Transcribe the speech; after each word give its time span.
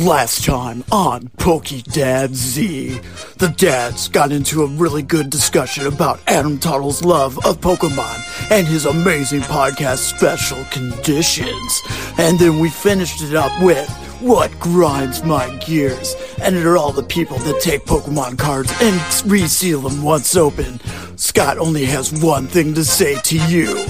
Last 0.00 0.46
time 0.46 0.82
on 0.90 1.28
Pokey 1.36 1.82
Dad 1.82 2.34
Z, 2.34 3.00
the 3.36 3.48
dads 3.48 4.08
got 4.08 4.32
into 4.32 4.62
a 4.62 4.66
really 4.66 5.02
good 5.02 5.28
discussion 5.28 5.86
about 5.86 6.20
Adam 6.26 6.58
Tuttle's 6.58 7.04
love 7.04 7.36
of 7.44 7.60
Pokemon 7.60 8.50
and 8.50 8.66
his 8.66 8.86
amazing 8.86 9.42
podcast 9.42 9.98
Special 9.98 10.64
Conditions. 10.70 11.82
And 12.16 12.38
then 12.38 12.60
we 12.60 12.70
finished 12.70 13.20
it 13.20 13.34
up 13.34 13.52
with 13.62 13.90
what 14.20 14.58
grinds 14.58 15.22
my 15.22 15.54
gears. 15.56 16.16
And 16.40 16.56
it 16.56 16.64
are 16.64 16.78
all 16.78 16.92
the 16.92 17.02
people 17.02 17.36
that 17.40 17.60
take 17.60 17.84
Pokemon 17.84 18.38
cards 18.38 18.72
and 18.80 19.30
reseal 19.30 19.82
them 19.82 20.02
once 20.02 20.34
open. 20.34 20.80
Scott 21.18 21.58
only 21.58 21.84
has 21.84 22.10
one 22.22 22.46
thing 22.46 22.72
to 22.72 22.86
say 22.86 23.20
to 23.20 23.36
you. 23.48 23.84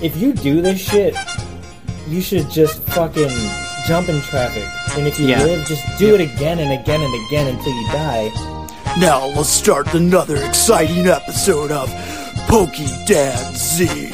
If 0.00 0.16
you 0.16 0.32
do 0.32 0.62
this 0.62 0.80
shit, 0.80 1.16
you 2.06 2.20
should 2.20 2.48
just 2.50 2.80
fucking 2.84 3.36
jump 3.90 4.08
in 4.08 4.20
traffic. 4.22 4.62
And 4.96 5.08
if 5.08 5.18
you 5.18 5.26
Yeah. 5.26 5.42
live, 5.42 5.66
just 5.66 5.82
do 5.98 6.14
it 6.14 6.20
again 6.20 6.60
and 6.60 6.70
again 6.70 7.00
and 7.02 7.12
again 7.26 7.48
until 7.48 7.72
you 7.72 7.86
die. 7.88 8.30
Now 9.00 9.26
let's 9.26 9.48
start 9.48 9.94
another 9.94 10.36
exciting 10.44 11.08
episode 11.08 11.72
of 11.72 11.90
Pokey 12.46 12.86
Dad 13.04 13.56
Z. 13.56 14.12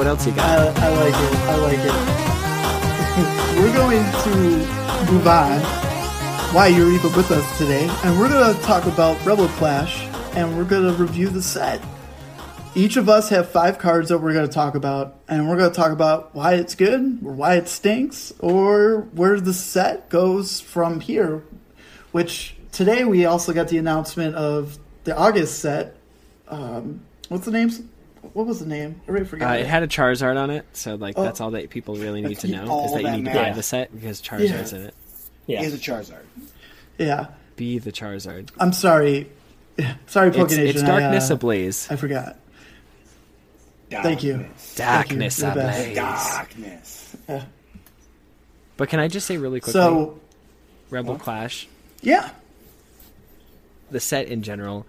what 0.00 0.06
else 0.06 0.26
you 0.26 0.32
got? 0.32 0.78
I 0.78 0.88
like 0.96 1.14
it. 1.14 1.36
I 1.44 1.56
like 1.56 1.78
it. 1.78 1.92
we're 3.60 3.74
going 3.74 4.02
to 4.22 5.12
move 5.12 5.26
on. 5.26 5.60
Why 6.54 6.68
you're 6.68 6.90
even 6.90 7.14
with 7.14 7.30
us 7.30 7.58
today, 7.58 7.86
and 8.02 8.18
we're 8.18 8.30
going 8.30 8.56
to 8.56 8.62
talk 8.62 8.86
about 8.86 9.22
Rebel 9.26 9.48
Clash, 9.48 10.06
and 10.34 10.56
we're 10.56 10.64
going 10.64 10.84
to 10.84 10.94
review 10.94 11.28
the 11.28 11.42
set. 11.42 11.84
Each 12.74 12.96
of 12.96 13.10
us 13.10 13.28
have 13.28 13.50
five 13.50 13.78
cards 13.78 14.08
that 14.08 14.16
we're 14.16 14.32
going 14.32 14.48
to 14.48 14.52
talk 14.52 14.74
about, 14.74 15.18
and 15.28 15.46
we're 15.46 15.58
going 15.58 15.70
to 15.70 15.76
talk 15.76 15.92
about 15.92 16.34
why 16.34 16.54
it's 16.54 16.74
good, 16.74 17.18
or 17.22 17.32
why 17.32 17.56
it 17.56 17.68
stinks, 17.68 18.32
or 18.38 19.02
where 19.12 19.38
the 19.38 19.52
set 19.52 20.08
goes 20.08 20.62
from 20.62 21.00
here. 21.00 21.44
Which 22.12 22.56
today 22.72 23.04
we 23.04 23.26
also 23.26 23.52
got 23.52 23.68
the 23.68 23.76
announcement 23.76 24.34
of 24.34 24.78
the 25.04 25.14
August 25.14 25.58
set. 25.58 25.94
Um, 26.48 27.02
what's 27.28 27.44
the 27.44 27.50
name? 27.50 27.68
What 28.34 28.46
was 28.46 28.60
the 28.60 28.66
name? 28.66 29.00
I 29.06 29.10
already 29.10 29.42
Uh, 29.42 29.52
it 29.54 29.66
had 29.66 29.82
a 29.82 29.88
Charizard 29.88 30.36
on 30.36 30.50
it, 30.50 30.66
so 30.72 30.94
like 30.96 31.16
Oh. 31.18 31.22
that's 31.22 31.40
all 31.40 31.50
that 31.52 31.70
people 31.70 31.96
really 31.96 32.20
need 32.20 32.38
to 32.40 32.48
know 32.48 32.84
is 32.84 32.92
that 32.92 33.00
you 33.00 33.06
that 33.06 33.16
need 33.16 33.24
to 33.26 33.32
buy 33.34 33.52
the 33.52 33.62
set 33.62 33.92
because 33.94 34.20
Charizard's 34.20 34.72
Yeah. 34.72 34.78
in 34.78 34.84
it. 34.86 34.94
Yeah. 35.46 35.60
He 35.60 35.66
is 35.66 35.74
a 35.74 35.78
Charizard. 35.78 36.24
yeah. 36.98 37.26
Be 37.56 37.78
the 37.78 37.92
Charizard. 37.92 38.48
I'm 38.58 38.72
sorry. 38.72 39.30
Sorry, 40.06 40.30
Poke 40.30 40.50
It's, 40.50 40.54
it's 40.54 40.82
darkness 40.82 41.30
I, 41.30 41.32
uh, 41.32 41.36
ablaze. 41.36 41.88
I 41.90 41.96
forgot. 41.96 42.36
Thank 43.90 44.22
you. 44.22 44.34
Darkness. 44.34 44.74
Darkness 44.76 45.40
You're 45.40 45.50
the 45.50 45.56
best. 45.56 45.80
ablaze. 45.80 45.96
Darkness. 45.96 47.16
But 48.76 48.88
can 48.90 49.00
I 49.00 49.08
just 49.08 49.26
say 49.26 49.36
really 49.38 49.60
quickly, 49.60 49.72
So, 49.80 50.20
Rebel 50.90 51.16
Clash, 51.16 51.66
yeah. 52.02 52.30
the 53.90 54.00
set 54.00 54.28
in 54.28 54.42
general, 54.42 54.86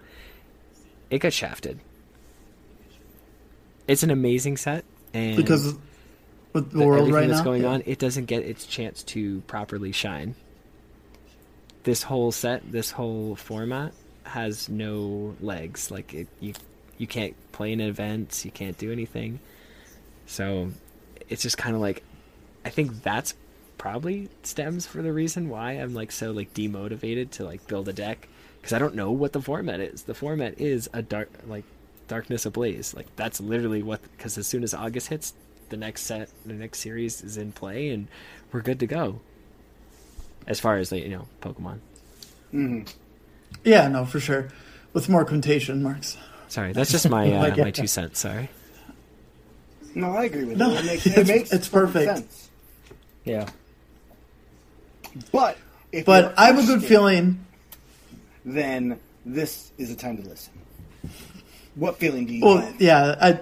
it 1.10 1.18
got 1.20 1.32
shafted. 1.32 1.78
It's 3.88 4.02
an 4.02 4.10
amazing 4.10 4.56
set, 4.56 4.84
and 5.12 5.36
Because 5.36 5.74
with 6.52 6.70
the 6.70 6.78
the- 6.78 6.84
world 6.86 7.00
everything 7.00 7.14
right 7.14 7.28
that's 7.28 7.40
now. 7.40 7.44
going 7.44 7.62
yeah. 7.62 7.68
on, 7.68 7.82
it 7.86 7.98
doesn't 7.98 8.26
get 8.26 8.42
its 8.44 8.66
chance 8.66 9.02
to 9.04 9.40
properly 9.42 9.92
shine. 9.92 10.34
This 11.84 12.02
whole 12.04 12.30
set, 12.30 12.70
this 12.70 12.92
whole 12.92 13.34
format 13.34 13.92
has 14.24 14.68
no 14.68 15.34
legs. 15.40 15.90
Like 15.90 16.14
it, 16.14 16.28
you, 16.40 16.54
you 16.96 17.06
can't 17.06 17.34
play 17.50 17.72
in 17.72 17.80
events, 17.80 18.44
you 18.44 18.50
can't 18.52 18.78
do 18.78 18.92
anything. 18.92 19.40
So, 20.26 20.70
it's 21.28 21.42
just 21.42 21.58
kind 21.58 21.74
of 21.74 21.80
like, 21.82 22.02
I 22.64 22.70
think 22.70 23.02
that's 23.02 23.34
probably 23.78 24.28
stems 24.44 24.86
for 24.86 25.02
the 25.02 25.12
reason 25.12 25.48
why 25.48 25.72
I'm 25.72 25.92
like 25.92 26.12
so 26.12 26.30
like 26.30 26.54
demotivated 26.54 27.30
to 27.32 27.44
like 27.44 27.66
build 27.66 27.88
a 27.88 27.92
deck 27.92 28.28
because 28.60 28.72
I 28.72 28.78
don't 28.78 28.94
know 28.94 29.10
what 29.10 29.32
the 29.32 29.42
format 29.42 29.80
is. 29.80 30.02
The 30.04 30.14
format 30.14 30.60
is 30.60 30.88
a 30.92 31.02
dark 31.02 31.28
like 31.48 31.64
darkness 32.08 32.46
ablaze. 32.46 32.94
Like 32.94 33.06
that's 33.16 33.40
literally 33.40 33.82
what 33.82 34.00
because 34.16 34.36
as 34.38 34.46
soon 34.46 34.62
as 34.62 34.74
August 34.74 35.08
hits, 35.08 35.34
the 35.68 35.76
next 35.76 36.02
set, 36.02 36.28
the 36.44 36.52
next 36.54 36.80
series 36.80 37.22
is 37.22 37.36
in 37.36 37.52
play, 37.52 37.90
and 37.90 38.08
we're 38.52 38.60
good 38.62 38.80
to 38.80 38.86
go. 38.86 39.20
As 40.46 40.58
far 40.60 40.76
as 40.78 40.90
like, 40.92 41.04
you 41.04 41.10
know, 41.10 41.28
Pokemon. 41.40 41.78
Yeah, 43.64 43.88
no, 43.88 44.04
for 44.04 44.20
sure. 44.20 44.48
With 44.92 45.08
more 45.08 45.24
quotation 45.24 45.82
marks. 45.82 46.16
Sorry, 46.48 46.72
that's 46.72 46.90
just 46.90 47.08
my 47.08 47.32
uh, 47.34 47.38
Like, 47.40 47.56
my 47.58 47.70
two 47.70 47.86
cents. 47.86 48.18
Sorry. 48.20 48.50
No, 49.94 50.10
I 50.16 50.24
agree 50.24 50.44
with 50.44 50.56
No, 50.58 50.70
you. 50.72 50.78
It 50.78 50.84
makes, 50.84 51.06
it's- 51.06 51.18
it 51.18 51.26
makes 51.32 51.52
it's 51.52 51.68
perfect. 51.68 52.06
sense. 52.18 52.50
Yeah. 53.24 53.48
But 55.30 55.56
if 55.92 56.04
But 56.06 56.34
I 56.38 56.46
have 56.46 56.58
a 56.58 56.66
good 56.66 56.82
feeling. 56.84 57.44
Then 58.44 58.98
this 59.24 59.70
is 59.78 59.90
a 59.90 59.94
time 59.96 60.16
to 60.20 60.28
listen. 60.28 60.52
What 61.74 61.98
feeling 61.98 62.26
do 62.26 62.34
you 62.34 62.44
Well, 62.44 62.58
have? 62.58 62.80
yeah, 62.80 63.16
I. 63.20 63.40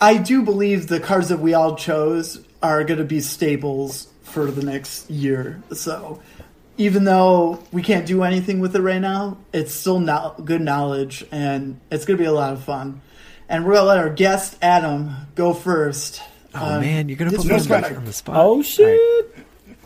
I 0.00 0.16
do 0.16 0.42
believe 0.42 0.86
the 0.86 1.00
cards 1.00 1.28
that 1.30 1.40
we 1.40 1.54
all 1.54 1.74
chose 1.74 2.40
are 2.62 2.84
going 2.84 2.98
to 2.98 3.04
be 3.04 3.20
staples 3.20 4.06
for 4.22 4.48
the 4.50 4.62
next 4.64 5.10
year. 5.10 5.60
So, 5.72 6.22
even 6.76 7.02
though 7.02 7.64
we 7.72 7.82
can't 7.82 8.06
do 8.06 8.22
anything 8.22 8.60
with 8.60 8.76
it 8.76 8.80
right 8.80 9.00
now, 9.00 9.38
it's 9.52 9.74
still 9.74 9.98
no- 9.98 10.34
good 10.44 10.60
knowledge, 10.60 11.24
and 11.32 11.80
it's 11.90 12.04
going 12.04 12.16
to 12.16 12.22
be 12.22 12.28
a 12.28 12.32
lot 12.32 12.52
of 12.52 12.62
fun. 12.62 13.00
And 13.48 13.64
we're 13.64 13.72
going 13.72 13.82
to 13.82 13.88
let 13.88 13.98
our 13.98 14.10
guest 14.10 14.56
Adam 14.62 15.10
go 15.34 15.52
first. 15.52 16.22
Oh 16.54 16.76
Um, 16.76 16.80
man, 16.80 17.08
you're 17.08 17.18
gonna 17.18 17.30
put 17.32 17.44
me 17.44 17.52
was 17.54 17.70
on 17.70 17.80
the, 17.82 17.88
of- 17.90 17.96
on 17.98 18.04
the 18.04 18.12
spot. 18.12 18.36
Oh 18.36 18.40
All 18.40 18.56
right. 18.56 18.64
shit! 18.64 19.36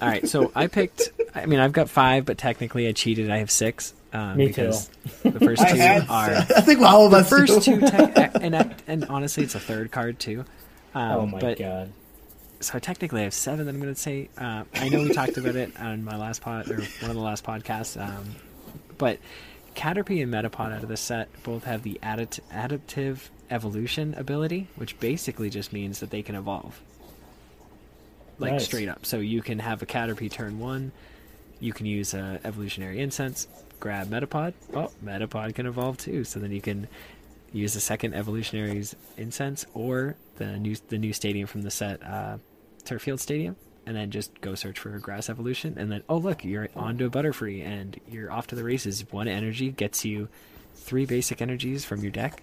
All 0.00 0.08
right, 0.08 0.28
so 0.28 0.52
I 0.54 0.66
picked. 0.68 1.10
I 1.34 1.46
mean, 1.46 1.58
I've 1.58 1.72
got 1.72 1.88
five, 1.90 2.24
but 2.24 2.38
technically 2.38 2.86
I 2.86 2.92
cheated. 2.92 3.30
I 3.30 3.38
have 3.38 3.50
six. 3.50 3.94
Um, 4.14 4.36
Me 4.36 4.46
because 4.48 4.88
The 5.22 5.32
first 5.40 5.62
two 5.68 5.80
are 5.80 6.04
I 6.10 6.60
think 6.60 6.80
all 6.80 7.06
of 7.06 7.12
the 7.12 7.18
us 7.18 7.28
first 7.30 7.64
do. 7.64 7.80
two, 7.80 7.86
tech 7.86 8.32
and 8.40 8.54
I- 8.56 8.74
and 8.86 9.04
honestly, 9.06 9.44
it's 9.44 9.54
a 9.54 9.60
third 9.60 9.90
card 9.90 10.18
too. 10.18 10.44
Um, 10.94 11.10
Oh 11.12 11.26
my 11.26 11.38
but, 11.40 11.58
god. 11.58 11.92
So 12.60 12.78
technically, 12.78 13.22
I 13.22 13.24
have 13.24 13.34
seven. 13.34 13.66
That 13.66 13.74
I'm 13.74 13.80
going 13.80 13.92
to 13.94 13.98
say. 14.00 14.28
Uh, 14.38 14.64
I 14.74 14.88
know 14.88 15.00
we 15.02 15.12
talked 15.12 15.36
about 15.36 15.56
it 15.56 15.78
on 15.80 16.04
my 16.04 16.16
last 16.16 16.42
pod 16.42 16.70
or 16.70 16.76
one 16.76 17.10
of 17.10 17.16
the 17.16 17.22
last 17.22 17.42
podcasts. 17.44 18.00
Um, 18.00 18.36
but 18.98 19.18
Caterpie 19.74 20.22
and 20.22 20.32
Metapod 20.32 20.72
out 20.72 20.82
of 20.84 20.88
the 20.88 20.96
set 20.96 21.28
both 21.42 21.64
have 21.64 21.82
the 21.82 21.98
addit- 22.04 22.38
adaptive 22.52 23.30
evolution 23.50 24.14
ability, 24.16 24.68
which 24.76 25.00
basically 25.00 25.50
just 25.50 25.72
means 25.72 25.98
that 26.00 26.10
they 26.10 26.22
can 26.22 26.34
evolve. 26.36 26.80
Like 28.38 28.52
Nice. 28.52 28.64
straight 28.64 28.88
up. 28.88 29.06
So 29.06 29.18
you 29.18 29.42
can 29.42 29.58
have 29.58 29.82
a 29.82 29.86
Caterpie 29.86 30.30
turn 30.30 30.58
one. 30.58 30.92
You 31.60 31.72
can 31.72 31.86
use 31.86 32.12
a 32.14 32.40
evolutionary 32.44 33.00
incense, 33.00 33.46
grab 33.82 34.08
Metapod. 34.08 34.54
Oh, 34.72 34.92
Metapod 35.04 35.56
can 35.56 35.66
evolve 35.66 35.98
too. 35.98 36.22
So 36.22 36.38
then 36.38 36.52
you 36.52 36.60
can 36.60 36.86
use 37.52 37.74
the 37.74 37.80
second 37.80 38.14
evolutionary's 38.14 38.94
incense 39.18 39.66
or 39.74 40.14
the 40.36 40.56
new 40.56 40.76
the 40.88 40.98
new 40.98 41.12
stadium 41.12 41.48
from 41.48 41.62
the 41.62 41.70
set, 41.70 42.00
uh, 42.02 42.38
Turffield 42.84 43.18
Stadium, 43.18 43.56
and 43.84 43.96
then 43.96 44.12
just 44.12 44.40
go 44.40 44.54
search 44.54 44.78
for 44.78 44.96
grass 45.00 45.28
evolution. 45.28 45.74
And 45.76 45.90
then 45.90 46.04
oh 46.08 46.16
look, 46.16 46.44
you're 46.44 46.68
onto 46.76 47.06
a 47.06 47.10
Butterfree, 47.10 47.66
and 47.66 48.00
you're 48.08 48.30
off 48.30 48.46
to 48.46 48.54
the 48.54 48.64
races. 48.64 49.04
One 49.10 49.26
energy 49.26 49.72
gets 49.72 50.04
you 50.04 50.28
three 50.76 51.04
basic 51.04 51.42
energies 51.42 51.84
from 51.84 52.02
your 52.02 52.12
deck 52.12 52.40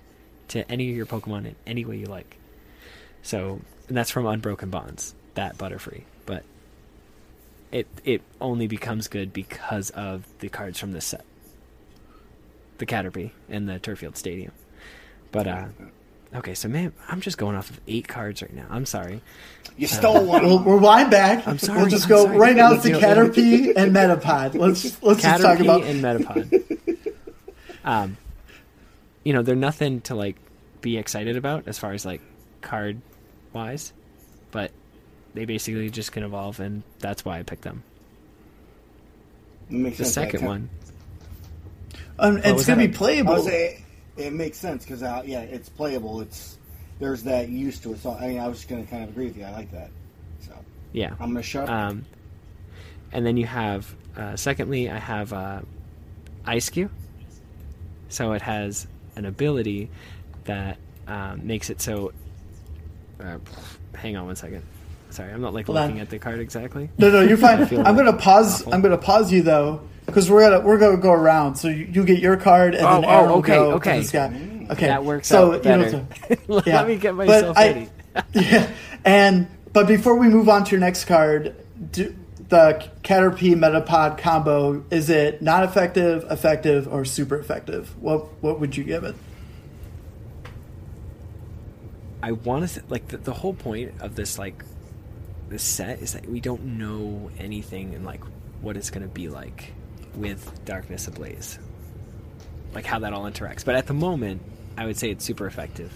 to 0.49 0.69
any 0.69 0.89
of 0.89 0.97
your 0.97 1.05
Pokemon 1.05 1.45
in 1.45 1.55
any 1.65 1.85
way 1.85 1.97
you 1.97 2.07
like. 2.07 2.37
So 3.23 3.61
and 3.87 3.95
that's 3.95 4.11
from 4.11 4.25
Unbroken 4.25 4.69
Bonds, 4.69 5.15
that 5.35 5.57
Butterfree, 5.57 6.03
but. 6.18 6.18
It 7.71 7.87
it 8.03 8.21
only 8.41 8.67
becomes 8.67 9.07
good 9.07 9.31
because 9.31 9.89
of 9.91 10.25
the 10.39 10.49
cards 10.49 10.79
from 10.79 10.91
this 10.91 11.05
set, 11.05 11.23
the 12.79 12.85
Caterpie 12.85 13.31
and 13.49 13.69
the 13.69 13.79
Turffield 13.79 14.17
Stadium. 14.17 14.51
But 15.31 15.47
uh, 15.47 15.65
Okay, 16.35 16.53
so 16.53 16.67
man, 16.67 16.93
I'm 17.07 17.21
just 17.21 17.39
going 17.39 17.55
off 17.55 17.71
of 17.71 17.81
eight 17.87 18.07
cards 18.07 18.43
right 18.43 18.53
now. 18.53 18.67
I'm 18.69 18.85
sorry. 18.85 19.21
You 19.77 19.87
stole 19.87 20.23
one. 20.25 20.45
We'll, 20.45 20.59
we'll 20.63 20.79
back. 20.79 21.47
I'm 21.47 21.57
sorry, 21.57 21.79
We'll 21.81 21.89
just 21.89 22.05
I'm 22.05 22.09
go 22.09 22.23
sorry. 22.25 22.37
right 22.37 22.55
now 22.55 22.73
It's 22.73 22.83
the 22.83 22.91
Caterpie 22.91 23.73
and 23.75 23.95
Metapod. 23.95 24.53
Let's 24.53 25.01
let's 25.01 25.23
just 25.23 25.41
talk 25.41 25.57
Caterpie 25.57 25.61
about. 25.61 25.83
and 25.83 26.03
Metapod. 26.03 27.13
um, 27.83 28.17
you 29.23 29.33
know, 29.33 29.41
they're 29.41 29.55
nothing 29.55 30.01
to 30.01 30.15
like 30.15 30.35
be 30.81 30.97
excited 30.97 31.35
about 31.35 31.67
as 31.67 31.79
far 31.79 31.93
as 31.93 32.05
like 32.05 32.21
card 32.61 33.01
wise, 33.51 33.91
but 34.51 34.71
they 35.39 35.45
basically 35.45 35.89
just 35.89 36.11
can 36.11 36.23
evolve, 36.23 36.59
and 36.59 36.83
that's 36.99 37.23
why 37.23 37.39
I 37.39 37.43
picked 37.43 37.61
them. 37.61 37.81
Makes 39.69 39.99
The 39.99 40.03
sense. 40.03 40.13
second 40.15 40.45
one, 40.45 40.69
Um, 42.17 42.37
it's 42.43 42.65
gonna 42.65 42.81
that? 42.81 42.91
be 42.91 42.97
playable. 42.97 43.31
I 43.31 43.35
would 43.37 43.45
say 43.45 43.83
it 44.17 44.33
makes 44.33 44.57
sense 44.57 44.83
because 44.83 45.01
uh, 45.01 45.23
yeah, 45.25 45.39
it's 45.39 45.69
playable. 45.69 46.19
It's 46.19 46.57
there's 46.99 47.23
that 47.23 47.47
used 47.47 47.83
to 47.83 47.93
it. 47.93 47.99
So 48.01 48.11
I 48.11 48.27
mean, 48.27 48.39
I 48.39 48.49
was 48.49 48.57
just 48.57 48.67
gonna 48.67 48.83
kind 48.83 49.03
of 49.03 49.11
agree 49.11 49.27
with 49.27 49.37
you. 49.37 49.45
I 49.45 49.51
like 49.51 49.71
that. 49.71 49.91
So 50.41 50.51
yeah. 50.91 51.11
I'm 51.21 51.29
gonna 51.29 51.41
shut. 51.41 51.69
Um, 51.69 52.03
and 53.13 53.25
then 53.25 53.37
you 53.37 53.45
have, 53.45 53.95
uh, 54.17 54.35
secondly, 54.35 54.89
I 54.89 54.97
have 54.99 55.31
uh, 55.31 55.61
Eiscue. 56.45 56.89
So 58.09 58.33
it 58.33 58.41
has 58.41 58.87
an 59.15 59.23
ability 59.25 59.89
that 60.43 60.77
um, 61.07 61.47
makes 61.47 61.69
it 61.69 61.79
so. 61.79 62.11
Uh, 63.21 63.37
hang 63.95 64.17
on 64.17 64.25
one 64.25 64.35
second. 64.35 64.63
Sorry, 65.11 65.31
I'm 65.33 65.41
not 65.41 65.53
like 65.53 65.65
Hold 65.65 65.77
looking 65.77 65.95
on. 65.95 66.01
at 66.01 66.09
the 66.09 66.19
card 66.19 66.39
exactly. 66.39 66.89
No, 66.97 67.09
no, 67.09 67.21
you're 67.21 67.37
fine. 67.47 67.61
I 67.61 67.65
feel 67.65 67.85
I'm 67.85 67.95
gonna 67.95 68.13
pause. 68.13 68.61
awful. 68.61 68.73
I'm 68.73 68.81
gonna 68.81 68.97
pause 68.97 69.31
you 69.31 69.41
though, 69.41 69.81
because 70.05 70.29
we're 70.29 70.47
gonna 70.49 70.63
we're 70.65 70.77
gonna 70.77 70.97
go 70.97 71.11
around. 71.11 71.55
So 71.55 71.67
you, 71.67 71.85
you 71.91 72.03
get 72.05 72.19
your 72.19 72.37
card, 72.37 72.75
and 72.75 72.85
Oh, 72.85 73.01
then 73.01 73.05
oh, 73.05 73.09
Aaron 73.13 73.29
will 73.29 73.37
okay, 73.39 73.55
go 73.55 73.71
okay. 73.73 73.93
to 73.95 74.01
this 74.01 74.11
guy. 74.11 74.27
Okay, 74.71 74.85
That 74.87 75.03
works 75.03 75.27
so, 75.27 75.53
out 75.53 75.65
you 75.65 75.71
know, 75.71 75.83
better. 75.83 76.07
so- 76.29 76.35
Let 76.47 76.67
yeah. 76.67 76.83
me 76.85 76.95
get 76.97 77.17
But 77.17 77.27
myself 77.27 77.57
I- 77.57 77.67
ready. 77.67 77.89
yeah, 78.33 78.69
and 79.03 79.47
but 79.73 79.87
before 79.87 80.15
we 80.15 80.27
move 80.29 80.47
on 80.49 80.63
to 80.65 80.71
your 80.71 80.79
next 80.79 81.05
card, 81.05 81.55
do, 81.91 82.15
the 82.49 82.87
Caterpie 83.03 83.53
Metapod 83.55 84.17
combo 84.19 84.83
is 84.91 85.09
it 85.09 85.41
not 85.41 85.63
effective, 85.63 86.25
effective, 86.29 86.87
or 86.87 87.03
super 87.05 87.37
effective? 87.39 87.95
What 88.01 88.27
what 88.43 88.59
would 88.59 88.77
you 88.77 88.83
give 88.83 89.03
it? 89.03 89.15
I 92.21 92.33
want 92.33 92.67
to 92.67 92.73
th- 92.79 92.89
like 92.89 93.07
the, 93.07 93.17
the 93.17 93.33
whole 93.33 93.53
point 93.53 93.93
of 94.01 94.15
this 94.15 94.37
like 94.37 94.63
this 95.49 95.63
set 95.63 95.99
is 95.99 96.13
that 96.13 96.27
we 96.27 96.39
don't 96.39 96.63
know 96.63 97.31
anything 97.39 97.95
and 97.95 98.05
like 98.05 98.21
what 98.61 98.77
it's 98.77 98.89
going 98.89 99.03
to 99.03 99.09
be 99.09 99.29
like 99.29 99.73
with 100.15 100.63
Darkness 100.65 101.07
Ablaze, 101.07 101.59
like 102.73 102.85
how 102.85 102.99
that 102.99 103.13
all 103.13 103.23
interacts. 103.23 103.65
But 103.65 103.75
at 103.75 103.87
the 103.87 103.93
moment, 103.93 104.41
I 104.77 104.85
would 104.85 104.97
say 104.97 105.09
it's 105.11 105.25
super 105.25 105.47
effective. 105.47 105.91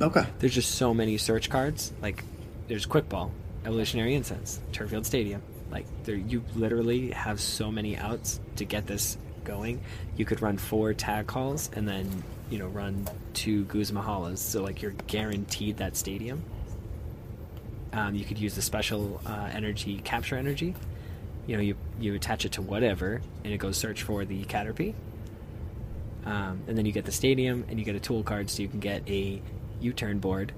Okay, 0.00 0.24
There's 0.38 0.54
just 0.54 0.76
so 0.76 0.94
many 0.94 1.18
search 1.18 1.50
cards. 1.50 1.92
Like 2.00 2.24
there's 2.68 2.86
Quickball, 2.86 3.30
Evolutionary 3.64 4.14
Incense, 4.14 4.60
Turffield 4.72 5.04
Stadium. 5.04 5.42
Like 5.70 5.86
there, 6.04 6.14
you 6.14 6.42
literally 6.54 7.10
have 7.10 7.40
so 7.40 7.70
many 7.70 7.96
outs 7.96 8.40
to 8.56 8.64
get 8.64 8.86
this 8.86 9.18
going. 9.44 9.80
You 10.16 10.24
could 10.24 10.40
run 10.40 10.56
four 10.56 10.94
tag 10.94 11.26
calls 11.26 11.70
and 11.74 11.86
then 11.86 12.22
you 12.50 12.58
know 12.58 12.68
run 12.68 13.08
two 13.34 13.64
Guzmahalas. 13.66 14.38
So 14.38 14.62
like 14.62 14.82
you're 14.82 14.94
guaranteed 15.06 15.78
that 15.78 15.96
stadium. 15.96 16.42
Um, 17.92 18.14
you 18.14 18.24
could 18.24 18.38
use 18.38 18.54
the 18.54 18.62
special 18.62 19.20
uh, 19.26 19.50
energy 19.52 20.00
capture 20.04 20.36
energy. 20.36 20.74
You 21.46 21.56
know, 21.56 21.62
you 21.62 21.76
you 22.00 22.14
attach 22.14 22.44
it 22.44 22.52
to 22.52 22.62
whatever, 22.62 23.20
and 23.44 23.52
it 23.52 23.58
goes 23.58 23.76
search 23.76 24.02
for 24.02 24.24
the 24.24 24.44
Caterpie. 24.44 24.94
Um, 26.24 26.60
and 26.68 26.78
then 26.78 26.86
you 26.86 26.92
get 26.92 27.04
the 27.04 27.12
stadium, 27.12 27.64
and 27.68 27.78
you 27.78 27.84
get 27.84 27.96
a 27.96 28.00
tool 28.00 28.22
card, 28.22 28.48
so 28.48 28.62
you 28.62 28.68
can 28.68 28.78
get 28.80 29.02
a 29.08 29.42
U-turn 29.80 30.20
board 30.20 30.52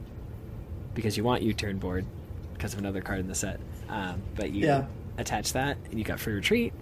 because 0.95 1.17
you 1.17 1.25
want 1.25 1.43
U-turn 1.43 1.79
board 1.79 2.05
because 2.53 2.75
of 2.75 2.79
another 2.79 3.01
card 3.01 3.21
in 3.21 3.29
the 3.29 3.35
set. 3.35 3.59
Um, 3.89 4.23
but 4.37 4.51
you 4.53 4.67
Yeah. 4.67 4.85
attach 5.17 5.55
that, 5.55 5.79
and 5.91 5.99
you 5.99 6.05
got 6.05 6.21
free 6.21 6.35
retreat. 6.35 6.73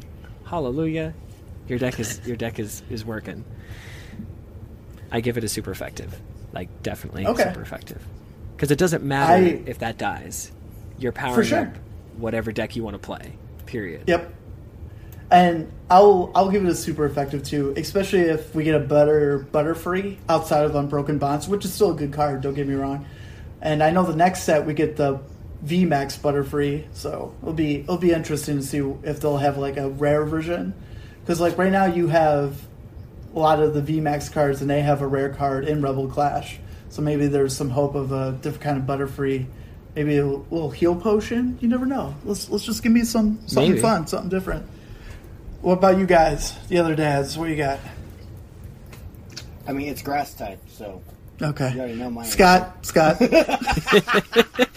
Hallelujah! 0.44 1.14
Your 1.68 1.78
deck 1.78 2.00
is 2.00 2.20
your 2.26 2.36
deck 2.36 2.58
is 2.58 2.82
is 2.90 3.04
working. 3.04 3.44
I 5.12 5.20
give 5.20 5.38
it 5.38 5.44
a 5.44 5.48
super 5.48 5.70
effective, 5.70 6.18
like 6.52 6.82
definitely 6.82 7.26
Okay. 7.26 7.42
super 7.44 7.60
effective, 7.62 8.04
because 8.62 8.70
it 8.70 8.78
doesn't 8.78 9.02
matter 9.02 9.32
I- 9.32 9.62
if 9.66 9.80
that 9.80 9.98
dies. 9.98 10.52
You're 10.96 11.10
powering 11.10 11.48
sure. 11.48 11.58
up 11.62 11.76
whatever 12.16 12.52
deck 12.52 12.76
you 12.76 12.84
want 12.84 12.94
to 12.94 13.00
play. 13.00 13.32
Period. 13.66 14.04
Yep. 14.06 14.32
And 15.32 15.72
I'll 15.90 16.30
I'll 16.32 16.48
give 16.48 16.64
it 16.64 16.68
a 16.68 16.74
super 16.76 17.04
effective 17.04 17.42
too, 17.42 17.74
especially 17.76 18.20
if 18.20 18.54
we 18.54 18.62
get 18.62 18.76
a 18.76 18.78
butter 18.78 19.48
butterfree 19.50 20.18
outside 20.28 20.64
of 20.64 20.76
Unbroken 20.76 21.18
Bonds, 21.18 21.48
which 21.48 21.64
is 21.64 21.74
still 21.74 21.90
a 21.90 21.94
good 21.96 22.12
card. 22.12 22.40
Don't 22.40 22.54
get 22.54 22.68
me 22.68 22.74
wrong. 22.74 23.04
And 23.60 23.82
I 23.82 23.90
know 23.90 24.04
the 24.04 24.14
next 24.14 24.44
set 24.44 24.64
we 24.64 24.74
get 24.74 24.94
the 24.94 25.18
VMAX 25.66 26.20
butterfree, 26.20 26.84
so 26.92 27.34
it'll 27.42 27.54
be 27.54 27.80
it'll 27.80 27.96
be 27.98 28.12
interesting 28.12 28.58
to 28.58 28.62
see 28.62 28.78
if 29.02 29.18
they'll 29.18 29.38
have 29.38 29.58
like 29.58 29.76
a 29.76 29.88
rare 29.88 30.24
version, 30.24 30.72
because 31.22 31.40
like 31.40 31.58
right 31.58 31.72
now 31.72 31.86
you 31.86 32.06
have 32.06 32.62
a 33.34 33.38
lot 33.40 33.60
of 33.60 33.74
the 33.74 33.82
VMAX 33.82 34.30
cards 34.30 34.60
and 34.60 34.70
they 34.70 34.82
have 34.82 35.02
a 35.02 35.06
rare 35.08 35.30
card 35.30 35.66
in 35.66 35.82
Rebel 35.82 36.06
Clash, 36.06 36.60
so 36.92 37.02
maybe 37.02 37.26
there's 37.26 37.56
some 37.56 37.70
hope 37.70 37.96
of 37.96 38.12
a 38.12 38.32
different 38.40 38.60
kind 38.62 38.78
of 38.78 38.84
butterfree. 38.84 39.46
Maybe 39.96 40.18
a 40.18 40.24
little 40.26 40.70
heal 40.70 40.94
potion. 40.94 41.58
You 41.60 41.66
never 41.68 41.84
know. 41.86 42.14
Let's 42.24 42.48
let's 42.48 42.64
just 42.64 42.82
give 42.82 42.92
me 42.92 43.02
some 43.04 43.40
something 43.46 43.72
Maybe. 43.72 43.82
fun, 43.82 44.06
something 44.06 44.28
different. 44.30 44.64
What 45.60 45.74
about 45.78 45.98
you 45.98 46.06
guys, 46.06 46.54
the 46.68 46.78
other 46.78 46.94
dads? 46.94 47.36
What 47.36 47.48
you 47.50 47.56
got? 47.56 47.78
I 49.66 49.72
mean, 49.72 49.88
it's 49.88 50.02
grass 50.02 50.34
type, 50.34 50.60
so 50.68 51.02
Okay, 51.40 51.72
you 51.74 51.78
already 51.80 51.94
know 51.96 52.10
my 52.10 52.24
Scott. 52.24 52.84
Scott. 52.86 53.18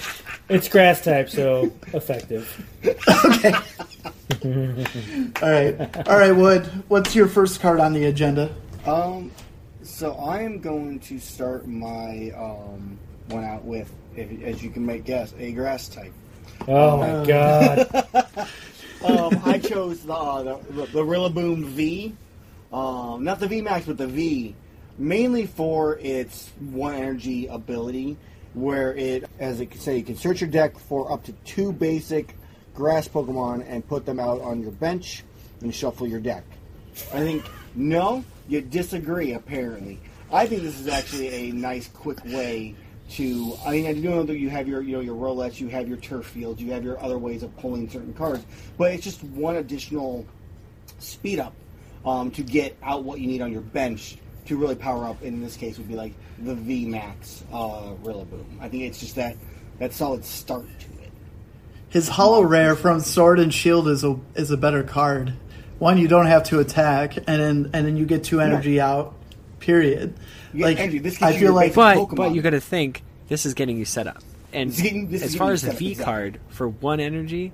It's 0.48 0.70
grass 0.70 1.02
type, 1.04 1.28
so 1.30 1.72
effective. 1.94 2.46
okay. 2.86 3.52
All 5.42 5.50
right. 5.52 6.08
All 6.08 6.18
right. 6.20 6.32
Wood. 6.36 6.68
What's 6.88 7.16
your 7.16 7.28
first 7.28 7.62
card 7.62 7.80
on 7.80 7.94
the 7.94 8.06
agenda? 8.06 8.54
Um, 8.86 9.32
so 9.86 10.14
I 10.14 10.42
am 10.42 10.60
going 10.60 11.00
to 11.02 11.20
start 11.20 11.68
my 11.68 12.32
um 12.32 12.98
one 13.28 13.44
out 13.44 13.66
with, 13.66 13.92
if, 14.16 14.44
as 14.44 14.64
you 14.64 14.70
can 14.70 14.86
make 14.86 15.06
guess, 15.06 15.34
a 15.40 15.52
grass 15.52 15.88
type. 15.88 16.14
Oh 16.68 16.98
my 16.98 17.26
god. 17.26 18.50
Um, 19.04 19.40
I 19.46 19.60
chose 19.60 20.02
the 20.04 20.14
uh, 20.14 20.42
the, 20.44 20.86
the 20.88 21.04
Rillaboom 21.04 21.66
V, 21.66 22.16
um, 22.74 23.24
not 23.24 23.40
the 23.40 23.48
V 23.48 23.62
Max, 23.62 23.86
but 23.86 23.98
the 23.98 24.08
V, 24.08 24.56
mainly 24.98 25.46
for 25.46 26.00
its 26.00 26.50
one 26.60 26.96
energy 26.96 27.46
ability, 27.46 28.18
where 28.56 28.96
it, 28.96 29.30
as 29.38 29.60
it 29.60 29.70
can 29.70 29.80
say, 29.80 29.98
you 29.98 30.04
can 30.04 30.16
search 30.16 30.42
your 30.42 30.50
deck 30.50 30.80
for 30.80 31.12
up 31.12 31.24
to 31.26 31.34
two 31.46 31.72
basic 31.72 32.36
grass 32.74 33.08
Pokemon 33.08 33.64
and 33.68 33.88
put 33.88 34.08
them 34.08 34.20
out 34.20 34.42
on 34.42 34.62
your 34.62 34.72
bench 34.72 35.24
and 35.62 35.76
shuffle 35.76 36.08
your 36.08 36.20
deck. 36.20 36.44
I 37.14 37.20
think 37.20 37.46
no, 37.76 38.24
you 38.48 38.62
disagree. 38.62 39.34
Apparently, 39.34 40.00
I 40.32 40.46
think 40.48 40.62
this 40.64 40.80
is 40.80 40.88
actually 40.88 41.50
a 41.50 41.52
nice, 41.52 41.88
quick 41.88 42.24
way 42.26 42.76
to. 43.12 43.58
I 43.66 43.72
mean, 43.72 43.88
I 43.88 43.94
do 43.94 44.02
know 44.02 44.24
that 44.24 44.38
you 44.38 44.50
have 44.50 44.68
your, 44.68 44.82
you 44.82 44.94
know, 44.94 45.02
your 45.02 45.16
Rolex, 45.16 45.60
you 45.60 45.68
have 45.68 45.88
your 45.88 45.98
turf 45.98 46.26
fields, 46.26 46.62
you 46.62 46.72
have 46.72 46.84
your 46.84 47.02
other 47.02 47.18
ways 47.18 47.44
of 47.44 47.56
pulling 47.58 47.90
certain 47.90 48.14
cards, 48.14 48.46
but 48.78 48.92
it's 48.92 49.04
just 49.04 49.24
one 49.24 49.58
additional 49.58 50.26
speed 51.00 51.40
up 51.40 51.54
um, 52.06 52.32
to 52.32 52.44
get 52.44 52.78
out 52.84 53.04
what 53.04 53.20
you 53.20 53.28
need 53.28 53.42
on 53.42 53.52
your 53.52 53.62
bench 53.62 54.18
to 54.46 54.58
really 54.58 54.76
power 54.76 55.06
up. 55.06 55.22
In 55.22 55.42
this 55.42 55.58
case, 55.58 55.78
would 55.78 55.88
be 55.88 55.96
like 55.96 56.14
the 56.40 56.56
V 56.56 56.86
Max 56.86 57.44
uh, 57.52 57.94
Rillaboom. 58.04 58.46
I 58.62 58.70
think 58.70 58.84
it's 58.84 59.00
just 59.00 59.16
that 59.16 59.36
that 59.80 59.94
solid 59.94 60.24
start 60.24 60.66
to 60.80 61.04
it. 61.04 61.12
His 61.90 62.08
hollow 62.08 62.44
rare 62.44 62.76
from 62.76 63.00
Sword 63.02 63.40
and 63.40 63.54
Shield 63.54 63.88
is 63.88 64.04
a 64.04 64.20
is 64.36 64.52
a 64.52 64.58
better 64.58 64.84
card. 64.84 65.34
One 65.80 65.98
you 65.98 66.08
don't 66.08 66.28
have 66.28 66.44
to 66.46 66.60
attack, 66.60 67.18
and 67.18 67.26
then 67.28 67.70
and 67.74 67.86
then 67.86 67.98
you 67.98 68.06
get 68.06 68.24
two 68.24 68.40
energy 68.42 68.80
out. 68.80 69.14
Period. 69.60 70.14
Yeah, 70.54 70.68
like 70.68 70.80
Andrew, 70.80 71.00
this 71.00 71.18
gives 71.18 71.24
I 71.36 71.38
feel 71.38 71.54
like 71.54 71.74
basic 71.74 71.76
But 71.76 71.98
Pokemon. 71.98 72.16
but 72.16 72.36
you 72.36 72.42
got 72.42 72.52
to 72.52 72.62
think 72.62 73.04
this 73.28 73.46
is 73.46 73.54
getting 73.54 73.78
you 73.78 73.86
set 73.86 74.08
up. 74.08 74.24
And 74.54 74.74
getting- 74.74 75.14
as 75.16 75.36
far 75.36 75.52
as 75.52 75.64
the 75.64 75.72
V 75.72 75.92
exactly. 75.92 76.06
card 76.06 76.40
for 76.50 76.70
one 76.70 77.00
energy, 77.00 77.52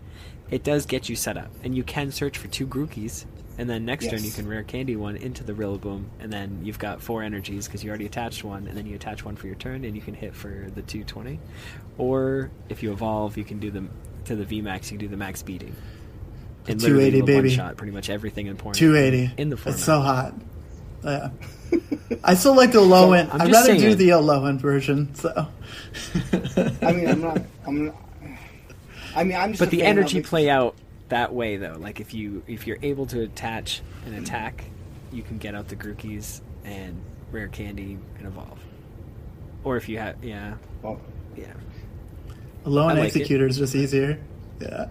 it 0.52 0.64
does 0.64 0.86
get 0.86 1.10
you 1.10 1.16
set 1.16 1.38
up, 1.38 1.50
and 1.64 1.74
you 1.74 1.84
can 1.84 2.12
search 2.12 2.38
for 2.38 2.48
two 2.48 2.68
Grookies, 2.68 3.26
and 3.58 3.68
then 3.70 3.86
next 3.86 4.10
turn 4.10 4.24
you 4.24 4.32
can 4.32 4.48
rare 4.48 4.62
candy 4.64 4.96
one 4.96 5.16
into 5.16 5.44
the 5.44 5.54
Rillaboom, 5.54 6.06
and 6.20 6.32
then 6.32 6.60
you've 6.64 6.78
got 6.80 7.02
four 7.02 7.24
energies 7.24 7.66
because 7.66 7.84
you 7.84 7.90
already 7.90 8.06
attached 8.06 8.44
one, 8.44 8.68
and 8.68 8.78
then 8.78 8.86
you 8.86 8.96
attach 8.96 9.24
one 9.26 9.36
for 9.36 9.48
your 9.48 9.56
turn, 9.56 9.84
and 9.84 9.96
you 9.96 10.02
can 10.02 10.14
hit 10.14 10.36
for 10.36 10.68
the 10.76 10.82
two 10.84 11.04
twenty. 11.04 11.40
Or 11.98 12.52
if 12.70 12.84
you 12.84 12.92
evolve, 12.92 13.38
you 13.38 13.46
can 13.46 13.60
do 13.60 13.72
them 13.72 13.90
to 14.26 14.36
the 14.36 14.44
V 14.46 14.62
max. 14.62 14.92
You 14.92 14.98
can 14.98 15.08
do 15.08 15.12
the 15.12 15.18
max 15.18 15.42
beating. 15.42 15.76
And 16.68 16.80
280 16.80 17.22
baby. 17.22 17.50
shot 17.50 17.76
pretty 17.78 17.92
much 17.94 18.10
everything 18.10 18.48
in 18.48 18.56
porn. 18.58 18.76
two 18.76 18.96
eighty 18.96 19.32
in 19.38 19.50
the 19.50 19.58
format. 19.58 19.78
It's 19.78 19.86
so 19.86 20.00
hot. 20.02 20.34
Yeah. 21.04 21.30
I 22.24 22.36
still 22.36 22.56
like 22.56 22.72
the 22.72 22.82
low 22.82 23.08
So, 23.08 23.14
end. 23.14 23.30
I'm 23.32 23.42
I'd 23.42 23.48
just 23.50 23.68
rather 23.68 23.80
do 23.80 23.96
the 23.96 24.12
uh, 24.14 24.20
low 24.20 24.46
end 24.46 24.62
version. 24.62 25.16
So. 25.16 25.30
I 26.82 26.92
mean, 26.92 27.08
I'm 27.08 27.22
not. 27.22 27.42
I'm 27.66 27.86
not. 27.88 27.96
I 29.16 29.24
mean, 29.24 29.36
I'm 29.38 29.52
just. 29.52 29.60
but 29.60 29.70
the 29.72 29.80
fan 29.80 29.92
of 29.94 29.98
energy 29.98 30.22
play 30.22 30.50
out 30.50 30.76
that 31.10 31.34
way 31.34 31.58
though 31.58 31.76
like 31.78 32.00
if 32.00 32.14
you 32.14 32.42
if 32.48 32.66
you're 32.66 32.78
able 32.82 33.06
to 33.06 33.22
attach 33.24 33.82
an 34.06 34.14
attack 34.14 34.64
you 35.12 35.22
can 35.22 35.38
get 35.40 35.54
out 35.54 35.68
the 35.68 35.76
Grookies 35.76 36.40
and 36.64 37.02
rare 37.34 37.50
candy 37.50 37.98
and 38.18 38.26
evolve 38.28 38.58
Or 39.66 39.76
if 39.76 39.90
you 39.90 39.98
have, 39.98 40.24
yeah, 40.24 40.54
Oh, 40.86 40.98
yeah, 41.36 41.52
A 42.64 42.70
lone 42.70 42.92
I 42.92 42.94
like 42.94 43.08
executor 43.08 43.46
is 43.46 43.58
just 43.58 43.76
easier. 43.76 44.22
Yeah. 44.62 44.88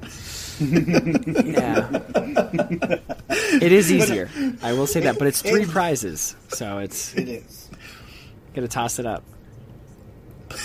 yeah. 0.61 1.89
it 3.63 3.73
is 3.73 3.91
easier. 3.91 4.29
I 4.63 4.73
will 4.73 4.87
say 4.87 5.01
that, 5.01 5.19
but 5.19 5.29
it's 5.29 5.41
three 5.41 5.65
prizes, 5.65 6.37
so 6.49 6.79
it's 6.79 7.15
it 7.15 7.29
is. 7.29 7.71
Gonna 8.55 8.69
toss 8.69 8.99
it 8.99 9.07
up. 9.07 9.23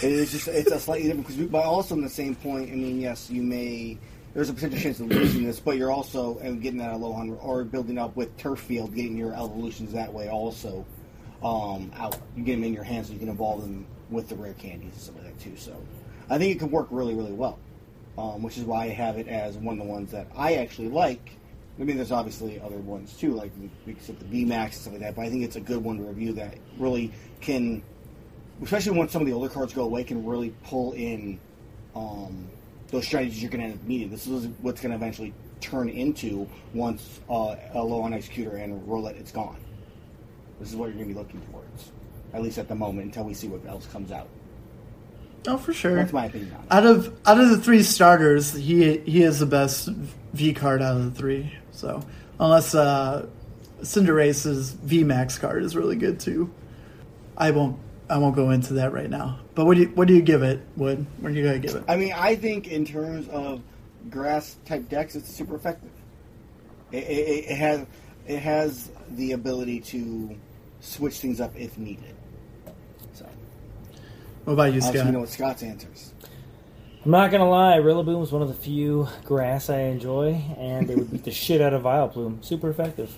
It 0.01 0.12
is 0.12 0.31
just 0.31 0.47
it's 0.47 0.71
a 0.71 0.79
slightly 0.79 1.07
different 1.07 1.27
because, 1.27 1.45
but 1.47 1.63
also 1.63 1.95
in 1.95 2.01
the 2.01 2.09
same 2.09 2.35
point. 2.35 2.71
I 2.71 2.75
mean, 2.75 3.00
yes, 3.00 3.29
you 3.29 3.41
may. 3.41 3.97
There's 4.33 4.50
a 4.50 4.53
potential 4.53 4.79
chance 4.79 5.00
of 5.00 5.07
losing 5.07 5.45
this, 5.45 5.62
but 5.62 5.77
you're 5.77 5.91
also 5.91 6.39
and 6.39 6.62
getting 6.62 6.79
that 6.79 6.93
Alolan 6.93 7.38
or 7.41 7.63
building 7.63 7.97
up 7.97 8.17
with 8.17 8.35
Turffield, 8.38 8.93
getting 8.93 9.15
your 9.15 9.33
evolutions 9.33 9.93
that 9.93 10.12
way 10.12 10.29
also 10.29 10.85
um, 11.41 11.91
out. 11.95 12.17
You 12.35 12.43
get 12.43 12.55
them 12.55 12.65
in 12.65 12.74
your 12.74 12.83
hands, 12.83 13.07
so 13.07 13.13
you 13.13 13.19
can 13.19 13.29
evolve 13.29 13.62
them 13.62 13.85
with 14.09 14.27
the 14.27 14.35
rare 14.35 14.53
candies 14.53 14.91
and 14.91 15.01
stuff 15.01 15.15
like 15.15 15.25
that 15.25 15.39
too. 15.39 15.55
So, 15.55 15.74
I 16.29 16.38
think 16.38 16.55
it 16.55 16.59
could 16.59 16.71
work 16.71 16.88
really, 16.89 17.13
really 17.13 17.31
well, 17.31 17.59
um, 18.17 18.41
which 18.41 18.57
is 18.57 18.63
why 18.63 18.86
I 18.86 18.89
have 18.89 19.17
it 19.17 19.27
as 19.27 19.57
one 19.57 19.79
of 19.79 19.86
the 19.86 19.91
ones 19.91 20.12
that 20.12 20.27
I 20.36 20.55
actually 20.55 20.89
like. 20.89 21.31
I 21.79 21.84
mean, 21.84 21.98
there's 21.98 22.12
obviously 22.12 22.60
other 22.62 22.77
ones 22.77 23.17
too, 23.17 23.34
like 23.34 23.51
we 23.86 23.95
set 24.00 24.17
the 24.19 24.25
VMAX 24.25 24.63
and 24.63 24.74
stuff 24.74 24.93
like 24.93 25.01
that. 25.01 25.15
But 25.15 25.25
I 25.25 25.29
think 25.29 25.43
it's 25.43 25.57
a 25.57 25.62
good 25.62 25.84
one 25.84 25.98
to 25.98 26.03
review 26.03 26.31
that 26.34 26.57
really 26.77 27.12
can 27.41 27.84
especially 28.62 28.98
when 28.98 29.10
some 29.10 29.22
of 29.22 29.27
the 29.27 29.34
older 29.34 29.50
cards 29.50 29.74
go 29.74 29.84
away, 29.84 30.03
can 30.03 30.25
really 30.25 30.53
pull 30.63 30.93
in 30.93 31.39
um, 31.95 32.48
those 32.89 33.05
strategies 33.05 33.41
you're 33.41 33.51
going 33.51 33.62
to 33.62 33.67
end 33.67 33.79
up 33.79 33.88
needing. 33.88 34.10
This 34.10 34.27
is 34.27 34.48
what's 34.62 34.81
going 34.81 34.91
to 34.91 34.95
eventually 34.95 35.34
turn 35.62 35.89
into 35.89 36.48
once 36.74 37.22
uh, 37.29 37.55
Alolan 37.74 38.13
Exeggutor 38.13 38.62
and 38.62 38.81
Rowlet 38.88 39.19
it's 39.19 39.31
gone. 39.31 39.57
This 40.60 40.69
is 40.69 40.75
what 40.75 40.88
you're 40.88 40.95
going 40.95 41.10
to 41.10 41.13
be 41.13 41.19
looking 41.19 41.41
towards, 41.51 41.91
at 42.34 42.41
least 42.41 42.57
at 42.57 42.67
the 42.67 42.75
moment, 42.75 43.07
until 43.07 43.25
we 43.25 43.34
see 43.34 43.48
what 43.48 43.65
else 43.67 43.86
comes 43.88 44.12
out. 44.12 44.29
Oh, 45.47 45.57
for 45.57 45.73
sure. 45.73 45.95
That's 45.95 46.13
my 46.13 46.25
opinion 46.25 46.53
on 46.53 46.61
it. 46.63 46.67
Out 46.71 46.85
of 46.85 47.17
out 47.25 47.39
of 47.39 47.49
the 47.49 47.57
three 47.57 47.83
starters, 47.83 48.53
he 48.53 48.97
he 48.99 49.23
is 49.23 49.39
the 49.39 49.45
best 49.45 49.89
V 50.33 50.53
card 50.53 50.81
out 50.81 50.97
of 50.97 51.05
the 51.05 51.11
three. 51.11 51.53
So 51.71 52.01
unless 52.39 52.73
uh, 52.73 53.27
Cinderace's 53.81 54.71
V 54.71 55.03
Max 55.03 55.37
card 55.37 55.63
is 55.63 55.75
really 55.75 55.95
good 55.95 56.19
too, 56.19 56.53
I 57.37 57.51
won't 57.51 57.79
I 58.09 58.17
won't 58.17 58.35
go 58.35 58.51
into 58.51 58.73
that 58.73 58.93
right 58.93 59.09
now. 59.09 59.39
But 59.55 59.65
what 59.65 59.75
do 59.75 59.81
you 59.81 59.87
what 59.89 60.07
do 60.07 60.15
you 60.15 60.21
give 60.21 60.43
it? 60.43 60.61
Wood? 60.75 61.05
What 61.19 61.33
do 61.33 61.39
you 61.39 61.45
gotta 61.45 61.59
give 61.59 61.75
it? 61.75 61.83
I 61.87 61.95
mean, 61.95 62.13
I 62.13 62.35
think 62.35 62.67
in 62.67 62.85
terms 62.85 63.27
of 63.29 63.61
grass 64.09 64.57
type 64.65 64.89
decks, 64.89 65.15
it's 65.15 65.29
super 65.29 65.55
effective. 65.55 65.91
It, 66.91 67.03
it, 67.03 67.45
it 67.51 67.57
has 67.57 67.85
it 68.27 68.39
has 68.39 68.91
the 69.11 69.33
ability 69.33 69.81
to 69.81 70.35
switch 70.81 71.19
things 71.19 71.39
up 71.41 71.55
if 71.55 71.77
needed. 71.77 72.14
So, 74.45 74.51
What 74.51 74.53
about 74.53 74.63
you, 74.65 74.69
obviously, 74.79 74.93
Scott? 74.99 75.05
we 75.07 75.11
know 75.11 75.19
what 75.21 75.29
Scott's 75.29 75.63
answers. 75.63 76.11
I'm 77.03 77.11
not 77.11 77.29
gonna 77.31 77.49
lie, 77.49 77.77
Rillaboom 77.77 78.23
is 78.23 78.31
one 78.31 78.41
of 78.41 78.47
the 78.47 78.53
few 78.53 79.07
grass 79.23 79.69
I 79.69 79.81
enjoy, 79.81 80.41
and 80.57 80.89
it 80.89 80.97
would 80.97 81.11
beat 81.11 81.23
the 81.23 81.31
shit 81.43 81.61
out 81.61 81.73
of 81.73 81.83
Vileplume. 81.83 82.43
Super 82.43 82.69
effective. 82.69 83.15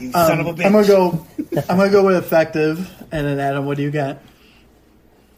You 0.00 0.12
son 0.12 0.40
of 0.40 0.46
a 0.46 0.50
Um, 0.50 0.56
bitch. 0.56 0.64
I'm 0.66 0.72
gonna 0.72 0.86
go. 0.86 1.26
I'm 1.68 1.76
gonna 1.76 1.90
go 1.90 2.04
with 2.06 2.16
effective. 2.16 2.90
And 3.12 3.26
then 3.26 3.38
Adam, 3.38 3.66
what 3.66 3.76
do 3.76 3.82
you 3.82 3.90
got? 3.90 4.18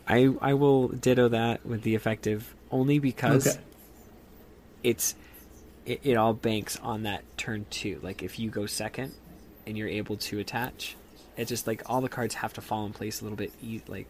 I 0.06 0.30
I 0.40 0.54
will 0.54 0.88
ditto 0.88 1.28
that 1.28 1.66
with 1.66 1.82
the 1.82 1.94
effective 1.94 2.54
only 2.70 2.98
because 2.98 3.46
Okay. 3.48 3.58
it's 4.84 5.14
it, 5.84 6.00
it 6.04 6.16
all 6.16 6.32
banks 6.32 6.78
on 6.82 7.02
that 7.02 7.24
turn 7.36 7.66
two. 7.70 7.98
Like 8.02 8.22
if 8.22 8.38
you 8.38 8.50
go 8.50 8.66
second 8.66 9.12
and 9.66 9.76
you're 9.76 9.88
able 9.88 10.16
to 10.18 10.38
attach, 10.38 10.96
it's 11.36 11.48
just 11.48 11.66
like 11.66 11.82
all 11.86 12.00
the 12.00 12.08
cards 12.08 12.34
have 12.36 12.52
to 12.54 12.60
fall 12.60 12.86
in 12.86 12.92
place 12.92 13.20
a 13.20 13.24
little 13.24 13.36
bit, 13.36 13.52
e- 13.62 13.80
like 13.88 14.06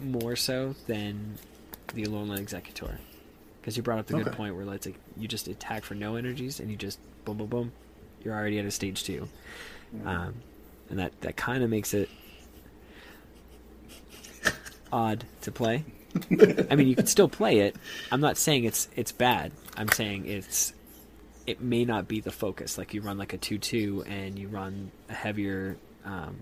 more 0.00 0.36
so 0.36 0.74
than 0.86 1.36
the 1.94 2.04
Alolan 2.04 2.38
Exeggutor. 2.38 2.96
Because 3.60 3.76
you 3.76 3.82
brought 3.82 3.98
up 4.00 4.06
the 4.08 4.14
good 4.22 4.32
point 4.32 4.56
where 4.56 4.74
it's 4.74 4.86
like 4.86 4.96
you 5.16 5.28
just 5.28 5.46
attack 5.46 5.84
for 5.84 5.94
no 5.94 6.16
energies 6.16 6.58
and 6.58 6.70
you 6.70 6.76
just 6.76 6.98
boom 7.24 7.38
boom 7.38 7.46
boom, 7.46 7.72
you're 8.24 8.34
already 8.34 8.58
at 8.58 8.64
a 8.64 8.70
stage 8.72 9.04
two, 9.04 9.28
um, 10.04 10.34
and 10.90 10.98
that 10.98 11.20
that 11.20 11.36
kind 11.36 11.62
of 11.62 11.70
makes 11.70 11.94
it 11.94 12.08
odd 14.92 15.24
to 15.42 15.52
play. 15.52 15.84
I 16.70 16.74
mean, 16.76 16.88
you 16.88 16.96
can 16.96 17.06
still 17.06 17.28
play 17.28 17.60
it. 17.60 17.76
I'm 18.10 18.20
not 18.20 18.36
saying 18.36 18.64
it's 18.64 18.88
it's 18.96 19.12
bad. 19.12 19.52
I'm 19.76 19.88
saying 19.88 20.26
it's 20.26 20.74
it 21.46 21.60
may 21.60 21.84
not 21.84 22.06
be 22.08 22.20
the 22.20 22.30
focus. 22.32 22.76
Like 22.76 22.92
you 22.94 23.00
run 23.00 23.16
like 23.16 23.32
a 23.32 23.38
two 23.38 23.58
two 23.58 24.04
and 24.06 24.38
you 24.38 24.48
run 24.48 24.90
a 25.08 25.14
heavier, 25.14 25.76
um, 26.04 26.40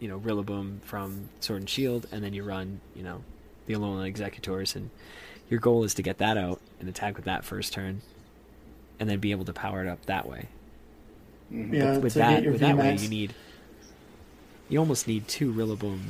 you 0.00 0.08
know, 0.08 0.18
Rillaboom 0.18 0.80
from 0.82 1.28
Sword 1.40 1.60
and 1.60 1.70
Shield, 1.70 2.06
and 2.12 2.24
then 2.24 2.32
you 2.32 2.42
run 2.42 2.80
you 2.96 3.02
know 3.02 3.22
the 3.66 3.74
Alolan 3.74 4.12
Exeggutors, 4.12 4.74
and 4.74 4.90
your 5.48 5.60
goal 5.60 5.84
is 5.84 5.94
to 5.94 6.02
get 6.02 6.18
that 6.18 6.36
out 6.36 6.60
and 6.80 6.88
attack 6.88 7.16
with 7.16 7.26
that 7.26 7.44
first 7.44 7.72
turn, 7.72 8.02
and 8.98 9.08
then 9.08 9.18
be 9.18 9.30
able 9.30 9.44
to 9.44 9.52
power 9.52 9.84
it 9.84 9.88
up 9.88 10.04
that 10.06 10.28
way. 10.28 10.48
Yeah, 11.50 11.98
with 11.98 12.14
to 12.14 12.18
that 12.20 12.44
with 12.44 12.60
that 12.60 12.76
way, 12.76 12.96
you 12.96 13.08
need 13.08 13.34
you 14.68 14.78
almost 14.78 15.06
need 15.06 15.28
two 15.28 15.52
Rillaboom 15.52 16.00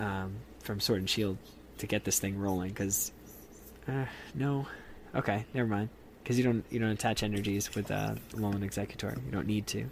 um, 0.00 0.34
from 0.60 0.80
Sword 0.80 0.98
and 0.98 1.08
Shield 1.08 1.38
to 1.78 1.86
get 1.86 2.04
this 2.04 2.18
thing 2.18 2.38
rolling. 2.38 2.70
Because 2.70 3.12
uh, 3.86 4.06
no, 4.34 4.66
okay, 5.14 5.44
never 5.54 5.68
mind. 5.68 5.88
Because 6.22 6.36
you 6.36 6.44
don't 6.44 6.64
you 6.68 6.80
don't 6.80 6.90
attach 6.90 7.22
energies 7.22 7.74
with 7.74 7.90
uh, 7.90 8.16
Alolan 8.32 8.68
Exeggutor. 8.68 9.16
You 9.24 9.30
don't 9.30 9.46
need 9.46 9.66
to. 9.68 9.86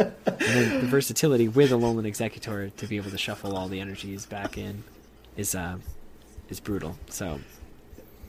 And 0.00 0.36
then 0.38 0.80
the 0.80 0.86
versatility 0.86 1.48
with 1.48 1.70
a 1.72 1.74
Alolan 1.74 2.06
Exeggutor 2.06 2.74
to 2.76 2.86
be 2.86 2.96
able 2.96 3.10
to 3.10 3.18
shuffle 3.18 3.56
all 3.56 3.68
the 3.68 3.80
energies 3.80 4.26
back 4.26 4.56
in 4.58 4.82
is 5.36 5.54
uh, 5.54 5.76
is 6.48 6.60
brutal. 6.60 6.96
So 7.08 7.40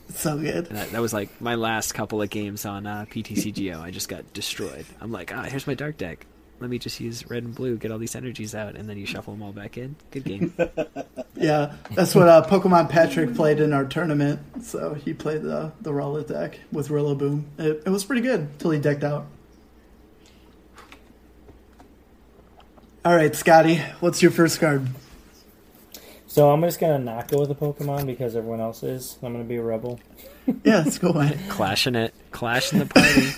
So 0.09 0.37
good. 0.37 0.65
that, 0.67 0.91
that 0.91 1.01
was 1.01 1.13
like 1.13 1.39
my 1.41 1.55
last 1.55 1.93
couple 1.93 2.21
of 2.21 2.29
games 2.29 2.65
on 2.65 2.85
uh, 2.85 3.05
PTCGO. 3.09 3.79
I 3.81 3.91
just 3.91 4.09
got 4.09 4.31
destroyed. 4.33 4.85
I'm 4.99 5.11
like, 5.11 5.33
ah, 5.35 5.43
here's 5.43 5.67
my 5.67 5.73
dark 5.73 5.97
deck. 5.97 6.25
Let 6.59 6.69
me 6.69 6.77
just 6.77 6.99
use 6.99 7.27
red 7.27 7.41
and 7.43 7.55
blue, 7.55 7.75
get 7.77 7.91
all 7.91 7.97
these 7.97 8.15
energies 8.15 8.53
out, 8.53 8.75
and 8.75 8.87
then 8.87 8.95
you 8.95 9.07
shuffle 9.07 9.33
them 9.33 9.41
all 9.41 9.51
back 9.51 9.77
in. 9.77 9.95
Good 10.11 10.23
game. 10.25 10.53
Yeah, 11.33 11.73
that's 11.95 12.13
what 12.13 12.27
uh, 12.27 12.45
Pokemon 12.45 12.89
Patrick 12.89 13.33
played 13.33 13.59
in 13.59 13.73
our 13.73 13.83
tournament. 13.83 14.41
So 14.63 14.93
he 14.93 15.11
played 15.11 15.41
the 15.41 15.71
the 15.81 15.89
Rowlet 15.89 16.27
deck 16.27 16.59
with 16.71 16.89
Rillaboom. 16.89 17.45
It, 17.57 17.81
it 17.83 17.89
was 17.89 18.03
pretty 18.05 18.21
good 18.21 18.41
until 18.41 18.69
he 18.69 18.79
decked 18.79 19.03
out. 19.03 19.25
All 23.03 23.15
right, 23.15 23.35
Scotty, 23.35 23.77
what's 23.99 24.21
your 24.21 24.31
first 24.31 24.59
card? 24.59 24.87
So 26.27 26.51
I'm 26.51 26.61
just 26.61 26.79
gonna 26.79 26.99
not 26.99 27.27
go 27.29 27.39
with 27.39 27.49
a 27.51 27.55
Pokemon 27.55 28.05
because 28.05 28.35
everyone 28.35 28.61
else 28.61 28.83
is. 28.83 29.17
I'm 29.23 29.33
gonna 29.33 29.43
be 29.43 29.57
a 29.57 29.63
rebel. 29.63 29.99
Yeah, 30.63 30.77
let's 30.79 30.97
go 30.97 31.13
man. 31.13 31.37
Clashing 31.49 31.93
it, 31.93 32.15
clashing 32.31 32.79
the 32.79 32.87
party. 32.87 33.29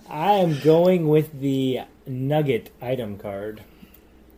I 0.10 0.32
am 0.36 0.58
going 0.60 1.08
with 1.08 1.40
the 1.40 1.80
Nugget 2.06 2.70
item 2.80 3.18
card. 3.18 3.62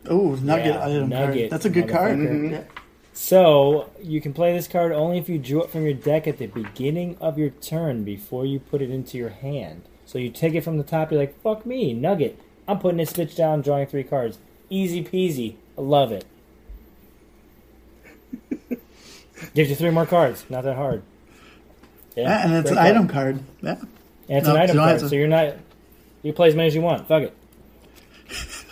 Oh, 0.07 0.35
Nugget 0.35 0.67
Yeah, 0.75 0.85
item 0.85 1.09
Nugget, 1.09 1.39
card. 1.39 1.51
That's 1.53 1.65
a 1.65 1.71
good 1.71 1.89
card. 1.89 2.19
motherfucker. 2.19 2.29
Mm-hmm. 2.31 2.53
Yeah. 2.53 2.65
So 3.13 3.91
you 4.03 4.21
can 4.21 4.33
play 4.35 4.53
this 4.55 4.67
card 4.67 4.91
only 4.91 5.19
if 5.19 5.29
you 5.29 5.39
drew 5.39 5.63
it 5.63 5.71
from 5.71 5.85
your 5.85 5.95
deck 5.95 6.27
at 6.27 6.39
the 6.39 6.47
beginning 6.47 7.17
of 7.21 7.39
your 7.39 7.51
turn 7.51 8.03
before 8.03 8.45
you 8.45 8.59
put 8.59 8.83
it 8.83 8.91
into 8.91 9.17
your 9.17 9.31
hand. 9.31 9.83
So 10.05 10.19
you 10.19 10.31
take 10.31 10.55
it 10.55 10.63
from 10.65 10.79
the 10.79 10.85
top. 10.85 11.13
You're 11.13 11.21
like, 11.21 11.41
"Fuck 11.43 11.65
me, 11.65 11.93
Nugget! 11.95 12.41
I'm 12.69 12.79
putting 12.79 12.99
this 12.99 13.13
bitch 13.13 13.35
down, 13.35 13.63
drawing 13.63 13.87
three 13.87 14.05
cards. 14.05 14.39
Easy 14.71 15.03
peasy. 15.03 15.55
I 15.77 15.81
love 15.81 16.13
it." 16.13 16.25
Gives 19.55 19.71
you 19.71 19.77
three 19.77 19.91
more 19.91 20.07
cards. 20.07 20.45
Not 20.51 20.65
that 20.65 20.77
hard. 20.77 21.03
Yeah, 22.17 22.25
ah, 22.29 22.45
and 22.45 22.55
it's 22.55 22.71
an 22.71 22.77
card. 22.77 22.89
item 22.89 23.09
card. 23.09 23.41
Yeah. 23.63 23.71
And 24.29 24.39
it's 24.39 24.47
No, 24.47 24.55
an 24.57 24.61
item 24.61 24.77
card, 24.77 25.01
to- 25.01 25.09
so 25.09 25.15
you're 25.15 25.29
not. 25.29 25.55
You 26.23 26.33
play 26.33 26.49
as 26.49 26.55
many 26.55 26.67
as 26.69 26.75
you 26.75 26.83
want. 26.83 27.09
Fuck 27.09 27.23
it. 27.25 27.35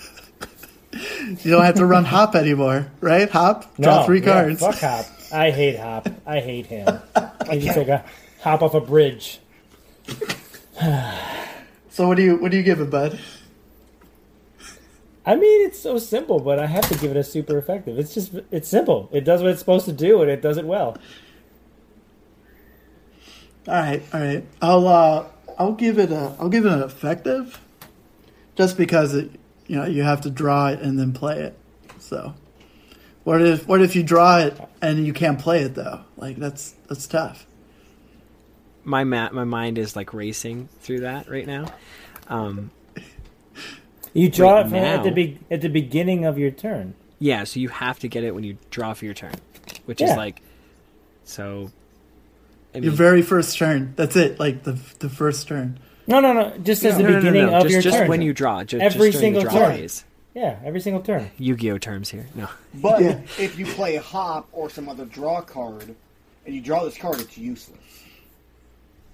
You 1.43 1.51
don't 1.51 1.65
have 1.65 1.75
to 1.75 1.85
run 1.87 2.05
Hop 2.05 2.37
anymore, 2.37 2.87
right? 3.01 3.29
Hop, 3.29 3.77
No, 3.79 3.85
draw 3.85 4.07
three 4.07 4.21
yeah, 4.21 4.25
cards. 4.33 4.61
fuck 4.61 4.77
Hop. 4.77 5.07
I 5.33 5.51
hate 5.51 5.77
Hop. 5.79 6.09
I 6.25 6.39
hate 6.41 6.67
him. 6.67 6.87
He's 7.51 7.65
just 7.65 7.77
like 7.77 7.89
a 7.89 8.05
hop 8.41 8.63
off 8.63 8.75
a 8.75 8.81
bridge. 8.81 9.41
So 11.91 12.07
what 12.07 12.17
do 12.17 12.23
you 12.23 12.37
what 12.37 12.51
do 12.51 12.57
you 12.59 12.63
give 12.63 12.81
it, 12.81 12.91
bud? 12.91 13.19
I 15.27 15.35
mean, 15.35 15.67
it's 15.67 15.81
so 15.81 15.99
simple, 15.99 16.39
but 16.39 16.61
I 16.61 16.67
have 16.67 16.89
to 16.89 16.97
give 16.99 17.11
it 17.11 17.17
a 17.17 17.25
super 17.25 17.59
effective. 17.59 17.99
It's 17.99 18.15
just, 18.15 18.33
it's 18.53 18.69
simple. 18.69 19.09
It 19.13 19.25
does 19.25 19.43
what 19.43 19.51
it's 19.51 19.59
supposed 19.59 19.85
to 19.87 19.93
do, 19.93 20.23
and 20.23 20.31
it 20.31 20.41
does 20.41 20.57
it 20.57 20.65
well. 20.65 20.97
All 23.69 23.75
right, 23.75 24.03
all 24.15 24.21
right. 24.21 24.47
I'll 24.63 24.87
uh, 24.87 25.27
I'll 25.59 25.73
give 25.73 25.99
it 25.99 26.13
a 26.13 26.35
I'll 26.39 26.49
give 26.49 26.65
it 26.65 26.73
an 26.73 26.83
effective, 26.83 27.61
just 28.57 28.77
because 28.77 29.15
it 29.15 29.31
you 29.67 29.77
know 29.77 29.85
you 29.87 30.05
have 30.05 30.21
to 30.23 30.31
draw 30.31 30.69
it 30.69 30.81
and 30.81 30.99
then 30.99 31.13
play 31.13 31.41
it. 31.41 31.59
So, 31.99 32.35
what 33.25 33.43
if 33.43 33.67
what 33.67 33.83
if 33.83 33.97
you 33.97 34.05
draw 34.05 34.39
it 34.39 34.57
and 34.81 35.05
you 35.05 35.13
can't 35.13 35.41
play 35.41 35.63
it 35.63 35.75
though? 35.75 36.03
Like 36.17 36.37
that's 36.37 36.77
that's 36.89 37.09
tough. 37.09 37.47
my 38.85 39.03
ma- 39.05 39.31
my 39.33 39.45
mind 39.45 39.79
is 39.79 39.97
like 39.97 40.15
racing 40.15 40.69
through 40.81 41.01
that 41.01 41.29
right 41.29 41.47
now. 41.47 41.67
Um, 42.29 42.71
You 44.17 44.29
draw 44.31 44.55
Right 44.55 44.67
it 44.67 44.69
from 44.71 44.79
at 44.79 45.03
the 45.03 45.11
now- 45.11 45.15
be- 45.15 45.39
at 45.51 45.61
the 45.61 45.69
beginning 45.69 46.25
of 46.25 46.39
your 46.39 46.51
turn. 46.51 46.95
Yeah, 47.19 47.45
so 47.45 47.61
you 47.61 47.69
have 47.69 47.99
to 48.01 48.09
get 48.09 48.25
it 48.25 48.35
when 48.35 48.45
you 48.45 48.57
draw 48.71 48.93
for 48.95 49.05
your 49.05 49.15
turn, 49.15 49.35
which 49.87 50.01
Yeah. 50.01 50.11
is 50.13 50.17
like, 50.17 50.41
so. 51.25 51.71
I 52.75 52.79
Your 52.79 52.93
very 52.93 53.23
first 53.23 53.57
turn. 53.57 53.95
That's 53.97 54.17
it. 54.17 54.39
Like 54.39 54.65
the 54.65 54.79
the 54.99 55.09
first 55.09 55.49
turn. 55.49 55.79
No, 56.07 56.21
no, 56.21 56.33
no. 56.35 56.53
Just 56.63 56.85
as 56.85 56.97
the 56.97 57.03
No, 57.03 57.09
no, 57.09 57.15
no, 57.15 57.21
beginning 57.21 57.47
no, 57.47 57.55
of 57.57 57.63
just, 57.65 57.73
your 57.73 57.83
just 57.83 57.97
turn. 57.99 58.09
when 58.09 58.23
you 58.23 58.33
draw, 58.35 58.65
just, 58.65 58.83
Every 58.83 59.09
just 59.11 59.21
single 59.21 59.43
turn. 59.43 59.77
phase. 59.77 60.05
yeah, 60.35 60.57
every 60.65 60.81
single 60.81 61.03
turn. 61.03 61.31
Yu-Gi-Oh 61.39 61.79
terms 61.79 62.11
here. 62.11 62.27
No, 62.35 62.49
But 62.75 63.01
Yeah. 63.03 63.19
if 63.39 63.59
you 63.59 63.65
play 63.67 63.97
hop 63.97 64.47
or 64.53 64.69
some 64.71 64.89
other 64.89 65.05
draw 65.07 65.41
card, 65.41 65.95
and 66.45 66.55
you 66.55 66.61
draw 66.61 66.85
this 66.85 66.97
card, 66.99 67.19
it's 67.21 67.37
useless. 67.39 67.79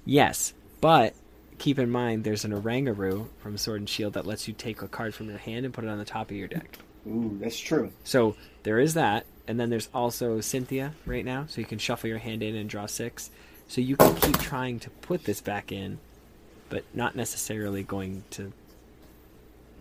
yes, 0.05 0.53
but 0.81 1.15
keep 1.62 1.78
in 1.78 1.88
mind 1.88 2.25
there's 2.25 2.45
an 2.45 2.50
Oranguru 2.50 3.28
from 3.38 3.57
Sword 3.57 3.83
and 3.83 3.88
Shield 3.88 4.14
that 4.14 4.26
lets 4.26 4.49
you 4.49 4.52
take 4.52 4.83
a 4.83 4.88
card 4.88 5.14
from 5.14 5.28
your 5.28 5.38
hand 5.38 5.64
and 5.64 5.73
put 5.73 5.85
it 5.85 5.90
on 5.90 5.97
the 5.97 6.04
top 6.04 6.28
of 6.28 6.37
your 6.37 6.49
deck. 6.49 6.76
Ooh, 7.07 7.38
that's 7.40 7.57
true. 7.59 7.92
So 8.02 8.35
there 8.64 8.81
is 8.81 8.95
that, 8.95 9.26
and 9.47 9.61
then 9.61 9.71
there's 9.71 9.88
also 9.95 10.40
Cynthia 10.40 10.95
right 11.07 11.25
now, 11.25 11.47
so 11.49 11.61
you 11.61 11.66
can 11.66 11.78
shuffle 11.78 12.09
your 12.09 12.19
hand 12.19 12.42
in 12.42 12.57
and 12.57 12.69
draw 12.69 12.87
six. 12.87 13.31
So 13.69 13.81
you 13.81 13.97
can 13.97 14.16
keep 14.16 14.38
trying 14.40 14.81
to 14.81 14.90
put 14.90 15.23
this 15.23 15.40
back 15.40 15.71
in, 15.71 16.00
but 16.69 16.83
not 16.95 17.14
necessarily 17.14 17.85
going 17.85 18.25
to 18.31 18.52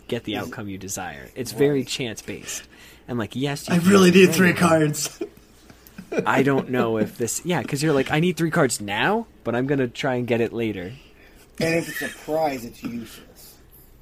get 0.07 0.23
the 0.23 0.37
outcome 0.37 0.69
you 0.69 0.77
desire. 0.77 1.31
It's 1.33 1.51
very 1.51 1.83
chance 1.83 2.21
based, 2.21 2.61
and 3.07 3.17
like 3.17 3.35
yes, 3.35 3.67
you 3.67 3.73
I 3.73 3.77
really 3.79 4.11
use 4.11 4.27
need 4.27 4.35
three 4.35 4.53
cards. 4.53 5.19
I 6.27 6.43
don't 6.43 6.69
know 6.69 6.97
if 6.97 7.17
this, 7.17 7.43
yeah, 7.43 7.63
because 7.63 7.81
you're 7.81 7.93
like 7.93 8.11
I 8.11 8.19
need 8.19 8.37
three 8.37 8.51
cards 8.51 8.79
now, 8.81 9.25
but 9.43 9.55
I'm 9.55 9.65
gonna 9.65 9.87
try 9.87 10.15
and 10.15 10.27
get 10.27 10.41
it 10.41 10.53
later. 10.53 10.93
And 11.63 11.75
if 11.75 11.89
it's 11.89 12.01
a 12.01 12.17
prize, 12.25 12.65
it's 12.65 12.81
useless. 12.83 13.55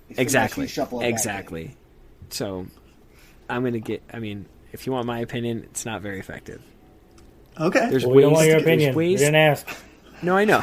It's 0.09 0.19
Exactly. 0.19 0.67
shuffle 0.67 0.99
it 0.99 1.03
back. 1.03 1.09
Exactly. 1.11 1.75
So 2.29 2.65
I'm 3.49 3.63
gonna 3.63 3.79
get. 3.79 4.01
I 4.13 4.19
mean, 4.19 4.45
if 4.71 4.85
you 4.85 4.93
want 4.93 5.05
my 5.05 5.19
opinion, 5.19 5.63
it's 5.63 5.85
not 5.85 6.01
very 6.01 6.19
effective. 6.19 6.61
Okay. 7.59 7.89
There's 7.89 8.05
Well, 8.05 8.15
we 8.15 8.21
don't 8.21 8.31
ways 8.33 8.37
want 8.37 8.47
your 8.49 8.57
opinion. 8.59 8.95
We 8.95 9.09
ways- 9.09 9.19
didn't 9.19 9.35
ask. 9.35 9.67
No, 10.21 10.35
I 10.35 10.43
know. 10.43 10.61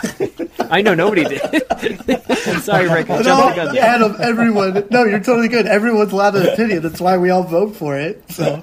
I 0.68 0.82
know 0.82 0.92
nobody 0.94 1.24
did. 1.24 1.40
I'm 1.70 2.60
sorry, 2.60 2.90
Rick. 2.90 3.08
I 3.08 3.16
No, 3.18 3.22
jumped 3.22 3.56
the 3.56 3.64
gun 3.64 3.74
there. 3.74 3.84
Adam, 3.84 4.14
everyone. 4.20 4.86
No, 4.90 5.04
you're 5.04 5.18
totally 5.20 5.48
good. 5.48 5.64
Everyone's 5.66 6.12
allowed 6.12 6.36
an 6.36 6.46
opinion. 6.48 6.82
That's 6.82 7.00
why 7.00 7.16
we 7.16 7.30
all 7.30 7.42
vote 7.42 7.74
for 7.74 7.98
it. 7.98 8.22
So 8.30 8.62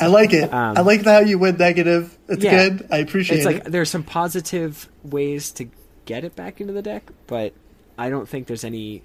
I 0.00 0.06
like 0.06 0.32
it. 0.32 0.50
Um, 0.50 0.78
I 0.78 0.80
like 0.80 1.04
how 1.04 1.18
you 1.18 1.38
went 1.38 1.58
negative. 1.58 2.16
It's 2.30 2.42
Yeah. 2.42 2.68
good. 2.68 2.88
I 2.90 2.96
appreciate 2.98 3.36
it. 3.36 3.38
It's 3.40 3.46
like 3.46 3.56
it. 3.66 3.70
there's 3.72 3.90
some 3.90 4.04
positive 4.04 4.88
ways 5.04 5.52
to 5.52 5.66
get 6.06 6.24
it 6.24 6.34
back 6.34 6.60
into 6.60 6.72
the 6.72 6.82
deck, 6.82 7.10
but 7.26 7.52
I 7.98 8.08
don't 8.08 8.28
think 8.28 8.46
there's 8.46 8.64
any 8.64 9.02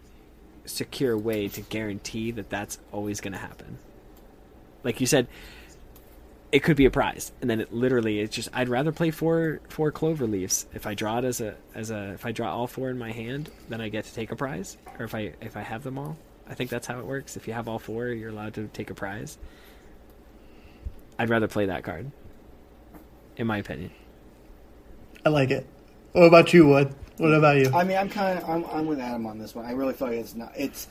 secure 0.66 1.18
way 1.18 1.48
to 1.50 1.62
guarantee 1.62 2.32
that 2.32 2.50
that's 2.50 2.78
always 2.92 3.20
going 3.20 3.34
to 3.34 3.40
happen. 3.40 3.78
Like 4.84 5.02
you 5.02 5.08
said, 5.08 5.28
it 6.52 6.64
could 6.64 6.76
be 6.76 6.86
a 6.86 6.92
prize, 6.92 7.32
and 7.42 7.50
then 7.50 7.62
it 7.62 7.74
literally 7.74 8.20
it's 8.20 8.36
just 8.36 8.50
I'd 8.54 8.70
rather 8.70 8.92
play 8.92 9.12
four 9.12 9.62
four 9.70 9.92
clover 9.92 10.28
leaves 10.28 10.66
if 10.74 10.86
I 10.86 10.94
draw 10.94 11.20
it 11.20 11.26
as 11.26 11.40
a 11.40 11.56
as 11.74 11.92
a 11.92 12.14
if 12.14 12.26
I 12.26 12.32
draw 12.32 12.54
all 12.54 12.68
four 12.68 12.90
in 12.90 12.98
my 12.98 13.12
hand, 13.12 13.50
then 13.70 13.80
I 13.80 13.90
get 13.90 14.06
to 14.06 14.14
take 14.14 14.32
a 14.32 14.36
prize, 14.36 14.78
or 15.00 15.06
if 15.06 15.16
I 15.16 15.34
if 15.42 15.56
I 15.56 15.62
have 15.62 15.84
them 15.84 15.98
all. 15.98 16.18
I 16.48 16.54
think 16.54 16.70
that's 16.70 16.88
how 16.88 17.00
it 17.00 17.06
works. 17.06 17.38
If 17.38 17.48
you 17.48 17.54
have 17.54 17.70
all 17.70 17.80
four, 17.80 18.08
you're 18.08 18.30
allowed 18.30 18.56
to 18.56 18.68
take 18.68 18.90
a 18.90 18.94
prize. 18.94 19.38
I'd 21.18 21.30
rather 21.30 21.48
play 21.48 21.68
that 21.68 21.84
card, 21.84 22.12
in 23.38 23.48
my 23.48 23.58
opinion. 23.58 23.92
I 25.26 25.30
like 25.30 25.52
it. 25.52 25.66
What 26.14 26.24
about 26.24 26.54
you, 26.54 26.68
Wood? 26.68 26.94
What 27.18 27.34
about 27.34 27.58
you? 27.58 27.72
I 27.74 27.84
mean, 27.84 27.98
I'm 27.98 28.10
kind 28.10 28.38
of 28.38 28.50
I'm, 28.50 28.66
I'm 28.66 28.86
with 28.86 29.00
Adam 29.00 29.26
on 29.26 29.38
this 29.38 29.56
one. 29.56 29.66
I 29.66 29.72
really 29.72 29.94
feel 29.94 30.10
like 30.10 30.18
it's 30.18 30.36
not. 30.36 30.52
It's 30.58 30.88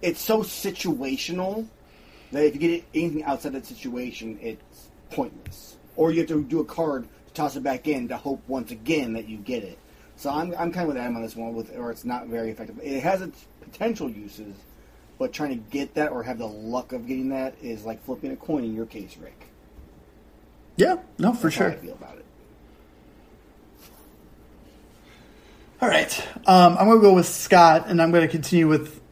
it's 0.00 0.20
so 0.20 0.42
situational 0.42 1.66
that 2.32 2.44
if 2.44 2.54
you 2.54 2.60
get 2.60 2.84
anything 2.94 3.24
outside 3.24 3.52
that 3.52 3.66
situation, 3.66 4.38
it's 4.40 4.88
pointless. 5.10 5.76
Or 5.96 6.10
you 6.10 6.20
have 6.20 6.28
to 6.28 6.42
do 6.42 6.60
a 6.60 6.64
card 6.64 7.06
to 7.26 7.32
toss 7.34 7.56
it 7.56 7.62
back 7.62 7.88
in 7.88 8.08
to 8.08 8.16
hope 8.16 8.42
once 8.48 8.70
again 8.70 9.12
that 9.14 9.28
you 9.28 9.36
get 9.38 9.64
it. 9.64 9.78
So 10.16 10.30
I'm 10.30 10.52
I'm 10.52 10.72
kind 10.72 10.82
of 10.82 10.88
with 10.88 10.96
Adam 10.96 11.16
on 11.16 11.22
this 11.22 11.36
one, 11.36 11.54
with 11.54 11.76
or 11.76 11.90
it's 11.90 12.04
not 12.04 12.28
very 12.28 12.50
effective. 12.50 12.78
It 12.82 13.02
has 13.02 13.20
its 13.20 13.46
potential 13.60 14.08
uses, 14.08 14.54
but 15.18 15.32
trying 15.32 15.50
to 15.50 15.70
get 15.70 15.94
that 15.94 16.10
or 16.10 16.22
have 16.22 16.38
the 16.38 16.46
luck 16.46 16.92
of 16.92 17.06
getting 17.06 17.28
that 17.30 17.54
is 17.60 17.84
like 17.84 18.02
flipping 18.04 18.30
a 18.32 18.36
coin 18.36 18.64
in 18.64 18.74
your 18.74 18.86
case, 18.86 19.16
Rick. 19.20 19.48
Yeah, 20.76 20.96
no, 21.18 21.32
for 21.34 21.48
That's 21.48 21.56
how 21.56 21.66
I 21.66 21.70
sure. 21.72 21.78
feel 21.80 21.92
about 21.92 22.16
it. 22.18 22.23
All 25.84 25.90
right. 25.90 26.28
Um, 26.46 26.78
I'm 26.78 26.86
going 26.86 26.96
to 26.98 27.02
go 27.02 27.12
with 27.12 27.26
Scott, 27.26 27.88
and 27.88 28.00
I'm 28.00 28.10
going 28.10 28.22
to 28.22 28.28
continue 28.28 28.66
with 28.66 29.02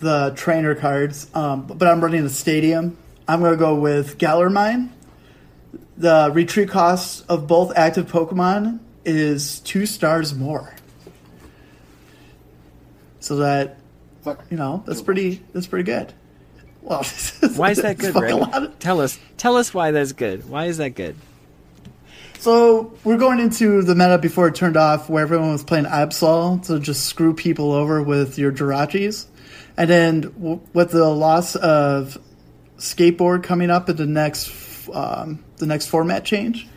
the 0.00 0.32
trainer 0.34 0.74
cards. 0.74 1.30
Um, 1.34 1.68
but 1.68 1.86
I'm 1.86 2.00
running 2.00 2.24
the 2.24 2.30
stadium. 2.30 2.98
I'm 3.28 3.38
going 3.38 3.52
to 3.52 3.56
go 3.56 3.76
with 3.76 4.18
Galar 4.18 4.50
Mine. 4.50 4.92
The 5.96 6.32
retreat 6.34 6.68
cost 6.68 7.24
of 7.28 7.46
both 7.46 7.72
active 7.76 8.10
Pokemon 8.10 8.80
is 9.04 9.60
two 9.60 9.86
stars 9.86 10.34
more. 10.34 10.74
So 13.20 13.36
that 13.36 13.78
you 14.50 14.56
know 14.56 14.82
that's 14.84 15.02
pretty 15.02 15.40
that's 15.52 15.68
pretty 15.68 15.84
good. 15.84 16.12
Well, 16.82 17.04
Why 17.54 17.70
is 17.70 17.76
that 17.82 17.98
good, 17.98 18.14
fucking 18.14 18.20
Rick? 18.20 18.32
a 18.32 18.36
lot 18.36 18.62
of- 18.64 18.78
Tell 18.80 19.00
us. 19.00 19.16
Tell 19.36 19.56
us 19.56 19.72
why 19.72 19.92
that's 19.92 20.10
good. 20.10 20.48
Why 20.48 20.64
is 20.64 20.78
that 20.78 20.96
good? 20.96 21.14
So 22.46 22.92
we're 23.02 23.16
going 23.16 23.40
into 23.40 23.82
the 23.82 23.96
meta 23.96 24.18
before 24.18 24.46
it 24.46 24.54
turned 24.54 24.76
off, 24.76 25.10
where 25.10 25.20
everyone 25.20 25.50
was 25.50 25.64
playing 25.64 25.86
Absol 25.86 26.64
to 26.68 26.78
just 26.78 27.06
screw 27.06 27.34
people 27.34 27.72
over 27.72 28.00
with 28.00 28.38
your 28.38 28.52
Jirachis, 28.52 29.26
and 29.76 29.90
then 29.90 30.20
w- 30.20 30.60
with 30.72 30.92
the 30.92 31.10
loss 31.10 31.56
of 31.56 32.16
skateboard 32.76 33.42
coming 33.42 33.68
up 33.68 33.88
in 33.88 33.96
the 33.96 34.06
next 34.06 34.88
um, 34.94 35.44
the 35.56 35.66
next 35.66 35.88
format 35.88 36.24
change, 36.24 36.68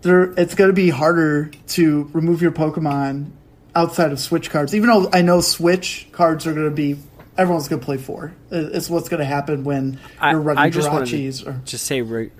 there 0.00 0.32
it's 0.32 0.54
going 0.54 0.70
to 0.70 0.74
be 0.74 0.88
harder 0.88 1.50
to 1.66 2.08
remove 2.14 2.40
your 2.40 2.52
Pokemon 2.52 3.32
outside 3.74 4.12
of 4.12 4.18
Switch 4.18 4.48
cards. 4.48 4.74
Even 4.74 4.88
though 4.88 5.10
I 5.12 5.20
know 5.20 5.42
Switch 5.42 6.08
cards 6.10 6.46
are 6.46 6.54
going 6.54 6.70
to 6.70 6.74
be 6.74 6.96
everyone's 7.36 7.68
going 7.68 7.80
to 7.80 7.84
play 7.84 7.98
four. 7.98 8.32
It's 8.50 8.88
what's 8.88 9.10
going 9.10 9.20
to 9.20 9.26
happen 9.26 9.62
when 9.62 10.00
I, 10.18 10.30
you're 10.30 10.40
running 10.40 10.64
I 10.64 10.70
just 10.70 10.88
Jirachis 10.88 11.46
or 11.46 11.60
just 11.66 11.84
say 11.84 12.00
re- 12.00 12.30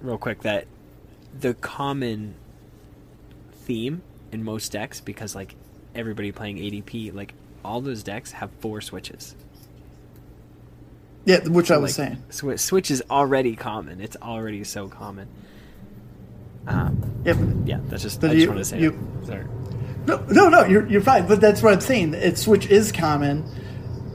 real 0.00 0.16
quick 0.16 0.42
that 0.42 0.68
the 1.40 1.54
common 1.54 2.34
theme 3.52 4.02
in 4.32 4.42
most 4.44 4.72
decks, 4.72 5.00
because 5.00 5.34
like 5.34 5.54
everybody 5.94 6.32
playing 6.32 6.56
ADP, 6.58 7.14
like 7.14 7.34
all 7.64 7.80
those 7.80 8.02
decks 8.02 8.32
have 8.32 8.50
four 8.60 8.80
switches. 8.80 9.34
yeah, 11.24 11.40
which 11.46 11.70
I 11.70 11.76
was 11.78 11.98
like, 11.98 12.08
saying. 12.08 12.22
Swi- 12.30 12.58
Switch 12.58 12.90
is 12.90 13.02
already 13.10 13.54
common. 13.56 14.00
It's 14.00 14.16
already 14.16 14.64
so 14.64 14.88
common. 14.88 15.28
Um, 16.66 17.02
Yeah, 17.24 17.34
but- 17.34 17.66
yeah, 17.68 17.80
that's 17.88 18.02
just. 18.02 18.22
I 18.24 18.28
just 18.28 18.40
you- 18.40 18.48
want 18.48 18.58
to 18.58 18.64
say. 18.64 18.80
you- 18.80 18.98
Sorry. 19.24 19.44
No, 20.06 20.16
no, 20.30 20.48
no. 20.48 20.64
You're 20.64 20.86
you're 20.88 21.00
fine. 21.02 21.26
But 21.26 21.40
that's 21.40 21.62
what 21.62 21.74
I'm 21.74 21.80
saying. 21.80 22.14
It 22.14 22.38
Switch 22.38 22.66
is 22.66 22.92
common, 22.92 23.44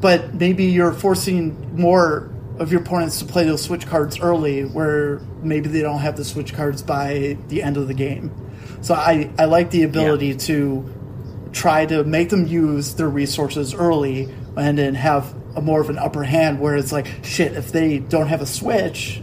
but 0.02 0.34
maybe 0.34 0.66
you're 0.66 0.92
forcing 0.94 1.80
more 1.80 2.32
of 2.58 2.72
your 2.72 2.82
opponents 2.82 3.20
to 3.20 3.26
play 3.26 3.44
those 3.46 3.62
Switch 3.62 3.86
cards 3.86 4.20
early, 4.20 4.64
where 4.64 5.22
maybe 5.44 5.70
they 5.70 5.82
don't 5.82 6.00
have 6.00 6.16
the 6.18 6.26
Switch 6.26 6.54
cards 6.54 6.82
by 6.82 7.38
the 7.50 7.62
end 7.64 7.78
of 7.78 7.88
the 7.88 7.94
game. 7.94 8.32
So 8.82 8.94
I 8.94 9.30
I 9.38 9.46
like 9.46 9.72
the 9.72 9.84
ability 9.84 10.28
Yeah. 10.28 10.38
to 10.38 10.90
try 11.52 11.86
to 11.86 12.04
make 12.04 12.30
them 12.30 12.48
use 12.48 12.96
their 12.96 13.10
resources 13.10 13.74
early, 13.74 14.30
and 14.58 14.78
then 14.78 14.96
have 14.96 15.34
a 15.56 15.62
more 15.62 15.80
of 15.82 15.90
an 15.90 15.98
upper 16.00 16.24
hand. 16.24 16.60
Where 16.60 16.76
it's 16.76 16.92
like 16.92 17.08
shit, 17.24 17.54
if 17.54 17.72
they 17.72 18.00
don't 18.00 18.28
have 18.28 18.42
a 18.42 18.46
Switch. 18.48 19.22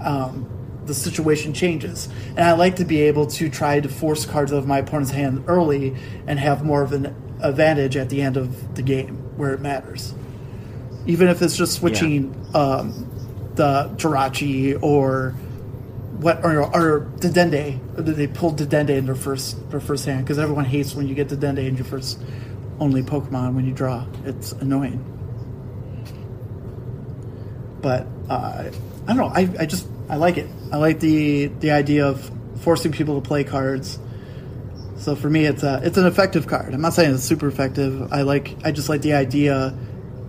Um, 0.00 0.48
the 0.84 0.94
situation 0.94 1.52
changes. 1.54 2.08
And 2.30 2.40
I 2.40 2.54
like 2.54 2.74
to 2.76 2.84
be 2.84 3.02
able 3.02 3.26
to 3.28 3.48
try 3.48 3.78
to 3.78 3.88
force 3.88 4.26
cards 4.26 4.52
out 4.52 4.58
of 4.58 4.66
my 4.66 4.78
opponent's 4.78 5.12
hand 5.12 5.44
early 5.46 5.94
and 6.26 6.40
have 6.40 6.64
more 6.64 6.82
of 6.82 6.92
an 6.92 7.14
advantage 7.40 7.96
at 7.96 8.08
the 8.08 8.20
end 8.20 8.36
of 8.36 8.74
the 8.74 8.82
game 8.82 9.14
where 9.36 9.52
it 9.54 9.60
matters. 9.60 10.12
Even 11.06 11.28
if 11.28 11.40
it's 11.40 11.56
just 11.56 11.74
switching 11.74 12.34
um, 12.52 13.08
the 13.54 13.90
Jirachi 13.96 14.76
or 14.82 15.36
what 16.22 16.44
or, 16.44 16.62
or 16.62 17.00
Dedenne. 17.18 17.80
They 17.96 18.26
pulled 18.26 18.58
Dedenne 18.58 18.90
in 18.90 19.06
their 19.06 19.14
first 19.14 19.70
their 19.70 19.80
first 19.80 20.06
hand 20.06 20.24
because 20.24 20.38
everyone 20.38 20.64
hates 20.64 20.94
when 20.94 21.08
you 21.08 21.14
get 21.14 21.28
Dedenne 21.28 21.66
in 21.66 21.76
your 21.76 21.84
first 21.84 22.18
only 22.80 23.02
Pokemon 23.02 23.54
when 23.54 23.66
you 23.66 23.72
draw. 23.72 24.06
It's 24.24 24.52
annoying. 24.52 25.08
But 27.80 28.06
uh, 28.28 28.70
I 29.06 29.14
don't 29.14 29.16
know. 29.16 29.32
I, 29.34 29.48
I 29.58 29.66
just 29.66 29.86
I 30.08 30.16
like 30.16 30.36
it. 30.36 30.48
I 30.72 30.76
like 30.76 31.00
the 31.00 31.46
the 31.46 31.72
idea 31.72 32.06
of 32.06 32.30
forcing 32.60 32.92
people 32.92 33.20
to 33.20 33.26
play 33.26 33.44
cards. 33.44 33.98
So 34.96 35.16
for 35.16 35.28
me, 35.28 35.46
it's 35.46 35.62
a 35.62 35.80
it's 35.82 35.98
an 35.98 36.06
effective 36.06 36.46
card. 36.46 36.74
I'm 36.74 36.80
not 36.80 36.94
saying 36.94 37.14
it's 37.14 37.24
super 37.24 37.48
effective. 37.48 38.12
I 38.12 38.22
like 38.22 38.56
I 38.64 38.70
just 38.70 38.88
like 38.88 39.02
the 39.02 39.14
idea 39.14 39.76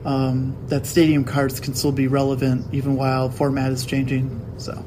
um, 0.06 0.58
that 0.67 0.86
stadium 0.86 1.23
cards 1.23 1.60
can 1.60 1.75
still 1.75 1.91
be 1.91 2.08
relevant 2.08 2.73
even 2.73 2.95
while 2.95 3.29
format 3.29 3.71
is 3.71 3.86
changing. 3.86 4.41
So, 4.58 4.84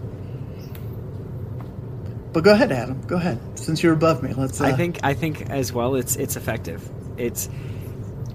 but 2.37 2.44
go 2.44 2.53
ahead, 2.53 2.70
Adam. 2.70 3.01
Go 3.07 3.16
ahead. 3.16 3.40
Since 3.59 3.83
you're 3.83 3.94
above 3.94 4.22
me, 4.22 4.35
let's. 4.35 4.61
Uh, 4.61 4.66
I 4.66 4.72
think 4.75 5.01
I 5.03 5.14
think 5.14 5.49
as 5.49 5.72
well 5.72 5.94
it's 5.94 6.16
it's 6.16 6.37
effective. 6.37 6.87
It's 7.16 7.49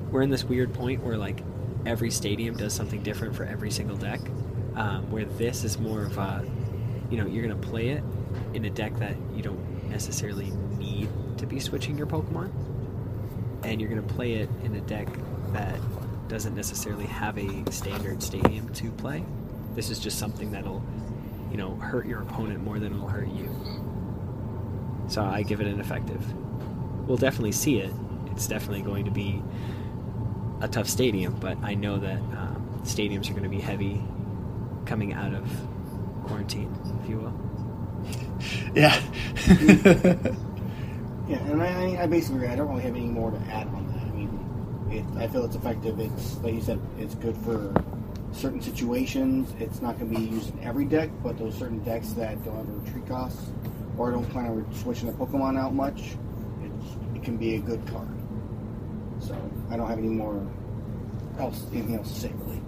we're 0.09 0.23
in 0.23 0.31
this 0.31 0.43
weird 0.43 0.73
point 0.73 1.03
where 1.03 1.17
like 1.17 1.43
every 1.85 2.09
stadium 2.09 2.57
does 2.57 2.73
something 2.73 3.03
different 3.03 3.35
for 3.35 3.43
every 3.43 3.69
single 3.69 3.95
deck. 3.95 4.19
Um, 4.73 5.11
where 5.11 5.25
this 5.25 5.63
is 5.63 5.77
more 5.77 6.03
of 6.03 6.17
a, 6.17 6.43
you 7.11 7.17
know, 7.17 7.27
you're 7.27 7.43
gonna 7.47 7.61
play 7.61 7.89
it 7.89 8.03
in 8.55 8.65
a 8.65 8.71
deck 8.71 8.97
that 8.97 9.15
you 9.35 9.43
don't 9.43 9.87
necessarily 9.87 10.49
need 10.79 11.07
to 11.37 11.45
be 11.45 11.59
switching 11.59 11.95
your 11.95 12.07
Pokemon, 12.07 12.49
and 13.63 13.79
you're 13.79 13.89
gonna 13.91 14.01
play 14.01 14.33
it 14.33 14.49
in 14.63 14.73
a 14.73 14.81
deck 14.81 15.09
that 15.53 15.77
doesn't 16.27 16.55
necessarily 16.55 17.05
have 17.05 17.37
a 17.37 17.71
standard 17.71 18.23
stadium 18.23 18.67
to 18.69 18.89
play. 18.93 19.23
This 19.75 19.91
is 19.91 19.99
just 19.99 20.17
something 20.17 20.53
that'll, 20.53 20.83
you 21.51 21.57
know, 21.57 21.75
hurt 21.75 22.07
your 22.07 22.23
opponent 22.23 22.63
more 22.63 22.79
than 22.79 22.95
it'll 22.95 23.07
hurt 23.07 23.27
you. 23.27 23.80
So 25.11 25.21
I 25.21 25.43
give 25.43 25.59
it 25.59 25.67
an 25.67 25.81
effective. 25.81 26.23
We'll 27.05 27.17
definitely 27.17 27.51
see 27.51 27.79
it. 27.79 27.91
It's 28.27 28.47
definitely 28.47 28.81
going 28.81 29.03
to 29.03 29.11
be 29.11 29.43
a 30.61 30.69
tough 30.69 30.87
stadium, 30.87 31.35
but 31.41 31.57
I 31.61 31.73
know 31.73 31.97
that 31.97 32.15
um, 32.15 32.81
stadiums 32.85 33.29
are 33.29 33.33
going 33.33 33.43
to 33.43 33.49
be 33.49 33.59
heavy 33.59 34.01
coming 34.85 35.11
out 35.11 35.33
of 35.33 35.51
quarantine, 36.23 36.73
if 37.03 37.09
you 37.09 37.17
will. 37.17 37.33
Yeah. 38.73 38.99
Yeah, 41.27 41.37
and 41.45 41.61
I, 41.61 42.03
I 42.03 42.07
basically 42.07 42.37
agree. 42.37 42.49
I 42.49 42.55
don't 42.57 42.67
really 42.67 42.81
have 42.81 42.95
any 42.95 43.05
more 43.05 43.31
to 43.31 43.37
add 43.49 43.67
on 43.67 43.87
that. 43.93 44.03
I 44.03 44.09
mean, 44.09 44.89
it, 44.91 45.05
I 45.17 45.27
feel 45.29 45.45
it's 45.45 45.55
effective. 45.55 45.97
It's 45.97 46.35
like 46.39 46.53
you 46.53 46.61
said, 46.61 46.81
it's 46.99 47.15
good 47.15 47.37
for 47.37 47.73
certain 48.33 48.61
situations. 48.61 49.53
It's 49.57 49.81
not 49.81 49.97
going 49.97 50.11
to 50.11 50.19
be 50.19 50.25
used 50.25 50.53
in 50.53 50.61
every 50.61 50.83
deck, 50.83 51.09
but 51.23 51.37
those 51.37 51.55
certain 51.57 51.79
decks 51.85 52.09
that 52.13 52.43
don't 52.43 52.57
have 52.57 52.67
a 52.67 52.71
retreat 52.71 53.07
cost 53.07 53.39
or 54.01 54.11
don't 54.11 54.29
plan 54.31 54.47
on 54.47 54.73
switching 54.73 55.07
the 55.07 55.13
Pokemon 55.13 55.59
out 55.59 55.73
much, 55.73 56.15
it's, 56.63 57.15
it 57.15 57.23
can 57.23 57.37
be 57.37 57.55
a 57.55 57.59
good 57.59 57.85
card. 57.87 58.07
So 59.19 59.35
I 59.69 59.77
don't 59.77 59.87
have 59.87 59.99
any 59.99 60.07
more 60.07 60.45
else, 61.39 61.65
anything 61.71 61.95
else 61.95 62.11
to 62.13 62.19
say 62.21 62.31
really. 62.37 62.61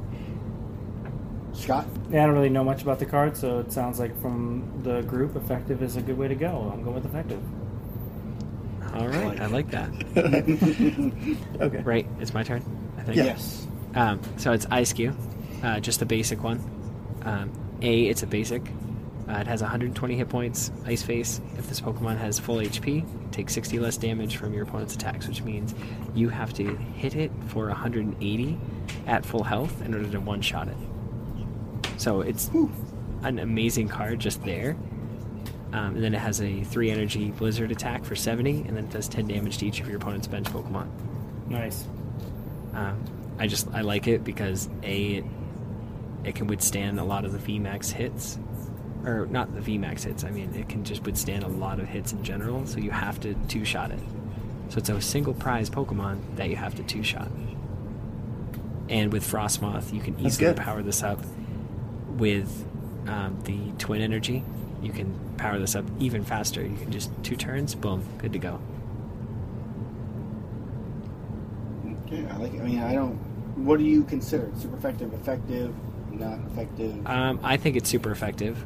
Scott, 1.53 1.85
Yeah, 2.09 2.23
I 2.23 2.25
don't 2.25 2.35
really 2.35 2.49
know 2.49 2.63
much 2.63 2.81
about 2.81 2.97
the 2.99 3.05
card, 3.05 3.37
so 3.37 3.59
it 3.59 3.71
sounds 3.71 3.99
like 3.99 4.19
from 4.21 4.81
the 4.83 5.01
group, 5.03 5.35
effective 5.35 5.83
is 5.83 5.97
a 5.97 6.01
good 6.01 6.17
way 6.17 6.27
to 6.27 6.35
go. 6.35 6.69
I'm 6.73 6.83
going 6.83 6.95
with 6.95 7.05
effective. 7.05 7.39
All 8.95 9.07
right, 9.07 9.39
I 9.39 9.45
like 9.47 9.69
that. 9.71 9.89
okay. 11.61 11.81
Right, 11.81 12.07
it's 12.19 12.33
my 12.33 12.43
turn. 12.43 12.63
I 12.97 13.03
think. 13.03 13.17
Yes, 13.17 13.67
Um, 13.95 14.19
so 14.37 14.51
it's 14.51 14.65
Eiscue, 14.67 15.15
uh, 15.63 15.79
just 15.79 15.99
the 15.99 16.05
basic 16.05 16.43
one. 16.43 16.59
Um, 17.23 17.51
a, 17.81 18.03
it's 18.03 18.23
a 18.23 18.27
basic. 18.27 18.61
Uh, 19.27 19.33
it 19.33 19.47
has 19.47 19.61
120 19.61 20.15
hit 20.15 20.29
points. 20.29 20.71
Ice 20.85 21.01
Face. 21.01 21.39
If 21.57 21.69
this 21.69 21.79
Pokemon 21.79 22.17
has 22.17 22.39
full 22.39 22.57
HP, 22.57 23.05
take 23.31 23.49
60 23.49 23.79
less 23.79 23.97
damage 23.97 24.35
from 24.35 24.53
your 24.53 24.63
opponent's 24.63 24.95
attacks, 24.95 25.27
which 25.27 25.41
means 25.43 25.73
you 26.13 26.29
have 26.29 26.53
to 26.55 26.75
hit 26.75 27.15
it 27.15 27.31
for 27.47 27.67
180 27.67 28.59
at 29.07 29.25
full 29.25 29.43
health 29.43 29.81
in 29.81 29.93
order 29.93 30.09
to 30.09 30.19
one-shot 30.19 30.67
it. 30.67 30.77
So 31.97 32.21
it's 32.21 32.49
an 33.23 33.39
amazing 33.39 33.87
card 33.87 34.19
just 34.19 34.43
there. 34.43 34.75
Um, 35.71 35.95
and 35.95 36.03
then 36.03 36.13
it 36.13 36.19
has 36.19 36.39
a 36.41 36.63
three 36.65 36.91
energy 36.91 37.31
Blizzard 37.31 37.71
attack 37.71 38.05
for 38.05 38.15
70, 38.15 38.65
and 38.67 38.77
then 38.77 38.83
it 38.83 38.91
does 38.91 39.07
10 39.07 39.27
damage 39.27 39.57
to 39.59 39.65
each 39.65 39.79
of 39.79 39.87
your 39.87 39.97
opponent's 39.97 40.27
bench 40.27 40.47
Pokemon. 40.47 40.87
Nice. 41.47 41.85
Um, 42.73 43.03
I 43.39 43.47
just 43.47 43.67
I 43.73 43.81
like 43.81 44.07
it 44.07 44.23
because 44.23 44.69
a 44.83 45.15
it, 45.15 45.25
it 46.23 46.35
can 46.35 46.47
withstand 46.47 46.99
a 46.99 47.03
lot 47.03 47.25
of 47.25 47.31
the 47.33 47.39
VMAX 47.39 47.91
hits, 47.91 48.37
or 49.05 49.25
not 49.27 49.53
the 49.53 49.61
VMAX 49.61 50.03
hits. 50.03 50.23
I 50.23 50.31
mean, 50.31 50.53
it 50.55 50.69
can 50.69 50.83
just 50.83 51.03
withstand 51.03 51.43
a 51.43 51.47
lot 51.47 51.79
of 51.79 51.87
hits 51.87 52.13
in 52.13 52.23
general. 52.23 52.65
So 52.65 52.79
you 52.79 52.91
have 52.91 53.19
to 53.21 53.33
two 53.47 53.65
shot 53.65 53.91
it. 53.91 53.99
So 54.69 54.77
it's 54.77 54.89
a 54.89 55.01
single 55.01 55.33
prize 55.33 55.69
Pokemon 55.69 56.19
that 56.35 56.49
you 56.49 56.55
have 56.55 56.75
to 56.75 56.83
two 56.83 57.03
shot. 57.03 57.29
And 58.89 59.11
with 59.11 59.29
Frostmoth, 59.29 59.93
you 59.93 60.01
can 60.01 60.19
easily 60.19 60.53
power 60.53 60.81
this 60.81 61.03
up. 61.03 61.19
With 62.09 62.65
um, 63.07 63.39
the 63.43 63.71
Twin 63.79 64.01
Energy, 64.01 64.43
you 64.81 64.91
can 64.91 65.17
power 65.37 65.57
this 65.57 65.75
up 65.75 65.85
even 65.99 66.23
faster. 66.23 66.61
You 66.61 66.77
can 66.77 66.91
just 66.91 67.11
two 67.23 67.35
turns, 67.35 67.73
boom, 67.73 68.03
good 68.19 68.33
to 68.33 68.39
go. 68.39 68.59
okay, 72.13 72.27
I 72.29 72.37
like. 72.37 72.53
It. 72.53 72.61
I 72.61 72.63
mean, 72.63 72.79
I 72.79 72.93
don't. 72.93 73.15
What 73.55 73.79
do 73.79 73.85
you 73.85 74.03
consider 74.03 74.49
super 74.57 74.77
effective? 74.77 75.13
Effective? 75.13 75.73
Not 76.11 76.39
effective? 76.51 77.07
Um, 77.07 77.39
I 77.43 77.57
think 77.57 77.75
it's 77.75 77.89
super 77.89 78.11
effective. 78.11 78.63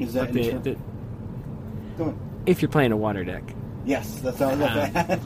Is 0.00 0.14
that 0.14 0.32
the- 0.32 0.50
in 0.50 0.62
the- 0.62 0.76
Go 1.98 2.04
on. 2.06 2.18
if 2.46 2.62
you're 2.62 2.70
playing 2.70 2.92
a 2.92 2.96
water 2.96 3.24
deck. 3.24 3.42
Yes, 3.84 4.20
that's 4.20 4.40
all. 4.40 4.50
Um, 4.62 5.20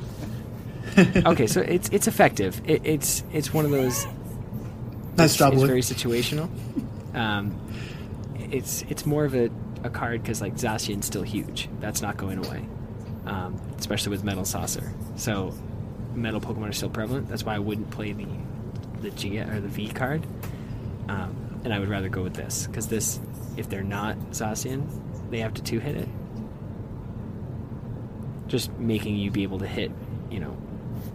okay, 1.26 1.46
so 1.46 1.60
it's 1.60 1.88
it's 1.90 2.06
effective. 2.06 2.60
It, 2.66 2.82
it's 2.84 3.24
it's 3.32 3.52
one 3.54 3.64
of 3.64 3.70
those. 3.70 4.06
Nice 5.16 5.30
it's, 5.30 5.36
job, 5.36 5.52
It's 5.52 5.60
Wood. 5.60 5.68
very 5.68 5.80
situational. 5.80 6.48
Um, 7.16 7.56
it's 8.50 8.82
it's 8.88 9.06
more 9.06 9.24
of 9.24 9.34
a, 9.34 9.50
a 9.84 9.90
card 9.90 10.22
because 10.22 10.40
like 10.40 10.54
Zacian's 10.56 11.06
still 11.06 11.22
huge. 11.22 11.68
That's 11.80 12.02
not 12.02 12.16
going 12.16 12.38
away, 12.44 12.66
um, 13.26 13.60
especially 13.78 14.10
with 14.10 14.24
Metal 14.24 14.44
Saucer. 14.44 14.92
So 15.16 15.54
metal 16.14 16.40
Pokemon 16.40 16.68
are 16.68 16.72
still 16.72 16.90
prevalent. 16.90 17.28
That's 17.28 17.44
why 17.44 17.54
I 17.54 17.58
wouldn't 17.60 17.90
play 17.90 18.12
the 18.12 18.26
the 19.00 19.10
G 19.10 19.38
or 19.38 19.60
the 19.60 19.68
V 19.68 19.88
card, 19.88 20.24
um, 21.08 21.60
and 21.64 21.72
I 21.74 21.78
would 21.78 21.88
rather 21.88 22.08
go 22.08 22.22
with 22.22 22.34
this 22.34 22.66
because 22.66 22.88
this, 22.88 23.18
if 23.56 23.68
they're 23.68 23.82
not 23.82 24.16
Zacian, 24.30 24.86
they 25.30 25.40
have 25.40 25.54
to 25.54 25.62
two 25.62 25.78
hit 25.78 25.96
it. 25.96 26.08
Just 28.46 28.70
making 28.72 29.16
you 29.16 29.30
be 29.30 29.42
able 29.42 29.58
to 29.60 29.66
hit, 29.66 29.90
you 30.30 30.40
know, 30.40 30.56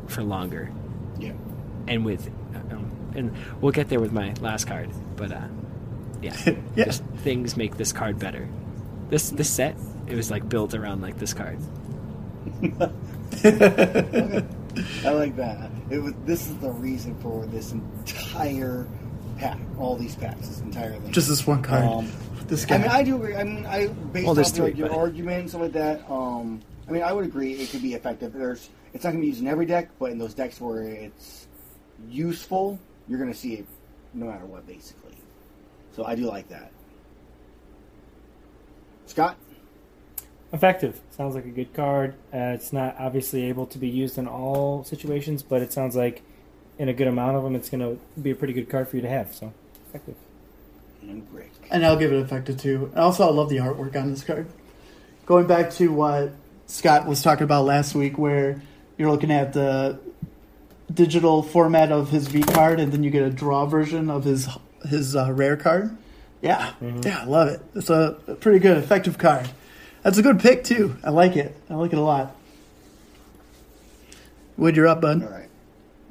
for 0.08 0.24
longer 0.24 0.72
yeah. 1.20 1.34
and 1.88 2.04
with 2.04 2.28
um, 2.72 2.92
and 3.16 3.36
we'll 3.62 3.72
get 3.72 3.90
there 3.90 4.00
with 4.00 4.12
my 4.12 4.34
last 4.42 4.66
card 4.66 4.90
but 5.16 5.32
uh 5.32 5.48
yeah, 6.22 6.36
Yeah. 6.76 6.86
just 6.86 7.04
things 7.18 7.56
make 7.56 7.78
this 7.78 7.92
card 7.94 8.20
better 8.20 8.48
this 9.10 9.30
this 9.30 9.50
set 9.50 9.76
it 10.08 10.16
was 10.16 10.32
like 10.32 10.50
built 10.50 10.74
around 10.74 11.02
like 11.02 11.18
this 11.18 11.34
card 11.34 11.60
I 15.06 15.12
like 15.12 15.36
that. 15.36 15.70
It 15.90 16.00
was. 16.00 16.14
This 16.26 16.48
is 16.50 16.58
the 16.58 16.72
reason 16.72 17.16
for 17.22 17.46
this 17.48 17.72
entire 17.74 18.88
pack. 19.38 19.58
All 19.78 19.96
these 19.96 20.16
packs. 20.16 20.48
This 20.48 20.62
entire 20.62 20.94
thing. 20.94 21.12
Just 21.12 21.28
this 21.28 21.46
one 21.46 21.62
card. 21.62 21.84
Um, 21.84 22.12
this 22.50 22.66
guy. 22.66 22.76
I 22.76 22.78
mean, 22.80 22.88
I 22.90 23.04
do 23.04 23.16
agree. 23.16 23.36
I 23.36 23.44
mean, 23.44 23.66
I 23.66 23.88
based 23.88 24.26
Well, 24.26 24.32
off 24.32 24.38
like, 24.46 24.54
three, 24.54 24.72
your 24.74 24.90
but- 24.90 24.98
argument 24.98 25.40
and 25.42 25.50
stuff 25.50 25.62
like 25.62 25.72
that. 25.74 26.10
Um, 26.10 26.62
I 26.88 26.92
mean, 26.92 27.04
I 27.04 27.14
would 27.14 27.26
agree 27.26 27.54
it 27.54 27.70
could 27.70 27.82
be 27.82 27.94
effective. 27.94 28.34
There's, 28.34 28.70
it's 28.94 29.04
not 29.04 29.12
going 29.12 29.22
to 29.22 29.26
be 29.26 29.28
used 29.28 29.42
in 29.42 29.48
every 29.48 29.66
deck, 29.66 29.90
but 30.00 30.12
in 30.12 30.18
those 30.18 30.34
decks 30.34 30.60
where 30.60 30.82
it's 30.84 31.48
useful, 32.10 32.80
you're 33.08 33.20
going 33.20 33.32
to 33.32 33.38
see 33.38 33.54
it 33.56 33.66
no 34.14 34.26
matter 34.26 34.46
what, 34.46 34.66
basically. 34.66 35.16
So 35.96 36.04
I 36.06 36.16
do 36.16 36.24
like 36.24 36.48
that. 36.50 36.72
Scott, 39.06 39.38
Effective. 40.52 41.00
Sounds 41.12 41.36
like 41.36 41.46
a 41.46 41.50
good 41.50 41.74
card. 41.76 42.16
Uh, 42.34 42.54
it's 42.56 42.74
not 42.74 42.96
obviously 42.98 43.44
able 43.46 43.68
to 43.68 43.78
be 43.78 43.88
used 43.88 44.18
in 44.18 44.28
all 44.28 44.84
situations, 44.84 45.44
but 45.44 45.62
it 45.62 45.72
sounds 45.72 45.96
like 45.96 46.24
in 46.80 46.90
a 46.90 46.94
good 46.94 47.08
amount 47.08 47.38
of 47.38 47.44
them, 47.44 47.56
it's 47.56 47.70
going 47.70 47.82
to 47.82 48.00
be 48.20 48.32
a 48.32 48.36
pretty 48.36 48.54
good 48.54 48.68
card 48.68 48.88
for 48.88 48.96
you 48.96 49.04
to 49.04 49.10
have. 49.10 49.36
So, 49.36 49.54
effective. 49.90 50.16
And 51.02 51.28
Rick. 51.32 51.52
And 51.72 51.86
I'll 51.86 51.98
give 51.98 52.12
it 52.12 52.18
effective 52.18 52.62
too. 52.62 52.90
And 52.94 53.00
also, 53.00 53.28
I 53.28 53.32
love 53.32 53.50
the 53.50 53.58
artwork 53.58 53.96
on 53.96 54.12
this 54.12 54.24
card. 54.24 54.48
Going 55.26 55.48
back 55.48 55.72
to 55.74 55.92
what 55.92 56.34
Scott 56.66 57.06
was 57.08 57.22
talking 57.22 57.44
about 57.44 57.66
last 57.66 57.96
week, 57.96 58.18
where 58.18 58.62
you're 58.98 59.12
looking 59.12 59.32
at 59.32 59.54
the 59.54 60.00
digital 60.94 61.44
format 61.44 61.92
of 61.92 62.10
his 62.10 62.28
V 62.28 62.42
card, 62.42 62.80
and 62.80 62.92
then 62.92 63.04
you 63.04 63.12
get 63.12 63.24
a 63.24 63.30
draw 63.30 63.66
version 63.66 64.10
of 64.10 64.24
his 64.24 64.50
his 64.88 65.16
uh, 65.16 65.32
rare 65.32 65.58
card. 65.58 65.96
Yeah, 66.42 66.74
yeah, 67.04 67.22
I 67.22 67.26
love 67.26 67.50
it. 67.50 67.62
It's 67.76 67.90
a 67.90 68.18
pretty 68.40 68.60
good, 68.60 68.78
effective 68.78 69.18
card. 69.18 69.50
That's 70.04 70.18
a 70.18 70.22
good 70.22 70.40
pick 70.40 70.64
too. 70.64 70.96
I 71.04 71.10
like 71.10 71.36
it. 71.36 71.56
I 71.70 71.76
like 71.76 71.92
it 71.92 72.00
a 72.00 72.02
lot. 72.02 72.36
Wood, 74.56 74.76
you're 74.76 74.88
up, 74.88 75.02
bud. 75.02 75.24
All 75.24 75.30
right. 75.30 75.49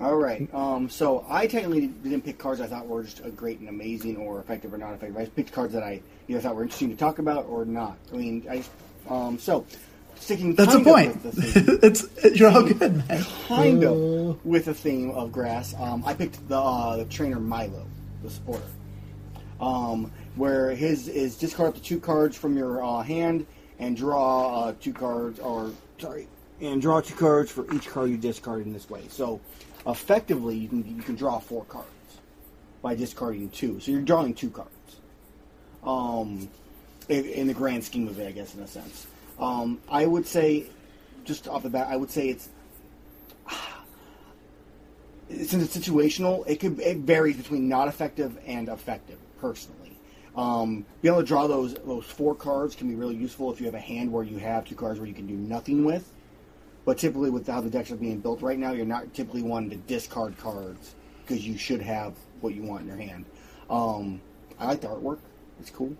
All 0.00 0.14
right. 0.16 0.52
Um, 0.54 0.88
so 0.88 1.24
I 1.28 1.46
technically 1.48 1.88
didn't 1.88 2.22
pick 2.22 2.38
cards 2.38 2.60
I 2.60 2.66
thought 2.66 2.86
were 2.86 3.02
just 3.02 3.20
a 3.24 3.30
great 3.30 3.58
and 3.58 3.68
amazing 3.68 4.16
or 4.16 4.38
effective 4.38 4.72
or 4.72 4.78
not 4.78 4.94
effective. 4.94 5.16
I 5.16 5.22
just 5.22 5.34
picked 5.34 5.52
cards 5.52 5.72
that 5.72 5.82
I 5.82 6.00
either 6.28 6.40
thought 6.40 6.54
were 6.54 6.62
interesting 6.62 6.90
to 6.90 6.96
talk 6.96 7.18
about 7.18 7.46
or 7.48 7.64
not. 7.64 7.96
I 8.12 8.16
mean, 8.16 8.46
I 8.48 8.62
um, 9.08 9.38
so 9.38 9.66
sticking 10.14 10.54
That's 10.54 10.72
the 10.72 10.78
of 10.78 10.84
point. 10.84 11.24
with 11.24 11.34
the 11.34 11.42
theme, 11.42 11.78
it's 11.82 12.38
you're 12.38 12.50
all 12.50 12.62
good, 12.62 13.08
man. 13.08 13.24
kind 13.48 13.82
of 13.82 14.44
with 14.44 14.66
the 14.66 14.74
theme 14.74 15.10
of 15.10 15.32
grass. 15.32 15.74
Um, 15.74 16.04
I 16.06 16.14
picked 16.14 16.48
the 16.48 16.58
uh, 16.58 16.98
the 16.98 17.04
trainer 17.06 17.40
Milo, 17.40 17.86
the 18.22 18.30
supporter, 18.30 18.62
um, 19.60 20.12
where 20.36 20.70
his 20.70 21.08
is 21.08 21.36
discard 21.36 21.70
up 21.70 21.74
to 21.74 21.82
two 21.82 21.98
cards 21.98 22.36
from 22.36 22.56
your 22.56 22.84
uh, 22.84 23.02
hand 23.02 23.46
and 23.80 23.96
draw 23.96 24.64
uh, 24.64 24.74
two 24.80 24.92
cards, 24.92 25.40
or 25.40 25.72
sorry, 25.98 26.28
and 26.60 26.80
draw 26.82 27.00
two 27.00 27.14
cards 27.14 27.50
for 27.50 27.72
each 27.74 27.88
card 27.88 28.10
you 28.10 28.16
discard 28.16 28.64
in 28.64 28.72
this 28.72 28.88
way. 28.90 29.02
So 29.08 29.40
effectively, 29.88 30.56
you 30.56 30.68
can 30.68 30.96
you 30.96 31.02
can 31.02 31.16
draw 31.16 31.38
four 31.38 31.64
cards 31.64 31.88
by 32.82 32.94
discarding 32.94 33.50
two. 33.50 33.80
So 33.80 33.90
you're 33.90 34.02
drawing 34.02 34.34
two 34.34 34.50
cards. 34.50 34.70
Um, 35.82 36.48
in, 37.08 37.24
in 37.24 37.46
the 37.46 37.54
grand 37.54 37.82
scheme 37.84 38.06
of 38.08 38.18
it, 38.18 38.28
I 38.28 38.32
guess, 38.32 38.54
in 38.54 38.60
a 38.60 38.66
sense. 38.66 39.06
Um, 39.38 39.80
I 39.88 40.06
would 40.06 40.26
say, 40.26 40.66
just 41.24 41.48
off 41.48 41.62
the 41.62 41.70
bat, 41.70 41.88
I 41.88 41.96
would 41.96 42.10
say 42.10 42.28
it's 42.28 42.48
since 45.28 45.54
it's 45.54 45.76
situational, 45.76 46.46
it 46.46 46.60
could 46.60 46.78
it 46.80 46.98
varies 46.98 47.36
between 47.36 47.68
not 47.68 47.88
effective 47.88 48.38
and 48.46 48.68
effective. 48.68 49.18
Personally, 49.40 49.96
um, 50.36 50.84
being 51.00 51.14
able 51.14 51.22
to 51.22 51.26
draw 51.26 51.46
those 51.46 51.74
those 51.74 52.04
four 52.04 52.34
cards 52.34 52.74
can 52.74 52.88
be 52.88 52.96
really 52.96 53.14
useful 53.14 53.52
if 53.52 53.60
you 53.60 53.66
have 53.66 53.74
a 53.74 53.80
hand 53.80 54.12
where 54.12 54.24
you 54.24 54.36
have 54.38 54.64
two 54.64 54.74
cards 54.74 54.98
where 54.98 55.08
you 55.08 55.14
can 55.14 55.26
do 55.26 55.36
nothing 55.36 55.84
with. 55.84 56.12
But 56.88 56.96
typically, 56.96 57.28
with 57.28 57.46
how 57.46 57.60
the 57.60 57.68
decks 57.68 57.90
are 57.90 57.96
being 57.96 58.18
built 58.20 58.40
right 58.40 58.58
now, 58.58 58.72
you're 58.72 58.86
not 58.86 59.12
typically 59.12 59.42
wanting 59.42 59.68
to 59.68 59.76
discard 59.76 60.38
cards 60.38 60.94
because 61.20 61.46
you 61.46 61.58
should 61.58 61.82
have 61.82 62.14
what 62.40 62.54
you 62.54 62.62
want 62.62 62.80
in 62.80 62.88
your 62.88 62.96
hand. 62.96 63.26
Um, 63.68 64.22
I 64.58 64.68
like 64.68 64.80
the 64.80 64.88
artwork; 64.88 65.18
it's 65.60 65.68
cool. 65.68 65.94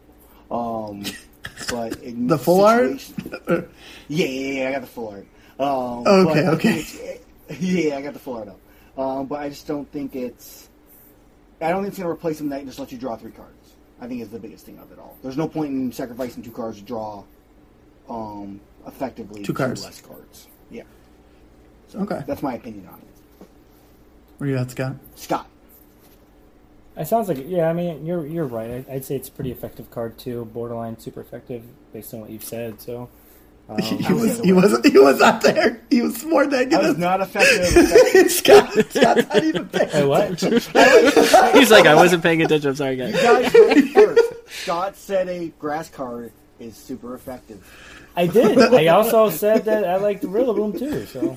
Um, 0.50 1.02
but 1.70 2.00
The 2.02 2.38
full 2.38 2.64
art? 2.64 3.06
yeah, 3.50 3.60
yeah, 4.08 4.26
yeah, 4.62 4.68
I 4.70 4.72
got 4.72 4.80
the 4.80 4.86
full 4.86 5.08
art. 5.08 5.26
Um, 5.60 6.06
Okay, 6.26 6.48
okay. 6.48 6.78
it's- 7.50 7.60
Yeah, 7.60 7.98
I 7.98 8.00
got 8.00 8.14
the 8.14 8.18
full 8.18 8.38
art 8.38 8.48
up. 8.48 8.58
Um, 8.96 9.26
but 9.26 9.40
I 9.40 9.50
just 9.50 9.66
don't 9.66 9.92
think 9.92 10.16
it's. 10.16 10.70
I 11.60 11.68
don't 11.68 11.82
think 11.82 11.88
it's 11.92 11.98
going 11.98 12.06
to 12.08 12.10
replace 12.14 12.38
them 12.38 12.48
that 12.48 12.64
just 12.64 12.78
lets 12.78 12.92
you 12.92 12.98
draw 12.98 13.14
three 13.16 13.32
cards. 13.32 13.74
I 14.00 14.06
think 14.06 14.22
is 14.22 14.30
the 14.30 14.38
biggest 14.38 14.64
thing 14.64 14.78
of 14.78 14.90
it 14.90 14.98
all. 14.98 15.18
There's 15.22 15.36
no 15.36 15.48
point 15.48 15.70
in 15.70 15.92
sacrificing 15.92 16.42
two 16.42 16.50
cards 16.50 16.78
to 16.78 16.82
draw 16.82 17.24
um, 18.08 18.58
effectively 18.86 19.42
Two 19.42 19.52
cards. 19.52 19.84
less 19.84 20.00
cards. 20.00 20.48
Yeah. 21.88 21.92
So 21.92 21.98
Okay. 22.00 22.22
That's 22.26 22.42
my 22.42 22.54
opinion 22.54 22.88
on 22.88 22.98
it. 22.98 23.46
Where 24.38 24.50
you 24.50 24.56
at, 24.56 24.70
Scott? 24.70 24.96
Scott. 25.16 25.46
It 26.96 27.06
sounds 27.06 27.28
like 27.28 27.38
yeah. 27.46 27.68
I 27.68 27.72
mean, 27.72 28.04
you're 28.04 28.26
you're 28.26 28.46
right. 28.46 28.84
I, 28.88 28.94
I'd 28.94 29.04
say 29.04 29.14
it's 29.14 29.28
a 29.28 29.32
pretty 29.32 29.52
effective 29.52 29.90
card 29.90 30.18
too. 30.18 30.44
Borderline 30.46 30.98
super 30.98 31.20
effective 31.20 31.62
based 31.92 32.12
on 32.12 32.20
what 32.20 32.30
you've 32.30 32.42
said. 32.44 32.80
So 32.80 33.08
um, 33.68 33.78
he 33.82 34.12
was 34.12 34.40
he 34.40 34.52
was 34.52 34.80
he 34.84 34.98
was 34.98 35.20
not 35.20 35.40
there. 35.42 35.80
He 35.90 36.02
was 36.02 36.24
more 36.24 36.42
I 36.52 36.64
was 36.66 36.98
not 36.98 37.20
effective. 37.22 38.30
Scott, 38.30 38.72
Scott's 38.90 39.28
not 39.28 39.44
even 39.44 39.68
there. 39.68 39.86
Hey, 39.86 40.04
what? 40.06 40.40
He's 41.54 41.70
like, 41.70 41.86
I 41.86 41.94
wasn't 41.94 42.22
paying 42.22 42.42
attention. 42.42 42.70
I'm 42.70 42.76
sorry, 42.76 42.96
guys. 42.96 43.12
guys 43.12 43.52
heard 43.52 43.76
it 43.76 43.92
first. 43.92 44.62
Scott 44.62 44.96
said 44.96 45.28
a 45.28 45.48
grass 45.58 45.90
card 45.90 46.32
is 46.58 46.76
super 46.76 47.14
effective. 47.14 47.64
I 48.16 48.26
did. 48.26 48.58
I 48.58 48.86
also 48.88 49.30
said 49.30 49.64
that 49.66 49.84
I 49.84 49.96
like 49.96 50.20
the 50.20 50.26
Rillaboom 50.28 50.78
too. 50.78 51.06
So 51.06 51.36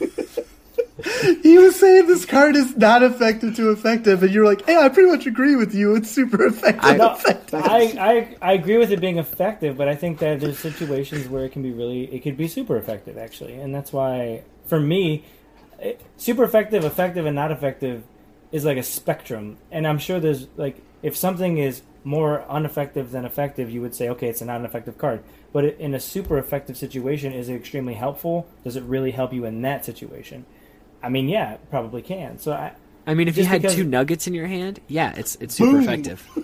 He 1.41 1.57
was 1.57 1.79
saying 1.79 2.07
this 2.07 2.25
card 2.25 2.55
is 2.55 2.75
not 2.77 3.01
effective 3.01 3.55
to 3.55 3.71
effective, 3.71 4.21
and 4.23 4.31
you're 4.31 4.45
like, 4.45 4.65
"Hey, 4.65 4.77
I 4.77 4.89
pretty 4.89 5.09
much 5.09 5.25
agree 5.25 5.55
with 5.55 5.73
you. 5.73 5.95
It's 5.95 6.09
super 6.11 6.45
effective." 6.45 6.83
I- 6.83 6.97
no, 6.97 7.13
effective. 7.13 7.61
I, 7.63 7.79
I 7.99 8.49
I 8.49 8.53
agree 8.53 8.77
with 8.77 8.91
it 8.91 8.99
being 8.99 9.17
effective, 9.17 9.77
but 9.77 9.87
I 9.87 9.95
think 9.95 10.19
that 10.19 10.39
there's 10.39 10.59
situations 10.59 11.27
where 11.27 11.43
it 11.45 11.51
can 11.51 11.61
be 11.63 11.71
really 11.71 12.03
it 12.13 12.21
could 12.23 12.37
be 12.37 12.47
super 12.47 12.77
effective 12.77 13.17
actually, 13.17 13.53
and 13.55 13.73
that's 13.73 13.91
why 13.93 14.43
for 14.67 14.79
me, 14.79 15.23
it, 15.79 15.99
super 16.17 16.43
effective, 16.43 16.83
effective, 16.83 17.25
and 17.25 17.35
not 17.35 17.51
effective 17.51 18.03
is 18.51 18.65
like 18.65 18.77
a 18.77 18.83
spectrum, 18.83 19.57
and 19.71 19.87
I'm 19.87 19.97
sure 19.97 20.19
there's 20.19 20.47
like 20.57 20.81
if 21.01 21.15
something 21.17 21.57
is 21.57 21.81
more 22.03 22.43
ineffective 22.53 23.11
than 23.11 23.25
effective, 23.25 23.69
you 23.71 23.81
would 23.81 23.95
say 23.95 24.09
okay, 24.09 24.27
it's 24.27 24.41
a 24.41 24.45
non-effective 24.45 24.97
card. 24.97 25.23
But 25.53 25.65
in 25.65 25.93
a 25.93 25.99
super 25.99 26.37
effective 26.37 26.77
situation, 26.77 27.33
is 27.33 27.49
it 27.49 27.55
extremely 27.55 27.93
helpful? 27.95 28.47
Does 28.63 28.75
it 28.77 28.83
really 28.83 29.11
help 29.11 29.33
you 29.33 29.45
in 29.45 29.61
that 29.63 29.83
situation? 29.83 30.45
I 31.03 31.09
mean, 31.09 31.27
yeah, 31.27 31.53
it 31.53 31.69
probably 31.69 32.01
can. 32.01 32.39
So 32.39 32.53
I, 32.53 32.71
I 33.05 33.13
mean, 33.15 33.27
if 33.27 33.37
you 33.37 33.43
had 33.45 33.61
because- 33.61 33.75
two 33.75 33.83
nuggets 33.83 34.27
in 34.27 34.33
your 34.33 34.47
hand, 34.47 34.79
yeah, 34.87 35.13
it's 35.17 35.35
it's 35.41 35.55
super 35.55 35.73
Boom. 35.73 35.81
effective. 35.83 36.25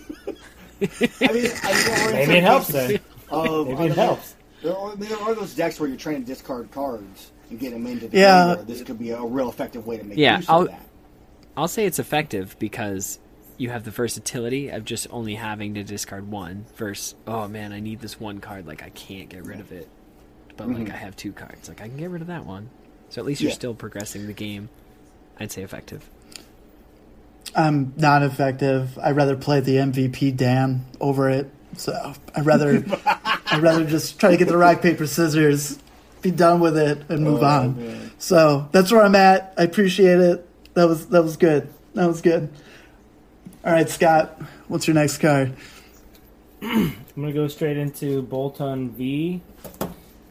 I 0.81 1.33
mean, 1.33 1.47
I 1.63 2.09
maybe 2.13 2.33
it 2.37 2.43
helps 2.43 2.67
then. 2.67 2.99
Of, 3.29 3.67
Maybe 3.67 3.85
it 3.85 3.95
helps. 3.97 4.35
There 4.63 4.75
are, 4.75 4.95
there 4.95 5.17
are 5.19 5.35
those 5.35 5.53
decks 5.53 5.79
where 5.79 5.89
you're 5.89 5.97
trying 5.97 6.21
to 6.21 6.25
discard 6.25 6.71
cards 6.71 7.31
and 7.49 7.59
get 7.59 7.71
them 7.71 7.85
into 7.87 8.07
the 8.07 8.17
Yeah. 8.17 8.55
game 8.55 8.65
this 8.65 8.81
could 8.83 8.97
be 8.99 9.09
a 9.11 9.21
real 9.21 9.49
effective 9.49 9.85
way 9.85 9.97
to 9.97 10.03
make 10.03 10.17
Yeah, 10.17 10.37
use 10.37 10.49
I'll- 10.49 10.61
of 10.63 10.67
that. 10.69 10.81
I'll 11.57 11.67
say 11.67 11.85
it's 11.85 11.97
effective 11.99 12.55
because 12.59 13.19
you 13.57 13.69
have 13.69 13.83
the 13.83 13.91
versatility 13.91 14.69
of 14.69 14.85
just 14.85 15.07
only 15.09 15.35
having 15.35 15.73
to 15.73 15.83
discard 15.83 16.29
one 16.29 16.65
versus 16.75 17.15
oh 17.25 17.47
man, 17.47 17.73
I 17.73 17.79
need 17.79 17.99
this 18.01 18.19
one 18.19 18.39
card, 18.39 18.67
like 18.67 18.83
I 18.83 18.89
can't 18.89 19.29
get 19.29 19.43
rid 19.45 19.59
of 19.59 19.71
it. 19.71 19.87
But 20.55 20.69
like 20.69 20.87
Mhm. 20.87 20.93
I 20.93 20.97
have 20.97 21.15
two 21.15 21.31
cards, 21.31 21.67
like 21.69 21.81
I 21.81 21.87
can 21.87 21.97
get 21.97 22.09
rid 22.09 22.21
of 22.21 22.27
that 22.27 22.45
one. 22.45 22.69
So 23.09 23.21
at 23.21 23.25
least 23.25 23.41
you're 23.41 23.49
Yeah. 23.49 23.55
still 23.55 23.73
progressing 23.73 24.27
the 24.27 24.33
game. 24.33 24.69
I'd 25.39 25.51
say 25.51 25.61
effective. 25.63 26.09
I'm 27.55 27.93
not 27.97 28.23
effective. 28.23 28.97
I'd 29.01 29.15
rather 29.15 29.35
play 29.35 29.59
the 29.61 29.77
MVP 29.77 30.31
Dan 30.35 30.85
over 30.99 31.29
it. 31.29 31.49
So 31.77 32.13
I'd 32.35 32.45
rather 32.45 32.83
I'd 33.47 33.61
rather 33.63 33.85
just 33.85 34.19
try 34.19 34.31
to 34.31 34.37
get 34.37 34.47
the 34.47 34.57
rock 34.57 34.81
paper 34.81 35.07
scissors, 35.07 35.79
be 36.21 36.31
done 36.31 36.59
with 36.59 36.77
it, 36.77 36.99
and 37.09 37.23
move 37.23 37.41
Oh, 37.41 37.45
on. 37.45 37.77
man. 37.77 38.11
So 38.19 38.67
that's 38.71 38.91
where 38.91 39.01
I'm 39.01 39.15
at. 39.15 39.53
I 39.57 39.63
appreciate 39.63 40.19
it. 40.19 40.47
That 40.73 40.87
was 40.87 41.07
that 41.07 41.23
was 41.23 41.37
good. 41.37 41.69
That 41.93 42.07
was 42.07 42.21
good. 42.21 42.49
All 43.65 43.73
right, 43.73 43.89
Scott. 43.89 44.39
What's 44.67 44.87
your 44.87 44.95
next 44.95 45.17
card? 45.17 45.53
I'm 46.61 46.95
gonna 47.15 47.33
go 47.33 47.47
straight 47.47 47.77
into 47.77 48.23
Boltund 48.23 48.91
V. 48.91 49.41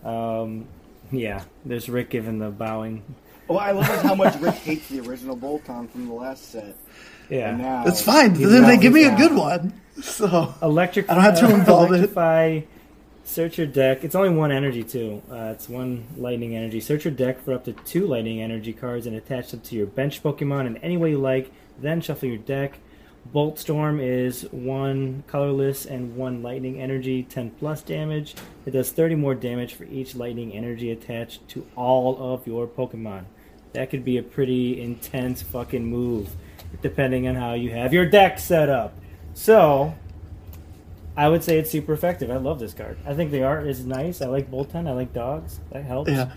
Um, 0.04 0.66
yeah, 1.10 1.44
there's 1.64 1.88
Rick 1.88 2.10
giving 2.10 2.38
the 2.38 2.50
bowing. 2.50 3.02
Well, 3.48 3.58
I 3.58 3.70
love 3.72 3.86
how 4.02 4.14
much 4.14 4.36
Rick 4.40 4.54
hates 4.64 4.88
the 4.88 5.00
original 5.00 5.36
Boltund 5.36 5.90
from 5.90 6.06
the 6.06 6.12
last 6.14 6.50
set. 6.50 6.74
Yeah, 7.28 7.56
now 7.56 7.84
It's 7.86 8.02
fine. 8.02 8.34
he's 8.34 8.48
Then 8.50 8.62
they 8.64 8.76
give 8.78 8.92
me 8.92 9.04
a 9.04 9.16
good 9.16 9.34
one. 9.34 9.72
So 10.00 10.54
electric. 10.62 11.10
I 11.10 11.14
don't 11.14 11.24
have 11.24 11.38
to 11.40 11.50
involve 11.54 11.90
it. 11.92 11.96
electrify, 11.96 12.60
Search 13.24 13.58
your 13.58 13.66
deck. 13.66 14.04
It's 14.04 14.14
only 14.14 14.30
one 14.30 14.52
energy 14.52 14.84
too. 14.84 15.20
Uh, 15.30 15.52
it's 15.54 15.68
one 15.68 16.06
lightning 16.16 16.54
energy. 16.54 16.80
Search 16.80 17.04
your 17.04 17.14
deck 17.14 17.42
for 17.44 17.52
up 17.54 17.64
to 17.64 17.72
two 17.72 18.06
lightning 18.06 18.40
energy 18.40 18.72
cards 18.72 19.06
and 19.06 19.16
attach 19.16 19.50
them 19.50 19.60
to 19.62 19.74
your 19.74 19.86
bench 19.86 20.22
Pokemon 20.22 20.66
in 20.68 20.76
any 20.78 20.96
way 20.96 21.10
you 21.10 21.18
like. 21.18 21.50
Then 21.80 22.00
shuffle 22.00 22.28
your 22.28 22.38
deck. 22.38 22.78
Bolt 23.32 23.58
Storm 23.58 23.98
is 24.00 24.42
one 24.50 25.24
colorless 25.26 25.86
and 25.86 26.16
one 26.16 26.42
lightning 26.42 26.80
energy, 26.80 27.22
10 27.22 27.50
plus 27.50 27.82
damage. 27.82 28.34
It 28.66 28.70
does 28.70 28.90
30 28.92 29.14
more 29.14 29.34
damage 29.34 29.74
for 29.74 29.84
each 29.84 30.14
lightning 30.14 30.52
energy 30.52 30.90
attached 30.90 31.46
to 31.48 31.66
all 31.76 32.32
of 32.34 32.46
your 32.46 32.66
Pokemon. 32.66 33.24
That 33.72 33.90
could 33.90 34.04
be 34.04 34.16
a 34.16 34.22
pretty 34.22 34.80
intense 34.80 35.42
fucking 35.42 35.84
move, 35.84 36.30
depending 36.82 37.26
on 37.26 37.34
how 37.34 37.54
you 37.54 37.70
have 37.70 37.92
your 37.92 38.06
deck 38.06 38.38
set 38.38 38.68
up. 38.68 38.94
So, 39.34 39.94
I 41.16 41.28
would 41.28 41.42
say 41.42 41.58
it's 41.58 41.70
super 41.70 41.92
effective. 41.92 42.30
I 42.30 42.36
love 42.36 42.58
this 42.58 42.74
card. 42.74 42.98
I 43.06 43.14
think 43.14 43.30
the 43.30 43.42
art 43.42 43.66
is 43.66 43.84
nice. 43.84 44.20
I 44.20 44.26
like 44.26 44.50
Boltund. 44.50 44.88
I 44.88 44.92
like 44.92 45.12
dogs. 45.12 45.60
That 45.72 45.84
helps. 45.84 46.10
Yeah. 46.10 46.30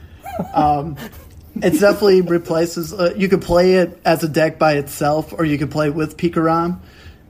Um, 0.54 0.98
it's 1.56 1.80
definitely 1.80 2.22
replaces. 2.22 2.94
Uh, 2.94 3.14
you 3.18 3.28
could 3.28 3.42
play 3.42 3.76
it 3.76 4.00
as 4.06 4.24
a 4.24 4.30
deck 4.30 4.60
by 4.60 4.74
itself, 4.74 5.34
or 5.34 5.46
you 5.46 5.58
could 5.58 5.72
play 5.72 5.90
with 5.90 6.18
Pikarom. 6.18 6.80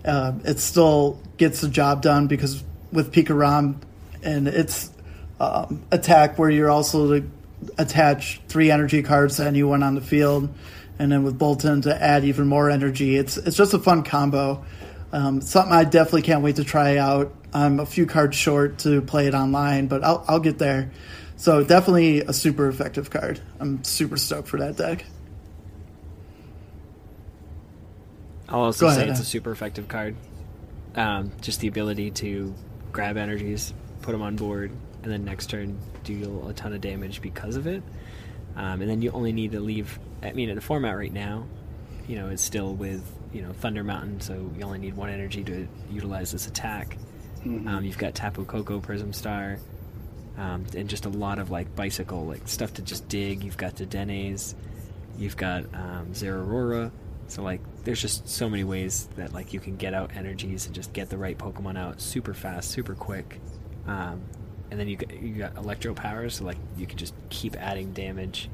Um, 0.05 0.41
it 0.45 0.59
still 0.59 1.19
gets 1.37 1.61
the 1.61 1.69
job 1.69 2.01
done 2.01 2.27
because 2.27 2.63
with 2.91 3.11
Pikarom 3.11 3.81
and 4.23 4.47
its 4.47 4.91
um, 5.39 5.83
attack, 5.91 6.37
where 6.37 6.49
you're 6.49 6.69
also 6.69 7.19
to 7.19 7.29
attach 7.77 8.41
three 8.47 8.71
energy 8.71 9.03
cards 9.03 9.37
to 9.37 9.45
anyone 9.45 9.83
on 9.83 9.95
the 9.95 10.01
field, 10.01 10.49
and 10.97 11.11
then 11.11 11.23
with 11.23 11.37
Boltund 11.37 11.83
to 11.83 12.01
add 12.01 12.25
even 12.25 12.47
more 12.47 12.69
energy. 12.69 13.15
It's 13.15 13.37
it's 13.37 13.57
just 13.57 13.73
a 13.73 13.79
fun 13.79 14.03
combo. 14.03 14.63
Um, 15.11 15.41
something 15.41 15.73
I 15.73 15.85
definitely 15.85 16.21
can't 16.21 16.43
wait 16.43 16.57
to 16.57 16.63
try 16.63 16.97
out. 16.97 17.33
I'm 17.53 17.79
a 17.79 17.85
few 17.85 18.05
cards 18.05 18.37
short 18.37 18.79
to 18.79 19.01
play 19.01 19.27
it 19.27 19.33
online, 19.33 19.87
but 19.87 20.03
I'll, 20.03 20.23
I'll 20.27 20.39
get 20.39 20.59
there. 20.59 20.91
So 21.39 21.63
definitely 21.63 22.19
a 22.19 22.33
super 22.33 22.67
effective 22.67 23.09
card. 23.09 23.39
I'm 23.61 23.81
super 23.85 24.17
stoked 24.17 24.49
for 24.49 24.59
that 24.59 24.75
deck. 24.75 25.05
I'll 28.49 28.59
also 28.59 28.87
Go 28.87 28.91
say 28.91 28.97
ahead, 29.03 29.09
it's 29.11 29.21
a 29.21 29.25
super 29.25 29.49
effective 29.49 29.87
card. 29.87 30.17
Um, 30.95 31.31
just 31.39 31.61
the 31.61 31.69
ability 31.69 32.11
to 32.11 32.53
grab 32.91 33.15
energies, 33.15 33.73
put 34.01 34.11
them 34.11 34.21
on 34.21 34.35
board, 34.35 34.71
and 35.01 35.09
then 35.09 35.23
next 35.23 35.49
turn 35.49 35.79
deal 36.03 36.45
a 36.49 36.53
ton 36.53 36.73
of 36.73 36.81
damage 36.81 37.21
because 37.21 37.55
of 37.55 37.67
it. 37.67 37.83
Um, 38.57 38.81
and 38.81 38.89
then 38.89 39.01
you 39.01 39.11
only 39.11 39.31
need 39.31 39.53
to 39.53 39.61
leave. 39.61 39.97
I 40.21 40.33
mean, 40.33 40.49
in 40.49 40.55
the 40.55 40.61
format 40.61 40.97
right 40.97 41.13
now, 41.13 41.45
you 42.05 42.17
know, 42.17 42.27
it's 42.27 42.43
still 42.43 42.73
with 42.73 43.09
you 43.31 43.43
know 43.43 43.53
Thunder 43.53 43.85
Mountain, 43.85 44.19
so 44.19 44.51
you 44.57 44.65
only 44.65 44.79
need 44.79 44.97
one 44.97 45.09
energy 45.09 45.45
to 45.45 45.69
utilize 45.89 46.33
this 46.33 46.47
attack. 46.47 46.97
Um, 47.45 47.79
you've 47.85 47.97
got 47.97 48.13
Tapu 48.13 48.43
Koko, 48.43 48.81
Prism 48.81 49.13
Star, 49.13 49.57
um, 50.39 50.65
and 50.75 50.89
just 50.89 51.05
a 51.05 51.09
lot 51.09 51.37
of 51.37 51.51
like 51.51 51.75
bicycle 51.75 52.25
like 52.25 52.47
stuff 52.47 52.73
to 52.75 52.81
just 52.81 53.07
dig. 53.09 53.43
You've 53.43 53.57
got 53.57 53.75
the 53.75 53.85
Denes, 53.85 54.55
you've 55.17 55.37
got 55.37 55.65
um, 55.73 56.07
Zeraora. 56.13 56.91
So 57.27 57.43
like, 57.43 57.61
there's 57.83 58.01
just 58.01 58.27
so 58.27 58.49
many 58.49 58.63
ways 58.63 59.07
that 59.17 59.33
like 59.33 59.53
you 59.53 59.59
can 59.59 59.75
get 59.75 59.93
out 59.93 60.15
energies 60.15 60.65
and 60.65 60.73
just 60.73 60.93
get 60.93 61.09
the 61.09 61.17
right 61.17 61.37
Pokemon 61.37 61.77
out 61.77 62.01
super 62.01 62.33
fast, 62.33 62.71
super 62.71 62.95
quick. 62.95 63.39
Um, 63.85 64.21
and 64.71 64.79
then 64.79 64.87
you 64.87 64.95
got, 64.95 65.21
you 65.21 65.33
got 65.35 65.57
Electro 65.57 65.93
powers, 65.93 66.35
so 66.35 66.45
like 66.45 66.57
you 66.77 66.87
can 66.87 66.97
just 66.97 67.13
keep 67.29 67.55
adding 67.57 67.91
damage. 67.91 68.49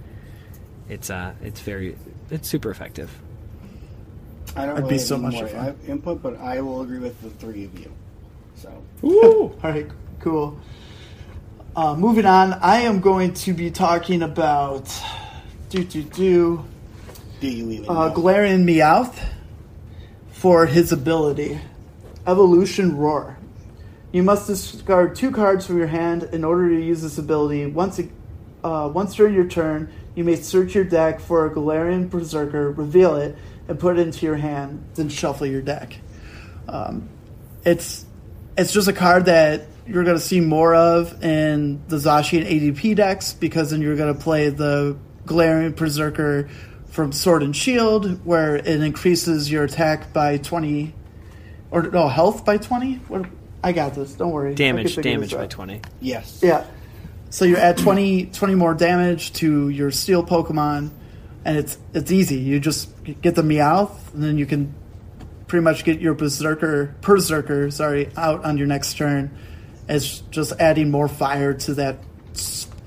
It's 0.90 1.10
uh, 1.10 1.34
it's 1.42 1.62
very, 1.62 1.98
it's 2.32 2.50
super 2.50 2.72
effective. 2.72 3.12
I 4.56 4.66
don't 4.66 4.78
I'd 4.78 4.84
really 4.84 4.96
be 4.96 5.00
so 5.00 5.16
any 5.16 5.26
much 5.26 5.34
more 5.36 5.48
fun. 5.48 5.80
input, 5.88 6.22
but 6.22 6.38
I 6.40 6.62
will 6.62 6.82
agree 6.82 7.00
with 7.00 7.22
the 7.22 7.30
three 7.30 7.66
of 7.66 7.78
you. 7.80 7.92
So 8.56 8.84
Ooh. 9.04 9.54
All 9.64 9.72
right, 9.72 9.88
cool. 10.20 10.58
Uh, 11.76 11.94
moving 11.94 12.26
on, 12.26 12.54
I 12.54 12.82
am 12.82 13.02
going 13.02 13.34
to 13.34 13.54
be 13.54 13.70
talking 13.70 14.22
about 14.22 14.90
do 15.70 15.84
do 15.84 16.04
do 16.04 16.66
Do 17.42 17.48
you 17.50 17.70
even? 17.70 17.90
uh? 17.90 18.14
Galarian 18.14 18.64
Meowth 18.64 19.22
for 20.32 20.68
his 20.68 20.94
ability 20.94 21.60
Evolution 22.26 22.96
Roar. 22.96 23.38
You 24.14 24.24
must 24.24 24.48
discard 24.48 25.16
two 25.18 25.32
cards 25.32 25.68
from 25.68 25.78
your 25.78 25.88
hand 25.88 26.24
in 26.32 26.46
order 26.46 26.70
to 26.70 26.82
use 26.82 27.02
this 27.02 27.18
ability. 27.18 27.66
Once, 27.66 28.00
uh, 28.64 28.90
once 28.94 29.14
during 29.14 29.34
your 29.34 29.48
turn, 29.48 29.92
you 30.16 30.24
may 30.24 30.38
search 30.38 30.76
your 30.76 30.86
deck 30.86 31.20
for 31.20 31.46
a 31.46 31.50
Galarian 31.54 32.10
Perrserker, 32.10 32.78
reveal 32.78 33.18
it, 33.18 33.36
and 33.68 33.78
put 33.78 34.00
it 34.00 34.08
into 34.08 34.26
your 34.26 34.38
hand. 34.38 34.82
Then 34.96 35.10
shuffle 35.10 35.46
your 35.46 35.62
deck. 35.62 36.00
Um, 36.70 37.10
it's 37.66 38.06
it's 38.58 38.72
just 38.72 38.88
a 38.88 38.94
card 38.94 39.26
that 39.26 39.66
you're 39.88 40.04
going 40.04 40.18
to 40.18 40.24
see 40.24 40.42
more 40.42 40.74
of 40.74 41.24
in 41.24 41.82
the 41.88 41.98
Zacian 41.98 42.46
ADP 42.46 42.96
decks 42.96 43.34
because 43.34 43.72
then 43.72 43.82
you're 43.82 43.96
going 43.96 44.14
to 44.14 44.20
play 44.20 44.50
the 44.50 44.98
Galarian 45.26 45.74
Perrserker 45.74 46.50
from 46.88 47.12
Sword 47.12 47.44
and 47.44 47.56
Shield, 47.56 48.26
where 48.26 48.56
it 48.56 48.68
increases 48.68 49.52
your 49.52 49.66
attack 49.66 50.14
by 50.14 50.38
20, 50.38 50.94
or 51.70 51.84
no, 51.84 52.08
health 52.08 52.46
by 52.46 52.58
20? 52.58 52.96
What, 53.08 53.26
I 53.64 53.74
got 53.74 53.96
this, 53.96 54.14
don't 54.14 54.32
worry. 54.32 54.56
Damage, 54.56 54.96
damage 54.96 55.34
by 55.34 55.48
20. 55.48 55.82
yes. 56.00 56.40
Yeah. 56.42 56.66
So 57.32 57.44
you 57.44 57.58
add 57.58 57.78
20, 57.78 58.28
20 58.28 58.56
more 58.56 58.74
damage 58.74 59.34
to 59.34 59.68
your 59.68 59.92
steel 59.92 60.24
Pokemon, 60.24 60.92
and 61.44 61.58
it's 61.58 61.78
it's 61.94 62.12
easy. 62.12 62.38
You 62.38 62.62
just 62.62 62.90
get 63.22 63.36
the 63.36 63.42
Meowth, 63.42 64.14
and 64.14 64.24
then 64.24 64.38
you 64.38 64.46
can 64.46 64.74
pretty 65.48 65.64
much 65.64 65.84
get 65.84 66.00
your 66.00 66.16
Perrserker, 66.16 66.96
Perrserker, 67.02 67.74
sorry, 67.74 68.10
out 68.16 68.46
on 68.46 68.58
your 68.58 68.68
next 68.68 68.96
turn. 68.96 69.36
It's 69.88 70.20
just 70.32 70.54
adding 70.60 70.90
more 70.92 71.08
fire 71.08 71.54
to 71.54 71.74
that 71.76 71.98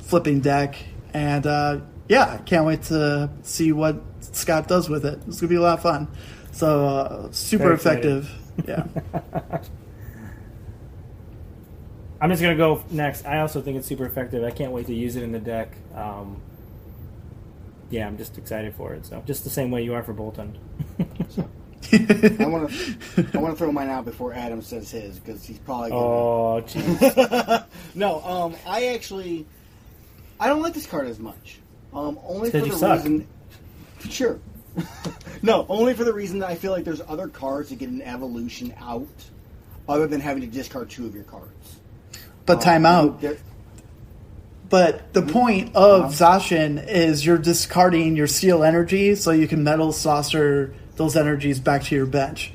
flipping 0.00 0.40
deck, 0.40 0.76
and 1.14 1.46
uh, 1.46 1.80
yeah, 2.08 2.38
can't 2.38 2.64
wait 2.66 2.82
to 2.84 3.30
see 3.42 3.72
what 3.72 4.00
Scott 4.20 4.66
does 4.68 4.88
with 4.88 5.04
it. 5.06 5.20
It's 5.28 5.40
gonna 5.40 5.48
be 5.50 5.56
a 5.56 5.60
lot 5.60 5.74
of 5.78 5.82
fun. 5.82 6.08
So 6.52 6.86
uh, 6.86 7.32
super 7.32 7.64
Very 7.64 7.74
excited. 7.76 8.04
effective. 8.04 8.34
Yeah. 8.66 8.86
I'm 12.20 12.30
just 12.30 12.42
gonna 12.42 12.56
go 12.56 12.82
next. 12.90 13.24
I 13.24 13.38
also 13.38 13.60
think 13.62 13.76
it's 13.76 13.86
super 13.86 14.04
effective. 14.04 14.42
I 14.42 14.50
can't 14.50 14.72
wait 14.72 14.86
to 14.86 14.94
use 14.94 15.14
it 15.14 15.22
in 15.22 15.30
the 15.30 15.38
deck. 15.38 15.76
Um, 15.94 16.42
yeah, 17.90 18.08
I'm 18.08 18.18
just 18.18 18.36
excited 18.36 18.74
for 18.74 18.94
it. 18.94 19.06
So 19.06 19.22
just 19.26 19.44
the 19.44 19.50
same 19.50 19.70
way 19.70 19.84
you 19.84 19.94
are 19.94 20.02
for 20.02 20.12
Boltund. 20.12 20.56
I 21.92 22.46
want 22.46 22.70
to. 22.70 23.28
I 23.34 23.38
want 23.38 23.54
to 23.54 23.56
throw 23.56 23.72
mine 23.72 23.88
out 23.88 24.04
before 24.04 24.32
Adam 24.34 24.60
says 24.62 24.90
his 24.90 25.18
because 25.18 25.44
he's 25.44 25.58
probably. 25.58 25.90
Gonna, 25.90 26.02
oh, 26.02 26.62
jeez. 26.66 27.64
no, 27.94 28.22
um, 28.22 28.56
I 28.66 28.88
actually, 28.88 29.46
I 30.38 30.48
don't 30.48 30.60
like 30.62 30.74
this 30.74 30.86
card 30.86 31.06
as 31.06 31.18
much. 31.18 31.60
Um, 31.94 32.18
only 32.24 32.50
for 32.50 32.58
the 32.60 32.66
you 32.66 32.72
suck. 32.72 32.98
reason. 32.98 33.26
Sure. 34.10 34.38
no, 35.42 35.66
only 35.68 35.94
for 35.94 36.04
the 36.04 36.12
reason 36.12 36.40
that 36.40 36.50
I 36.50 36.54
feel 36.54 36.72
like 36.72 36.84
there's 36.84 37.00
other 37.08 37.28
cards 37.28 37.70
that 37.70 37.78
get 37.78 37.88
an 37.88 38.02
evolution 38.02 38.74
out, 38.80 39.06
other 39.88 40.06
than 40.06 40.20
having 40.20 40.42
to 40.42 40.48
discard 40.48 40.90
two 40.90 41.06
of 41.06 41.14
your 41.14 41.24
cards. 41.24 41.78
But 42.44 42.60
time 42.60 42.84
out. 42.86 43.20
There- 43.20 43.38
But 44.68 45.14
the 45.14 45.22
point 45.22 45.74
of 45.74 46.12
Zacian 46.12 46.86
is 46.86 47.24
you're 47.24 47.38
discarding 47.38 48.16
your 48.16 48.26
steel 48.26 48.62
energy 48.62 49.14
so 49.14 49.30
you 49.30 49.48
can 49.48 49.64
metal 49.64 49.92
saucer 49.92 50.74
those 50.98 51.16
energies 51.16 51.58
back 51.60 51.84
to 51.84 51.94
your 51.94 52.06
bench. 52.06 52.52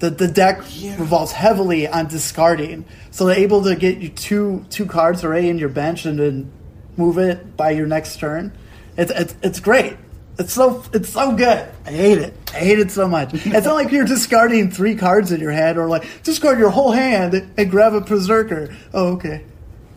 The, 0.00 0.10
the 0.10 0.28
deck 0.28 0.60
Yeah. 0.70 0.96
revolves 0.98 1.32
heavily 1.32 1.88
on 1.88 2.08
discarding, 2.08 2.84
so 3.10 3.24
they're 3.26 3.38
able 3.38 3.62
to 3.64 3.74
get 3.76 3.98
you 3.98 4.10
two 4.10 4.66
two 4.68 4.84
cards 4.86 5.24
already 5.24 5.48
in 5.48 5.56
your 5.56 5.68
bench 5.70 6.04
and 6.04 6.18
then 6.18 6.50
move 6.96 7.16
it 7.16 7.56
by 7.56 7.70
your 7.70 7.86
next 7.86 8.18
turn. 8.18 8.52
It's 8.98 9.10
it's, 9.12 9.34
it's 9.42 9.60
great. 9.60 9.96
It's 10.38 10.52
so 10.52 10.84
it's 10.92 11.08
so 11.08 11.34
good. 11.36 11.68
I 11.86 11.90
hate 11.92 12.18
it. 12.18 12.34
I 12.52 12.58
hate 12.58 12.80
it 12.80 12.90
so 12.90 13.06
much. 13.08 13.32
It's 13.46 13.66
not 13.66 13.74
like 13.74 13.92
you're 13.92 14.04
discarding 14.04 14.70
three 14.72 14.96
cards 14.96 15.30
in 15.32 15.40
your 15.40 15.52
hand 15.52 15.78
or 15.78 15.88
like 15.88 16.04
discard 16.24 16.58
your 16.58 16.70
whole 16.70 16.90
hand 16.90 17.34
and 17.56 17.70
grab 17.70 17.94
a 17.94 18.00
Perrserker. 18.00 18.74
Oh, 18.92 19.12
okay, 19.14 19.44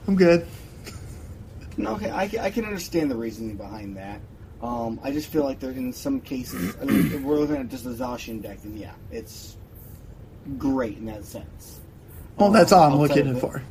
I'm 0.08 0.16
good. 0.16 0.46
No, 1.76 1.94
okay, 1.96 2.10
I, 2.10 2.24
I 2.42 2.50
can 2.52 2.66
understand 2.66 3.12
the 3.12 3.16
reasoning 3.16 3.56
behind 3.58 3.98
that. 3.98 4.20
Um, 4.62 5.00
I 5.04 5.12
just 5.12 5.28
feel 5.30 5.44
like 5.44 5.60
there 5.60 5.72
in 5.72 5.94
some 5.94 6.20
cases, 6.20 6.76
I 6.82 6.86
mean, 6.86 7.12
if 7.14 7.22
we're 7.22 7.38
looking 7.38 7.58
at 7.58 7.68
just 7.70 7.84
the 7.84 7.92
Zacian 7.92 8.42
deck, 8.42 8.58
and 8.64 8.78
yeah, 8.78 8.94
it's 9.12 9.56
great 10.58 10.98
in 10.98 11.06
that 11.06 11.26
sense. 11.26 11.80
Well, 12.38 12.48
Um, 12.48 12.54
that's 12.54 12.72
all 12.72 12.84
I'm 12.92 12.98
looking 13.00 13.28
it- 13.28 13.40
for. 13.40 13.62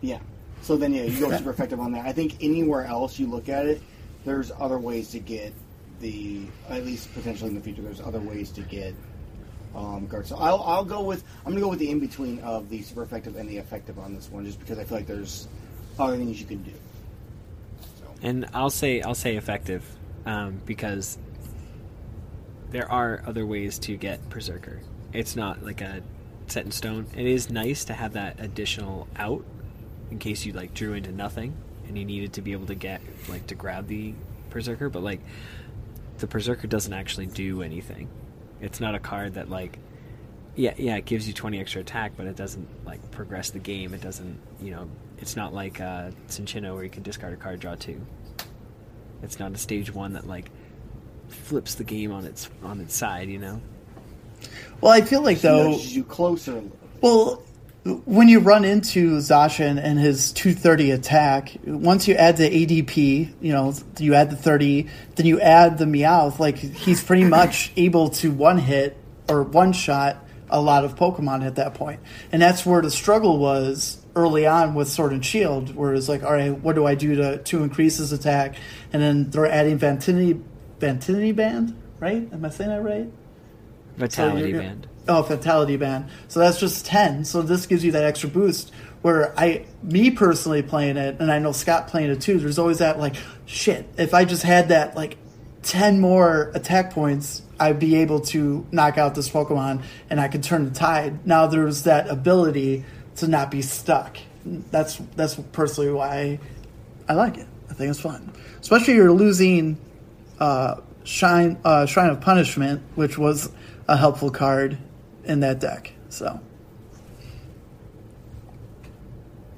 Yeah. 0.00 0.18
So 0.62 0.76
then, 0.76 0.92
yeah, 0.94 1.02
you 1.04 1.18
go 1.20 1.34
super 1.36 1.50
effective 1.50 1.80
on 1.80 1.92
that. 1.92 2.06
I 2.06 2.12
think 2.12 2.36
anywhere 2.42 2.84
else 2.84 3.18
you 3.18 3.26
look 3.26 3.48
at 3.48 3.66
it, 3.66 3.82
there's 4.24 4.52
other 4.58 4.78
ways 4.78 5.10
to 5.10 5.18
get 5.18 5.52
the, 6.00 6.42
at 6.68 6.84
least 6.84 7.12
potentially 7.14 7.48
in 7.48 7.54
the 7.54 7.60
future, 7.62 7.82
there's 7.82 8.00
other 8.00 8.20
ways 8.20 8.50
to 8.52 8.62
get 8.62 8.94
um, 9.74 10.06
cards. 10.08 10.28
So 10.30 10.36
I'll, 10.36 10.62
I'll 10.62 10.84
go 10.84 11.02
with, 11.02 11.22
I'm 11.40 11.52
going 11.52 11.56
to 11.56 11.60
go 11.62 11.68
with 11.68 11.78
the 11.78 11.90
in 11.90 11.98
between 12.00 12.38
of 12.40 12.68
the 12.70 12.82
super 12.82 13.02
effective 13.02 13.36
and 13.36 13.48
the 13.48 13.56
effective 13.58 13.98
on 13.98 14.14
this 14.14 14.30
one, 14.30 14.44
just 14.44 14.58
because 14.58 14.78
I 14.78 14.84
feel 14.84 14.98
like 14.98 15.06
there's 15.06 15.48
other 15.98 16.16
things 16.16 16.40
you 16.40 16.46
can 16.46 16.62
do. 16.62 16.72
So, 17.98 18.04
And 18.22 18.46
I'll 18.52 18.70
say 18.70 19.00
I'll 19.02 19.14
say 19.14 19.36
effective 19.36 19.84
um, 20.26 20.60
because 20.66 21.18
there 22.70 22.90
are 22.90 23.22
other 23.26 23.44
ways 23.44 23.78
to 23.80 23.96
get 23.96 24.28
Perrserker. 24.30 24.80
It's 25.12 25.36
not 25.36 25.64
like 25.64 25.80
a 25.80 26.02
set 26.46 26.64
in 26.64 26.70
stone. 26.70 27.06
It 27.16 27.26
is 27.26 27.50
nice 27.50 27.84
to 27.86 27.92
have 27.92 28.12
that 28.12 28.40
additional 28.40 29.08
out 29.16 29.44
in 30.10 30.18
case 30.18 30.44
you 30.44 30.52
like 30.52 30.74
drew 30.74 30.94
into 30.94 31.12
nothing 31.12 31.54
and 31.86 31.98
you 31.98 32.04
needed 32.04 32.32
to 32.34 32.42
be 32.42 32.52
able 32.52 32.66
to 32.66 32.74
get 32.74 33.00
like 33.28 33.46
to 33.48 33.54
grab 33.54 33.86
the 33.86 34.14
Perrserker, 34.50 34.90
but 34.90 35.02
like 35.02 35.20
the 36.18 36.26
Perrserker 36.26 36.68
doesn't 36.68 36.92
actually 36.92 37.26
do 37.26 37.62
anything. 37.62 38.08
It's 38.60 38.80
not 38.80 38.94
a 38.94 38.98
card 38.98 39.34
that 39.34 39.48
like 39.48 39.78
yeah, 40.56 40.74
yeah, 40.76 40.96
it 40.96 41.04
gives 41.04 41.26
you 41.26 41.32
20 41.32 41.60
extra 41.60 41.80
attack, 41.80 42.12
but 42.16 42.26
it 42.26 42.36
doesn't 42.36 42.68
like 42.84 43.10
progress 43.12 43.50
the 43.50 43.58
game. 43.58 43.94
It 43.94 44.00
doesn't, 44.00 44.38
you 44.60 44.72
know, 44.72 44.88
it's 45.18 45.36
not 45.36 45.54
like 45.54 45.80
uh, 45.80 46.10
Cinccino 46.28 46.74
where 46.74 46.84
you 46.84 46.90
can 46.90 47.02
discard 47.02 47.32
a 47.32 47.36
card, 47.36 47.60
draw 47.60 47.76
two. 47.76 48.04
It's 49.22 49.38
not 49.38 49.52
a 49.52 49.58
stage 49.58 49.92
one 49.92 50.14
that 50.14 50.26
like 50.26 50.50
flips 51.28 51.74
the 51.74 51.84
game 51.84 52.12
on 52.12 52.24
its 52.24 52.48
on 52.62 52.80
its 52.80 52.94
side, 52.94 53.28
you 53.28 53.38
know. 53.38 53.60
Well, 54.80 54.92
I 54.92 55.02
feel 55.02 55.22
like 55.22 55.40
though, 55.40 55.72
nudges 55.72 55.94
you 55.94 56.04
closer 56.04 56.52
a 56.52 56.54
little 56.54 56.68
bit. 56.70 57.02
well, 57.02 57.42
when 58.04 58.28
you 58.28 58.40
run 58.40 58.64
into 58.64 59.16
Zacian 59.18 59.82
and 59.82 59.98
his 59.98 60.32
230 60.32 60.90
attack, 60.90 61.56
once 61.64 62.06
you 62.06 62.14
add 62.14 62.36
the 62.36 62.44
ADP, 62.44 63.34
you 63.40 63.52
know, 63.52 63.74
you 63.98 64.14
add 64.14 64.30
the 64.30 64.36
30, 64.36 64.86
then 65.14 65.26
you 65.26 65.40
add 65.40 65.78
the 65.78 65.86
Meowth, 65.86 66.38
like 66.38 66.56
he's 66.56 67.02
pretty 67.02 67.24
much 67.38 67.72
able 67.76 68.10
to 68.10 68.30
one 68.30 68.58
hit 68.58 68.96
or 69.28 69.42
one 69.42 69.72
shot 69.72 70.24
a 70.50 70.60
lot 70.60 70.84
of 70.84 70.96
Pokemon 70.96 71.44
at 71.44 71.56
that 71.56 71.74
point. 71.74 72.00
And 72.32 72.42
that's 72.42 72.66
where 72.66 72.82
the 72.82 72.90
struggle 72.90 73.38
was 73.38 73.98
early 74.16 74.46
on 74.46 74.74
with 74.74 74.88
Sword 74.88 75.12
and 75.12 75.24
Shield, 75.24 75.74
where 75.74 75.94
it's 75.94 76.08
like, 76.08 76.22
all 76.22 76.32
right, 76.32 76.50
what 76.50 76.74
do 76.74 76.86
I 76.86 76.94
do 76.94 77.14
to, 77.16 77.38
to 77.38 77.62
increase 77.62 77.98
his 77.98 78.12
attack? 78.12 78.56
And 78.92 79.02
then 79.02 79.30
they're 79.30 79.46
adding 79.46 79.78
Vantinity, 79.78 80.40
Vantinity 80.78 81.32
Band, 81.32 81.76
right? 81.98 82.28
Am 82.32 82.44
I 82.44 82.48
saying 82.50 82.70
that 82.70 82.82
right? 82.82 83.08
Vitality 83.96 84.50
you're- 84.50 84.64
band. 84.64 84.86
Oh, 85.08 85.22
fatality 85.22 85.76
band. 85.76 86.06
So 86.28 86.40
that's 86.40 86.60
just 86.60 86.86
ten. 86.86 87.24
So 87.24 87.42
this 87.42 87.66
gives 87.66 87.82
you 87.84 87.92
that 87.92 88.04
extra 88.04 88.28
boost. 88.28 88.70
Where 89.02 89.32
I, 89.38 89.64
me 89.82 90.10
personally 90.10 90.62
playing 90.62 90.98
it, 90.98 91.16
and 91.20 91.32
I 91.32 91.38
know 91.38 91.52
Scott 91.52 91.88
playing 91.88 92.10
it 92.10 92.20
too. 92.20 92.38
There's 92.38 92.58
always 92.58 92.78
that 92.78 92.98
like, 92.98 93.16
shit. 93.46 93.88
If 93.96 94.12
I 94.12 94.26
just 94.26 94.42
had 94.42 94.68
that 94.68 94.94
like 94.94 95.16
ten 95.62 96.00
more 96.00 96.52
attack 96.54 96.92
points, 96.92 97.42
I'd 97.58 97.78
be 97.78 97.96
able 97.96 98.20
to 98.26 98.66
knock 98.70 98.98
out 98.98 99.14
this 99.14 99.28
Pokemon, 99.28 99.82
and 100.10 100.20
I 100.20 100.28
could 100.28 100.42
turn 100.42 100.66
the 100.66 100.70
tide. 100.70 101.26
Now 101.26 101.46
there's 101.46 101.84
that 101.84 102.08
ability 102.08 102.84
to 103.16 103.26
not 103.26 103.50
be 103.50 103.62
stuck. 103.62 104.18
That's 104.44 104.96
that's 105.16 105.34
personally 105.52 105.90
why 105.90 106.38
I 107.08 107.14
like 107.14 107.38
it. 107.38 107.46
I 107.70 107.74
think 107.74 107.90
it's 107.90 108.00
fun, 108.00 108.32
especially 108.60 108.94
you're 108.94 109.12
losing 109.12 109.78
uh, 110.38 110.80
Shine 111.04 111.58
uh, 111.64 111.86
Shrine 111.86 112.10
of 112.10 112.20
Punishment, 112.20 112.82
which 112.96 113.16
was 113.16 113.50
a 113.88 113.96
helpful 113.96 114.30
card 114.30 114.76
in 115.24 115.40
that 115.40 115.60
deck. 115.60 115.92
So 116.08 116.40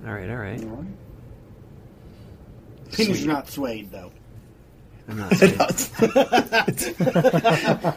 All 0.07 0.13
right, 0.13 0.29
all 0.29 0.37
right. 0.37 0.61
All 0.63 0.69
right. 0.69 0.87
Opinions 2.93 3.25
are 3.25 3.29
not 3.29 3.49
swayed, 3.49 3.91
though. 3.91 4.13
I'm 5.09 5.19
not 5.19 5.35
saying. 5.37 5.59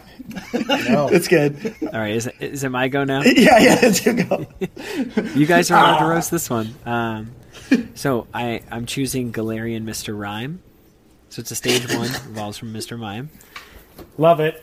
No. 0.88 1.08
it's 1.08 1.28
good. 1.28 1.74
all 1.82 2.00
right, 2.00 2.14
is 2.16 2.26
it, 2.26 2.34
is 2.40 2.64
it 2.64 2.68
my 2.70 2.88
go 2.88 3.04
now? 3.04 3.22
yeah, 3.24 3.58
yeah, 3.58 3.76
it's 3.82 4.04
your 4.04 4.14
go. 4.14 4.46
You 5.34 5.46
guys 5.46 5.70
are 5.70 5.78
allowed 5.78 5.98
to 6.00 6.06
roast 6.06 6.30
this 6.30 6.50
one. 6.50 6.74
Um, 6.84 7.32
so 7.94 8.26
I 8.32 8.62
I'm 8.70 8.86
choosing 8.86 9.32
Galarian 9.32 9.84
Mr. 9.84 10.18
Rime. 10.18 10.62
So 11.28 11.40
it's 11.40 11.50
a 11.50 11.56
stage 11.56 11.86
one, 11.94 12.06
evolves 12.06 12.58
from 12.58 12.72
Mr. 12.72 12.98
Mime. 12.98 13.30
Love 14.18 14.40
it. 14.40 14.62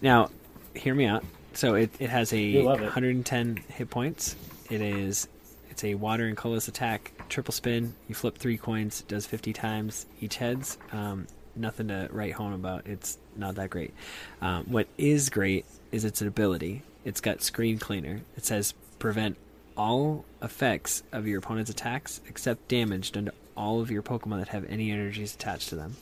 Now, 0.00 0.30
hear 0.74 0.94
me 0.94 1.06
out. 1.06 1.24
So 1.54 1.74
it, 1.74 1.90
it 1.98 2.10
has 2.10 2.32
a 2.32 2.54
it. 2.54 2.64
110 2.64 3.56
hit 3.68 3.90
points. 3.90 4.36
It 4.70 4.80
is 4.80 5.28
it's 5.70 5.82
a 5.84 5.94
water 5.94 6.26
and 6.26 6.36
colorless 6.36 6.68
attack, 6.68 7.12
triple 7.28 7.52
spin. 7.52 7.94
You 8.08 8.14
flip 8.14 8.38
three 8.38 8.56
coins, 8.56 9.00
it 9.00 9.08
does 9.08 9.26
50 9.26 9.52
times 9.52 10.06
each 10.20 10.36
heads. 10.36 10.78
Um, 10.92 11.26
nothing 11.56 11.88
to 11.88 12.08
write 12.12 12.34
home 12.34 12.52
about. 12.52 12.86
It's 12.86 13.18
not 13.36 13.56
that 13.56 13.70
great. 13.70 13.92
Um, 14.40 14.64
what 14.66 14.86
is 14.98 15.30
great 15.30 15.66
is 15.90 16.04
its 16.04 16.22
ability. 16.22 16.82
It's 17.04 17.20
got 17.20 17.42
screen 17.42 17.78
cleaner. 17.78 18.20
It 18.36 18.44
says 18.44 18.74
prevent 18.98 19.36
all 19.76 20.24
effects 20.42 21.02
of 21.12 21.26
your 21.26 21.38
opponent's 21.38 21.70
attacks 21.70 22.20
except 22.28 22.68
damage 22.68 23.12
done 23.12 23.26
to 23.26 23.32
all 23.56 23.80
of 23.80 23.90
your 23.90 24.02
Pokemon 24.02 24.38
that 24.38 24.48
have 24.48 24.64
any 24.68 24.90
energies 24.90 25.34
attached 25.34 25.68
to 25.68 25.76
them. 25.76 25.96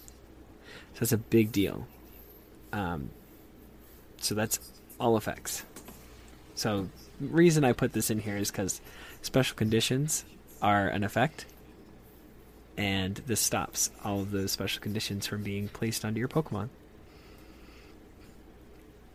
So 0.95 1.01
that's 1.01 1.13
a 1.13 1.19
big 1.19 1.53
deal. 1.53 1.87
Um, 2.73 3.11
so 4.19 4.35
that's 4.35 4.59
all 4.99 5.17
effects. 5.17 5.65
So 6.55 6.89
reason 7.21 7.65
I 7.65 7.73
put 7.73 7.93
this 7.93 8.11
in 8.11 8.21
here 8.21 8.37
is 8.37 8.51
because 8.51 8.81
special 9.23 9.57
conditions 9.57 10.25
are 10.61 10.89
an 10.89 11.03
effect, 11.03 11.45
and 12.77 13.17
this 13.27 13.41
stops 13.41 13.91
all 14.05 14.21
of 14.21 14.31
those 14.31 14.53
special 14.53 14.81
conditions 14.81 15.27
from 15.27 15.43
being 15.43 15.69
placed 15.69 16.05
onto 16.05 16.19
your 16.19 16.29
Pokemon. 16.29 16.69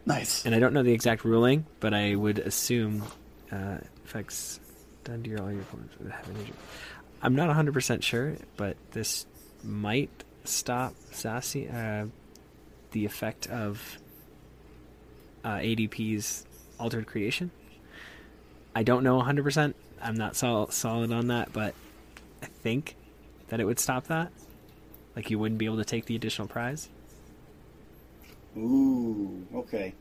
Nice. 0.05 0.45
And 0.45 0.55
I 0.55 0.60
don't 0.60 0.74
know 0.74 0.84
the 0.84 0.93
exact 0.93 1.26
ruling, 1.26 1.66
but 1.80 1.93
I 1.93 2.16
would 2.16 2.39
assume 2.39 3.03
uh, 3.51 3.78
effects 4.08 4.62
done 5.03 5.22
to 5.24 5.30
your 5.30 5.41
all 5.41 5.51
your 5.51 5.62
opponents 5.62 5.95
have 5.99 6.30
energy. 6.34 6.53
I'm 7.22 7.36
not 7.36 7.53
100% 7.53 8.01
sure, 8.01 8.38
but 8.55 8.78
this 8.91 9.26
might 9.64 10.24
stop 10.45 10.93
Sassy, 11.12 11.70
uh, 11.70 12.05
the 12.91 13.05
effect 13.05 13.47
of 13.47 13.97
uh, 15.43 15.58
ADP's 15.58 16.45
altered 16.80 17.05
creation. 17.08 17.51
I 18.76 18.84
don't 18.84 19.03
know 19.03 19.22
100%. 19.22 19.74
I'm 20.01 20.16
not 20.16 20.36
sol- 20.36 20.70
solid 20.70 21.12
on 21.12 21.28
that, 21.28 21.51
but 21.51 21.74
I 22.41 22.45
think 22.45 22.95
that 23.49 23.60
it 23.60 23.66
would 23.66 23.80
stop 23.80 24.08
that. 24.08 24.32
Like 25.16 25.30
you 25.32 25.39
wouldn't 25.39 25.58
be 25.58 25.66
able 25.66 25.78
to 25.78 25.86
take 25.86 26.05
the 26.05 26.16
additional 26.16 26.47
prize. 26.47 26.89
Ooh, 28.55 29.45
okay. 29.53 29.93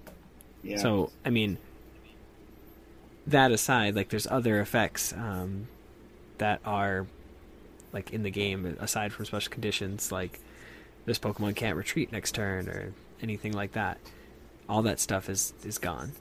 Yeah. 0.63 0.77
So, 0.77 1.11
I 1.25 1.31
mean, 1.31 1.59
that 3.27 3.51
aside, 3.51 3.95
like 3.95 4.09
there's 4.09 4.27
other 4.27 4.61
effects 4.61 5.13
um, 5.13 5.69
that 6.39 6.61
are 6.65 7.07
like 7.93 8.13
in 8.13 8.23
the 8.23 8.31
game 8.31 8.77
aside 8.81 9.13
from 9.13 9.25
special 9.25 9.51
conditions, 9.51 10.13
like 10.13 10.41
this 11.05 11.19
Pokemon 11.19 11.57
can't 11.57 11.77
retreat 11.77 12.13
next 12.13 12.33
turn 12.35 12.69
or 12.69 12.93
anything 13.23 13.53
like 13.53 13.73
that. 13.73 13.99
All 14.69 14.83
that 14.83 15.01
stuff 15.01 15.29
is 15.29 15.55
is 15.65 15.79
gone. 15.79 16.13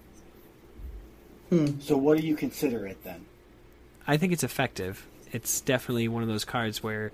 So 1.79 1.95
what 1.95 2.19
do 2.19 2.25
you 2.25 2.35
consider 2.35 2.87
it 2.87 3.03
then? 3.03 3.25
I 4.07 4.17
think 4.17 4.33
it's 4.33 4.43
effective. 4.43 5.05
It's 5.31 5.61
definitely 5.61 6.07
one 6.07 6.23
of 6.23 6.27
those 6.27 6.43
cards 6.45 6.81
where 6.81 7.11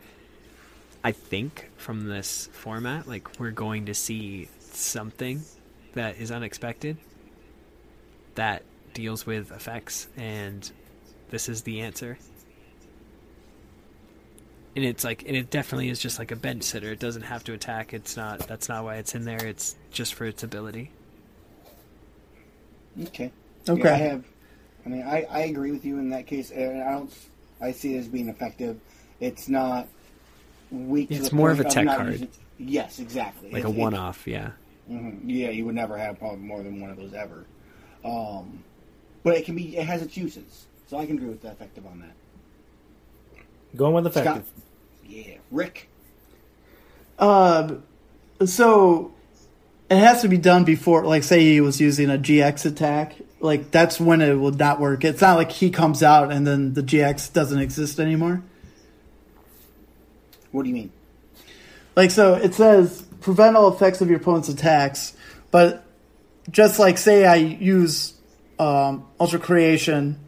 I 1.04 1.12
think 1.12 1.70
from 1.78 2.08
this 2.08 2.48
format, 2.54 3.08
like 3.08 3.40
we're 3.40 3.52
going 3.52 3.86
to 3.88 3.94
see 3.94 4.48
something 4.60 5.42
that 5.94 6.18
is 6.18 6.32
unexpected 6.32 6.98
that 8.36 8.64
deals 8.94 9.26
with 9.26 9.52
effects, 9.52 10.08
and 10.18 10.70
this 11.30 11.50
is 11.50 11.62
the 11.64 11.82
answer. 11.82 12.18
And 14.76 14.86
it's 14.86 15.04
like, 15.04 15.24
and 15.28 15.36
it 15.36 15.50
definitely 15.50 15.90
is 15.90 16.00
just 16.00 16.18
like 16.18 16.32
a 16.32 16.36
bench 16.36 16.64
sitter. 16.64 16.92
It 16.92 17.00
doesn't 17.00 17.24
have 17.24 17.44
to 17.46 17.54
attack. 17.54 17.94
It's 17.94 18.16
not. 18.16 18.40
That's 18.48 18.70
not 18.70 18.84
why 18.86 18.98
it's 18.98 19.16
in 19.16 19.26
there. 19.26 19.44
It's 19.46 19.76
just 19.92 20.14
for 20.14 20.26
its 20.26 20.44
ability. 20.44 20.92
Okay. 23.04 23.32
Okay. 23.68 23.82
Yeah, 23.84 23.94
I 23.94 23.98
have. 23.98 24.24
I 24.86 24.90
mean, 24.90 25.04
I, 25.04 25.26
I 25.30 25.40
agree 25.42 25.72
with 25.72 25.86
you 25.86 26.00
in 26.00 26.10
that 26.12 26.26
case. 26.26 26.52
and 26.52 26.82
I 26.84 26.92
don't. 26.92 27.14
I 27.62 27.72
see 27.74 27.96
it 27.96 28.00
as 28.00 28.08
being 28.08 28.30
effective. 28.30 28.80
It's 29.20 29.48
not 29.50 29.88
weak. 30.72 31.12
It's 31.12 31.30
the 31.30 31.36
more 31.36 31.52
of 31.52 31.60
a 31.60 31.64
tech 31.66 31.86
not 31.86 31.98
card. 31.98 32.12
using- 32.14 32.30
yes, 32.58 33.00
exactly. 33.00 33.52
Like 33.52 33.64
a 33.66 33.68
It's- 33.68 33.76
it- 33.78 33.80
one-off. 33.82 34.26
Yeah. 34.26 34.52
mhm. 34.90 35.20
Yeah, 35.26 35.50
you 35.50 35.66
would 35.66 35.76
never 35.76 35.98
have 35.98 36.18
probably 36.18 36.40
more 36.40 36.64
than 36.64 36.80
one 36.82 36.90
of 36.90 36.98
those 36.98 37.14
ever. 37.14 37.46
Um, 38.06 38.64
but 39.24 39.36
it 39.38 39.46
can 39.46 39.56
be. 39.56 39.78
It 39.78 39.86
has 39.86 40.02
its 40.02 40.18
uses, 40.18 40.66
so 40.88 40.98
I 40.98 41.06
can 41.06 41.18
agree 41.18 41.30
with 41.30 41.42
the 41.42 41.52
effective 41.52 41.86
on 41.86 42.00
that. 42.02 43.44
Going 43.76 43.94
with 43.94 44.08
effective. 44.08 44.46
Scott. 44.46 44.66
Yeah, 45.06 45.38
Rick. 45.50 45.90
Um, 47.20 47.84
so 48.46 49.14
it 49.90 49.98
has 49.98 50.22
to 50.22 50.28
be 50.28 50.38
done 50.38 50.64
before, 50.64 51.06
like, 51.06 51.24
say 51.24 51.42
he 51.42 51.62
was 51.62 51.80
using 51.80 52.10
a 52.10 52.18
GX 52.18 52.66
attack. 52.66 53.16
Like, 53.40 53.72
that's 53.72 54.00
when 54.00 54.22
it 54.22 54.36
would 54.36 54.58
not 54.58 54.80
work. 54.80 55.04
It's 55.04 55.22
not 55.22 55.36
like 55.36 55.52
he 55.52 55.70
comes 55.70 56.02
out 56.02 56.32
and 56.32 56.46
then 56.46 56.74
the 56.74 56.82
GX 56.82 57.34
doesn't 57.34 57.60
exist 57.60 58.00
anymore. 58.00 58.42
What 60.52 60.64
do 60.64 60.70
you 60.70 60.76
mean? 60.76 60.92
Like, 61.96 62.12
so 62.12 62.36
it 62.36 62.54
says 62.54 63.02
prevent 63.20 63.56
all 63.56 63.74
effects 63.74 64.02
of 64.02 64.10
your 64.10 64.20
opponent's 64.20 64.50
attacks, 64.50 65.16
but 65.52 65.84
just 66.50 66.80
like, 66.80 66.98
say 66.98 67.26
I 67.26 67.36
use 67.36 68.14
um, 68.60 69.08
Ultra 69.20 69.40
Creation 69.40 70.20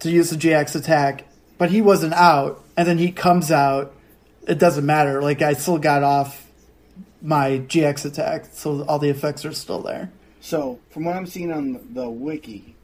to 0.00 0.10
use 0.10 0.30
the 0.30 0.36
GX 0.36 0.76
attack, 0.76 1.24
but 1.58 1.70
he 1.70 1.82
wasn't 1.82 2.14
out, 2.14 2.64
and 2.76 2.86
then 2.86 2.98
he 2.98 3.12
comes 3.12 3.52
out, 3.52 3.94
it 4.48 4.58
doesn't 4.58 4.86
matter. 4.86 5.22
Like, 5.22 5.42
I 5.42 5.52
still 5.52 5.78
got 5.78 6.02
off 6.02 6.46
my 7.22 7.58
GX 7.58 8.06
attack, 8.06 8.46
so 8.52 8.84
all 8.84 8.98
the 8.98 9.10
effects 9.10 9.44
are 9.44 9.52
still 9.52 9.82
there. 9.82 10.10
So, 10.40 10.80
from 10.90 11.04
what 11.04 11.16
I'm 11.16 11.26
seeing 11.26 11.52
on 11.52 11.92
the 11.92 12.08
wiki, 12.08 12.74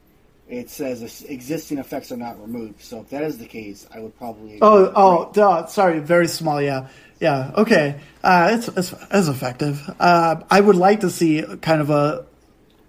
it 0.47 0.69
says 0.71 1.25
existing 1.29 1.79
effects 1.79 2.13
are 2.13 2.17
not 2.17 2.41
removed. 2.41 2.83
So, 2.83 3.01
if 3.01 3.09
that 3.11 3.23
is 3.23 3.39
the 3.39 3.47
case, 3.47 3.87
I 3.93 4.01
would 4.01 4.17
probably. 4.19 4.59
Oh, 4.61 4.93
oh, 4.95 5.31
duh, 5.33 5.67
sorry, 5.67 6.01
very 6.01 6.29
small. 6.29 6.61
Yeah, 6.61 6.89
yeah. 7.19 7.53
Okay, 7.57 7.99
uh, 8.23 8.51
it's, 8.53 8.69
it's 8.69 8.95
it's 9.11 9.29
effective. 9.29 9.83
Uh, 9.99 10.43
I 10.51 10.61
would 10.61 10.77
like 10.77 11.01
to 11.01 11.11
see 11.11 11.43
kind 11.63 11.81
of 11.81 11.89
a 11.89 12.27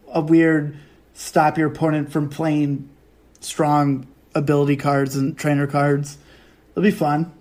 a 0.09 0.19
weird 0.21 0.77
stop 1.17 1.57
your 1.57 1.67
opponent 1.67 2.11
from 2.11 2.29
playing 2.29 2.87
strong 3.39 4.07
ability 4.35 4.77
cards 4.77 5.15
and 5.15 5.37
trainer 5.37 5.65
cards. 5.65 6.17
It'll 6.71 6.83
be 6.83 6.91
fun. 6.91 7.33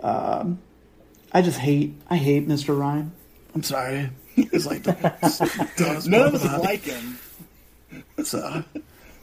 Um, 0.00 0.58
I 1.32 1.40
just 1.40 1.58
hate 1.58 1.94
I 2.10 2.16
hate 2.16 2.46
Mr. 2.46 2.78
Rime. 2.78 3.12
I'm 3.54 3.62
sorry. 3.62 4.10
It's 4.36 4.66
like 4.66 4.82
the 4.82 4.92
None 6.08 6.22
of 6.26 6.34
us 6.34 6.60
like 6.60 6.82
him. 6.82 7.16
So, 8.24 8.64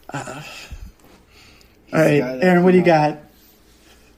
uh, 0.08 0.42
all 1.92 2.00
right, 2.00 2.22
Aaron, 2.42 2.64
what 2.64 2.70
do 2.70 2.78
you 2.78 2.84
got? 2.84 3.18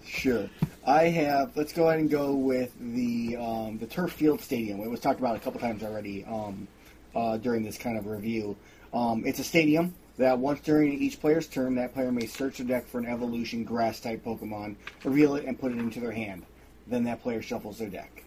Sure. 0.06 0.48
I 0.86 1.08
have. 1.08 1.56
Let's 1.56 1.72
go 1.72 1.88
ahead 1.88 1.98
and 1.98 2.08
go 2.08 2.32
with 2.34 2.72
the 2.78 3.36
um, 3.36 3.78
the 3.78 3.86
Turffield 3.86 4.40
stadium. 4.40 4.78
It 4.82 4.88
was 4.88 5.00
talked 5.00 5.18
about 5.18 5.34
a 5.34 5.40
couple 5.40 5.58
times 5.58 5.82
already 5.82 6.24
um, 6.26 6.68
uh, 7.16 7.38
during 7.38 7.64
this 7.64 7.76
kind 7.76 7.98
of 7.98 8.06
review. 8.06 8.56
Um, 8.94 9.24
it's 9.26 9.40
a 9.40 9.44
stadium 9.44 9.92
that 10.18 10.38
once 10.38 10.60
during 10.60 10.92
each 10.92 11.20
player's 11.20 11.48
turn, 11.48 11.74
that 11.74 11.92
player 11.92 12.12
may 12.12 12.26
search 12.26 12.58
the 12.58 12.64
deck 12.64 12.86
for 12.86 12.98
an 12.98 13.06
evolution 13.06 13.64
grass 13.64 13.98
type 13.98 14.24
Pokemon, 14.24 14.76
reveal 15.02 15.34
it, 15.34 15.44
and 15.44 15.58
put 15.58 15.72
it 15.72 15.78
into 15.78 15.98
their 15.98 16.12
hand. 16.12 16.46
Then 16.86 17.02
that 17.04 17.20
player 17.20 17.42
shuffles 17.42 17.78
their 17.78 17.88
deck. 17.88 18.22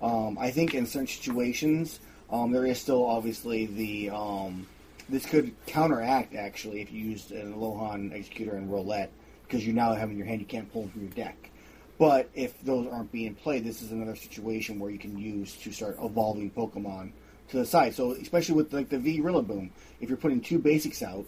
Um, 0.00 0.38
I 0.38 0.52
think 0.52 0.74
in 0.74 0.86
certain 0.86 1.08
situations, 1.08 1.98
um, 2.30 2.52
there 2.52 2.64
is 2.66 2.78
still 2.78 3.04
obviously 3.04 3.66
the 3.66 4.10
um, 4.10 4.66
this 5.08 5.26
could 5.26 5.54
counteract 5.66 6.34
actually 6.34 6.80
if 6.80 6.92
you 6.92 7.04
used 7.04 7.32
an 7.32 7.52
Alolan 7.54 8.12
Exeggutor 8.12 8.54
and 8.54 8.70
Rowlet 8.70 9.08
because 9.46 9.66
you 9.66 9.72
now 9.72 9.92
have 9.94 10.10
in 10.10 10.16
your 10.16 10.26
hand 10.26 10.40
you 10.40 10.46
can't 10.46 10.72
pull 10.72 10.82
them 10.82 10.90
from 10.92 11.02
your 11.02 11.10
deck. 11.10 11.50
But 11.98 12.30
if 12.34 12.60
those 12.62 12.86
aren't 12.88 13.12
being 13.12 13.34
played, 13.34 13.64
this 13.64 13.82
is 13.82 13.92
another 13.92 14.16
situation 14.16 14.78
where 14.78 14.90
you 14.90 14.98
can 14.98 15.18
use 15.18 15.54
to 15.56 15.72
start 15.72 15.98
evolving 16.00 16.50
Pokemon 16.50 17.12
to 17.52 17.58
the 17.58 17.66
side. 17.66 17.94
So 17.94 18.12
especially 18.12 18.56
with 18.56 18.72
like 18.72 18.88
the 18.88 18.98
V 18.98 19.20
Rillaboom, 19.20 19.70
if 20.00 20.08
you're 20.08 20.18
putting 20.18 20.40
two 20.40 20.58
basics 20.58 21.02
out, 21.02 21.24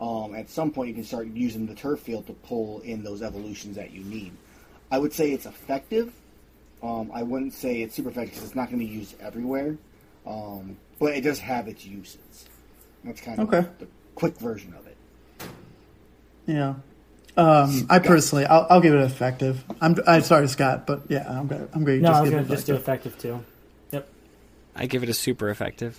um, 0.00 0.34
at 0.34 0.48
some 0.50 0.70
point 0.70 0.88
you 0.90 0.94
can 0.94 1.04
start 1.04 1.26
using 1.28 1.66
the 1.66 1.74
Turffield 1.74 2.26
to 2.26 2.32
pull 2.34 2.80
in 2.80 3.02
those 3.02 3.22
evolutions 3.22 3.76
that 3.76 3.90
you 3.92 4.04
need. 4.04 4.32
I 4.90 4.98
would 4.98 5.12
say 5.12 5.32
it's 5.32 5.46
effective. 5.46 6.12
Um, 6.82 7.10
I 7.12 7.22
wouldn't 7.24 7.52
say 7.54 7.82
it's 7.82 7.94
super 7.96 8.10
effective 8.10 8.34
because 8.34 8.46
it's 8.48 8.54
not 8.56 8.68
going 8.70 8.78
to 8.78 8.84
be 8.86 8.90
used 8.92 9.20
everywhere, 9.20 9.76
um, 10.26 10.76
but 11.00 11.14
it 11.14 11.22
does 11.22 11.40
have 11.40 11.66
its 11.66 11.84
uses. 11.84 12.46
That's 13.04 13.20
kind 13.20 13.40
of 13.40 13.52
Okay. 13.52 13.66
the 13.80 13.88
quick 14.14 14.38
version 14.38 14.74
of 14.78 14.86
it. 14.86 14.96
Yeah. 16.46 16.74
Um, 17.36 17.86
I 17.90 17.98
personally, 17.98 18.46
I'll, 18.46 18.66
I'll 18.70 18.80
give 18.80 18.94
it 18.94 19.00
effective. 19.00 19.64
I'm, 19.80 19.96
I'm 20.06 20.22
sorry, 20.22 20.48
Scott, 20.48 20.86
but 20.86 21.02
yeah, 21.08 21.26
I'm 21.28 21.46
gonna, 21.48 21.68
I'm 21.72 21.84
going 21.84 21.98
to 21.98 22.02
No, 22.04 22.10
I 22.10 22.12
just 22.12 22.22
was 22.22 22.30
gonna 22.30 22.44
just 22.44 22.66
do 22.66 22.74
effective. 22.74 23.14
effective 23.14 23.18
too. 23.18 23.44
Yep. 24.78 24.82
I 24.82 24.86
give 24.86 25.02
it 25.02 25.08
a 25.08 25.14
super 25.14 25.48
effective 25.50 25.98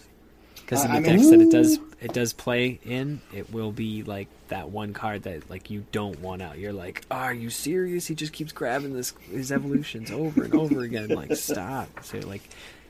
because 0.56 0.84
in 0.86 0.92
Uh, 0.92 0.94
the 0.94 0.98
I 1.00 1.02
mean- 1.02 1.18
decks 1.18 1.30
that 1.30 1.42
it 1.42 1.52
does 1.52 1.80
it 2.02 2.14
does 2.14 2.32
play 2.32 2.80
in, 2.86 3.20
it 3.36 3.52
will 3.52 3.72
be 3.74 4.04
like 4.04 4.28
that 4.48 4.70
one 4.70 4.94
card 4.94 5.24
that 5.24 5.50
like 5.50 5.70
you 5.70 5.86
don't 5.92 6.20
want 6.22 6.42
out. 6.42 6.58
You're 6.58 6.72
like, 6.74 7.04
are 7.12 7.34
you 7.34 7.50
serious? 7.50 8.08
He 8.08 8.16
just 8.16 8.32
keeps 8.34 8.52
grabbing 8.54 8.94
this 8.94 9.14
his 9.32 9.52
evolutions 9.52 10.10
over 10.12 10.44
and 10.44 10.56
over 10.56 10.82
again. 10.82 11.10
Like, 11.10 11.36
stop. 11.36 11.90
So 12.04 12.20
like, 12.20 12.42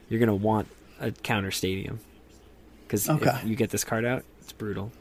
you're 0.09 0.19
gonna 0.19 0.35
want 0.35 0.67
a 0.99 1.11
counter 1.11 1.51
stadium 1.51 1.99
because 2.87 3.09
Okay. 3.09 3.29
if 3.29 3.45
you 3.45 3.55
get 3.55 3.69
this 3.71 3.83
card 3.83 4.05
out, 4.05 4.23
it's 4.41 4.51
brutal. 4.51 4.91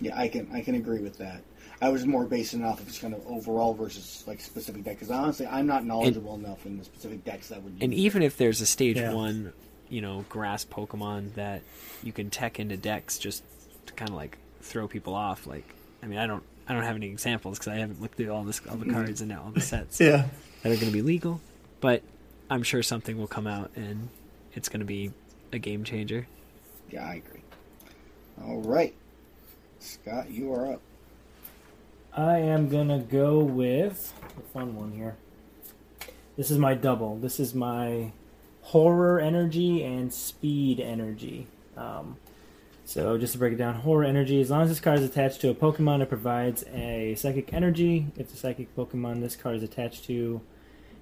Yeah, 0.00 0.18
I 0.18 0.28
can 0.28 0.48
I 0.52 0.60
can 0.62 0.74
agree 0.74 1.00
with 1.00 1.18
that. 1.18 1.42
I 1.80 1.88
was 1.88 2.06
more 2.06 2.24
basing 2.24 2.60
it 2.60 2.64
off 2.64 2.80
of 2.80 2.86
just 2.86 3.00
kind 3.00 3.12
of 3.14 3.26
overall 3.26 3.72
versus 3.74 4.22
like 4.26 4.40
specific 4.40 4.84
deck 4.84 4.96
because 4.96 5.10
honestly, 5.10 5.46
I'm 5.46 5.66
not 5.66 5.84
knowledgeable 5.84 6.34
enough 6.34 6.64
in 6.66 6.78
the 6.78 6.84
specific 6.84 7.24
decks 7.24 7.48
that 7.48 7.62
would. 7.62 7.72
Use 7.74 7.82
And 7.82 7.94
even 7.94 8.22
if 8.22 8.36
there's 8.36 8.60
a 8.60 8.66
stage 8.66 8.98
Yeah. 8.98 9.14
one 9.14 9.52
you 9.92 10.00
know, 10.00 10.24
grass 10.30 10.64
Pokemon 10.64 11.34
that 11.34 11.62
you 12.02 12.12
can 12.12 12.30
tech 12.30 12.58
into 12.58 12.76
decks 12.76 13.18
just 13.18 13.44
to 13.86 13.92
kind 13.92 14.08
of 14.08 14.16
like 14.16 14.38
throw 14.62 14.88
people 14.88 15.14
off. 15.14 15.46
Like, 15.46 15.74
I 16.02 16.06
mean, 16.06 16.18
I 16.18 16.26
don't, 16.26 16.42
I 16.66 16.72
don't 16.72 16.82
have 16.82 16.96
any 16.96 17.06
examples 17.06 17.58
because 17.58 17.72
I 17.72 17.76
haven't 17.76 18.00
looked 18.00 18.16
through 18.16 18.32
all 18.32 18.42
this, 18.42 18.60
all 18.68 18.76
the 18.76 18.86
mm-hmm. 18.86 18.94
cards 18.94 19.20
and 19.20 19.30
all 19.32 19.50
the 19.50 19.60
sets 19.60 20.00
Yeah. 20.00 20.28
that 20.62 20.72
are 20.72 20.76
going 20.76 20.86
to 20.86 20.92
be 20.92 21.02
legal. 21.02 21.40
But 21.80 22.02
I'm 22.48 22.62
sure 22.62 22.82
something 22.82 23.18
will 23.18 23.26
come 23.26 23.46
out 23.46 23.70
and 23.76 24.08
it's 24.54 24.70
going 24.70 24.80
to 24.80 24.86
be 24.86 25.12
a 25.52 25.58
game 25.58 25.84
changer. 25.84 26.26
Yeah, 26.90 27.06
I 27.06 27.14
agree. 27.16 27.42
All 28.42 28.62
right, 28.62 28.94
Scott, 29.78 30.30
you 30.30 30.52
are 30.54 30.72
up. 30.72 30.80
I 32.14 32.38
am 32.38 32.68
gonna 32.68 32.98
go 32.98 33.38
with 33.38 34.12
the 34.36 34.42
fun 34.42 34.74
one 34.74 34.92
here. 34.92 35.16
This 36.36 36.50
is 36.50 36.58
my 36.58 36.74
double. 36.74 37.16
This 37.16 37.38
is 37.38 37.54
my 37.54 38.12
horror 38.62 39.20
energy 39.20 39.84
and 39.84 40.12
speed 40.12 40.80
energy. 40.80 41.46
Um, 41.76 42.16
so 42.84 43.16
just 43.16 43.32
to 43.34 43.38
break 43.38 43.54
it 43.54 43.56
down, 43.56 43.74
horror 43.74 44.04
energy. 44.04 44.40
As 44.40 44.50
long 44.50 44.62
as 44.62 44.68
this 44.68 44.80
card 44.80 44.98
is 44.98 45.04
attached 45.04 45.40
to 45.42 45.50
a 45.50 45.54
Pokemon, 45.54 46.02
it 46.02 46.08
provides 46.08 46.64
a 46.72 47.14
psychic 47.16 47.52
energy. 47.52 48.08
If 48.16 48.30
the 48.30 48.36
psychic 48.36 48.74
Pokemon 48.76 49.20
this 49.20 49.36
card 49.36 49.56
is 49.56 49.62
attached 49.62 50.04
to 50.04 50.40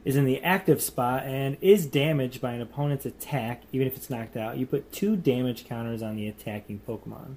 is 0.05 0.17
in 0.17 0.25
the 0.25 0.43
active 0.43 0.81
spot 0.81 1.25
and 1.25 1.59
is 1.61 1.87
damaged 1.87 2.41
by 2.41 2.53
an 2.53 2.63
opponent's 2.63 3.05
attack, 3.05 3.63
even 3.73 3.87
if 3.87 3.97
it's 3.97 4.09
knocked 4.09 4.37
out, 4.37 4.57
you 4.57 4.67
put 4.67 4.93
two 4.93 5.15
damage 5.15 5.67
counters 5.67 6.03
on 6.03 6.17
the 6.17 6.27
attacking 6.27 6.81
Pokemon. 6.89 7.37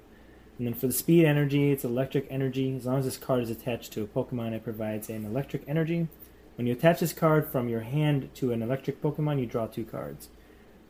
And 0.56 0.66
then 0.66 0.74
for 0.74 0.86
the 0.86 0.92
speed 0.92 1.24
energy, 1.24 1.72
it's 1.72 1.84
electric 1.84 2.26
energy. 2.30 2.74
As 2.76 2.86
long 2.86 3.00
as 3.00 3.04
this 3.04 3.16
card 3.16 3.42
is 3.42 3.50
attached 3.50 3.92
to 3.92 4.02
a 4.02 4.06
Pokemon, 4.06 4.52
it 4.52 4.64
provides 4.64 5.10
an 5.10 5.24
electric 5.24 5.62
energy. 5.66 6.08
When 6.56 6.66
you 6.66 6.72
attach 6.72 7.00
this 7.00 7.12
card 7.12 7.48
from 7.48 7.68
your 7.68 7.80
hand 7.80 8.30
to 8.36 8.52
an 8.52 8.62
electric 8.62 9.02
Pokemon, 9.02 9.40
you 9.40 9.46
draw 9.46 9.66
two 9.66 9.84
cards. 9.84 10.28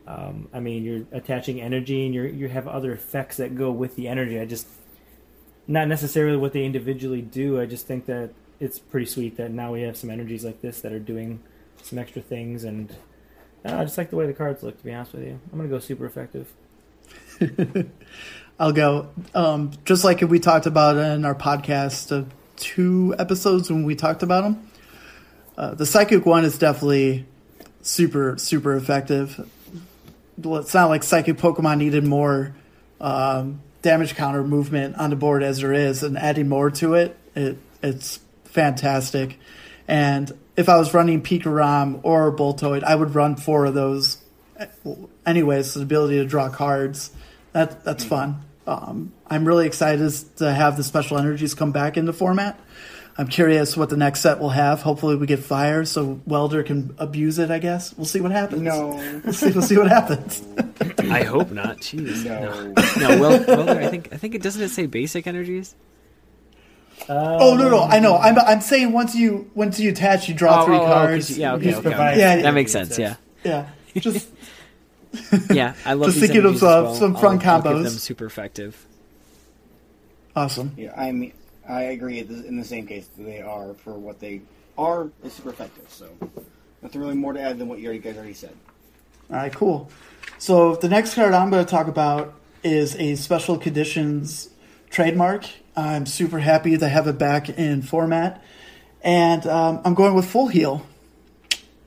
Um, 0.07 0.49
I 0.53 0.61
mean, 0.61 0.85
you're 0.85 1.07
attaching 1.12 1.61
energy, 1.61 2.05
and 2.05 2.15
you 2.15 2.23
you 2.25 2.49
have 2.49 2.69
other 2.69 2.93
effects 2.93 3.39
that 3.39 3.55
go 3.55 3.71
with 3.71 3.97
the 3.97 4.09
energy. 4.09 4.39
I 4.39 4.45
just 4.45 4.67
not 5.67 5.89
necessarily 5.89 6.37
what 6.37 6.53
they 6.53 6.65
individually 6.65 7.23
do. 7.23 7.59
I 7.61 7.67
just 7.67 7.87
think 7.87 8.07
that 8.07 8.31
it's 8.61 8.79
pretty 8.79 9.07
sweet 9.07 9.37
that 9.39 9.51
now 9.51 9.73
we 9.73 9.83
have 9.83 9.97
some 9.97 10.11
energies 10.11 10.45
like 10.45 10.61
this 10.61 10.81
that 10.83 10.93
are 10.93 10.99
doing 10.99 11.43
some 11.83 11.99
extra 11.99 12.21
things, 12.21 12.65
and 12.65 12.91
uh, 13.65 13.77
I 13.77 13.85
just 13.85 13.97
like 13.97 14.11
the 14.11 14.17
way 14.17 14.27
the 14.27 14.35
cards 14.35 14.62
look. 14.62 14.77
To 14.77 14.85
be 14.85 14.93
honest 14.93 15.15
with 15.15 15.23
you, 15.23 15.41
I'm 15.51 15.59
gonna 15.59 15.71
go 15.71 15.79
super 15.79 16.05
effective. 16.05 16.53
I'll 18.61 18.73
go. 18.73 19.09
Um, 19.35 19.73
just 19.85 20.05
like 20.05 20.21
we 20.21 20.39
talked 20.39 20.67
about 20.67 20.97
in 20.97 21.25
our 21.25 21.35
podcast 21.35 22.12
of 22.12 22.33
two 22.57 23.15
episodes 23.19 23.71
when 23.71 23.85
we 23.85 23.95
talked 23.95 24.23
about 24.23 24.45
them. 24.45 24.71
Uh, 25.57 25.75
the 25.75 25.87
psychic 25.87 26.27
one 26.27 26.45
is 26.45 26.59
definitely 26.59 27.27
super 27.83 28.37
super 28.39 28.75
effective. 28.75 29.49
It's 30.43 30.75
not 30.75 30.87
like 30.87 31.03
psychic 31.03 31.37
Pokemon 31.37 31.79
needed 31.79 32.05
more 32.05 32.55
um, 33.01 33.61
damage 33.83 34.15
counter 34.17 34.43
movement 34.43 34.97
on 34.97 35.11
the 35.11 35.17
board 35.17 35.43
as 35.43 35.61
there 35.61 35.73
is, 35.73 36.03
and 36.03 36.19
adding 36.19 36.49
more 36.49 36.71
to 36.71 36.95
it, 36.95 37.17
it 37.37 37.59
it's 37.83 38.19
fantastic. 38.45 39.39
And 39.87 40.33
if 40.57 40.69
I 40.69 40.77
was 40.77 40.95
running 40.95 41.23
Pikarom 41.23 42.01
or 42.03 42.35
Boltund, 42.35 42.83
I 42.83 42.95
would 42.95 43.15
run 43.15 43.37
four 43.37 43.67
of 43.67 43.75
those. 43.75 44.19
Anyways, 45.27 45.75
the 45.75 45.83
ability 45.83 46.17
to 46.17 46.25
draw 46.25 46.49
cards, 46.49 47.11
that 47.53 47.85
that's 47.85 48.05
fun. 48.05 48.43
Um, 48.67 49.13
I'm 49.27 49.47
really 49.47 49.67
excited 49.67 50.11
to 50.39 50.53
have 50.53 50.77
the 50.77 50.85
special 50.85 51.19
energies 51.19 51.55
come 51.55 51.73
back 51.73 51.97
in 51.97 52.07
the 52.07 52.13
format. 52.13 52.59
I'm 53.17 53.29
curious 53.29 53.77
what 53.77 53.91
the 53.91 53.97
next 53.97 54.21
set 54.23 54.41
will 54.41 54.49
have. 54.51 54.83
Hopefully, 54.83 55.15
we 55.15 55.27
get 55.27 55.39
fire 55.39 55.85
so 55.85 56.21
Welder 56.27 56.65
can 56.65 56.95
abuse 56.99 57.39
it. 57.39 57.51
I 57.51 57.61
guess 57.61 57.97
we'll 57.97 58.07
see 58.07 58.21
what 58.21 58.33
happens. 58.33 58.62
No, 58.62 59.21
we'll 59.25 59.33
see. 59.33 59.53
We'll 59.53 59.62
see 59.62 59.77
what 59.79 59.89
happens. 59.89 60.43
I 60.99 61.23
hope 61.23 61.53
not. 61.53 61.77
Jeez. 61.79 62.25
no. 62.25 62.73
No, 63.01 63.21
well, 63.21 63.45
Welder, 63.47 63.81
I 63.81 63.89
think 63.89 64.09
I 64.12 64.17
think 64.17 64.35
it 64.35 64.43
doesn't 64.43 64.61
it 64.62 64.71
say 64.71 64.87
basic 64.87 65.29
energies. 65.29 65.77
oh 67.09 67.55
no, 67.57 67.69
no, 67.69 67.83
I 67.85 68.01
know. 68.01 68.17
I'm 68.17 68.37
I'm 68.39 68.61
saying 68.61 68.91
once 68.93 69.15
you 69.15 69.49
once 69.55 69.79
you 69.79 69.91
attach, 69.91 70.29
you 70.29 70.35
draw 70.35 70.62
Oh, 70.62 70.67
three 70.67 70.77
oh, 70.77 70.83
oh, 70.83 70.87
cards. 70.87 71.29
'cause- 71.29 71.39
yeah, 71.39 71.55
okay, 71.55 71.65
He's 71.67 71.75
okay, 71.77 71.89
okay. 71.89 71.97
providing- 71.97 72.21
Yeah, 72.21 72.37
That 72.43 72.55
makes 72.55 72.73
sense. 72.73 72.99
Yeah, 72.99 73.15
Yeah, 73.45 73.69
just 73.97 74.29
yeah. 75.51 75.75
I 75.87 75.93
love 75.93 76.09
Just 76.09 76.19
thinking 76.21 76.45
of 76.45 76.59
some- 76.59 76.69
well. 76.85 76.95
some 76.97 77.15
fun 77.15 77.39
I'll- 77.45 77.51
I'll 77.57 77.62
give 77.62 77.73
combos. 77.73 77.83
them 77.85 77.93
super 77.93 78.27
effective. 78.27 78.87
awesome. 80.35 80.73
Yeah, 80.77 80.93
I 81.01 81.12
mean, 81.12 81.33
I 81.69 81.83
agree. 81.83 82.19
In 82.21 82.57
the 82.57 82.65
same 82.65 82.87
case, 82.87 83.09
they 83.17 83.41
are 83.41 83.75
for 83.75 83.95
what 83.95 84.21
they 84.21 84.43
are. 84.77 85.11
It's 85.23 85.35
super 85.35 85.51
effective. 85.51 85.87
So 85.89 86.09
nothing 86.83 87.01
really 87.01 87.15
more 87.15 87.33
to 87.33 87.41
add 87.41 87.59
than 87.59 87.69
what 87.69 87.79
you 87.79 87.97
guys 87.99 88.17
already 88.17 88.35
said. 88.35 88.55
All 89.31 89.37
right, 89.37 89.53
cool. 89.53 89.91
So 90.39 90.77
the 90.77 90.89
next 90.89 91.15
card 91.15 91.33
I'm 91.33 91.51
going 91.51 91.65
to 91.65 91.71
talk 91.71 91.89
about 91.89 92.35
is 92.62 92.95
a 92.97 93.15
special 93.15 93.57
conditions 93.57 94.51
trademark. 94.91 95.47
I'm 95.77 96.07
super 96.07 96.39
happy 96.39 96.77
to 96.77 96.89
have 96.89 97.07
it 97.07 97.19
back 97.19 97.49
in 97.49 97.83
format, 97.83 98.43
and 99.03 99.47
um, 99.47 99.81
I'm 99.85 99.95
going 99.95 100.15
with 100.15 100.27
Full 100.27 100.49
Heal. 100.49 100.87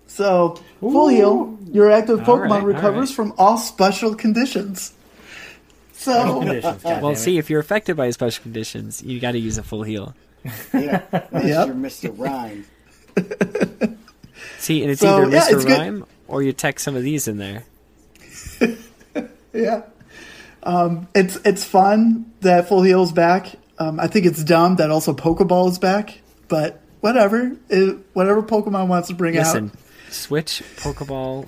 So 0.08 0.60
Full 0.80 1.08
Heal, 1.10 1.58
your 1.72 1.92
active 1.92 2.22
Pokemon 2.22 2.50
right, 2.50 2.64
recovers 2.64 3.10
right. 3.10 3.16
from 3.16 3.34
all 3.38 3.58
special 3.58 4.16
conditions. 4.16 4.94
So 6.08 6.78
Well, 7.02 7.16
see, 7.16 7.38
if 7.38 7.50
you're 7.50 7.60
affected 7.60 7.98
by 7.98 8.10
special 8.12 8.42
conditions, 8.44 9.04
you 9.04 9.20
got 9.20 9.34
to 9.34 9.40
use 9.40 9.58
a 9.58 9.64
full 9.64 9.84
heal. 9.84 10.16
Yeah, 10.74 11.02
that's 11.12 11.34
Yep. 11.46 11.68
your 11.68 11.76
Mr. 11.76 12.18
Rime. 12.18 12.66
See, 14.60 14.82
and 14.84 14.92
it's 14.92 15.02
So, 15.02 15.24
either 15.24 15.32
yeah, 15.32 15.42
Mr. 15.42 15.54
it's 15.54 15.66
good. 15.66 15.78
Rime 15.80 16.06
or 16.28 16.44
you 16.44 16.54
text 16.54 16.86
some 16.86 16.96
of 16.96 17.04
these 17.04 17.28
in 17.28 17.38
there. 17.38 17.64
yeah, 19.54 19.82
um, 20.64 21.08
it's 21.16 21.36
it's 21.44 21.64
fun 21.64 22.32
that 22.42 22.68
Full 22.70 22.84
Heal's 22.84 23.12
back. 23.12 23.56
Um, 23.80 24.00
I 24.00 24.08
think 24.08 24.26
it's 24.26 24.44
dumb 24.44 24.78
that 24.78 24.90
also 24.92 25.14
Pokeball 25.14 25.70
is 25.70 25.80
back, 25.80 26.22
but 26.48 26.82
whatever. 27.02 27.56
It, 27.70 27.98
whatever 28.14 28.42
Pokemon 28.42 28.88
wants 28.88 29.10
to 29.10 29.14
bring 29.16 29.36
Listen, 29.36 29.72
out. 29.74 30.14
Switch, 30.14 30.64
Pokeball, 30.78 31.48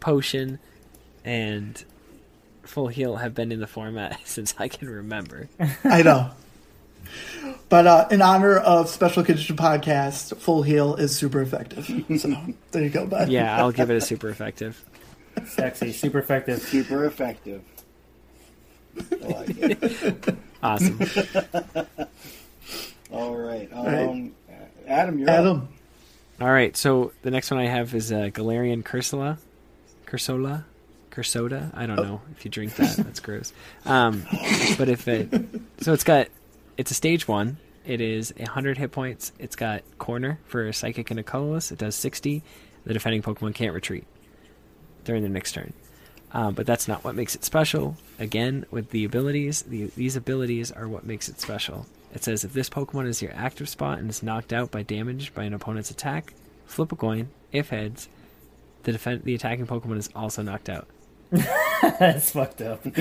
Potion, 0.00 0.58
and 1.24 1.82
Full 2.68 2.88
Heal 2.88 3.16
have 3.16 3.34
been 3.34 3.50
in 3.50 3.60
the 3.60 3.66
format 3.66 4.20
since 4.24 4.54
I 4.58 4.68
can 4.68 4.88
remember. 4.88 5.48
I 5.84 6.02
know. 6.02 6.30
But 7.68 7.86
uh, 7.86 8.08
in 8.10 8.20
honor 8.20 8.56
of 8.58 8.88
Special 8.88 9.24
Condition 9.24 9.56
Podcast, 9.56 10.36
Full 10.38 10.62
Heal 10.62 10.94
is 10.96 11.14
super 11.16 11.40
effective. 11.40 11.86
So 12.18 12.36
there 12.70 12.82
you 12.82 12.90
go, 12.90 13.06
bud. 13.06 13.28
Yeah, 13.30 13.56
I'll 13.56 13.72
give 13.72 13.90
it 13.90 13.96
a 13.96 14.00
super 14.00 14.28
effective. 14.28 14.82
sexy, 15.46 15.92
super 15.92 16.18
effective. 16.18 16.60
Super 16.60 17.06
effective. 17.06 17.62
I 19.22 19.26
like 19.26 19.56
it. 19.58 20.36
Awesome. 20.62 21.00
All 23.10 23.36
right. 23.36 23.70
Um, 23.72 23.84
right. 23.86 24.32
Adam, 24.86 25.18
you're 25.18 25.30
up. 25.30 25.38
Adam. 25.38 25.68
All 26.40 26.50
right, 26.50 26.76
so 26.76 27.12
the 27.22 27.30
next 27.30 27.50
one 27.50 27.58
I 27.58 27.66
have 27.66 27.94
is 27.94 28.12
uh, 28.12 28.30
Galarian 28.32 28.82
Cursola. 28.84 29.38
Cursola? 30.06 30.64
Cursoda? 31.10 31.70
I 31.74 31.86
don't 31.86 31.96
know 31.96 32.20
if 32.32 32.44
you 32.44 32.50
drink 32.50 32.76
that. 32.76 32.96
That's 32.96 33.20
gross. 33.20 33.52
Um, 33.84 34.24
but 34.78 34.88
if 34.88 35.06
it. 35.08 35.28
So 35.80 35.92
it's 35.92 36.04
got. 36.04 36.28
It's 36.76 36.90
a 36.90 36.94
stage 36.94 37.26
one. 37.26 37.58
It 37.84 38.00
is 38.00 38.34
100 38.36 38.78
hit 38.78 38.92
points. 38.92 39.32
It's 39.38 39.56
got 39.56 39.82
corner 39.98 40.38
for 40.46 40.66
a 40.66 40.72
psychic 40.74 41.10
and 41.10 41.18
a 41.18 41.22
colorless. 41.22 41.72
It 41.72 41.78
does 41.78 41.94
60. 41.96 42.42
The 42.84 42.92
defending 42.92 43.22
Pokemon 43.22 43.54
can't 43.54 43.74
retreat 43.74 44.04
during 45.04 45.22
their 45.22 45.30
next 45.30 45.52
turn. 45.52 45.72
Um, 46.32 46.54
but 46.54 46.66
that's 46.66 46.86
not 46.86 47.04
what 47.04 47.14
makes 47.14 47.34
it 47.34 47.44
special. 47.44 47.96
Again, 48.18 48.66
with 48.70 48.90
the 48.90 49.04
abilities, 49.04 49.62
the, 49.62 49.86
these 49.96 50.16
abilities 50.16 50.70
are 50.70 50.86
what 50.86 51.06
makes 51.06 51.28
it 51.28 51.40
special. 51.40 51.86
It 52.14 52.24
says 52.24 52.44
if 52.44 52.52
this 52.52 52.68
Pokemon 52.68 53.06
is 53.06 53.22
your 53.22 53.32
active 53.34 53.68
spot 53.68 53.98
and 53.98 54.10
is 54.10 54.22
knocked 54.22 54.52
out 54.52 54.70
by 54.70 54.82
damage 54.82 55.34
by 55.34 55.44
an 55.44 55.54
opponent's 55.54 55.90
attack, 55.90 56.34
flip 56.66 56.92
a 56.92 56.96
coin. 56.96 57.30
If 57.52 57.70
heads, 57.70 58.08
the 58.82 58.92
defend 58.92 59.24
the 59.24 59.34
attacking 59.34 59.66
Pokemon 59.66 59.96
is 59.98 60.10
also 60.14 60.42
knocked 60.42 60.68
out. 60.68 60.86
That's 61.98 62.30
fucked 62.30 62.62
up. 62.62 62.80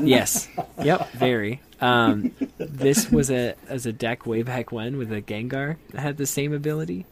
yes. 0.00 0.48
Yep. 0.82 1.10
Very. 1.12 1.60
Um, 1.80 2.32
this 2.58 3.10
was 3.10 3.30
a 3.30 3.54
as 3.68 3.86
a 3.86 3.92
deck 3.92 4.26
way 4.26 4.42
back 4.42 4.72
when 4.72 4.96
with 4.98 5.12
a 5.12 5.22
Gengar 5.22 5.76
that 5.90 6.00
had 6.00 6.16
the 6.16 6.26
same 6.26 6.52
ability, 6.52 7.06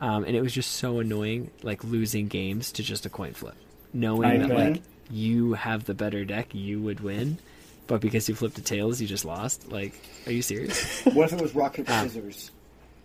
um, 0.00 0.24
and 0.24 0.34
it 0.34 0.40
was 0.40 0.52
just 0.54 0.72
so 0.72 0.98
annoying, 1.00 1.50
like 1.62 1.84
losing 1.84 2.26
games 2.28 2.72
to 2.72 2.82
just 2.82 3.04
a 3.04 3.10
coin 3.10 3.34
flip, 3.34 3.54
knowing 3.92 4.28
I 4.30 4.38
that 4.38 4.48
bet. 4.48 4.56
like 4.72 4.82
you 5.10 5.52
have 5.54 5.84
the 5.84 5.94
better 5.94 6.24
deck, 6.24 6.54
you 6.54 6.80
would 6.80 7.00
win, 7.00 7.38
but 7.86 8.00
because 8.00 8.28
you 8.28 8.34
flipped 8.34 8.56
to 8.56 8.62
tails, 8.62 9.00
you 9.00 9.06
just 9.06 9.24
lost. 9.26 9.70
Like, 9.70 9.92
are 10.26 10.32
you 10.32 10.40
serious? 10.42 11.02
What 11.12 11.30
if 11.32 11.38
it 11.38 11.42
was 11.42 11.54
rock 11.54 11.74
paper 11.74 11.92
Ah. 11.92 12.02
scissors? 12.04 12.50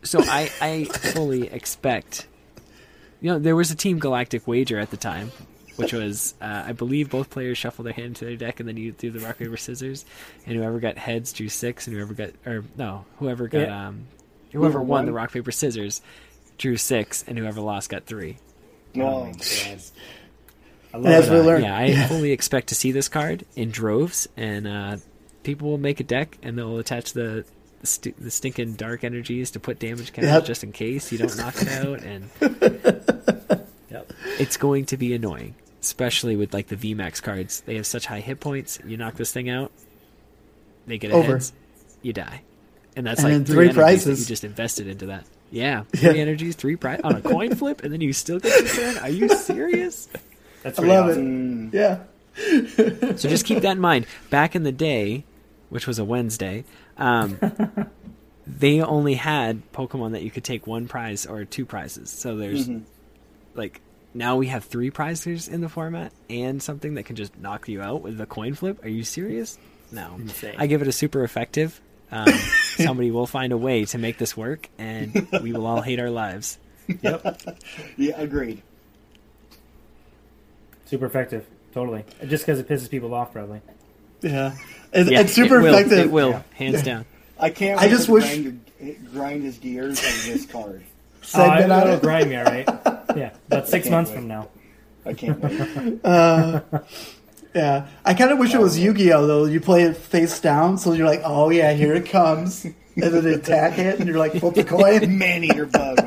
So 0.04 0.22
I 0.24 0.50
I 0.62 0.84
fully 0.86 1.48
expect. 1.48 2.28
You 3.20 3.32
know, 3.32 3.40
there 3.40 3.56
was 3.58 3.72
a 3.72 3.76
Team 3.76 4.00
Galactic 4.00 4.48
wager 4.48 4.80
at 4.80 4.90
the 4.92 4.98
time, 4.98 5.32
which 5.76 5.94
was 5.94 6.34
uh, 6.42 6.64
I 6.68 6.72
believe 6.74 7.10
both 7.10 7.30
players 7.30 7.58
shuffled 7.58 7.86
their 7.86 7.94
hand 7.94 8.08
into 8.08 8.26
their 8.26 8.36
deck 8.36 8.60
and 8.60 8.68
then 8.70 8.78
you 8.78 8.92
do 8.92 9.10
the 9.12 9.20
rock 9.20 9.38
paper 9.38 9.58
scissors, 9.58 10.06
and 10.46 10.56
whoever 10.56 10.80
got 10.80 10.98
heads 10.98 11.34
drew 11.34 11.50
six, 11.50 11.88
and 11.88 11.96
whoever 11.96 12.14
got 12.14 12.30
or 12.46 12.64
no, 12.78 13.06
whoever 13.20 13.48
got 13.48 13.62
Yeah. 13.62 13.88
um, 13.88 14.06
whoever 14.52 14.66
Whoever 14.66 14.80
won 14.80 14.88
won. 14.90 15.06
the 15.08 15.14
rock 15.14 15.32
paper 15.32 15.52
scissors 15.52 16.02
drew 16.58 16.78
six, 16.78 17.24
and 17.28 17.38
whoever 17.38 17.60
lost 17.62 17.90
got 17.90 18.06
three. 18.06 18.38
No. 18.94 19.32
Oh, 19.34 19.34
I 20.94 20.98
love 20.98 21.06
as 21.12 21.28
it. 21.28 21.32
we 21.32 21.40
Uh, 21.40 21.44
learn- 21.44 21.64
Yeah, 21.64 21.76
I 21.78 21.94
fully 22.08 22.32
expect 22.32 22.68
to 22.68 22.76
see 22.76 22.92
this 22.92 23.10
card 23.10 23.46
in 23.56 23.72
droves, 23.72 24.28
and 24.38 24.68
uh, 24.68 24.98
people 25.42 25.70
will 25.70 25.80
make 25.80 26.00
a 26.00 26.04
deck 26.04 26.38
and 26.44 26.58
they'll 26.58 26.78
attach 26.78 27.14
the 27.14 27.46
the, 27.82 27.88
st- 27.88 28.24
the 28.24 28.32
stinking 28.32 28.76
dark 28.76 29.04
energies 29.04 29.52
to 29.52 29.60
put 29.60 29.78
damage 29.80 30.14
counters 30.14 30.32
Yep. 30.32 30.46
just 30.46 30.64
in 30.64 30.72
case 30.72 31.12
you 31.12 31.18
don't 31.18 31.36
knock 31.36 31.56
it 31.62 31.68
out, 31.70 32.02
and 32.04 32.30
Yep. 33.92 34.14
it's 34.40 34.56
going 34.58 34.86
to 34.86 34.96
be 34.98 35.14
annoying, 35.14 35.56
especially 35.84 36.36
with 36.36 36.54
like 36.54 36.68
the 36.68 36.76
VMAX 36.76 37.22
cards. 37.22 37.62
They 37.62 37.76
have 37.76 37.86
such 37.86 38.06
high 38.08 38.20
hit 38.22 38.40
points. 38.40 38.80
You 38.86 38.98
knock 38.98 39.16
this 39.16 39.32
thing 39.32 39.50
out, 39.50 39.72
they 40.88 40.98
get 40.98 41.12
a 41.12 41.16
Over. 41.16 41.34
heads, 41.34 41.54
you 42.02 42.14
die, 42.14 42.42
and 42.96 43.06
that's 43.06 43.24
And 43.24 43.40
like 43.40 43.46
three, 43.48 43.54
three 43.56 43.64
energies 43.66 43.76
that 43.76 43.82
prizes. 43.82 44.20
you 44.22 44.26
just 44.26 44.44
invested 44.44 44.88
into 44.88 45.08
that. 45.08 45.26
Yeah, 45.52 45.84
three 45.96 46.16
Yeah. 46.16 46.22
energies, 46.22 46.56
three 46.56 46.76
prize 46.76 47.02
on 47.04 47.16
a 47.16 47.22
coin 47.22 47.54
flip, 47.56 47.84
and 47.84 47.94
then 47.94 48.02
you 48.02 48.14
still 48.14 48.40
get 48.40 48.58
your 48.60 48.70
turn. 48.70 48.98
Are 49.04 49.10
you 49.10 49.30
serious? 49.30 50.08
That's 50.64 50.80
I 50.80 50.82
pretty 50.82 50.96
love 50.98 51.10
awesome. 51.12 51.68
it. 51.68 51.74
Yeah. 51.74 52.00
So 53.18 53.30
just 53.30 53.46
keep 53.46 53.60
that 53.62 53.74
in 53.74 53.80
mind. 53.80 54.08
Back 54.32 54.56
in 54.56 54.64
the 54.64 54.72
day, 54.72 55.24
which 55.70 55.86
was 55.86 56.00
a 56.00 56.04
Wednesday, 56.04 56.64
um, 56.98 57.38
they 58.48 58.82
only 58.82 59.14
had 59.14 59.62
Pokemon 59.72 60.14
that 60.14 60.24
you 60.24 60.32
could 60.32 60.44
take 60.44 60.66
one 60.66 60.88
prize 60.88 61.26
or 61.28 61.46
two 61.46 61.66
prizes. 61.66 62.10
So 62.10 62.36
there's 62.38 62.68
like 63.54 63.82
now 64.14 64.36
we 64.38 64.48
have 64.48 64.64
three 64.66 64.90
prizes 64.92 65.48
in 65.48 65.62
the 65.62 65.70
format 65.70 66.12
and 66.30 66.62
something 66.62 66.96
that 66.96 67.04
can 67.04 67.16
just 67.16 67.38
knock 67.38 67.68
you 67.68 67.82
out 67.82 68.02
with 68.02 68.20
a 68.22 68.26
coin 68.26 68.54
flip. 68.54 68.84
Are 68.84 68.90
you 68.90 69.04
serious? 69.04 69.58
No. 69.92 70.16
Insane. 70.20 70.56
I 70.58 70.68
give 70.68 70.82
it 70.82 70.88
a 70.88 70.92
super 70.92 71.24
effective. 71.24 71.80
Um, 72.12 72.28
somebody 72.78 73.10
will 73.12 73.26
find 73.28 73.54
a 73.54 73.58
way 73.58 73.86
to 73.86 73.98
make 73.98 74.18
this 74.18 74.36
work, 74.38 74.70
and 74.78 75.28
we 75.42 75.52
will 75.52 75.66
all 75.66 75.82
hate 75.82 76.00
our 76.00 76.10
lives. 76.12 76.58
Yep. 77.02 77.42
Yeah, 77.98 78.20
agreed. 78.22 78.62
Super 80.86 81.06
effective. 81.06 81.46
Totally. 81.74 82.06
Just 82.28 82.46
because 82.46 82.60
it 82.60 82.68
pisses 82.68 82.90
people 82.90 83.14
off, 83.14 83.34
probably. 83.34 83.62
Yeah. 84.22 84.56
It's, 84.92 85.10
Yeah, 85.10 85.22
it's 85.22 85.34
super 85.34 85.60
it 85.60 85.64
will, 85.64 85.74
effective. 85.74 85.98
It 86.00 86.12
will, 86.12 86.30
Yeah. 86.32 86.42
hands 86.54 86.84
down. 86.84 87.06
I 87.40 87.50
can't. 87.50 87.80
I 87.80 87.86
wait 87.86 87.90
just 87.90 88.06
to 88.06 88.12
wish- 88.12 88.24
grind, 88.26 88.62
your- 88.80 88.96
grind 89.12 89.44
his 89.44 89.58
gears 89.58 89.98
on 90.00 90.32
this 90.32 90.46
card. 90.46 90.84
Segment 91.24 91.72
oh, 91.72 91.76
on 91.76 91.82
it'll 91.84 91.96
it. 91.96 92.02
grind 92.02 92.30
me, 92.30 92.36
all 92.38 92.46
right? 92.46 92.68
Yeah, 93.16 93.32
about 93.46 93.68
six 93.68 93.88
months 93.90 94.10
wait. 94.10 94.18
from 94.18 94.28
now. 94.28 94.50
I 95.06 95.14
can't 95.14 95.40
wait. 95.40 96.02
Yeah, 97.56 97.86
I 98.04 98.16
kind 98.16 98.32
of 98.32 98.40
wish 98.40 98.56
it 98.56 98.60
was 98.60 98.80
Yu-Gi-Oh 98.80 99.28
though. 99.28 99.46
You 99.46 99.62
play 99.62 99.84
it 99.84 99.96
face 99.96 100.40
down, 100.40 100.80
so 100.80 100.94
you're 100.94 101.06
like, 101.06 101.22
"Oh 101.24 101.52
yeah, 101.52 101.72
here 101.74 101.94
it 101.94 102.08
comes," 102.08 102.66
and 102.66 102.74
then 102.96 103.24
they 103.24 103.34
attack 103.34 103.78
it, 103.78 104.00
and 104.00 104.08
you're 104.08 104.18
like, 104.18 104.34
"Flip 104.34 104.56
the 104.56 104.64
coin." 104.64 105.18
Man 105.20 105.44
eater 105.44 105.68
bug. 105.68 106.00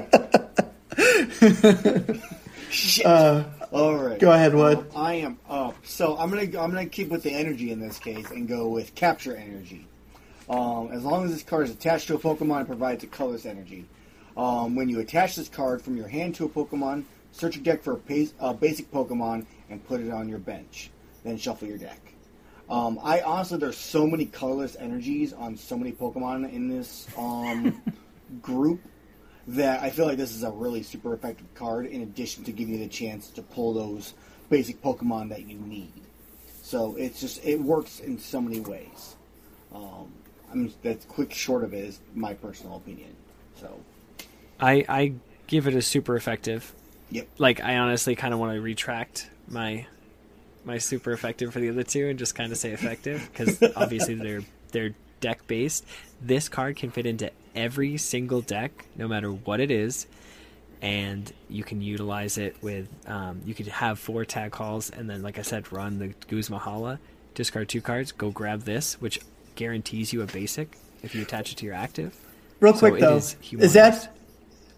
Shit. 2.71 3.07
All 3.07 3.95
right. 3.95 4.19
Go 4.19 4.33
ahead, 4.33 4.55
Wood. 4.55 4.87
I 4.95 5.15
am 5.15 5.39
up. 5.49 5.77
So 5.85 6.17
I'm 6.19 6.31
gonna 6.31 6.43
I'm 6.43 6.71
gonna 6.73 6.87
keep 6.87 7.11
with 7.11 7.23
the 7.23 7.33
energy 7.33 7.71
in 7.71 7.79
this 7.79 7.99
case 7.99 8.31
and 8.31 8.49
go 8.49 8.69
with 8.69 8.95
capture 8.95 9.37
energy. 9.37 9.87
Um, 10.49 10.91
as 10.93 11.05
long 11.05 11.25
as 11.25 11.33
this 11.33 11.43
card 11.43 11.67
is 11.67 11.73
attached 11.73 12.09
to 12.09 12.15
a 12.15 12.19
Pokemon, 12.19 12.63
it 12.63 12.67
provides 12.67 13.05
a 13.05 13.07
colorless 13.07 13.47
energy. 13.47 13.85
Um, 14.37 14.75
when 14.75 14.89
you 14.89 15.01
attach 15.01 15.37
this 15.37 15.49
card 15.49 15.81
from 15.81 15.97
your 15.97 16.09
hand 16.09 16.35
to 16.37 16.45
a 16.45 16.49
Pokemon, 16.49 17.05
search 17.33 17.57
your 17.57 17.65
deck 17.65 17.83
for 17.83 17.93
a 17.93 17.97
base, 17.97 18.35
uh, 18.39 18.53
basic 18.53 18.91
Pokemon 18.91 19.47
and 19.71 19.85
put 19.87 20.01
it 20.01 20.11
on 20.11 20.29
your 20.29 20.39
bench. 20.39 20.91
Then 21.25 21.37
shuffle 21.39 21.69
your 21.69 21.79
deck. 21.79 22.01
Um, 22.69 22.99
I 23.03 23.21
honestly, 23.21 23.59
there's 23.59 23.77
so 23.77 24.07
many 24.07 24.27
colorless 24.27 24.77
energies 24.77 25.33
on 25.33 25.57
so 25.57 25.77
many 25.77 25.93
Pokemon 25.93 26.53
in 26.53 26.69
this 26.69 27.07
um, 27.17 27.81
group 28.43 28.81
that 29.49 29.83
I 29.83 29.91
feel 29.91 30.07
like 30.07 30.17
this 30.17 30.35
is 30.35 30.43
a 30.43 30.51
really 30.51 30.83
super 30.83 31.15
effective 31.15 31.53
card. 31.55 31.87
In 31.87 32.03
addition 32.03 32.45
to 32.45 32.53
giving 32.53 32.75
you 32.75 32.81
the 32.81 32.89
chance 32.89 33.31
to 33.31 33.43
pull 33.43 33.73
those 33.73 34.15
basic 34.51 34.83
Pokemon 34.83 35.29
that 35.29 35.49
you 35.49 35.59
need, 35.59 35.93
so 36.63 36.97
it's 36.97 37.21
just 37.21 37.45
it 37.45 37.61
works 37.61 38.01
in 38.01 38.19
so 38.19 38.41
many 38.41 38.59
ways. 38.61 39.15
Um, 39.73 40.13
I'm 40.53 40.73
that's 40.83 41.05
quick 41.05 41.33
short 41.33 41.63
of 41.63 41.73
it 41.73 41.85
is 41.85 42.01
my 42.15 42.35
personal 42.35 42.77
opinion. 42.77 43.15
So 43.61 43.81
I 44.61 44.85
I 44.89 45.13
give 45.47 45.67
it 45.67 45.75
a 45.75 45.83
super 45.83 46.17
effective. 46.17 46.75
Yep. 47.11 47.29
Like 47.39 47.63
I 47.63 47.79
honestly 47.79 48.15
kind 48.15 48.35
of 48.35 48.41
want 48.41 48.55
to 48.55 48.61
retract 48.61 49.31
my 49.49 49.87
my 50.65 50.79
super 50.79 51.13
effective 51.13 51.53
for 51.53 51.61
the 51.61 51.69
other 51.69 51.85
two 51.85 52.09
and 52.09 52.19
just 52.19 52.35
kind 52.35 52.51
of 52.51 52.59
say 52.59 52.73
effective 52.73 53.29
because 53.33 53.63
obviously 53.77 54.15
they're 54.15 54.43
they're 54.73 54.95
deck 55.21 55.47
based. 55.47 55.85
This 56.21 56.49
card 56.49 56.77
can 56.77 56.91
fit 56.91 57.07
into 57.07 57.31
every 57.55 57.97
single 57.97 58.41
deck, 58.41 58.87
no 58.97 59.09
matter 59.09 59.31
what 59.31 59.61
it 59.61 59.71
is, 59.71 60.07
and 60.83 61.33
you 61.49 61.65
can 61.65 61.81
utilize 61.81 62.39
it 62.39 62.57
with. 62.63 62.89
Um, 63.07 63.41
you 63.45 63.55
could 63.55 63.69
have 63.69 63.99
four 63.99 64.25
tag 64.25 64.53
calls 64.53 64.91
and 64.91 65.09
then, 65.09 65.23
like 65.23 65.39
I 65.39 65.43
said, 65.43 65.73
run 65.73 65.99
the 65.99 66.09
Guzma 66.29 66.59
Hala, 66.59 66.99
discard 67.35 67.69
two 67.69 67.81
cards, 67.81 68.13
go 68.13 68.31
grab 68.31 68.63
this, 68.63 69.01
which 69.01 69.21
guarantees 69.55 70.13
you 70.13 70.23
a 70.23 70.27
basic 70.27 70.77
if 71.03 71.15
you 71.15 71.23
attach 71.23 71.53
it 71.53 71.59
to 71.59 71.67
your 71.67 71.75
active. 71.75 72.15
Real 72.61 72.75
So 72.75 72.89
quick 72.89 73.01
though, 73.01 73.17
is 73.17 73.37
is, 73.53 73.73
that 73.75 74.13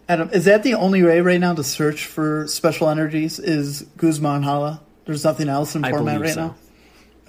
Adam? 0.09 0.29
Is 0.31 0.45
that 0.45 0.63
the 0.63 0.73
only 0.73 1.03
way 1.03 1.21
right 1.21 1.39
now 1.39 1.53
to 1.53 1.63
search 1.63 2.05
for 2.07 2.47
special 2.47 2.89
energies? 2.89 3.37
Is 3.39 3.83
Guzma 3.95 4.41
Hala? 4.41 4.81
There's 5.05 5.23
nothing 5.23 5.47
else 5.47 5.75
in 5.75 5.83
format 5.83 6.19
right 6.19 6.33
so. 6.33 6.47
now. 6.47 6.55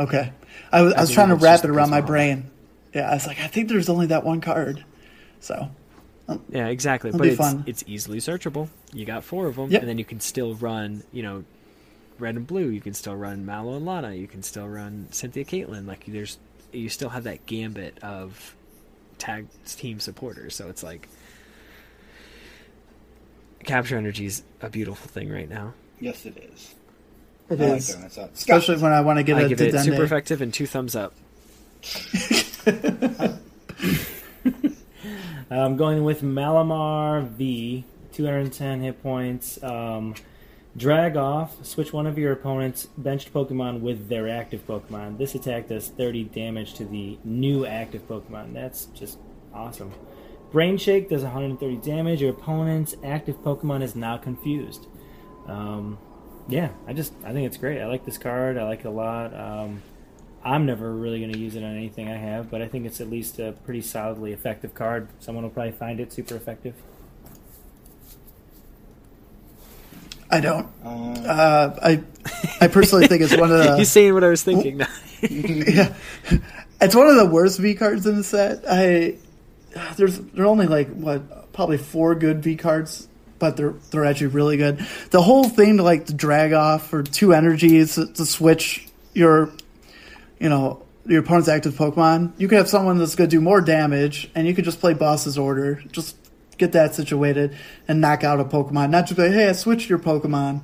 Okay, 0.01 0.33
I 0.73 0.83
was, 0.83 0.95
I 0.95 1.01
was 1.03 1.11
trying 1.11 1.29
to 1.29 1.35
wrap 1.35 1.63
it 1.63 1.69
around 1.71 1.91
my 1.91 2.01
Guzma 2.01 2.07
Hala. 2.07 2.07
brain. 2.07 2.51
Yeah, 2.95 3.11
I 3.11 3.15
was 3.15 3.27
like, 3.27 3.39
I 3.39 3.47
think 3.49 3.69
there's 3.69 3.89
only 3.91 4.07
that 4.07 4.25
one 4.25 4.41
card. 4.41 4.85
So 5.41 5.71
um, 6.27 6.43
Yeah, 6.49 6.69
exactly. 6.69 7.11
But 7.13 7.27
it's 7.27 7.37
fun. 7.37 7.65
it's 7.67 7.85
easily 7.87 8.19
searchable. 8.19 8.69
You 8.93 9.05
got 9.05 9.25
four 9.25 9.47
of 9.47 9.57
them, 9.57 9.71
Yep. 9.71 9.83
and 9.83 9.89
then 9.89 9.99
you 9.99 10.05
can 10.07 10.21
still 10.21 10.55
run. 10.55 11.03
You 11.13 11.23
know, 11.23 11.45
red 12.19 12.35
and 12.37 12.47
blue. 12.47 12.69
You 12.71 12.81
can 12.81 12.95
still 12.95 13.15
run 13.15 13.45
Mallow 13.45 13.77
and 13.77 13.85
Lana. 13.85 14.15
You 14.15 14.27
can 14.27 14.43
still 14.43 14.67
run 14.67 15.09
Cynthia 15.11 15.45
Caitlin. 15.45 15.87
Like 15.87 16.05
there's, 16.07 16.39
you 16.73 16.89
still 16.89 17.11
have 17.11 17.25
that 17.25 17.45
gambit 17.47 18.03
of 18.03 18.55
tag 19.19 19.47
team 19.67 20.01
supporters. 20.01 20.55
So 20.57 20.69
it's 20.71 20.83
like 20.83 21.09
capture 23.65 23.97
energy 23.97 24.27
is 24.27 24.43
a 24.61 24.69
beautiful 24.69 25.09
thing 25.09 25.31
right 25.31 25.49
now. 25.49 25.75
yes, 26.01 26.25
it 26.27 26.37
is. 26.53 26.75
it 27.51 27.61
I 27.61 27.65
like 27.65 27.79
is, 27.79 27.89
throwing 27.91 28.05
this 28.05 28.19
out. 28.19 28.37
Scott, 28.39 28.59
especially 28.59 28.83
when 28.83 28.93
I 28.93 29.01
want 29.03 29.19
to 29.19 29.23
get 29.23 29.37
I 29.37 29.43
a 29.43 29.49
give 29.49 29.61
it 29.61 29.75
Dedenne. 29.75 29.85
super 29.85 30.03
effective 30.05 30.41
and 30.43 30.53
two 30.53 30.67
thumbs 30.67 30.95
up. 30.97 31.15
I'm 35.51 35.77
going 35.77 36.05
with 36.05 36.23
Malamar 36.23 37.27
V, 37.27 37.85
210 38.13 38.83
hit 38.83 39.03
points. 39.03 39.63
Um, 39.63 40.15
drag 40.77 41.17
off, 41.17 41.65
switch 41.67 41.93
one 41.93 42.07
of 42.07 42.17
your 42.17 42.33
opponent's 42.33 42.87
benched 42.97 43.33
Pokemon 43.35 43.81
with 43.81 44.09
their 44.09 44.29
active 44.29 44.65
Pokemon. 44.67 45.19
This 45.19 45.35
attack 45.35 45.67
does 45.69 45.89
30 45.89 46.25
damage 46.25 46.75
to 46.75 46.85
the 46.85 47.19
new 47.25 47.67
active 47.67 48.07
Pokemon. 48.09 48.53
That's 48.55 48.87
just 48.87 49.19
awesome. 49.53 49.93
Brain 50.53 50.79
Shake 50.79 51.09
does 51.09 51.23
130 51.23 51.77
damage. 51.77 52.21
Your 52.21 52.31
opponent's 52.31 52.97
active 53.05 53.37
Pokemon 53.43 53.83
is 53.83 53.95
now 53.95 54.17
confused. 54.17 54.87
Um, 55.47 55.99
yeah, 56.49 56.71
I 56.87 56.93
just 56.93 57.13
I 57.25 57.33
think 57.33 57.47
it's 57.47 57.57
great. 57.57 57.81
I 57.81 57.87
like 57.87 58.05
this 58.05 58.19
card. 58.19 58.59
I 58.59 58.65
like 58.65 58.81
it 58.81 58.87
a 58.87 58.91
lot. 58.91 59.33
Um, 59.35 59.83
I'm 60.43 60.67
never 60.67 60.91
really 60.93 61.21
going 61.21 61.33
to 61.33 61.39
use 61.39 61.55
it 61.55 61.63
on 61.63 61.77
anything 61.77 62.09
I 62.09 62.17
have, 62.17 62.51
but 62.51 62.63
I 62.63 62.67
think 62.69 62.87
it's 62.87 63.01
at 63.01 63.11
least 63.11 63.39
a 63.39 63.53
pretty 63.65 63.83
solidly 63.83 64.33
effective 64.33 64.75
card. 64.75 65.09
Someone 65.21 65.45
will 65.45 65.51
probably 65.51 65.73
find 65.73 66.01
it 66.01 66.13
super 66.13 66.35
effective. 66.35 66.75
I 70.31 70.41
don't. 70.41 70.67
um, 70.85 71.15
Uh, 71.27 71.71
I 71.83 72.03
I 72.61 72.69
personally 72.69 73.07
think 73.07 73.23
it's 73.23 73.37
one 73.37 73.51
of 73.51 73.59
the 73.65 73.77
He's 73.77 73.91
saying 73.91 74.15
what 74.15 74.25
I 74.25 74.29
was 74.29 74.43
thinking. 74.43 74.79
now. 74.79 74.87
yeah, 75.23 75.95
it's 76.81 76.95
one 76.95 77.09
of 77.09 77.17
the 77.17 77.27
worst 77.27 77.59
V 77.59 77.75
cards 77.75 78.07
in 78.07 78.17
the 78.17 78.25
set. 78.25 78.65
I 78.69 79.17
there's 79.97 80.19
there 80.19 80.45
are 80.45 80.49
only 80.49 80.67
like 80.67 80.89
what 80.91 81.53
probably 81.53 81.79
four 81.79 82.15
good 82.15 82.43
V 82.43 82.57
cards, 82.57 83.09
but 83.39 83.57
they're 83.57 83.75
they're 83.91 84.05
actually 84.05 84.29
really 84.29 84.57
good. 84.57 84.87
The 85.11 85.23
whole 85.23 85.45
thing 85.45 85.77
to 85.79 85.83
like 85.83 86.07
to 86.07 86.15
drag 86.15 86.53
off 86.53 86.89
for 86.89 87.03
two 87.03 87.33
energies 87.33 87.95
to, 87.95 88.13
to 88.13 88.27
switch 88.27 88.89
your 89.15 89.53
you 90.39 90.49
know 90.49 90.83
your 91.07 91.21
opponent's 91.21 91.49
active 91.49 91.75
Pokemon. 91.75 92.33
You 92.39 92.49
could 92.49 92.59
have 92.59 92.69
someone 92.69 92.99
that's 92.99 93.15
going 93.15 93.29
to 93.29 93.37
do 93.37 93.41
more 93.41 93.61
damage, 93.61 94.31
and 94.35 94.47
you 94.47 94.55
could 94.55 94.65
just 94.65 94.81
play 94.81 94.95
boss's 94.95 95.39
order. 95.39 95.83
Just 95.91 96.17
get 96.59 96.73
that 96.73 96.95
situated 96.95 97.57
and 97.89 98.01
knock 98.01 98.23
out 98.23 98.39
a 98.39 98.45
Pokemon. 98.45 98.91
Not 98.91 99.07
just 99.07 99.17
be 99.17 99.23
like, 99.25 99.33
hey, 99.33 99.49
I 99.49 99.53
switched 99.53 99.89
your 99.89 99.99
Pokemon, 99.99 100.61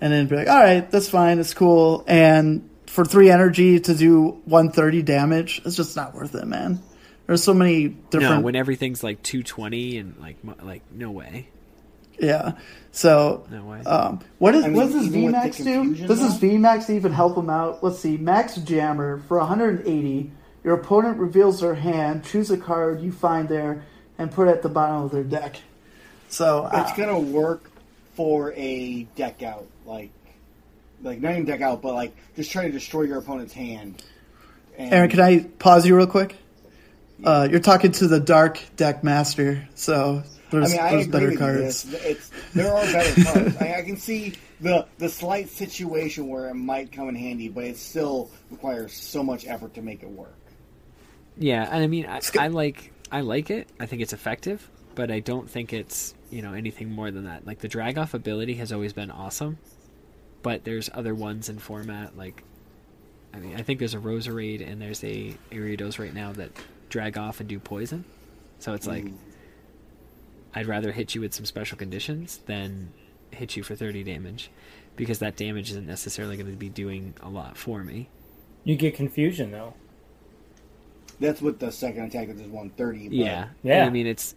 and 0.00 0.12
then 0.12 0.26
be 0.28 0.36
like, 0.36 0.48
all 0.48 0.60
right, 0.60 0.88
that's 0.90 1.08
fine, 1.08 1.38
it's 1.38 1.54
cool. 1.54 2.04
And 2.06 2.68
for 2.86 3.04
three 3.04 3.30
energy 3.30 3.80
to 3.80 3.94
do 3.94 4.40
130 4.44 5.02
damage, 5.02 5.62
it's 5.64 5.76
just 5.76 5.96
not 5.96 6.14
worth 6.14 6.34
it, 6.34 6.46
man. 6.46 6.80
There's 7.26 7.42
so 7.42 7.54
many 7.54 7.88
different. 7.88 8.12
no, 8.12 8.20
different. 8.20 8.44
when 8.44 8.56
everything's 8.56 9.02
like 9.02 9.22
220 9.22 9.98
and 9.98 10.18
like 10.18 10.36
like 10.62 10.82
no 10.92 11.10
way, 11.10 11.48
yeah. 12.18 12.52
So 12.90 13.46
no 13.50 13.64
way. 13.64 13.80
Um, 13.80 14.20
what 14.38 14.54
is 14.54 14.64
I 14.64 14.68
mean, 14.68 14.76
what 14.76 14.84
does 14.84 14.94
this 14.94 15.04
even 15.06 15.24
with 15.24 15.32
the 15.32 15.38
VMAX 15.38 15.64
do? 15.64 16.06
Does 16.06 16.20
this 16.20 16.36
though? 16.38 16.46
VMAX 16.46 16.90
even 16.90 17.12
help 17.12 17.34
them 17.34 17.50
out? 17.50 17.82
Let's 17.82 17.98
see. 17.98 18.16
Max 18.16 18.56
Jammer 18.56 19.18
for 19.28 19.38
180. 19.38 20.30
Your 20.64 20.74
opponent 20.74 21.18
reveals 21.18 21.60
their 21.60 21.74
hand. 21.74 22.24
Choose 22.24 22.50
a 22.50 22.56
card 22.56 23.00
you 23.00 23.12
find 23.12 23.48
there 23.48 23.84
and 24.18 24.30
put 24.30 24.48
it 24.48 24.52
at 24.52 24.62
the 24.62 24.68
bottom 24.68 25.02
of 25.02 25.10
their 25.10 25.24
deck. 25.24 25.56
So 26.28 26.64
uh, 26.64 26.84
it's 26.86 26.96
gonna 26.96 27.18
work 27.18 27.70
for 28.14 28.52
a 28.56 29.04
deck 29.16 29.42
out 29.42 29.66
like 29.86 30.10
like 31.02 31.20
not 31.20 31.32
even 31.32 31.44
deck 31.44 31.60
out, 31.60 31.82
but 31.82 31.94
like 31.94 32.14
just 32.36 32.50
try 32.50 32.66
to 32.66 32.72
destroy 32.72 33.02
your 33.02 33.18
opponent's 33.18 33.52
hand. 33.52 34.02
And 34.78 34.92
Aaron, 34.92 35.10
can 35.10 35.20
I 35.20 35.40
pause 35.40 35.86
you 35.86 35.96
real 35.96 36.06
quick? 36.06 36.36
Uh, 37.24 37.48
you're 37.50 37.60
talking 37.60 37.92
to 37.92 38.08
the 38.08 38.20
Dark 38.20 38.60
Deck 38.76 39.04
Master, 39.04 39.68
so 39.74 40.22
I 40.52 40.56
mean, 40.56 40.78
I 40.78 40.90
there's 40.90 41.06
agree 41.06 41.06
better 41.06 41.30
with 41.30 41.38
cards. 41.38 41.82
This. 41.84 42.04
It's, 42.04 42.30
there 42.52 42.74
are 42.74 42.84
better 42.84 43.24
cards. 43.24 43.56
I, 43.58 43.78
I 43.78 43.82
can 43.82 43.96
see 43.96 44.34
the 44.60 44.86
the 44.98 45.08
slight 45.08 45.48
situation 45.48 46.28
where 46.28 46.48
it 46.48 46.54
might 46.54 46.92
come 46.92 47.08
in 47.08 47.14
handy, 47.14 47.48
but 47.48 47.64
it 47.64 47.76
still 47.76 48.30
requires 48.50 48.92
so 48.92 49.22
much 49.22 49.46
effort 49.46 49.74
to 49.74 49.82
make 49.82 50.02
it 50.02 50.10
work. 50.10 50.36
Yeah, 51.36 51.68
and 51.70 51.82
I 51.82 51.86
mean, 51.86 52.06
I. 52.06 52.20
I 52.38 52.48
like 52.48 52.92
I 53.10 53.20
like 53.20 53.50
it. 53.50 53.68
I 53.78 53.86
think 53.86 54.02
it's 54.02 54.12
effective, 54.12 54.68
but 54.94 55.10
I 55.10 55.20
don't 55.20 55.48
think 55.48 55.72
it's 55.72 56.14
you 56.30 56.42
know 56.42 56.54
anything 56.54 56.90
more 56.90 57.10
than 57.10 57.24
that. 57.24 57.46
Like 57.46 57.60
the 57.60 57.68
drag 57.68 57.98
off 57.98 58.14
ability 58.14 58.54
has 58.54 58.72
always 58.72 58.92
been 58.92 59.10
awesome, 59.10 59.58
but 60.42 60.64
there's 60.64 60.90
other 60.92 61.14
ones 61.14 61.48
in 61.48 61.58
format. 61.58 62.16
Like, 62.16 62.42
I 63.32 63.38
mean, 63.38 63.54
I 63.56 63.62
think 63.62 63.78
there's 63.78 63.94
a 63.94 63.98
Roserade 63.98 64.68
and 64.68 64.82
there's 64.82 65.02
a 65.04 65.34
Ariados 65.50 65.98
right 65.98 66.12
now 66.12 66.32
that 66.32 66.50
drag 66.92 67.16
off 67.16 67.40
and 67.40 67.48
do 67.48 67.58
poison. 67.58 68.04
So 68.58 68.74
it's 68.74 68.86
like, 68.86 69.06
mm. 69.06 69.14
I'd 70.54 70.66
rather 70.66 70.92
hit 70.92 71.14
you 71.14 71.22
with 71.22 71.32
some 71.32 71.46
special 71.46 71.78
conditions 71.78 72.38
than 72.44 72.92
hit 73.30 73.56
you 73.56 73.62
for 73.62 73.74
30 73.74 74.04
damage, 74.04 74.50
because 74.94 75.18
that 75.20 75.36
damage 75.36 75.70
isn't 75.70 75.86
necessarily 75.86 76.36
going 76.36 76.50
to 76.50 76.56
be 76.56 76.68
doing 76.68 77.14
a 77.22 77.30
lot 77.30 77.56
for 77.56 77.82
me. 77.82 78.10
You 78.64 78.76
get 78.76 78.94
confusion 78.94 79.50
though. 79.50 79.74
That's 81.18 81.40
what 81.40 81.58
the 81.60 81.72
second 81.72 82.04
attack 82.04 82.28
is 82.28 82.42
130. 82.42 83.08
But 83.08 83.16
Yeah, 83.16 83.48
Yeah. 83.62 83.86
I 83.86 83.90
mean, 83.90 84.06
it's 84.06 84.34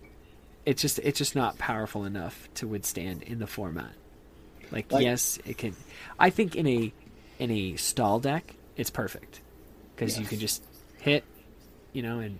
it's 0.65 0.81
just 0.81 0.97
it's 0.99 1.17
just 1.17 1.35
not 1.35 1.57
powerful 1.57 2.05
enough 2.05 2.47
to 2.55 2.67
withstand 2.67 3.21
in 3.23 3.39
the 3.39 3.47
format. 3.47 3.91
Like, 4.71 4.91
Like- 4.91 5.03
yes, 5.03 5.37
it 5.45 5.57
can. 5.57 5.75
I 6.17 6.29
think 6.29 6.55
in 6.55 6.65
a 6.65 6.93
in 7.37 7.51
a 7.51 7.75
stall 7.75 8.19
deck, 8.19 8.55
it's 8.77 8.89
perfect 8.89 9.41
because 9.93 10.17
you 10.17 10.25
can 10.25 10.39
just 10.39 10.63
hit, 10.99 11.23
you 11.91 12.01
know, 12.01 12.19
and 12.19 12.39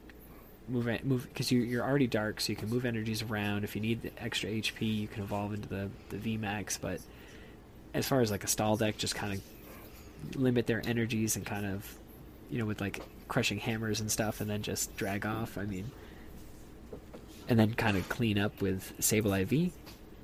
move 0.67 0.87
it 0.87 1.05
move 1.05 1.27
because 1.27 1.51
you 1.51 1.61
you're 1.61 1.83
already 1.83 2.07
dark, 2.07 2.41
so 2.41 2.51
you 2.51 2.55
can 2.55 2.69
move 2.69 2.85
energies 2.85 3.21
around. 3.21 3.63
If 3.63 3.75
you 3.75 3.81
need 3.81 4.01
the 4.01 4.11
extra 4.21 4.49
HP, 4.49 4.81
you 4.81 5.07
can 5.07 5.23
evolve 5.23 5.53
into 5.53 5.69
the 5.69 5.89
the 6.09 6.17
VMAX. 6.17 6.79
But 6.79 7.01
as 7.93 8.07
far 8.07 8.21
as 8.21 8.31
like 8.31 8.43
a 8.43 8.47
stall 8.47 8.77
deck, 8.77 8.97
just 8.97 9.15
kind 9.15 9.33
of 9.33 10.39
limit 10.39 10.67
their 10.67 10.81
energies 10.85 11.35
and 11.35 11.45
kind 11.45 11.65
of, 11.65 11.97
you 12.49 12.59
know, 12.59 12.65
with 12.65 12.81
like 12.81 13.01
crushing 13.27 13.59
hammers 13.59 14.01
and 14.01 14.11
stuff, 14.11 14.41
and 14.41 14.49
then 14.49 14.61
just 14.61 14.95
drag 14.97 15.25
off. 15.25 15.57
I 15.57 15.65
mean, 15.65 15.91
and 17.47 17.59
then 17.59 17.73
kind 17.73 17.97
of 17.97 18.07
clean 18.09 18.37
up 18.37 18.61
with 18.61 18.93
Sableye. 18.99 19.71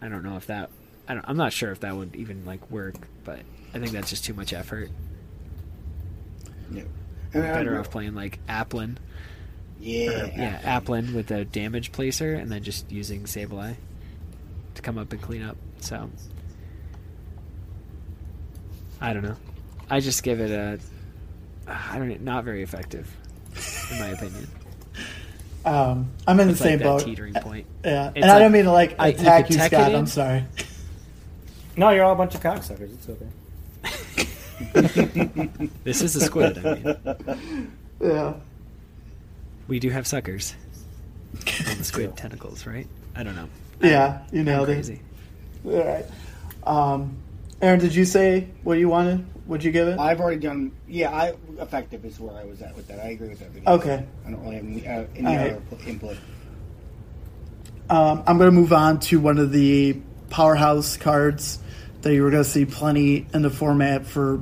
I 0.01 0.09
don't 0.09 0.23
know 0.23 0.37
if 0.37 0.47
that. 0.47 0.69
I 1.07 1.13
don't, 1.15 1.25
I'm 1.27 1.37
not 1.37 1.53
sure 1.53 1.71
if 1.71 1.81
that 1.81 1.95
would 1.95 2.15
even 2.15 2.45
like 2.45 2.69
work, 2.71 2.95
but 3.23 3.39
I 3.73 3.79
think 3.79 3.91
that's 3.91 4.09
just 4.09 4.25
too 4.25 4.33
much 4.33 4.53
effort. 4.53 4.89
Yeah. 6.71 6.83
And 7.33 7.43
Better 7.43 7.79
off 7.79 7.89
playing 7.91 8.15
like 8.15 8.45
Applin, 8.47 8.97
Yeah. 9.82 10.09
or, 10.09 10.25
yeah, 10.38 10.79
Applin 10.79 11.13
with 11.13 11.27
the 11.27 11.43
damage 11.45 11.91
placer, 11.91 12.34
and 12.36 12.51
then 12.51 12.63
just 12.63 12.89
using 12.91 13.23
Sableye 13.23 13.75
to 14.75 14.82
come 14.82 14.97
up 14.97 15.11
and 15.11 15.21
clean 15.21 15.41
up. 15.43 15.57
So 15.79 16.09
I 18.99 19.13
don't 19.13 19.23
know. 19.23 19.36
I 19.89 19.99
just 19.99 20.23
give 20.23 20.39
it 20.39 20.51
a. 20.51 20.79
I 21.67 21.97
don't 21.97 22.09
know, 22.09 22.17
not 22.21 22.43
very 22.43 22.63
effective, 22.63 23.09
in 23.91 23.99
my 23.99 24.07
opinion. 24.09 24.47
Um, 25.63 26.09
I'm 26.25 26.39
in 26.39 26.47
the 26.47 26.53
It's 26.53 26.59
same 26.61 26.79
like 26.79 26.79
that 26.79 26.86
boat. 26.86 27.03
teetering 27.05 27.36
point. 27.36 27.67
Yeah, 27.86 28.07
It's 28.15 28.23
and 28.23 28.32
I 28.32 28.39
don't 28.39 28.51
mean 28.51 28.63
to 28.65 28.71
like 28.71 28.95
I- 28.97 29.09
you 29.09 29.13
attack 29.13 29.51
you, 29.51 29.57
tech 29.57 29.71
it 29.71 29.75
Scott. 29.75 29.93
I'm 29.93 30.07
sorry. 30.07 30.43
No, 31.77 31.91
you're 31.91 32.03
all 32.03 32.13
a 32.13 32.15
bunch 32.15 32.34
of 32.34 32.41
cocksuckers. 32.41 32.91
It's 32.95 33.07
okay. 34.73 35.69
This 35.84 36.01
is 36.01 36.15
a 36.15 36.21
squid. 36.21 36.57
I 36.65 36.73
mean, 36.73 37.71
Yeah. 38.01 38.34
We 39.68 39.80
do 39.80 39.89
have 39.89 40.05
suckers 40.07 40.55
on 41.70 41.78
the 41.78 41.84
squid 41.84 42.18
tentacles, 42.18 42.66
right? 42.66 42.88
I 43.16 43.24
don't 43.24 43.36
know. 43.36 43.47
Yeah, 43.82 44.22
you 44.32 44.39
I'm 44.39 44.45
nailed 44.45 44.70
it. 44.70 44.76
crazy. 44.76 45.01
All 45.66 45.84
right. 45.86 46.05
Um, 46.64 47.18
Aaron, 47.62 47.80
did 47.80 47.93
you 47.95 48.05
say 48.05 48.47
what 48.64 48.78
you 48.80 48.89
wanted? 48.89 49.26
What'd 49.45 49.64
you 49.64 49.72
give 49.72 49.88
it? 49.88 49.99
I've 49.99 50.20
already 50.20 50.39
done. 50.39 50.72
Yeah, 50.88 51.12
I 51.12 51.34
effective 51.59 52.05
is 52.05 52.20
where 52.20 52.36
I 52.36 52.45
was 52.45 52.62
at 52.62 52.76
with 52.76 52.88
that. 52.88 52.99
I 52.99 53.09
agree 53.09 53.30
with 53.30 53.39
that. 53.39 53.72
Okay. 53.72 54.05
I 54.26 54.30
don't 54.32 54.41
really 54.43 54.55
have 54.55 54.66
any, 54.66 54.88
uh, 54.88 55.05
any 55.16 55.28
All 55.28 55.34
other 55.45 55.62
right. 55.72 55.88
input. 55.88 56.18
Um, 57.89 58.24
I'm 58.26 58.38
going 58.38 58.49
to 58.49 58.55
move 58.57 58.72
on 58.74 58.99
to 59.01 59.20
one 59.20 59.38
of 59.38 59.51
the 59.51 59.99
powerhouse 60.30 60.95
cards 60.97 61.59
that 62.01 62.14
you 62.14 62.24
were 62.24 62.32
going 62.32 62.43
to 62.43 62.49
see 62.49 62.66
plenty 62.66 63.28
in 63.34 63.41
the 63.41 63.49
format 63.49 64.05
for 64.05 64.41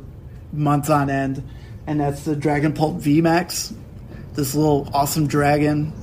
months 0.54 0.90
on 0.90 1.10
end, 1.10 1.44
and 1.88 2.00
that's 2.00 2.24
the 2.26 2.36
Dragapult 2.36 3.02
VMAX. 3.02 3.74
This 4.34 4.56
little 4.56 4.90
awesome 4.94 5.28
dragon. 5.28 5.94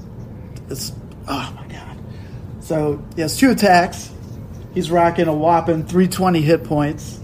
It's 0.68 0.93
oh 1.29 1.53
my 1.57 1.66
god. 1.68 1.99
So 2.61 3.03
he 3.14 3.22
has 3.22 3.37
two 3.37 3.51
attacks. 3.51 4.12
He's 4.74 4.91
rocking 4.91 5.27
a 5.27 5.35
whopping 5.35 5.87
320 5.87 6.43
hit 6.43 6.64
points. 6.64 7.20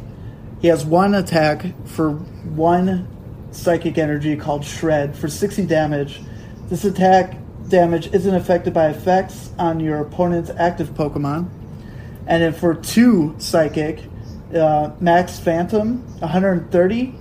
He 0.61 0.69
has 0.69 0.85
one 0.85 1.15
attack 1.15 1.67
for 1.85 2.13
one 2.13 3.09
psychic 3.51 3.99
energy 3.99 4.37
called 4.37 4.65
Shred 4.65 5.17
for 5.17 5.29
60 5.29 5.67
damage. 5.67 6.21
This 6.69 6.85
attack 6.85 7.37
damage 7.69 8.07
isn't 8.15 8.35
affected 8.35 8.73
by 8.73 8.89
effects 8.89 9.51
on 9.59 9.81
your 9.81 10.01
opponent's 10.01 10.51
active 10.51 10.91
Pokemon. 10.95 11.51
And 12.27 12.43
then 12.43 12.53
for 12.53 12.75
two 12.75 13.35
psychic, 13.39 14.05
uh, 14.55 14.93
Max 15.01 15.39
Phantom, 15.39 15.99
130. 16.21 17.15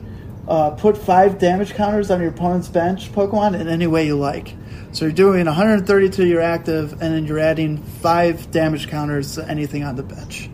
Uh, 0.48 0.72
put 0.72 0.98
five 0.98 1.38
damage 1.38 1.74
counters 1.76 2.10
on 2.10 2.20
your 2.20 2.30
opponent's 2.30 2.68
bench 2.68 3.12
Pokemon 3.12 3.60
in 3.60 3.68
any 3.68 3.88
way 3.88 4.06
you 4.06 4.18
like. 4.18 4.56
So 4.92 5.06
you're 5.06 5.14
doing 5.14 5.46
130 5.46 6.10
to 6.10 6.26
your 6.26 6.42
active, 6.42 6.94
and 6.94 7.14
then 7.14 7.26
you're 7.26 7.40
adding 7.40 7.78
five 7.78 8.52
damage 8.52 8.90
counters 8.90 9.36
to 9.36 9.48
anything 9.48 9.84
on 9.84 9.96
the 9.96 10.04
bench. 10.04 10.50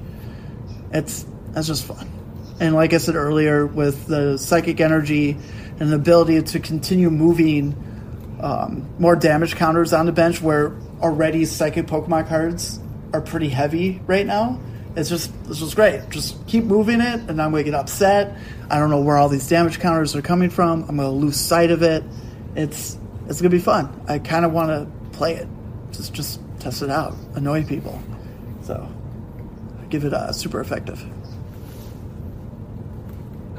It's 0.92 1.26
that's 1.52 1.68
just 1.68 1.86
fun. 1.86 2.10
And 2.60 2.76
like 2.76 2.94
I 2.94 2.98
said 2.98 3.16
earlier, 3.16 3.66
with 3.66 4.08
the 4.08 4.38
psychic 4.38 4.80
energy 4.80 5.38
and 5.80 5.92
the 5.92 5.96
ability 5.96 6.42
to 6.42 6.60
continue 6.60 7.10
moving 7.10 7.76
um, 8.42 8.88
more 9.00 9.16
damage 9.16 9.56
counters 9.56 9.94
on 9.94 10.06
the 10.06 10.12
bench, 10.12 10.42
where 10.42 10.76
already 11.02 11.46
psychic 11.46 11.88
Pokemon 11.88 12.28
cards 12.28 12.80
are 13.14 13.22
pretty 13.22 13.50
heavy 13.50 14.02
right 14.06 14.26
now. 14.26 14.60
It's 14.98 15.10
just 15.10 15.32
it's 15.48 15.60
just 15.60 15.76
great. 15.76 16.10
Just 16.10 16.46
keep 16.48 16.64
moving 16.64 17.02
it, 17.02 17.20
and 17.30 17.40
I'm 17.40 17.52
gonna 17.52 17.64
get 17.64 17.76
upset. 17.76 18.36
I 18.68 18.80
don't 18.80 18.90
know 18.90 19.02
where 19.02 19.16
all 19.16 19.30
these 19.30 19.48
damage 19.48 19.80
counters 19.80 20.16
are 20.16 20.24
coming 20.24 20.50
from. 20.50 20.82
I'm 20.90 20.98
gonna 20.98 21.12
lose 21.12 21.40
sight 21.40 21.70
of 21.70 21.84
it. 21.84 22.04
It's 22.56 22.98
it's 23.30 23.40
gonna 23.40 23.52
be 23.52 23.60
fun. 23.60 24.04
I 24.08 24.18
kind 24.18 24.44
of 24.44 24.52
want 24.52 24.70
to 24.70 25.16
play 25.16 25.36
it, 25.36 25.48
just 25.92 26.14
just 26.14 26.42
test 26.60 26.82
it 26.82 26.90
out, 26.90 27.16
annoy 27.36 27.64
people. 27.64 28.02
So 28.64 28.92
I 29.80 29.86
give 29.86 30.04
it 30.04 30.14
a 30.14 30.34
super 30.34 30.60
effective. 30.62 31.06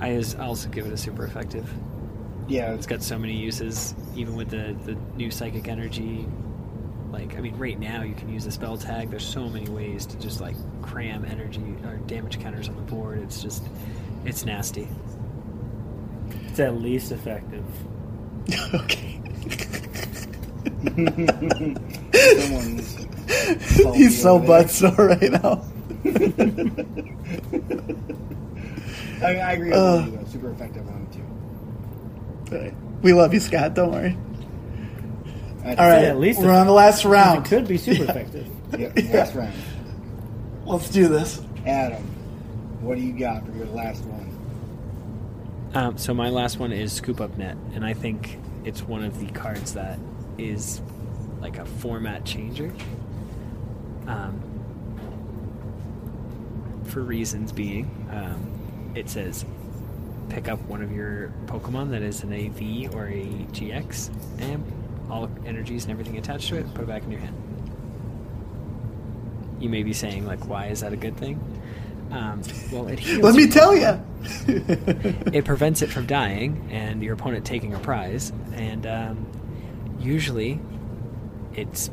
I 0.01 0.16
also 0.41 0.68
give 0.68 0.86
it 0.86 0.93
a 0.93 0.97
super 0.97 1.24
effective. 1.24 1.72
Yeah, 2.49 2.72
It's 2.72 2.86
got 2.86 3.03
so 3.03 3.18
many 3.18 3.34
uses, 3.34 3.95
even 4.16 4.34
with 4.34 4.49
the, 4.49 4.74
the 4.86 4.97
new 5.16 5.30
psychic 5.30 5.68
energy. 5.68 6.26
Like, 7.11 7.37
I 7.37 7.41
mean, 7.41 7.57
right 7.57 7.79
now 7.79 8.03
you 8.03 8.15
can 8.15 8.29
use 8.29 8.45
the 8.45 8.51
spell 8.51 8.77
tag. 8.77 9.11
There's 9.11 9.25
so 9.27 9.49
many 9.49 9.69
ways 9.71 10.05
to 10.07 10.19
just 10.19 10.41
like 10.41 10.57
cram 10.83 11.25
energy 11.25 11.63
or 11.85 11.97
damage 12.07 12.39
counters 12.41 12.69
on 12.69 12.77
the 12.77 12.83
board. 12.83 13.19
It's 13.19 13.43
just, 13.43 13.65
it's 14.25 14.45
nasty. 14.45 14.89
It's 16.49 16.61
at 16.61 16.77
least 16.81 17.13
effective. 17.13 17.65
okay. 18.75 19.21
He's 23.95 24.21
so 24.23 24.35
over 24.35 24.47
butt 24.47 24.71
sore 24.71 24.95
right 24.95 25.33
now. 25.33 25.65
I, 29.23 29.37
I 29.37 29.53
agree 29.53 29.71
with 29.71 29.79
Uh. 29.79 30.03
you 30.07 30.17
though. 30.17 30.25
Super 30.31 30.51
effective 30.51 30.87
on 30.89 31.03
it 31.11 31.13
too. 32.51 32.57
Right. 32.57 32.75
We 33.03 33.13
love 33.13 33.35
you, 33.35 33.41
Scott. 33.41 33.75
Don't 33.75 33.93
worry. 33.93 34.17
I- 35.69 35.75
All 35.75 35.89
right, 35.89 36.05
at 36.05 36.19
least 36.19 36.41
we're 36.41 36.53
on 36.53 36.66
the 36.66 36.73
last 36.73 37.05
It 37.05 37.09
round. 37.09 37.45
could 37.45 37.66
be 37.69 37.77
super 37.79 38.05
effective. 38.05 38.47
Yeah, 38.79 38.93
last 39.12 39.35
round. 39.35 39.53
Let's 40.66 40.91
do 40.91 41.09
this. 41.09 41.41
Adam, 41.66 42.03
what 42.81 42.97
do 42.97 43.03
you 43.03 43.12
got 43.19 43.45
for 43.47 43.53
your 43.53 43.66
last 43.66 44.05
one? 44.05 44.27
Um, 45.75 45.99
so 45.99 46.14
my 46.14 46.29
last 46.31 46.59
one 46.59 46.73
is 46.73 46.93
Scoop 46.93 47.21
Up 47.21 47.37
Net, 47.37 47.57
and 47.75 47.85
I 47.85 47.93
think 47.95 48.39
it's 48.64 48.83
one 48.83 49.05
of 49.05 49.19
the 49.21 49.27
cards 49.33 49.75
that 49.75 49.99
is 50.39 50.81
like 51.41 51.59
a 51.59 51.64
format 51.64 52.25
changer. 52.25 52.73
Um, 54.07 54.43
for 56.85 57.01
reasons 57.03 57.53
being, 57.53 57.85
um, 58.11 58.93
it 58.95 59.11
says 59.11 59.45
pick 60.31 60.49
up 60.49 60.59
one 60.62 60.83
of 60.83 60.93
your 60.93 61.33
Pokemon 61.47 61.91
that 61.91 62.03
is 62.03 62.23
an 62.23 62.33
AV 62.33 62.95
or 62.95 63.07
a 63.09 63.25
GX, 63.53 64.11
and 64.41 64.62
all 65.11 65.31
energies 65.47 65.85
and 65.85 65.93
everything 65.93 66.19
attached 66.19 66.49
to 66.49 66.57
it, 66.57 66.73
put 66.75 66.83
it 66.83 66.89
back 66.89 67.03
in 67.03 67.11
your 67.11 67.21
hand. 67.21 67.37
You 69.61 69.69
may 69.69 69.83
be 69.83 69.93
saying 69.93 70.27
like, 70.27 70.47
why 70.47 70.67
is 70.67 70.81
that 70.81 70.93
a 70.93 70.97
good 70.97 71.17
thing? 71.17 71.41
Um, 72.11 72.43
well, 72.73 72.89
it 72.89 72.99
heals 72.99 73.23
Let 73.23 73.35
me 73.35 73.49
tell 73.49 73.77
you. 73.77 74.03
it 74.47 75.45
prevents 75.45 75.83
it 75.83 75.91
from 75.91 76.07
dying 76.07 76.69
and 76.71 77.03
your 77.03 77.15
opponent 77.15 77.45
taking 77.45 77.75
a 77.75 77.79
prize. 77.79 78.33
And 78.55 78.87
um, 78.87 79.27
usually, 79.99 80.61
it's 81.55 81.91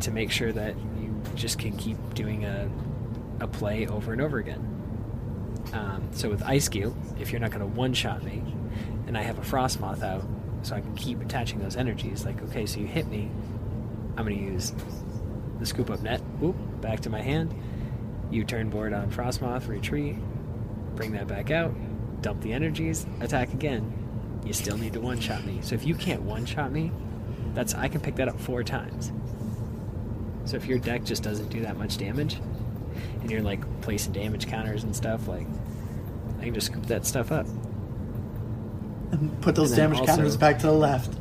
to 0.00 0.10
make 0.10 0.30
sure 0.30 0.52
that 0.52 0.74
you 1.00 1.22
just 1.34 1.58
can 1.58 1.76
keep 1.76 1.96
doing 2.14 2.44
a, 2.44 2.68
a 3.40 3.46
play 3.46 3.86
over 3.86 4.12
and 4.12 4.20
over 4.20 4.38
again. 4.38 4.70
Um, 5.72 6.08
so 6.12 6.28
with 6.28 6.42
Eiscue, 6.42 6.94
if 7.20 7.32
you're 7.32 7.40
not 7.40 7.50
going 7.50 7.60
to 7.60 7.66
one-shot 7.66 8.22
me, 8.22 8.42
and 9.06 9.16
I 9.16 9.22
have 9.22 9.38
a 9.38 9.42
Frosmoth 9.42 10.02
out, 10.02 10.24
so 10.64 10.76
I 10.76 10.80
can 10.80 10.94
keep 10.94 11.20
attaching 11.20 11.58
those 11.60 11.76
energies. 11.76 12.24
Like, 12.24 12.42
okay, 12.44 12.66
so 12.66 12.80
you 12.80 12.86
hit 12.86 13.06
me, 13.06 13.30
I'm 14.16 14.24
going 14.26 14.38
to 14.38 14.44
use 14.44 14.72
the 15.58 15.66
Scoop 15.66 15.90
Up 15.90 16.00
Net. 16.00 16.20
Whoop, 16.40 16.56
back 16.80 17.00
to 17.00 17.10
my 17.10 17.20
hand. 17.20 17.54
You 18.30 18.44
turn 18.44 18.70
board 18.70 18.92
on 18.92 19.10
Frosmoth, 19.10 19.68
retreat, 19.68 20.16
bring 20.94 21.12
that 21.12 21.26
back 21.26 21.50
out, 21.50 21.74
dump 22.22 22.40
the 22.40 22.52
energies, 22.52 23.06
attack 23.20 23.52
again. 23.52 23.92
You 24.44 24.52
still 24.52 24.76
need 24.76 24.92
to 24.94 25.00
one 25.00 25.20
shot 25.20 25.44
me. 25.44 25.60
So 25.62 25.74
if 25.74 25.86
you 25.86 25.94
can't 25.94 26.22
one 26.22 26.46
shot 26.46 26.72
me, 26.72 26.90
that's 27.54 27.74
I 27.74 27.88
can 27.88 28.00
pick 28.00 28.16
that 28.16 28.28
up 28.28 28.40
four 28.40 28.62
times. 28.62 29.12
So 30.44 30.56
if 30.56 30.66
your 30.66 30.78
deck 30.78 31.04
just 31.04 31.22
doesn't 31.22 31.48
do 31.48 31.60
that 31.60 31.76
much 31.76 31.96
damage, 31.96 32.38
and 33.20 33.30
you're 33.30 33.42
like 33.42 33.62
placing 33.80 34.12
damage 34.12 34.46
counters 34.46 34.84
and 34.84 34.94
stuff, 34.94 35.26
like 35.28 35.46
I 36.40 36.44
can 36.44 36.54
just 36.54 36.66
scoop 36.66 36.86
that 36.86 37.06
stuff 37.06 37.32
up. 37.32 37.46
And 39.20 39.40
put 39.40 39.54
those 39.54 39.70
And 39.70 39.76
damage 39.78 39.98
also- 40.00 40.12
counters 40.12 40.36
back 40.36 40.58
to 40.60 40.66
the 40.66 40.72
left. 40.72 41.12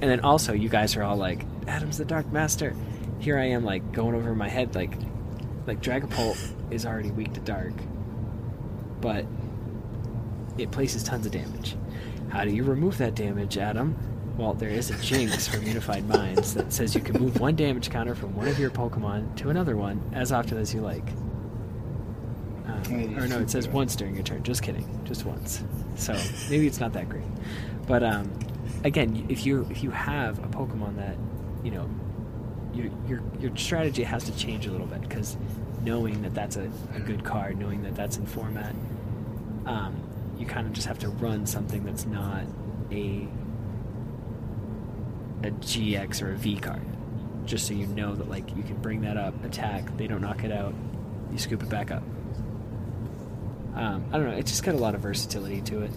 And 0.00 0.10
then 0.10 0.20
also, 0.20 0.52
you 0.52 0.68
guys 0.68 0.96
are 0.96 1.02
all 1.02 1.16
like, 1.16 1.44
"Adam's 1.68 1.98
the 1.98 2.04
Dark 2.04 2.30
Master." 2.32 2.74
Here 3.20 3.38
I 3.38 3.44
am, 3.50 3.64
like 3.64 3.92
going 3.92 4.14
over 4.16 4.34
my 4.34 4.48
head, 4.48 4.74
like, 4.74 4.96
like 5.66 5.80
Dragapult 5.80 6.36
is 6.70 6.84
already 6.84 7.10
weak 7.12 7.32
to 7.34 7.40
dark, 7.40 7.72
but 9.00 9.24
it 10.58 10.70
places 10.72 11.04
tons 11.04 11.24
of 11.26 11.32
damage. 11.32 11.76
How 12.30 12.44
do 12.44 12.50
you 12.50 12.64
remove 12.64 12.98
that 12.98 13.14
damage, 13.14 13.58
Adam? 13.58 13.94
Well, 14.36 14.54
there 14.54 14.70
is 14.70 14.90
a 14.90 14.94
Jynx 14.94 15.46
from 15.46 15.62
Unified 15.62 16.08
Minds 16.08 16.54
that 16.54 16.72
says 16.72 16.94
you 16.94 17.00
can 17.00 17.20
move 17.20 17.38
one 17.38 17.54
damage 17.54 17.90
counter 17.90 18.14
from 18.14 18.34
one 18.34 18.48
of 18.48 18.58
your 18.58 18.70
Pokemon 18.70 19.36
to 19.36 19.50
another 19.50 19.76
one 19.76 20.00
as 20.12 20.32
often 20.32 20.58
as 20.58 20.72
you 20.74 20.80
like. 20.80 21.04
Um, 22.66 23.18
or 23.18 23.26
no, 23.26 23.40
it 23.40 23.50
says 23.50 23.68
once 23.68 23.96
during 23.96 24.14
your 24.14 24.22
turn. 24.22 24.42
Just 24.42 24.62
kidding, 24.62 24.86
just 25.04 25.24
once. 25.24 25.64
So 25.96 26.12
maybe 26.48 26.66
it's 26.66 26.80
not 26.80 26.92
that 26.92 27.08
great, 27.08 27.24
but 27.86 28.02
um, 28.02 28.30
again, 28.84 29.26
if 29.28 29.44
you 29.44 29.66
if 29.70 29.82
you 29.82 29.90
have 29.90 30.38
a 30.38 30.48
Pokemon 30.48 30.96
that 30.96 31.16
you 31.64 31.70
know 31.70 31.88
your 32.74 32.90
your 33.06 33.22
your 33.40 33.56
strategy 33.56 34.02
has 34.04 34.24
to 34.24 34.36
change 34.36 34.66
a 34.66 34.70
little 34.70 34.86
bit 34.86 35.00
because 35.02 35.36
knowing 35.82 36.22
that 36.22 36.34
that's 36.34 36.56
a, 36.56 36.70
a 36.94 37.00
good 37.00 37.24
card, 37.24 37.58
knowing 37.58 37.82
that 37.82 37.94
that's 37.94 38.16
in 38.16 38.26
format, 38.26 38.74
um, 39.66 39.96
you 40.38 40.46
kind 40.46 40.66
of 40.66 40.72
just 40.72 40.86
have 40.86 40.98
to 41.00 41.08
run 41.08 41.46
something 41.46 41.84
that's 41.84 42.06
not 42.06 42.44
a 42.90 43.26
a 45.42 45.50
GX 45.50 46.22
or 46.22 46.32
a 46.32 46.36
V 46.36 46.56
card, 46.56 46.82
just 47.44 47.66
so 47.66 47.74
you 47.74 47.86
know 47.88 48.14
that 48.14 48.28
like 48.28 48.56
you 48.56 48.62
can 48.62 48.76
bring 48.76 49.00
that 49.02 49.16
up, 49.16 49.44
attack, 49.44 49.96
they 49.96 50.06
don't 50.06 50.20
knock 50.20 50.44
it 50.44 50.52
out, 50.52 50.74
you 51.32 51.38
scoop 51.38 51.62
it 51.62 51.68
back 51.68 51.90
up. 51.90 52.02
Um, 53.74 54.04
I 54.12 54.18
don't 54.18 54.28
know, 54.30 54.36
it's 54.36 54.50
just 54.50 54.62
got 54.64 54.74
a 54.74 54.78
lot 54.78 54.94
of 54.94 55.00
versatility 55.00 55.60
to 55.62 55.82
it. 55.82 55.90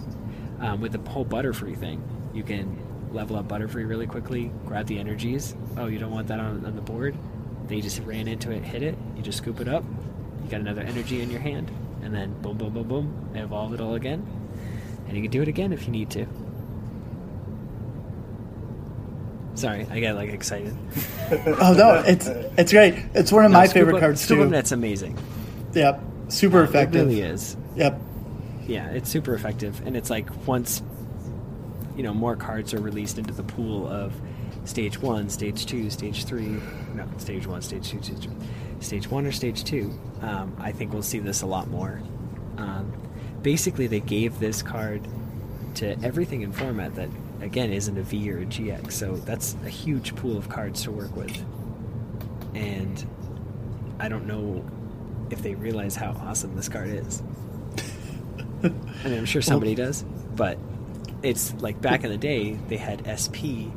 Um, 0.60 0.80
with 0.82 0.94
the 0.94 1.10
whole 1.10 1.26
Butterfree 1.26 1.78
thing, 1.78 2.02
you 2.34 2.44
can 2.44 2.78
level 3.12 3.36
up 3.36 3.48
Butterfree 3.48 3.88
really 3.88 4.08
quickly, 4.08 4.52
grab 4.66 4.88
the 4.88 4.98
energies. 5.00 5.56
Oh, 5.78 5.88
you 5.88 6.00
don't 6.00 6.12
want 6.12 6.28
that 6.28 6.40
on, 6.40 6.66
on 6.66 6.76
the 6.76 6.82
board? 6.82 7.16
They 7.68 7.82
just 7.82 8.00
ran 8.04 8.28
into 8.28 8.52
it, 8.52 8.64
hit 8.64 8.82
it, 8.84 8.96
you 9.18 9.22
just 9.24 9.40
scoop 9.40 9.60
it 9.60 9.68
up, 9.68 9.84
you 10.44 10.50
got 10.50 10.62
another 10.62 10.82
energy 10.82 11.22
in 11.22 11.30
your 11.30 11.42
hand, 11.42 11.70
and 12.04 12.14
then 12.14 12.34
boom, 12.42 12.58
boom, 12.58 12.74
boom, 12.74 12.88
boom, 12.88 13.30
evolve 13.36 13.74
it 13.74 13.82
all 13.82 13.96
again. 13.96 14.26
And 15.08 15.16
you 15.18 15.22
can 15.24 15.32
do 15.32 15.42
it 15.42 15.48
again 15.48 15.74
if 15.74 15.86
you 15.86 15.92
need 15.92 16.10
to. 16.12 16.26
Sorry, 19.56 19.88
I 19.90 20.00
got 20.02 20.16
like 20.16 20.30
excited. 20.32 20.76
Oh 21.60 21.74
no, 21.74 22.04
it's 22.06 22.28
it's 22.28 22.72
great. 22.72 22.94
It's 23.16 23.32
one 23.32 23.46
of 23.46 23.52
No, 23.52 23.58
my 23.58 23.68
favorite 23.68 23.96
Up- 23.96 24.00
cards 24.02 24.28
too. 24.28 24.48
Net's 24.48 24.72
amazing. 24.72 25.18
Yep, 25.74 26.00
super 26.30 26.64
effective. 26.64 27.02
It 27.02 27.06
really 27.06 27.22
is. 27.22 27.58
Yep. 27.76 28.02
Yeah, 28.68 28.90
it's 28.90 29.10
super 29.10 29.36
effective, 29.36 29.86
and 29.86 29.96
it's 29.96 30.10
like 30.10 30.48
once 30.48 30.82
you 31.96 32.04
know 32.04 32.14
more 32.14 32.36
cards 32.36 32.74
are 32.74 32.82
released 32.82 33.18
into 33.18 33.34
the 33.34 33.44
pool 33.44 33.88
of 33.88 34.14
stage 34.66 35.00
one, 35.00 35.30
stage 35.30 35.66
two, 35.66 35.90
stage 35.90 36.26
three. 36.26 36.60
No, 36.94 37.08
stage 37.18 37.48
one, 37.48 37.62
stage 37.62 37.90
two, 37.90 38.02
stage. 38.02 38.28
Stage 38.80 39.10
one 39.10 39.26
or 39.26 39.32
stage 39.32 39.64
two. 39.64 39.98
Um, 40.22 40.56
I 40.60 40.72
think 40.72 40.94
we'll 40.94 41.02
see 41.02 41.20
this 41.20 41.42
a 41.42 41.46
lot 41.46 41.70
more. 41.70 42.02
Um, 42.58 42.92
basically, 43.42 43.88
they 43.88 44.02
gave 44.02 44.40
this 44.40 44.62
card 44.62 45.08
to 45.76 46.00
everything 46.04 46.42
in 46.42 46.52
format 46.52 46.96
that 46.96 47.10
again 47.42 47.72
isn't 47.72 47.98
a 47.98 48.04
V 48.04 48.32
or 48.32 48.40
a 48.40 48.46
GX, 48.46 48.92
so 48.92 49.16
that's 49.18 49.56
a 49.66 49.70
huge 49.70 50.16
pool 50.16 50.38
of 50.38 50.50
cards 50.50 50.84
to 50.84 50.92
work 50.92 51.16
with. 51.16 51.38
And 52.54 53.06
I 54.00 54.10
don't 54.10 54.26
know 54.26 54.66
if 55.30 55.42
they 55.42 55.56
realize 55.56 55.96
how 55.96 56.12
awesome 56.12 56.56
this 56.56 56.70
card 56.70 56.90
is. 56.90 57.22
I 58.64 58.70
mean, 59.10 59.18
I'm 59.18 59.26
sure 59.26 59.42
somebody 59.42 59.76
does, 59.76 60.04
but 60.36 60.58
it's 61.24 61.54
like 61.56 61.82
back 61.82 62.04
in 62.04 62.10
the 62.12 62.18
day 62.18 62.54
they 62.68 62.78
had 62.78 63.02
SP, 63.06 63.70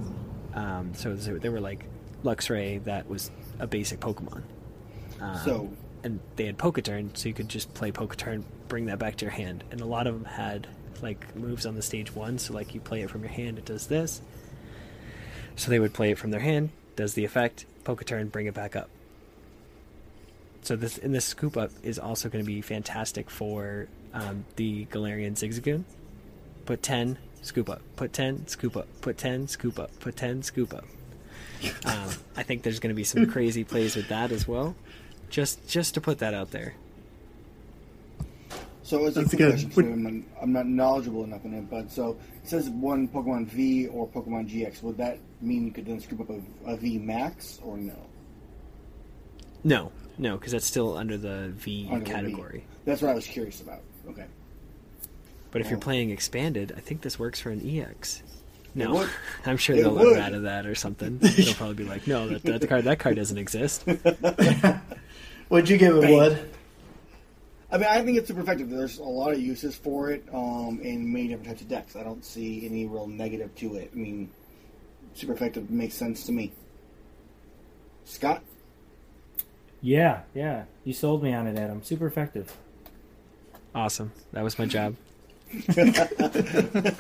um, 0.55 0.93
so 0.95 1.15
there 1.15 1.53
were 1.53 1.61
like 1.61 1.85
Luxray 2.25 2.83
that 2.85 3.09
was 3.09 3.31
a 3.59 3.67
basic 3.67 4.01
Pokemon. 4.01 4.43
Um, 5.21 5.37
So- 5.45 5.71
and 6.05 6.21
they 6.37 6.47
had 6.47 6.57
Poketurn, 6.59 7.17
so 7.17 7.29
you 7.29 7.35
could 7.35 7.49
just 7.49 7.75
play 7.75 7.91
Poketurn, 7.91 8.45
bring 8.69 8.87
that 8.87 9.01
back 9.01 9.17
to 9.17 9.25
your 9.25 9.33
hand, 9.33 9.65
and 9.73 9.81
a 9.81 9.85
lot 9.85 10.07
of 10.07 10.15
them 10.15 10.25
had 10.25 10.69
like 11.03 11.35
moves 11.37 11.67
on 11.67 11.75
the 11.75 11.83
stage 11.83 12.15
one. 12.15 12.39
So 12.39 12.55
like 12.55 12.73
you 12.75 12.81
play 12.81 13.03
it 13.03 13.11
from 13.11 13.23
your 13.23 13.33
hand, 13.33 13.59
it 13.59 13.65
does 13.65 13.89
this. 13.89 14.21
So 15.57 15.71
they 15.71 15.81
would 15.81 15.93
play 15.93 16.13
it 16.13 16.19
from 16.19 16.31
their 16.31 16.41
hand, 16.41 16.71
does 16.95 17.15
the 17.15 17.25
effect, 17.25 17.67
Poketurn, 17.85 18.31
bring 18.31 18.47
it 18.47 18.55
back 18.55 18.77
up. 18.77 18.89
So 20.69 20.77
this 20.77 20.99
in 20.99 21.13
this 21.13 21.25
scoop 21.25 21.57
up 21.57 21.71
is 21.83 21.99
also 21.99 22.29
going 22.29 22.45
to 22.45 22.47
be 22.47 22.61
fantastic 22.61 23.31
for 23.31 23.89
um, 24.13 24.45
the 24.57 24.85
Galarian 24.93 25.33
Zigzagoon. 25.33 25.85
Put 26.67 26.83
ten, 26.83 27.17
scoop 27.41 27.71
up. 27.71 27.81
Put 27.97 28.13
ten, 28.13 28.47
scoop 28.49 28.77
up. 28.77 28.87
Put 29.01 29.17
ten, 29.17 29.49
scoop 29.49 29.79
up. 29.79 29.99
Put 29.99 30.17
ten, 30.17 30.43
scoop 30.43 30.75
up. 30.75 30.85
Um, 31.87 32.11
I 32.37 32.43
think 32.43 32.63
there's 32.65 32.81
going 32.81 32.91
to 32.91 32.95
be 32.95 33.03
some 33.03 33.27
crazy 33.31 33.65
plays 33.65 33.97
with 33.97 34.09
that 34.09 34.31
as 34.31 34.47
well. 34.47 34.77
Just 35.31 35.67
just 35.67 35.95
to 35.95 36.03
put 36.03 36.19
that 36.19 36.35
out 36.35 36.51
there. 36.51 36.75
So 38.83 39.07
it's 39.07 39.17
a 39.17 39.21
That's 39.21 39.31
quick 39.35 39.39
good. 39.39 39.51
question. 39.53 39.71
'cause 39.71 39.79
I'm, 39.85 40.03
not- 40.03 40.43
I'm 40.43 40.53
not 40.53 40.67
knowledgeable 40.67 41.25
enough 41.25 41.47
in 41.47 41.55
it, 41.55 41.71
but 41.71 41.91
so 41.91 42.19
it 42.45 42.49
says 42.51 42.69
one 42.69 43.09
Pokemon 43.09 43.47
V 43.47 43.87
or 43.87 44.07
Pokemon 44.07 44.51
GX. 44.51 44.83
Would 44.83 44.99
that 44.99 45.19
mean 45.41 45.65
you 45.65 45.73
could 45.73 45.87
then 45.87 45.99
scoop 45.99 46.21
up 46.21 46.29
a, 46.31 46.41
a 46.73 46.77
V 46.77 46.99
Max 46.99 47.59
or 47.65 47.79
no? 47.79 47.97
No, 49.65 49.91
no, 50.19 50.37
because 50.37 50.53
that's 50.53 50.67
still 50.67 50.97
under 50.97 51.17
the 51.17 51.49
V 51.55 51.87
Under 51.91 52.01
the 52.01 52.05
V. 52.05 52.11
category. 52.13 52.65
That's 52.85 53.01
what 53.03 53.11
I 53.11 53.15
was 53.15 53.27
curious 53.27 53.61
about. 53.61 53.81
Okay. 54.11 54.25
But 55.51 55.61
if 55.63 55.69
you're 55.69 55.79
Oh. 55.79 55.81
playing 55.81 56.11
expanded, 56.11 56.73
I 56.77 56.81
think 56.81 57.01
this 57.01 57.19
works 57.19 57.41
for 57.41 57.51
an 57.51 57.61
EX. 57.67 58.23
No, 58.75 58.93
would. 58.95 59.09
I'm 59.47 59.57
sure 59.57 59.75
It 59.77 59.83
they'll 59.83 59.95
would. 59.95 60.13
learn 60.13 60.19
out 60.21 60.35
of 60.35 60.43
that 60.43 60.67
or 60.67 60.75
something. 60.75 61.19
They'll 61.23 61.55
probably 61.55 61.75
be 61.75 61.85
like, 61.85 62.07
"No, 62.07 62.29
that, 62.29 62.43
that 62.43 62.69
card 62.69 62.85
that 62.85 62.99
card 62.99 63.17
doesn't 63.17 63.39
exist." 63.39 63.85
What'd 65.49 65.69
you 65.71 65.79
give 65.79 65.97
it, 65.97 66.03
Bang. 66.03 66.13
Wood? 66.15 66.51
I 67.71 67.77
mean, 67.79 67.87
I 67.91 68.03
think 68.03 68.19
it's 68.19 68.29
super 68.29 68.41
effective. 68.41 68.69
There's 68.71 68.99
a 68.99 69.03
lot 69.03 69.33
of 69.33 69.41
uses 69.41 69.75
for 69.75 70.11
it 70.11 70.25
um, 70.33 70.81
in 70.83 71.11
many 71.13 71.29
different 71.29 71.49
types 71.49 71.61
of 71.63 71.69
decks. 71.69 71.97
I 71.97 72.03
don't 72.03 72.25
see 72.25 72.65
any 72.67 72.87
real 72.87 73.07
negative 73.07 73.55
to 73.57 73.77
it. 73.77 73.91
I 73.95 73.97
mean, 73.97 74.31
super 75.15 75.33
effective 75.33 75.71
makes 75.71 75.95
sense 75.95 76.25
to 76.27 76.33
me. 76.33 76.53
Scott, 78.05 78.43
Yeah, 79.81 80.23
yeah. 80.35 80.65
You 80.85 80.93
sold 80.93 81.23
me 81.23 81.33
on 81.33 81.47
it, 81.47 81.59
Adam. 81.59 81.83
Super 81.83 82.07
effective. 82.07 82.57
Awesome. 83.75 84.13
That 84.33 84.43
was 84.43 84.59
my 84.59 84.67
job. 84.67 84.97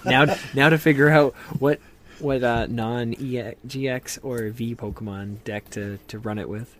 now, 0.05 0.37
now 0.55 0.69
to 0.71 0.79
figure 0.79 1.09
out 1.11 1.35
what 1.59 1.81
what 2.21 2.43
uh, 2.43 2.67
non 2.67 3.15
GX 3.15 4.19
or 4.23 4.49
V 4.51 4.75
Pokemon 4.75 5.45
deck 5.45 5.69
to, 5.71 5.99
to 6.09 6.19
run 6.19 6.39
it 6.39 6.49
with. 6.49 6.75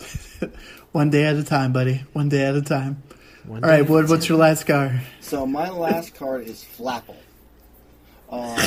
One 0.92 1.10
day 1.10 1.24
at 1.24 1.36
a 1.36 1.44
time, 1.44 1.72
buddy. 1.72 2.04
One 2.12 2.28
day 2.28 2.44
at 2.46 2.54
a 2.54 2.62
time. 2.62 3.02
One 3.44 3.64
All 3.64 3.70
right, 3.70 3.84
day. 3.84 3.90
Wood. 3.90 4.08
What's 4.08 4.28
your 4.28 4.38
last 4.38 4.66
card? 4.66 5.00
So 5.20 5.46
my 5.46 5.68
last 5.68 6.14
card 6.14 6.46
is 6.46 6.64
Flapple, 6.76 7.16
um, 8.30 8.60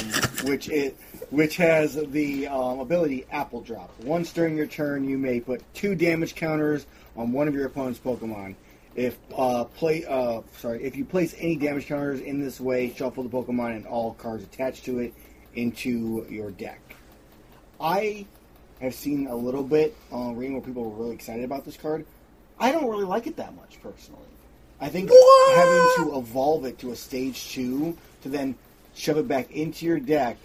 which 0.50 0.70
it 0.70 0.98
which 1.32 1.56
has 1.58 1.96
the 1.96 2.48
um, 2.48 2.80
ability 2.80 3.26
Apple 3.32 3.62
Drop. 3.62 3.90
Once 4.04 4.32
during 4.32 4.56
your 4.56 4.68
turn, 4.68 5.04
you 5.06 5.18
may 5.18 5.40
put 5.40 5.62
two 5.74 5.96
damage 5.96 6.36
counters 6.36 6.86
on 7.16 7.32
one 7.32 7.48
of 7.48 7.56
your 7.56 7.66
opponent's 7.66 8.00
Pokemon. 8.00 8.56
If 8.96 9.18
uh, 9.36 9.64
play, 9.64 10.04
uh, 10.06 10.42
sorry, 10.58 10.84
if 10.84 10.98
you 10.98 11.06
place 11.06 11.34
any 11.38 11.56
damage 11.56 11.88
counters 11.88 12.20
in 12.20 12.42
this 12.42 12.60
way, 12.60 12.94
shuffle 12.94 13.24
the 13.24 13.30
Pokemon 13.30 13.78
and 13.78 13.88
all 13.88 14.14
cards 14.16 14.44
attached 14.44 14.84
to 14.86 15.00
it 15.00 15.14
into 15.56 16.26
your 16.30 16.52
deck. 16.52 16.80
I 17.80 18.26
have 18.82 18.94
seen 18.94 19.28
a 19.28 19.36
little 19.36 19.64
bit 19.64 19.96
on 20.12 20.36
reading 20.36 20.54
where 20.56 20.62
people 20.62 20.84
were 20.84 21.04
really 21.04 21.16
excited 21.16 21.46
about 21.46 21.64
this 21.64 21.78
card. 21.78 22.06
I 22.60 22.72
don't 22.74 22.90
really 22.90 23.06
like 23.06 23.26
it 23.28 23.38
that 23.38 23.56
much 23.56 23.82
personally. 23.82 24.20
I 24.82 24.90
think 24.90 25.10
What? 25.10 25.56
having 25.56 26.12
to 26.12 26.18
evolve 26.18 26.66
it 26.66 26.78
to 26.80 26.92
a 26.92 26.96
stage 26.96 27.52
two 27.54 27.98
to 28.24 28.30
then 28.30 28.56
shove 28.94 29.18
it 29.18 29.28
back 29.28 29.52
into 29.52 29.86
your 29.86 30.00
deck 30.00 30.38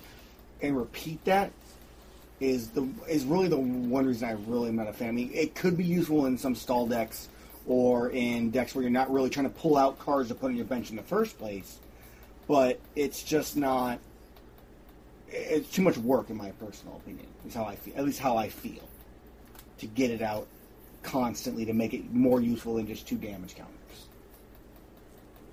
and 0.63 0.77
repeat 0.77 1.25
that 1.25 1.53
is 2.41 2.69
the 2.69 2.87
is 3.09 3.25
really 3.25 3.49
the 3.49 3.57
one 3.57 4.07
reason 4.07 4.29
I 4.29 4.33
really 4.47 4.69
am 4.69 4.77
not 4.77 4.89
a 4.89 4.93
fan. 4.93 5.09
I 5.09 5.13
mean, 5.13 5.31
it 5.33 5.55
could 5.55 5.77
be 5.77 5.85
useful 5.85 6.27
in 6.27 6.37
some 6.37 6.55
stall 6.55 6.87
decks 6.87 7.29
or 7.67 8.11
in 8.11 8.51
decks 8.51 8.75
where 8.75 8.83
you're 8.83 8.91
not 8.91 9.11
really 9.11 9.31
trying 9.31 9.49
to 9.49 9.55
pull 9.55 9.77
out 9.77 9.99
cards 9.99 10.29
to 10.29 10.35
put 10.35 10.47
on 10.47 10.57
your 10.57 10.67
bench 10.67 10.91
in 10.91 10.97
the 10.97 11.03
first 11.03 11.39
place, 11.39 11.79
but 12.47 12.79
it's 12.95 13.23
just 13.23 13.57
not. 13.57 13.99
It's 15.29 15.71
too 15.71 15.83
much 15.83 15.99
work, 15.99 16.31
in 16.31 16.37
my 16.37 16.51
personal 16.53 16.97
opinion. 16.97 17.27
Is 17.47 17.55
how 17.55 17.65
I 17.65 17.77
feel. 17.77 17.95
At 17.97 18.05
least 18.05 18.21
how 18.21 18.37
I 18.37 18.49
feel 18.49 18.83
to 19.79 19.87
get 19.87 20.11
it 20.11 20.23
out 20.23 20.47
constantly 21.03 21.65
to 21.65 21.73
make 21.73 21.95
it 21.95 22.13
more 22.13 22.41
useful 22.41 22.75
than 22.75 22.87
just 22.87 23.07
two 23.07 23.17
damage 23.17 23.55
counters. 23.55 23.73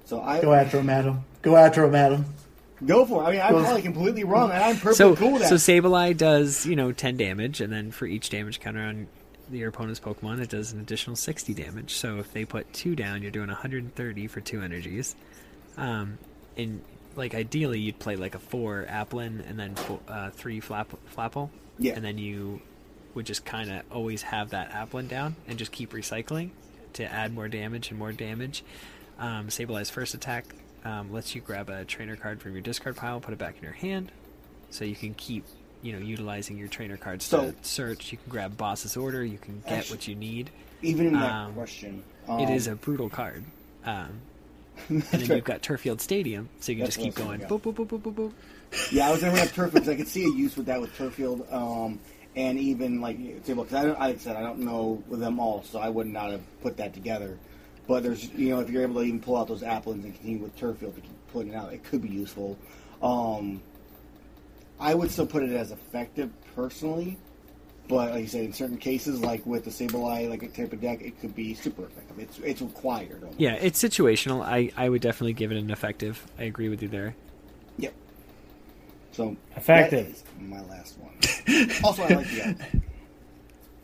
So 0.05 0.21
I 0.21 0.41
Go 0.41 0.53
after 0.53 0.79
him, 0.79 0.89
Adam. 0.89 1.23
Go 1.41 1.55
after 1.55 1.83
him, 1.85 1.95
Adam. 1.95 2.25
Go 2.85 3.05
for 3.05 3.23
it. 3.23 3.25
I 3.27 3.31
mean, 3.31 3.41
I'm 3.41 3.51
Goes- 3.53 3.63
probably 3.63 3.81
completely 3.81 4.23
wrong, 4.23 4.51
and 4.51 4.63
I'm 4.63 4.75
perfectly 4.75 4.95
So, 4.95 5.15
cool 5.15 5.31
with 5.33 5.41
that. 5.43 5.49
so 5.49 5.55
Sableye 5.55 6.15
does, 6.17 6.65
you 6.65 6.75
know, 6.75 6.91
10 6.91 7.17
damage, 7.17 7.61
and 7.61 7.71
then 7.71 7.91
for 7.91 8.05
each 8.05 8.29
damage 8.29 8.59
counter 8.59 8.81
on 8.81 9.07
your 9.51 9.69
opponent's 9.69 9.99
Pokemon, 9.99 10.39
it 10.41 10.49
does 10.49 10.71
an 10.71 10.79
additional 10.79 11.15
60 11.15 11.53
damage. 11.53 11.93
So 11.95 12.17
if 12.19 12.31
they 12.33 12.45
put 12.45 12.71
two 12.73 12.95
down, 12.95 13.21
you're 13.21 13.31
doing 13.31 13.47
130 13.49 14.27
for 14.27 14.41
two 14.41 14.61
energies. 14.61 15.15
Um, 15.77 16.17
and, 16.57 16.81
like, 17.15 17.35
ideally, 17.35 17.79
you'd 17.79 17.99
play, 17.99 18.15
like, 18.15 18.35
a 18.35 18.39
four 18.39 18.85
Applin 18.89 19.47
and 19.49 19.59
then 19.59 19.75
four, 19.75 19.99
uh, 20.07 20.29
three 20.31 20.59
flap, 20.59 20.89
Flapple. 21.15 21.49
Yeah. 21.79 21.93
And 21.95 22.03
then 22.05 22.17
you 22.17 22.61
would 23.15 23.25
just 23.25 23.45
kind 23.45 23.69
of 23.71 23.81
always 23.91 24.21
have 24.23 24.51
that 24.51 24.71
Applin 24.71 25.07
down 25.07 25.35
and 25.47 25.57
just 25.59 25.71
keep 25.71 25.91
recycling 25.93 26.49
to 26.93 27.03
add 27.03 27.33
more 27.33 27.47
damage 27.47 27.89
and 27.89 27.99
more 27.99 28.11
damage. 28.11 28.63
Um, 29.19 29.47
Sableye's 29.47 29.89
first 29.89 30.13
attack 30.15 30.45
um, 30.83 31.11
lets 31.11 31.33
you 31.35 31.41
grab 31.41 31.69
a 31.69 31.85
trainer 31.85 32.15
card 32.15 32.41
from 32.41 32.53
your 32.53 32.61
discard 32.61 32.95
pile, 32.95 33.19
put 33.19 33.33
it 33.33 33.39
back 33.39 33.57
in 33.57 33.63
your 33.63 33.73
hand, 33.73 34.11
so 34.69 34.85
you 34.85 34.95
can 34.95 35.13
keep, 35.13 35.45
you 35.81 35.93
know, 35.93 35.99
utilizing 35.99 36.57
your 36.57 36.67
trainer 36.67 36.97
cards 36.97 37.25
So- 37.25 37.51
to 37.51 37.55
search. 37.61 38.11
You 38.11 38.17
can 38.17 38.29
grab 38.29 38.57
Boss's 38.57 38.97
Order. 38.97 39.23
You 39.23 39.37
can 39.37 39.63
get 39.67 39.89
what 39.89 40.07
you 40.07 40.15
need. 40.15 40.49
Even 40.81 41.07
in 41.07 41.13
that 41.13 41.31
um, 41.31 41.53
question, 41.53 42.03
it 42.27 42.31
um, 42.31 42.53
is 42.53 42.67
a 42.67 42.75
brutal 42.75 43.09
card. 43.09 43.45
Um, 43.85 44.19
and 44.89 45.01
then 45.03 45.21
right. 45.21 45.29
you've 45.29 45.43
got 45.45 45.61
Turffield 45.61 46.01
Stadium, 46.01 46.49
so 46.59 46.71
you 46.71 46.77
can 46.77 46.85
That's 46.85 46.95
just 46.95 47.05
keep 47.05 47.15
going. 47.15 47.39
Boop, 47.41 47.61
boop, 47.61 47.75
boop, 47.75 47.87
boop, 47.87 48.01
boop, 48.01 48.13
boop. 48.13 48.31
Yeah, 48.91 49.07
I 49.07 49.11
was 49.11 49.21
gonna 49.21 49.33
bring 49.33 49.43
up 49.43 49.49
Turffield 49.49 49.73
because 49.73 49.89
I 49.89 49.95
could 49.95 50.07
see 50.07 50.25
a 50.25 50.29
use 50.29 50.57
with 50.57 50.65
that 50.65 50.81
with 50.81 50.95
Turffield, 50.97 51.51
um, 51.53 51.99
and 52.35 52.59
even 52.59 52.99
like 52.99 53.45
Table. 53.45 53.63
Because 53.63 53.95
I, 53.95 54.07
I 54.07 54.15
said 54.15 54.35
I 54.35 54.41
don't 54.41 54.59
know 54.59 55.03
them 55.09 55.39
all, 55.39 55.63
so 55.63 55.79
I 55.79 55.89
would 55.89 56.07
not 56.07 56.31
have 56.31 56.41
put 56.61 56.77
that 56.77 56.93
together. 56.93 57.37
But 57.87 58.03
there's, 58.03 58.29
you 58.31 58.49
know, 58.49 58.59
if 58.61 58.69
you're 58.69 58.83
able 58.83 58.95
to 58.95 59.01
even 59.01 59.19
pull 59.19 59.35
out 59.35 59.47
those 59.47 59.61
applins 59.61 60.03
and 60.03 60.15
continue 60.15 60.39
with 60.39 60.57
Turffield 60.57 60.95
to 60.95 61.01
keep 61.01 61.27
putting 61.33 61.53
it 61.53 61.55
out, 61.55 61.73
it 61.73 61.83
could 61.83 62.01
be 62.01 62.09
useful. 62.09 62.57
Um, 63.01 63.61
I 64.79 64.93
would 64.93 65.11
still 65.11 65.27
put 65.27 65.43
it 65.43 65.51
as 65.51 65.71
effective 65.71 66.29
personally, 66.55 67.17
but 67.87 68.11
like 68.11 68.21
you 68.21 68.27
said, 68.27 68.45
in 68.45 68.53
certain 68.53 68.77
cases, 68.77 69.19
like 69.21 69.45
with 69.45 69.65
the 69.65 69.71
Sableye, 69.71 70.29
like 70.29 70.43
a 70.43 70.47
type 70.47 70.71
of 70.71 70.79
deck, 70.81 71.01
it 71.01 71.19
could 71.19 71.35
be 71.35 71.53
super 71.53 71.83
effective. 71.83 72.19
It's 72.19 72.39
it's 72.39 72.61
required. 72.61 73.21
Almost. 73.23 73.39
Yeah, 73.39 73.53
it's 73.53 73.81
situational. 73.83 74.43
I, 74.43 74.71
I 74.77 74.87
would 74.87 75.01
definitely 75.01 75.33
give 75.33 75.51
it 75.51 75.57
an 75.57 75.69
effective. 75.69 76.25
I 76.39 76.43
agree 76.43 76.69
with 76.69 76.81
you 76.81 76.87
there. 76.87 77.15
Yep. 77.77 77.93
So 79.11 79.35
Effective. 79.55 80.07
that 80.07 80.11
is 80.11 80.23
my 80.39 80.61
last 80.61 80.97
one. 80.97 81.13
also, 81.83 82.03
I 82.03 82.07
like 82.07 82.27
the 82.29 82.43
art. 82.47 82.57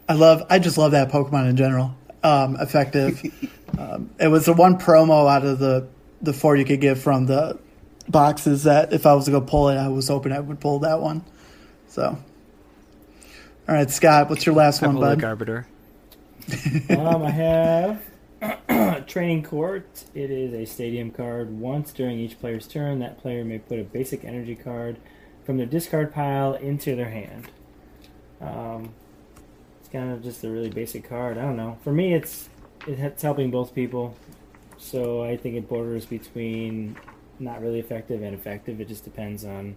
I 0.08 0.14
love. 0.14 0.44
I 0.50 0.60
just 0.60 0.78
love 0.78 0.92
that 0.92 1.12
Pokemon 1.12 1.50
in 1.50 1.58
general. 1.58 1.96
Um, 2.22 2.58
effective. 2.60 3.22
um, 3.78 4.10
it 4.20 4.28
was 4.28 4.46
the 4.46 4.54
one 4.54 4.78
promo 4.78 5.30
out 5.30 5.46
of 5.46 5.60
the 5.60 5.88
the 6.22 6.34
four 6.34 6.56
you 6.58 6.66
could 6.66 6.82
get 6.82 6.98
from 6.98 7.28
the 7.28 7.58
boxes 8.10 8.64
that 8.64 8.92
if 8.92 9.06
I 9.06 9.14
was 9.14 9.26
to 9.26 9.32
go 9.32 9.42
pull 9.42 9.70
it, 9.70 9.78
I 9.78 9.88
was 9.88 10.08
hoping 10.08 10.32
I 10.32 10.40
would 10.40 10.60
pull 10.60 10.80
that 10.80 11.00
one. 11.00 11.24
So, 11.88 12.04
all 13.68 13.76
right, 13.76 13.90
Scott, 13.90 14.30
what's 14.30 14.46
your 14.46 14.56
last 14.56 14.82
one, 14.82 14.98
Epaulic 14.98 15.22
bud? 15.22 15.24
Arbiter. 15.24 15.68
um, 16.90 17.24
I 17.24 17.30
have 17.30 18.02
Training 19.08 19.44
Court. 19.44 20.04
It 20.14 20.32
is 20.32 20.54
a 20.54 20.66
stadium 20.66 21.12
card. 21.12 21.52
Once 21.52 21.92
during 21.92 22.20
each 22.20 22.40
player's 22.40 22.68
turn, 22.68 23.00
that 23.00 23.20
player 23.20 23.46
may 23.46 23.60
put 23.60 23.80
a 23.80 23.84
basic 23.84 24.24
energy 24.24 24.56
card 24.56 24.98
from 25.46 25.58
their 25.58 25.66
discard 25.66 26.14
pile 26.14 26.54
into 26.56 26.96
their 26.96 27.10
hand. 27.10 27.50
Um, 28.42 28.94
it's 29.90 29.94
kind 29.94 30.12
of 30.12 30.22
just 30.22 30.44
a 30.44 30.50
really 30.50 30.70
basic 30.70 31.10
card. 31.10 31.38
I 31.38 31.42
don't 31.42 31.58
know. 31.58 31.78
For 31.84 31.92
me, 31.92 32.14
it's 32.14 32.50
it's 32.86 33.22
helping 33.22 33.50
both 33.50 33.74
people. 33.74 34.16
So 34.78 35.24
I 35.24 35.36
think 35.36 35.56
it 35.56 35.68
borders 35.68 36.06
between 36.06 36.96
not 37.40 37.62
really 37.62 37.80
effective 37.80 38.22
and 38.22 38.34
effective. 38.34 38.80
It 38.80 38.88
just 38.88 39.04
depends 39.04 39.44
on 39.44 39.76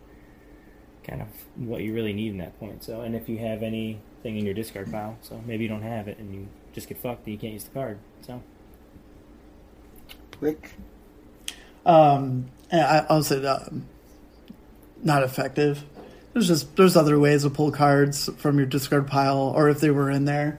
kind 1.03 1.23
of 1.23 1.29
what 1.57 1.81
you 1.83 1.95
really 1.95 2.13
need 2.13 2.33
in 2.33 2.39
that 2.39 2.59
point. 2.61 2.85
So, 2.85 3.01
and 3.01 3.17
if 3.17 3.29
you 3.29 3.39
have 3.39 3.63
anything 3.63 4.37
in 4.37 4.45
your 4.45 4.55
discard 4.55 4.93
pile, 4.93 5.17
so 5.23 5.41
maybe 5.47 5.65
you 5.65 5.69
don't 5.69 5.83
have 5.83 6.09
it 6.09 6.19
and 6.19 6.33
you 6.35 6.49
just 6.73 6.89
get 6.89 6.99
fucked 6.99 7.25
and 7.27 7.33
you 7.33 7.39
can't 7.39 7.55
use 7.55 7.65
the 7.65 7.71
card. 7.71 7.99
So, 8.21 8.43
Rick. 10.41 10.73
Um, 11.85 12.51
and 12.71 12.83
I, 12.83 13.07
I'll 13.09 13.25
say 13.25 13.45
um, 13.45 13.87
not 15.03 15.23
effective. 15.23 15.85
There's 16.33 16.49
just 16.49 16.77
there's 16.77 16.97
other 16.97 17.19
ways 17.19 17.43
to 17.43 17.51
pull 17.51 17.71
cards 17.73 18.29
from 18.39 18.57
your 18.59 18.67
discard 18.67 19.07
pile, 19.07 19.53
or 19.55 19.69
if 19.69 19.81
they 19.81 19.91
were 19.91 20.11
in 20.11 20.25
there. 20.25 20.59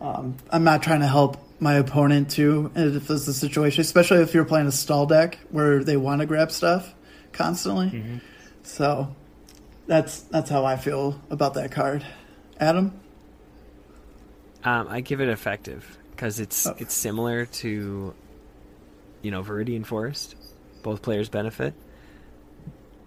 Um, 0.00 0.36
I'm 0.50 0.64
not 0.64 0.82
trying 0.82 1.00
to 1.00 1.06
help 1.06 1.36
my 1.60 1.74
opponent 1.74 2.30
too, 2.30 2.70
if 2.74 3.08
it's 3.10 3.26
the 3.26 3.32
situation, 3.34 3.80
especially 3.82 4.18
if 4.22 4.34
you're 4.34 4.44
playing 4.44 4.66
a 4.66 4.72
stall 4.72 5.06
deck 5.06 5.38
where 5.50 5.82
they 5.84 5.96
want 5.96 6.20
to 6.20 6.26
grab 6.26 6.50
stuff 6.50 6.94
constantly. 7.32 8.20
So 8.62 9.14
that's 9.86 10.20
that's 10.22 10.50
how 10.50 10.64
I 10.64 10.76
feel 10.76 11.20
about 11.30 11.54
that 11.54 11.70
card. 11.70 12.04
Adam, 12.58 12.92
Um, 14.64 14.86
I 14.88 15.00
give 15.00 15.20
it 15.20 15.28
effective 15.28 15.98
because 16.12 16.40
it's 16.40 16.66
Oh. 16.66 16.74
it's 16.78 16.94
similar 16.94 17.44
to, 17.46 18.14
you 19.22 19.30
know, 19.30 19.42
Viridian 19.42 19.84
Forest. 19.84 20.34
Both 20.82 21.02
players 21.02 21.28
benefit. 21.28 21.74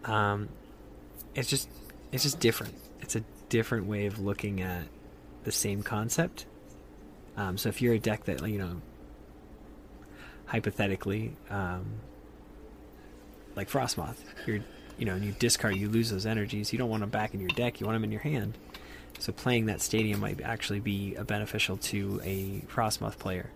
Um, 0.05 0.49
it's 1.35 1.49
just 1.49 1.67
it's 2.11 2.23
just 2.23 2.39
different. 2.39 2.73
It's 3.01 3.15
a 3.15 3.23
different 3.49 3.85
way 3.87 4.05
of 4.05 4.19
looking 4.19 4.61
at 4.61 4.83
the 5.43 5.51
same 5.51 5.83
concept. 5.83 6.45
Um, 7.35 7.57
so 7.57 7.69
if 7.69 7.81
you're 7.81 7.93
a 7.93 7.99
deck 7.99 8.25
that 8.25 8.41
you 8.47 8.57
know, 8.57 8.81
hypothetically, 10.45 11.35
um, 11.49 11.85
like 13.55 13.69
Frosmoth, 13.69 14.17
you're 14.45 14.59
you 14.97 15.05
know, 15.05 15.13
and 15.13 15.23
you 15.23 15.31
discard, 15.33 15.75
you 15.75 15.89
lose 15.89 16.09
those 16.09 16.25
energies. 16.25 16.73
You 16.73 16.79
don't 16.79 16.89
want 16.89 17.01
them 17.01 17.11
back 17.11 17.35
in 17.35 17.39
your 17.39 17.49
deck. 17.49 17.79
You 17.79 17.85
want 17.85 17.95
them 17.97 18.03
in 18.03 18.11
your 18.11 18.21
hand. 18.21 18.57
So 19.19 19.31
playing 19.31 19.67
that 19.67 19.79
stadium 19.81 20.19
might 20.19 20.41
actually 20.41 20.79
be 20.79 21.13
a 21.15 21.23
beneficial 21.23 21.77
to 21.77 22.19
a 22.23 22.61
Frosmoth 22.67 23.19
player 23.19 23.51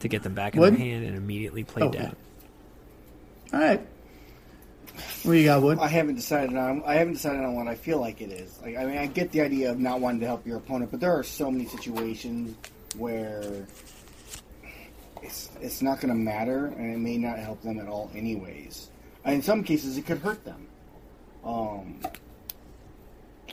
to 0.00 0.08
get 0.08 0.22
them 0.22 0.34
back 0.34 0.54
in 0.54 0.60
Wood? 0.60 0.72
their 0.74 0.78
hand 0.80 1.04
and 1.04 1.16
immediately 1.16 1.64
play 1.64 1.82
Oh, 1.82 1.90
dead. 1.90 2.16
all 3.52 3.60
right. 3.60 3.86
What 5.22 5.32
you 5.32 5.44
got, 5.44 5.62
Wood? 5.62 5.78
I 5.78 5.88
haven't 5.88 6.16
decided 6.16 6.56
on. 6.56 6.82
I 6.84 6.94
haven't 6.94 7.14
decided 7.14 7.44
on 7.44 7.54
what 7.54 7.68
I 7.68 7.74
feel 7.74 7.98
like 7.98 8.20
it 8.20 8.30
is. 8.30 8.58
Like, 8.60 8.76
I 8.76 8.84
mean, 8.84 8.98
I 8.98 9.06
get 9.06 9.30
the 9.32 9.40
idea 9.40 9.70
of 9.70 9.78
not 9.78 10.00
wanting 10.00 10.20
to 10.20 10.26
help 10.26 10.46
your 10.46 10.56
opponent, 10.56 10.90
but 10.90 11.00
there 11.00 11.12
are 11.12 11.22
so 11.22 11.50
many 11.50 11.66
situations 11.66 12.56
where 12.96 13.66
it's 15.22 15.50
it's 15.60 15.80
not 15.80 16.00
going 16.00 16.12
to 16.12 16.18
matter, 16.18 16.66
and 16.66 16.92
it 16.92 16.98
may 16.98 17.16
not 17.16 17.38
help 17.38 17.62
them 17.62 17.78
at 17.78 17.88
all, 17.88 18.10
anyways. 18.14 18.90
And 19.24 19.36
in 19.36 19.42
some 19.42 19.62
cases, 19.62 19.96
it 19.96 20.06
could 20.06 20.18
hurt 20.18 20.44
them. 20.44 20.66
Um. 21.44 22.00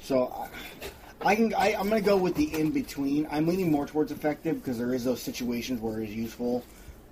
So, 0.02 0.34
I, 1.22 1.30
I 1.30 1.36
can. 1.36 1.54
I, 1.54 1.76
I'm 1.76 1.88
going 1.88 2.02
to 2.02 2.10
go 2.10 2.18
with 2.18 2.36
the 2.36 2.54
in 2.60 2.72
between. 2.72 3.28
I'm 3.30 3.48
leaning 3.48 3.72
more 3.72 3.86
towards 3.86 4.12
effective 4.12 4.56
because 4.56 4.78
there 4.78 4.94
is 4.94 5.04
those 5.04 5.22
situations 5.22 5.80
where 5.82 6.02
it's 6.02 6.12
useful, 6.12 6.64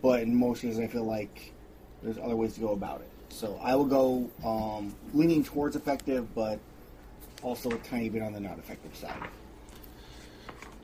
but 0.02 0.22
in 0.22 0.36
most 0.36 0.62
cases, 0.62 0.80
I 0.80 0.88
feel 0.88 1.04
like 1.04 1.54
there's 2.02 2.18
other 2.18 2.36
ways 2.36 2.56
to 2.56 2.60
go 2.60 2.74
about 2.74 3.02
it. 3.02 3.10
So 3.30 3.60
I 3.62 3.76
will 3.76 3.86
go 3.86 4.30
um, 4.44 4.96
leaning 5.14 5.44
towards 5.44 5.76
effective, 5.76 6.34
but 6.34 6.60
also 7.44 7.70
a 7.70 7.78
tiny 7.78 8.10
bit 8.10 8.22
on 8.22 8.34
the 8.34 8.40
not 8.40 8.58
effective 8.58 8.96
side. 8.96 9.22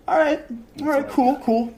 All 0.08 0.18
right, 0.18 0.44
all 0.82 0.86
right, 0.88 1.08
cool, 1.08 1.38
cool. 1.38 1.74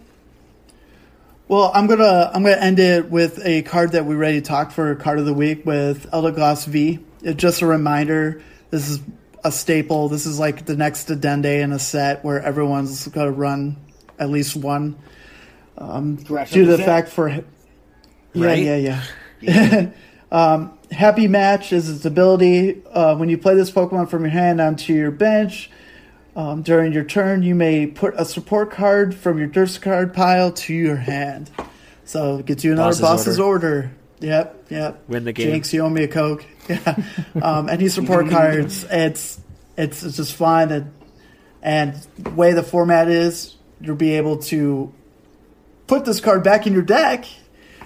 Well, 1.47 1.72
I'm 1.74 1.86
gonna 1.86 2.32
I'm 2.34 2.43
gonna 2.43 2.55
end 2.55 2.80
it 2.80 3.09
with 3.09 3.39
a 3.45 3.61
card 3.61 3.91
that 3.91 4.05
we 4.05 4.16
already 4.16 4.41
talked 4.41 4.74
for 4.74 4.95
card 4.95 5.20
of 5.20 5.26
the 5.26 5.34
week 5.34 5.66
with 5.66 6.09
Eldegoss 6.11 6.66
V. 6.66 6.99
It's 7.22 7.39
just 7.39 7.61
a 7.61 7.68
reminder. 7.68 8.41
This 8.72 8.89
is 8.89 8.99
a 9.43 9.51
staple. 9.51 10.09
This 10.09 10.26
is 10.26 10.39
like 10.39 10.66
the 10.66 10.76
next 10.76 11.09
addenda 11.11 11.59
in 11.59 11.72
a 11.72 11.78
set 11.78 12.24
where 12.24 12.41
everyone's 12.41 13.07
gonna 13.09 13.32
run 13.32 13.78
at 14.18 14.30
least 14.30 14.55
one. 14.55 14.97
Crash 15.78 16.51
Due 16.51 16.66
to 16.66 16.78
the 16.78 16.84
fact 16.84 17.09
for 17.09 17.30
yeah, 17.30 17.41
Right? 18.34 18.63
yeah, 18.63 19.03
yeah. 19.41 19.89
um, 20.36 20.77
happy 20.91 21.27
match 21.27 21.71
is 21.71 21.89
its 21.89 22.03
ability. 22.05 22.81
Uh, 22.91 23.15
when 23.15 23.29
you 23.29 23.38
play 23.38 23.55
this 23.55 23.71
Pokemon 23.71 24.09
from 24.09 24.23
your 24.23 24.31
hand 24.31 24.59
onto 24.59 24.93
your 24.93 25.11
bench, 25.11 25.69
Um, 26.36 26.63
during 26.63 26.91
your 26.91 27.05
turn, 27.05 27.43
you 27.43 27.55
may 27.55 27.88
put 27.88 28.13
a 28.17 28.25
support 28.25 28.69
card 28.69 29.15
from 29.15 29.38
your 29.38 29.47
discard 29.47 30.07
card 30.07 30.13
pile 30.13 30.51
to 30.51 30.73
your 30.73 30.97
hand. 30.97 31.49
So 32.03 32.39
it 32.39 32.45
gets 32.45 32.65
you 32.65 32.73
another 32.73 32.89
Boss's 32.89 33.01
boss's 33.01 33.39
order. 33.39 33.91
Yep, 34.19 34.65
yep. 34.69 35.03
Win 35.07 35.23
the 35.23 35.31
game. 35.31 35.51
Jinx, 35.51 35.73
you 35.73 35.79
owe 35.81 35.89
me 35.89 36.03
a 36.03 36.07
coke. 36.09 36.45
Yeah. 36.67 36.95
um, 37.41 37.69
any 37.69 37.88
support 37.89 38.29
cards, 38.29 38.83
it's 38.89 39.39
it's 39.77 40.03
it's 40.03 40.17
just 40.17 40.33
fun 40.33 40.71
and 40.71 40.91
and 41.61 41.93
the 42.17 42.31
way 42.31 42.53
the 42.53 42.63
format 42.63 43.07
is, 43.07 43.55
you'll 43.79 43.95
be 43.95 44.17
able 44.17 44.38
to 44.51 44.91
put 45.88 46.05
this 46.05 46.19
card 46.19 46.43
back 46.43 46.65
in 46.67 46.73
your 46.73 46.81
deck 46.81 47.25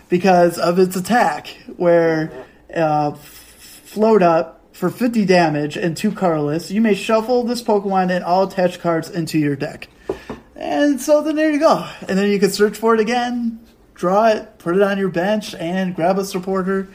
because 0.10 0.58
of 0.58 0.80
its 0.80 0.96
attack, 0.96 1.48
where 1.78 2.46
uh, 2.76 3.14
float 3.14 4.22
up 4.22 4.60
for 4.74 4.90
50 4.90 5.26
damage 5.26 5.78
and 5.78 5.96
two 5.96 6.12
colorless. 6.12 6.72
You 6.72 6.82
may 6.82 6.94
shuffle 6.96 7.44
this 7.44 7.62
Pokemon 7.62 8.12
and 8.12 8.24
all 8.24 8.44
attached 8.44 8.80
cards 8.80 9.10
into 9.10 9.38
your 9.38 9.56
deck. 9.56 9.90
And 10.56 11.00
so 11.02 11.22
then 11.22 11.36
there 11.36 11.52
you 11.52 11.60
go. 11.60 11.88
And 12.08 12.18
then 12.18 12.30
you 12.30 12.40
can 12.40 12.50
search 12.50 12.78
for 12.78 12.94
it 12.94 13.00
again, 13.00 13.60
draw 13.94 14.28
it, 14.28 14.58
put 14.60 14.76
it 14.76 14.82
on 14.82 14.98
your 14.98 15.10
bench, 15.10 15.54
and 15.56 15.96
grab 15.96 16.18
a 16.18 16.26
supporter 16.26 16.90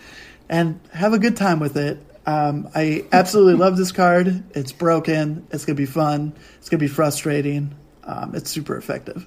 and 0.48 0.80
have 0.92 1.12
a 1.12 1.18
good 1.18 1.36
time 1.36 1.60
with 1.60 1.76
it. 1.76 1.98
Um, 2.26 2.70
I 2.74 3.04
absolutely 3.12 3.54
love 3.54 3.76
this 3.76 3.92
card. 3.92 4.42
It's 4.54 4.72
broken. 4.72 5.46
It's 5.50 5.64
going 5.64 5.76
to 5.76 5.82
be 5.82 5.86
fun. 5.86 6.32
It's 6.58 6.68
going 6.68 6.78
to 6.78 6.84
be 6.84 6.88
frustrating. 6.88 7.74
Um, 8.04 8.34
it's 8.34 8.50
super 8.50 8.76
effective. 8.76 9.26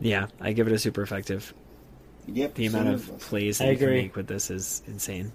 Yeah, 0.00 0.26
I 0.40 0.52
give 0.52 0.66
it 0.66 0.72
a 0.72 0.78
super 0.78 1.02
effective. 1.02 1.52
Yep. 2.26 2.54
The 2.54 2.66
amount 2.66 2.88
of 2.88 3.18
plays 3.20 3.58
that 3.58 3.68
I 3.68 3.70
you 3.72 3.76
can 3.76 3.86
agree. 3.86 4.02
make 4.02 4.16
with 4.16 4.26
this 4.26 4.50
is 4.50 4.82
insane. 4.86 5.32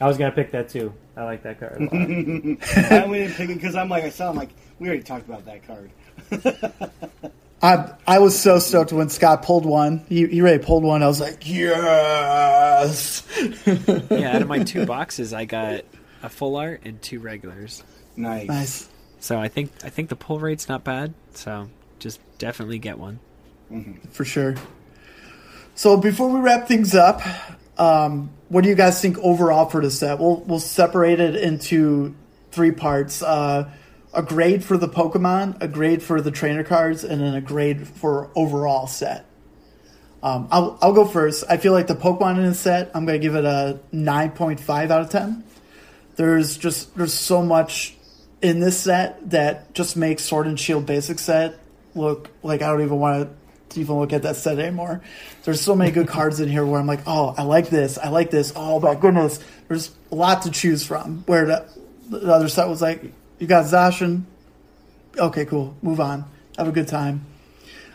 I 0.00 0.06
was 0.06 0.18
gonna 0.18 0.32
pick 0.32 0.50
that 0.52 0.68
too. 0.68 0.92
I 1.16 1.24
like 1.24 1.42
that 1.44 1.60
card. 1.60 1.80
a 1.80 1.84
lot. 1.84 1.92
I 2.92 3.06
went 3.06 3.22
and 3.24 3.34
picked 3.34 3.50
it 3.50 3.54
because 3.54 3.76
I'm 3.76 3.88
like 3.88 4.04
I 4.04 4.10
saw. 4.10 4.30
I'm 4.30 4.36
like 4.36 4.50
we 4.78 4.88
already 4.88 5.02
talked 5.02 5.28
about 5.28 5.44
that 5.46 5.66
card. 5.66 5.90
I 7.62 7.94
I 8.06 8.18
was 8.18 8.38
so 8.38 8.58
stoked 8.58 8.92
when 8.92 9.08
Scott 9.08 9.42
pulled 9.42 9.64
one. 9.64 10.04
He, 10.08 10.26
he 10.26 10.40
already 10.40 10.62
pulled 10.62 10.84
one. 10.84 11.02
I 11.02 11.06
was 11.06 11.20
like, 11.20 11.48
yes. 11.48 13.22
Yeah, 14.10 14.36
out 14.36 14.42
of 14.42 14.48
my 14.48 14.62
two 14.62 14.84
boxes, 14.86 15.32
I 15.32 15.44
got 15.44 15.84
a 16.22 16.28
full 16.28 16.56
art 16.56 16.82
and 16.84 17.00
two 17.00 17.20
regulars. 17.20 17.82
Nice. 18.16 18.48
nice. 18.48 18.88
So 19.20 19.38
I 19.38 19.48
think 19.48 19.70
I 19.84 19.88
think 19.90 20.08
the 20.08 20.16
pull 20.16 20.40
rate's 20.40 20.68
not 20.68 20.84
bad. 20.84 21.14
So 21.32 21.70
just 21.98 22.20
definitely 22.38 22.78
get 22.78 22.98
one. 22.98 23.20
For 24.10 24.24
sure. 24.24 24.54
So 25.74 25.96
before 25.96 26.28
we 26.28 26.40
wrap 26.40 26.68
things 26.68 26.94
up, 26.94 27.20
um, 27.78 28.30
what 28.48 28.62
do 28.62 28.70
you 28.70 28.74
guys 28.74 29.00
think 29.00 29.18
overall 29.18 29.66
for 29.66 29.82
the 29.82 29.90
set? 29.90 30.18
We'll 30.18 30.40
we'll 30.40 30.60
separate 30.60 31.20
it 31.20 31.34
into 31.34 32.14
three 32.52 32.70
parts: 32.70 33.22
uh, 33.22 33.70
a 34.12 34.22
grade 34.22 34.64
for 34.64 34.76
the 34.76 34.88
Pokemon, 34.88 35.60
a 35.60 35.68
grade 35.68 36.02
for 36.02 36.20
the 36.20 36.30
trainer 36.30 36.62
cards, 36.62 37.02
and 37.04 37.20
then 37.20 37.34
a 37.34 37.40
grade 37.40 37.88
for 37.88 38.30
overall 38.36 38.86
set. 38.86 39.26
Um, 40.22 40.48
I'll 40.50 40.78
I'll 40.80 40.92
go 40.92 41.04
first. 41.04 41.44
I 41.48 41.56
feel 41.56 41.72
like 41.72 41.86
the 41.86 41.96
Pokemon 41.96 42.38
in 42.38 42.44
the 42.44 42.54
set, 42.54 42.90
I'm 42.94 43.04
gonna 43.04 43.18
give 43.18 43.34
it 43.34 43.44
a 43.44 43.80
nine 43.90 44.30
point 44.30 44.60
five 44.60 44.90
out 44.90 45.02
of 45.02 45.10
ten. 45.10 45.44
There's 46.16 46.56
just 46.56 46.96
there's 46.96 47.12
so 47.12 47.42
much 47.42 47.96
in 48.40 48.60
this 48.60 48.78
set 48.78 49.30
that 49.30 49.74
just 49.74 49.96
makes 49.96 50.22
Sword 50.22 50.46
and 50.46 50.58
Shield 50.58 50.86
basic 50.86 51.18
set 51.18 51.58
look 51.94 52.30
like 52.42 52.62
I 52.62 52.70
don't 52.70 52.82
even 52.82 52.98
want 52.98 53.28
to 53.28 53.43
even 53.78 53.98
look 53.98 54.12
at 54.12 54.22
that 54.22 54.36
set 54.36 54.58
anymore. 54.58 55.02
There's 55.44 55.60
so 55.60 55.74
many 55.74 55.90
good 55.90 56.08
cards 56.08 56.40
in 56.40 56.48
here 56.48 56.64
where 56.64 56.80
I'm 56.80 56.86
like, 56.86 57.00
oh, 57.06 57.34
I 57.36 57.42
like 57.42 57.68
this, 57.68 57.98
I 57.98 58.08
like 58.08 58.30
this. 58.30 58.52
Oh 58.54 58.80
my 58.80 58.94
goodness, 58.94 59.40
there's 59.68 59.90
a 60.10 60.14
lot 60.14 60.42
to 60.42 60.50
choose 60.50 60.84
from. 60.84 61.24
Where 61.26 61.46
the, 61.46 61.68
the 62.08 62.32
other 62.32 62.48
set 62.48 62.68
was 62.68 62.82
like, 62.82 63.02
you 63.38 63.46
got 63.46 63.64
Zacian, 63.64 64.24
okay, 65.18 65.44
cool, 65.44 65.76
move 65.82 66.00
on, 66.00 66.24
have 66.56 66.68
a 66.68 66.72
good 66.72 66.88
time. 66.88 67.26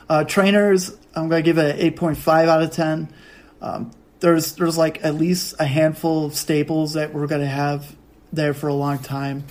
Uh, 0.09 0.23
trainers, 0.23 0.95
I'm 1.15 1.29
gonna 1.29 1.41
give 1.41 1.57
it 1.57 1.79
an 1.79 1.93
8.5 1.93 2.47
out 2.47 2.63
of 2.63 2.71
10. 2.71 3.13
Um, 3.61 3.91
there's 4.19 4.55
there's 4.55 4.77
like 4.77 5.03
at 5.03 5.15
least 5.15 5.55
a 5.59 5.65
handful 5.65 6.25
of 6.25 6.35
staples 6.35 6.93
that 6.93 7.13
we're 7.13 7.27
gonna 7.27 7.45
have 7.45 7.95
there 8.33 8.53
for 8.53 8.67
a 8.67 8.73
long 8.73 8.99
time. 8.99 9.45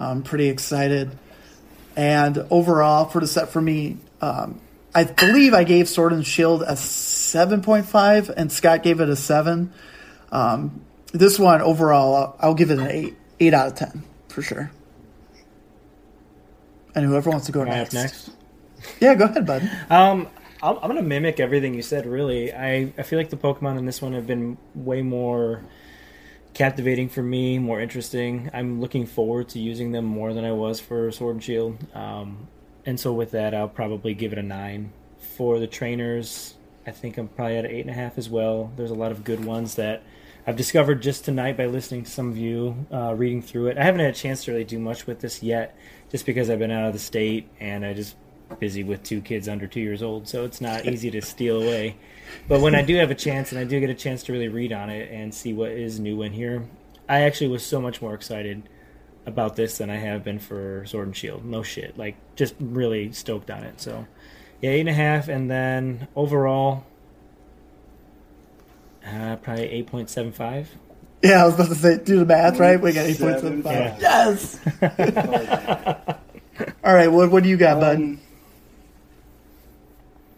I'm 0.00 0.22
pretty 0.22 0.48
excited. 0.48 1.16
And 1.96 2.38
overall, 2.50 3.04
for 3.04 3.20
the 3.20 3.26
set 3.26 3.50
for 3.50 3.60
me, 3.60 3.98
um, 4.20 4.60
I 4.94 5.04
believe 5.04 5.54
I 5.54 5.64
gave 5.64 5.88
Sword 5.88 6.12
and 6.12 6.24
Shield 6.24 6.62
a 6.62 6.72
7.5, 6.72 8.28
and 8.36 8.52
Scott 8.52 8.82
gave 8.82 9.00
it 9.00 9.08
a 9.08 9.16
7. 9.16 9.72
Um, 10.30 10.84
this 11.12 11.38
one, 11.38 11.60
overall, 11.60 12.14
I'll, 12.14 12.36
I'll 12.40 12.54
give 12.54 12.70
it 12.70 12.78
an 12.78 12.86
8, 12.86 13.16
8 13.40 13.54
out 13.54 13.66
of 13.68 13.74
10, 13.74 14.04
for 14.28 14.42
sure. 14.42 14.70
And 16.94 17.04
whoever 17.04 17.30
wants 17.30 17.46
to 17.46 17.52
go 17.52 17.64
next. 17.64 17.92
next? 17.92 18.30
Yeah, 19.00 19.14
go 19.14 19.24
ahead, 19.24 19.46
bud. 19.46 19.68
Um, 19.90 20.28
I'm, 20.62 20.76
I'm 20.76 20.88
gonna 20.88 21.02
mimic 21.02 21.40
everything 21.40 21.74
you 21.74 21.82
said. 21.82 22.06
Really, 22.06 22.52
I 22.52 22.92
I 22.96 23.02
feel 23.02 23.18
like 23.18 23.30
the 23.30 23.36
Pokemon 23.36 23.78
in 23.78 23.86
this 23.86 24.00
one 24.00 24.12
have 24.12 24.26
been 24.26 24.56
way 24.74 25.02
more 25.02 25.62
captivating 26.54 27.08
for 27.08 27.22
me, 27.22 27.58
more 27.58 27.80
interesting. 27.80 28.50
I'm 28.52 28.80
looking 28.80 29.06
forward 29.06 29.48
to 29.50 29.58
using 29.58 29.92
them 29.92 30.04
more 30.04 30.32
than 30.32 30.44
I 30.44 30.52
was 30.52 30.80
for 30.80 31.10
Sword 31.10 31.36
and 31.36 31.44
Shield. 31.44 31.78
Um, 31.94 32.48
and 32.86 32.98
so 32.98 33.12
with 33.12 33.30
that, 33.32 33.54
I'll 33.54 33.68
probably 33.68 34.14
give 34.14 34.32
it 34.32 34.38
a 34.38 34.42
nine. 34.42 34.92
For 35.36 35.58
the 35.58 35.66
trainers, 35.66 36.54
I 36.86 36.90
think 36.90 37.18
I'm 37.18 37.28
probably 37.28 37.56
at 37.56 37.64
an 37.64 37.70
eight 37.70 37.80
and 37.80 37.90
a 37.90 37.94
half 37.94 38.18
as 38.18 38.28
well. 38.28 38.70
There's 38.76 38.90
a 38.90 38.94
lot 38.94 39.10
of 39.10 39.24
good 39.24 39.44
ones 39.44 39.74
that 39.76 40.02
I've 40.46 40.56
discovered 40.56 41.00
just 41.00 41.24
tonight 41.24 41.56
by 41.56 41.66
listening 41.66 42.04
to 42.04 42.10
some 42.10 42.28
of 42.28 42.36
you, 42.36 42.86
uh, 42.92 43.14
reading 43.14 43.40
through 43.40 43.68
it. 43.68 43.78
I 43.78 43.84
haven't 43.84 44.00
had 44.00 44.10
a 44.10 44.16
chance 44.16 44.44
to 44.44 44.52
really 44.52 44.64
do 44.64 44.78
much 44.78 45.06
with 45.06 45.20
this 45.20 45.42
yet, 45.42 45.76
just 46.10 46.26
because 46.26 46.50
I've 46.50 46.58
been 46.58 46.70
out 46.70 46.86
of 46.86 46.92
the 46.92 46.98
state 46.98 47.48
and 47.58 47.84
I 47.84 47.94
just 47.94 48.16
busy 48.60 48.84
with 48.84 49.02
two 49.02 49.20
kids 49.20 49.48
under 49.48 49.66
two 49.66 49.80
years 49.80 50.02
old, 50.02 50.28
so 50.28 50.44
it's 50.44 50.60
not 50.60 50.84
easy 50.86 51.10
to 51.10 51.22
steal 51.22 51.62
away. 51.62 51.96
But 52.46 52.60
when 52.60 52.74
I 52.74 52.82
do 52.82 52.96
have 52.96 53.10
a 53.10 53.14
chance 53.14 53.52
and 53.52 53.58
I 53.58 53.64
do 53.64 53.80
get 53.80 53.90
a 53.90 53.94
chance 53.94 54.22
to 54.24 54.32
really 54.32 54.48
read 54.48 54.72
on 54.72 54.90
it 54.90 55.10
and 55.10 55.34
see 55.34 55.52
what 55.52 55.70
is 55.70 55.98
new 55.98 56.22
in 56.22 56.32
here, 56.32 56.64
I 57.08 57.22
actually 57.22 57.48
was 57.48 57.64
so 57.64 57.80
much 57.80 58.02
more 58.02 58.14
excited 58.14 58.68
about 59.26 59.56
this 59.56 59.78
than 59.78 59.90
I 59.90 59.96
have 59.96 60.24
been 60.24 60.38
for 60.38 60.84
Sword 60.86 61.08
and 61.08 61.16
Shield. 61.16 61.44
No 61.44 61.62
shit, 61.62 61.96
like 61.96 62.16
just 62.36 62.54
really 62.60 63.12
stoked 63.12 63.50
on 63.50 63.64
it. 63.64 63.80
So 63.80 64.06
yeah, 64.60 64.70
eight 64.70 64.80
and 64.80 64.88
a 64.88 64.94
half, 64.94 65.28
and 65.28 65.50
then 65.50 66.08
overall, 66.14 66.84
uh, 69.06 69.36
probably 69.36 69.70
eight 69.70 69.86
point 69.86 70.10
seven 70.10 70.32
five. 70.32 70.70
Yeah, 71.22 71.42
I 71.42 71.46
was 71.46 71.54
about 71.54 71.68
to 71.68 71.74
say, 71.74 71.98
do 71.98 72.18
the 72.18 72.26
math, 72.26 72.58
right? 72.58 72.78
We 72.78 72.92
got 72.92 73.06
8.75. 73.06 73.64
Yeah. 73.64 73.96
Yes! 73.98 74.60
All 76.84 76.94
right, 76.94 77.10
what, 77.10 77.30
what 77.30 77.42
do 77.42 77.48
you 77.48 77.56
got, 77.56 77.80
bud? 77.80 77.96
Um, 77.96 78.20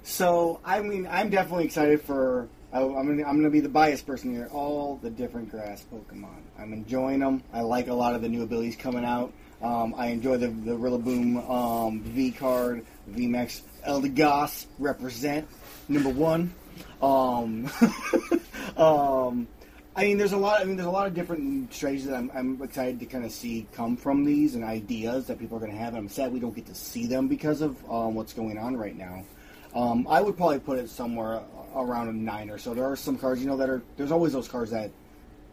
so 0.04 0.60
I 0.64 0.82
mean, 0.82 1.08
I'm 1.10 1.28
definitely 1.28 1.64
excited 1.64 2.02
for. 2.02 2.46
I, 2.76 2.80
I'm 2.80 3.06
gonna, 3.06 3.24
I'm 3.26 3.36
gonna 3.36 3.48
be 3.48 3.60
the 3.60 3.70
biased 3.70 4.06
person 4.06 4.32
here. 4.32 4.50
All 4.52 4.96
the 4.96 5.08
different 5.08 5.50
grass 5.50 5.82
Pokemon. 5.90 6.42
I'm 6.58 6.74
enjoying 6.74 7.20
them. 7.20 7.42
I 7.50 7.62
like 7.62 7.88
a 7.88 7.94
lot 7.94 8.14
of 8.14 8.20
the 8.20 8.28
new 8.28 8.42
abilities 8.42 8.76
coming 8.76 9.04
out. 9.04 9.32
Um, 9.62 9.94
I 9.96 10.08
enjoy 10.08 10.36
the 10.36 10.48
the 10.48 10.72
Rillaboom 10.72 11.48
um, 11.48 12.00
V 12.02 12.32
card, 12.32 12.84
VMAX 13.10 13.62
Eldegoss 13.88 14.66
represent 14.78 15.48
number 15.88 16.10
one. 16.10 16.52
Um, 17.00 17.70
um, 18.76 19.48
I 19.96 20.04
mean, 20.04 20.18
there's 20.18 20.32
a 20.32 20.36
lot. 20.36 20.60
I 20.60 20.64
mean, 20.64 20.76
there's 20.76 20.86
a 20.86 20.90
lot 20.90 21.06
of 21.06 21.14
different 21.14 21.72
strategies 21.72 22.04
that 22.08 22.14
I'm, 22.14 22.30
I'm 22.34 22.60
excited 22.62 23.00
to 23.00 23.06
kind 23.06 23.24
of 23.24 23.32
see 23.32 23.66
come 23.72 23.96
from 23.96 24.26
these 24.26 24.54
and 24.54 24.62
ideas 24.62 25.28
that 25.28 25.38
people 25.38 25.56
are 25.56 25.60
going 25.60 25.72
to 25.72 25.78
have. 25.78 25.94
And 25.94 26.02
I'm 26.02 26.08
sad 26.10 26.30
we 26.30 26.40
don't 26.40 26.54
get 26.54 26.66
to 26.66 26.74
see 26.74 27.06
them 27.06 27.26
because 27.26 27.62
of 27.62 27.82
um, 27.90 28.14
what's 28.14 28.34
going 28.34 28.58
on 28.58 28.76
right 28.76 28.94
now. 28.94 29.24
Um, 29.74 30.06
I 30.08 30.20
would 30.20 30.36
probably 30.36 30.58
put 30.58 30.78
it 30.78 30.90
somewhere 30.90 31.40
around 31.74 32.08
a 32.08 32.12
nine 32.12 32.50
or 32.50 32.58
so. 32.58 32.74
There 32.74 32.84
are 32.84 32.96
some 32.96 33.16
cards, 33.18 33.40
you 33.40 33.46
know, 33.46 33.56
that 33.56 33.68
are. 33.68 33.82
There's 33.96 34.12
always 34.12 34.32
those 34.32 34.48
cards 34.48 34.70
that 34.70 34.90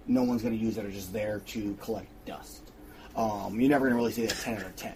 no 0.07 0.23
one's 0.23 0.41
going 0.41 0.57
to 0.57 0.64
use 0.64 0.76
that 0.76 0.85
are 0.85 0.91
just 0.91 1.14
there 1.14 1.40
to 1.48 1.77
collect 1.81 2.07
dust. 2.26 2.72
Um, 3.15 3.60
you're 3.60 3.69
never 3.69 3.85
going 3.85 3.94
to 3.94 3.98
really 3.98 4.11
see 4.11 4.26
that 4.26 4.35
ten 4.38 4.57
out 4.57 4.65
of 4.65 4.76
ten. 4.76 4.95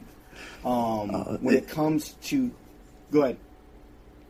Um, 0.65 1.09
when 1.41 1.55
it 1.55 1.67
comes 1.67 2.13
to, 2.23 2.51
go 3.11 3.23
ahead. 3.23 3.37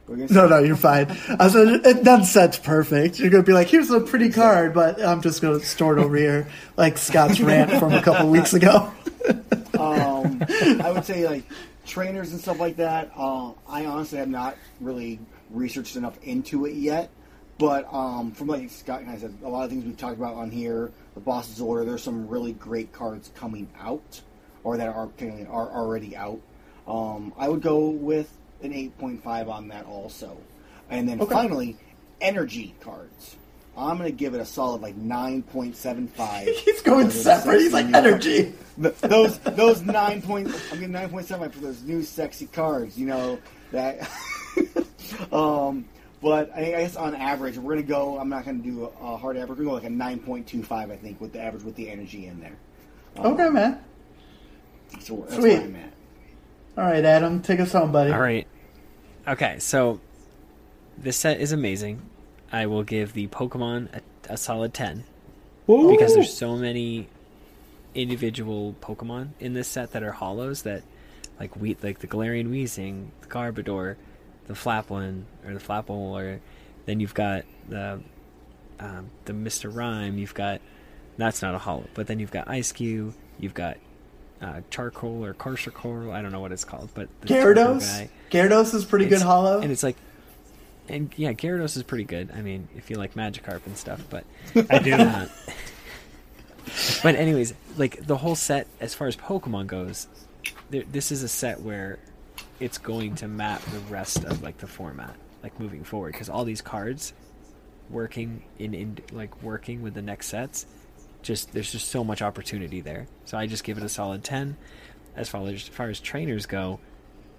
What 0.05 0.18
were 0.18 0.23
you 0.23 0.27
gonna 0.30 0.47
No, 0.47 0.57
no, 0.57 0.64
you're 0.64 0.76
fine. 0.76 1.07
I 1.39 1.49
said 1.49 1.85
it, 1.85 2.03
that 2.05 2.26
set's 2.26 2.57
perfect. 2.57 3.19
You're 3.19 3.30
gonna 3.30 3.43
be 3.43 3.51
like, 3.51 3.68
"Here's 3.68 3.91
a 3.91 3.99
pretty 3.99 4.30
card," 4.30 4.73
but 4.73 5.01
I'm 5.03 5.22
just 5.22 5.41
gonna 5.41 5.59
store 5.59 5.97
it 5.97 6.01
over 6.01 6.15
here, 6.15 6.47
like 6.77 6.97
Scott's 6.97 7.41
rant 7.41 7.72
from 7.77 7.91
a 7.91 8.01
couple 8.01 8.30
weeks 8.30 8.53
ago. 8.53 8.91
um, 9.80 10.41
I 10.81 10.91
would 10.93 11.03
say 11.03 11.27
like 11.27 11.43
trainers 11.85 12.31
and 12.31 12.39
stuff 12.39 12.59
like 12.59 12.77
that. 12.77 13.11
Uh, 13.15 13.51
I 13.68 13.85
honestly 13.85 14.19
have 14.19 14.30
not 14.30 14.55
really 14.80 15.19
researched 15.52 15.95
enough 15.95 16.18
into 16.24 16.65
it 16.65 16.74
yet. 16.76 17.10
But 17.57 17.91
um, 17.91 18.32
from 18.34 18.48
like 18.48 18.69
Scott 18.69 19.02
and 19.02 19.10
I 19.10 19.18
said, 19.18 19.34
a 19.44 19.49
lot 19.49 19.64
of 19.64 19.72
things 19.72 19.84
we've 19.84 19.98
talked 19.98 20.18
about 20.18 20.36
on 20.36 20.52
here, 20.52 20.91
the 21.15 21.19
Boss's 21.19 21.60
Order. 21.60 21.86
There's 21.86 22.03
some 22.03 22.28
really 22.28 22.53
great 22.53 22.91
cards 22.94 23.32
coming 23.36 23.68
out, 23.80 24.22
or 24.64 24.78
that 24.78 24.88
are 24.88 25.10
are 25.49 25.69
already 25.72 26.15
out. 26.15 26.40
Um, 26.88 27.34
I 27.38 27.49
would 27.49 27.61
go 27.61 27.90
with 27.90 28.32
an 28.61 28.74
8.5 28.74 29.49
on 29.49 29.68
that 29.69 29.86
also. 29.88 30.38
And 30.90 31.10
then 31.10 31.19
Okay. 31.19 31.34
finally, 31.34 31.78
energy 32.22 32.76
cards. 32.80 33.36
I'm 33.76 33.98
gonna 33.98 34.11
give 34.11 34.34
it 34.34 34.40
a 34.40 34.45
solid 34.45 34.82
like 34.82 34.95
nine 34.95 35.41
point 35.44 35.76
seven 35.76 36.07
five. 36.07 36.48
He's 36.65 36.82
going 36.82 37.10
separate. 37.11 37.61
He's 37.61 37.74
like 37.74 37.86
energy. 37.94 38.53
those 38.78 39.38
those 39.40 39.82
nine 39.82 40.22
point 40.22 40.48
I'm 40.72 40.78
getting 40.80 40.91
nine 40.91 41.10
point 41.10 41.26
seven 41.28 41.49
for 41.52 41.60
those 41.60 41.82
new 41.84 42.02
sexy 42.03 42.45
cards. 42.48 42.98
You 42.98 43.07
know 43.07 43.40
that. 43.72 44.07
um, 45.31 45.85
but 46.21 46.51
I 46.55 46.65
guess 46.65 46.95
on 46.95 47.15
average, 47.15 47.57
we're 47.57 47.75
gonna 47.75 47.88
go. 47.88 48.17
I'm 48.17 48.29
not 48.29 48.45
gonna 48.45 48.57
do 48.59 48.85
a, 48.85 49.13
a 49.13 49.17
hard 49.17 49.38
average. 49.38 49.59
We're 49.59 49.65
gonna 49.65 49.69
go 49.69 49.73
like 49.75 49.84
a 49.84 49.89
nine 49.89 50.19
point 50.19 50.47
two 50.47 50.63
five. 50.63 50.89
I 50.91 50.95
think 50.95 51.21
with 51.21 51.34
the 51.34 51.41
average 51.41 51.63
with 51.63 51.75
the 51.75 51.89
energy 51.89 52.27
in 52.27 52.39
there. 52.39 52.55
Okay, 53.17 53.49
man. 53.49 53.84
So 54.99 55.17
that's 55.17 55.35
Sweet. 55.35 55.53
where 55.53 55.61
I'm 55.61 55.75
at. 55.75 55.93
All 56.77 56.84
right, 56.84 57.03
Adam, 57.03 57.41
take 57.41 57.59
us 57.59 57.71
home, 57.71 57.91
buddy. 57.91 58.11
All 58.11 58.19
right. 58.19 58.47
Okay, 59.27 59.57
so 59.59 59.99
this 60.97 61.17
set 61.17 61.39
is 61.39 61.51
amazing. 61.51 62.01
I 62.51 62.65
will 62.67 62.84
give 62.84 63.13
the 63.13 63.27
Pokemon 63.27 63.89
a, 63.93 64.34
a 64.34 64.38
solid 64.38 64.73
10 64.73 65.03
because 65.65 66.13
there's 66.13 66.34
so 66.34 66.55
many 66.55 67.09
individual 67.93 68.75
Pokemon 68.79 69.29
in 69.39 69.53
this 69.53 69.67
set 69.67 69.91
that 69.91 70.03
are 70.03 70.13
hollows 70.13 70.61
that 70.61 70.84
like 71.39 71.55
we 71.55 71.75
like 71.84 71.99
the 71.99 72.07
Galarian 72.07 72.49
Weezing, 72.49 73.07
the 73.21 73.27
Garbodor, 73.27 73.95
the 74.48 74.56
flap 74.56 74.90
one 74.90 75.26
or 75.45 75.53
the 75.53 75.60
flap 75.60 75.90
one 75.90 75.99
or 76.22 76.40
then 76.86 76.99
you've 76.99 77.14
got 77.14 77.44
the 77.69 77.99
um, 78.80 79.10
the 79.26 79.34
Mr. 79.34 79.74
Rime, 79.74 80.18
you've 80.18 80.34
got 80.34 80.61
that's 81.18 81.41
not 81.41 81.56
a 81.56 81.57
hollow, 81.57 81.86
but 81.94 82.07
then 82.07 82.19
you've 82.19 82.32
got 82.32 82.48
Eiscue, 82.48 83.14
you've 83.40 83.53
got 83.53 83.78
uh, 84.41 84.61
charcoal 84.69 85.26
or 85.26 85.34
Carkol, 85.34 86.11
I 86.11 86.22
don't 86.22 86.32
know 86.32 86.40
what 86.40 86.52
it's 86.52 86.64
called, 86.64 86.90
but 86.94 87.10
the 87.22 87.28
Gyarados. 87.28 88.10
Gyarados 88.32 88.74
is 88.74 88.86
pretty 88.86 89.07
good 89.07 89.22
hollow. 89.22 89.60
And 89.61 89.72
it's 89.72 89.84
like, 89.84 89.98
and 90.88 91.11
yeah, 91.18 91.34
Gyarados 91.34 91.76
is 91.76 91.84
pretty 91.84 92.03
good. 92.03 92.32
I 92.34 92.41
mean, 92.41 92.68
if 92.76 92.90
you 92.90 92.98
like 92.98 93.15
Magikarp 93.15 93.65
and 93.65 93.78
stuff, 93.78 94.03
but 94.10 94.26
I 94.69 94.80
do. 94.80 94.94
uh, 94.94 95.28
but 97.02 97.15
anyways, 97.15 97.53
like 97.78 98.06
the 98.06 98.18
whole 98.18 98.36
set, 98.36 98.68
as 98.80 98.94
far 98.94 99.07
as 99.07 99.15
Pokemon 99.15 99.68
goes, 99.68 100.07
there, 100.69 100.84
this 100.84 101.11
is 101.11 101.24
a 101.24 101.28
set 101.28 101.61
where 101.61 101.99
it's 102.59 102.77
going 102.77 103.15
to 103.15 103.27
map 103.27 103.61
the 103.65 103.79
rest 103.91 104.23
of 104.23 104.41
like 104.41 104.57
the 104.57 104.67
format, 104.67 105.15
like 105.43 105.59
moving 105.59 105.84
forward, 105.84 106.13
because 106.13 106.29
all 106.29 106.43
these 106.43 106.61
cards 106.61 107.13
working 107.89 108.43
in, 108.59 108.73
in 108.73 108.97
like 109.11 109.41
working 109.41 109.81
with 109.81 109.93
the 109.93 110.01
next 110.01 110.27
sets, 110.27 110.65
just 111.21 111.53
there's 111.53 111.71
just 111.71 111.89
so 111.89 112.03
much 112.03 112.21
opportunity 112.21 112.81
there. 112.81 113.07
So 113.25 113.38
I 113.38 113.47
just 113.47 113.63
give 113.63 113.77
it 113.77 113.84
a 113.84 113.89
solid 113.89 114.23
ten. 114.23 114.57
As 115.15 115.29
far 115.29 115.41
as, 115.47 115.53
as 115.53 115.67
far 115.69 115.89
as 115.89 115.99
trainers 115.99 116.45
go, 116.45 116.79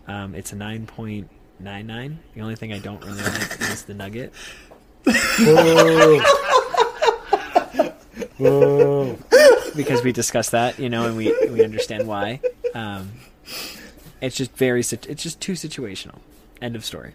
um, 0.06 0.34
it's 0.34 0.52
a 0.52 0.56
nine 0.56 0.86
point 0.86 1.28
nine 1.60 1.86
nine. 1.86 2.18
The 2.34 2.40
only 2.40 2.56
thing 2.56 2.72
I 2.72 2.78
don't 2.78 3.04
really 3.04 3.22
like 3.22 3.60
is 3.60 3.84
the 3.84 3.94
Nugget. 3.94 4.32
Whoa. 5.38 6.20
Whoa. 8.38 9.18
because 9.76 10.02
we 10.02 10.12
discussed 10.12 10.52
that, 10.52 10.78
you 10.78 10.88
know, 10.88 11.06
and 11.06 11.16
we 11.16 11.34
we 11.50 11.64
understand 11.64 12.06
why. 12.06 12.40
Um, 12.74 13.12
it's 14.20 14.36
just 14.36 14.52
very 14.56 14.80
it's 14.80 15.22
just 15.22 15.40
too 15.40 15.52
situational. 15.52 16.18
End 16.60 16.76
of 16.76 16.84
story. 16.84 17.14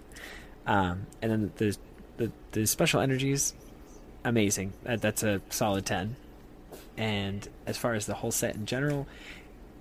Um, 0.66 1.08
and 1.22 1.32
then 1.32 1.52
the, 1.58 1.78
the 2.18 2.32
the 2.52 2.66
special 2.66 3.02
energies, 3.02 3.54
amazing. 4.24 4.74
That, 4.84 5.02
that's 5.02 5.24
a 5.24 5.42
solid 5.50 5.86
ten. 5.86 6.16
And 6.98 7.48
as 7.66 7.78
far 7.78 7.94
as 7.94 8.06
the 8.06 8.14
whole 8.14 8.32
set 8.32 8.56
in 8.56 8.66
general, 8.66 9.08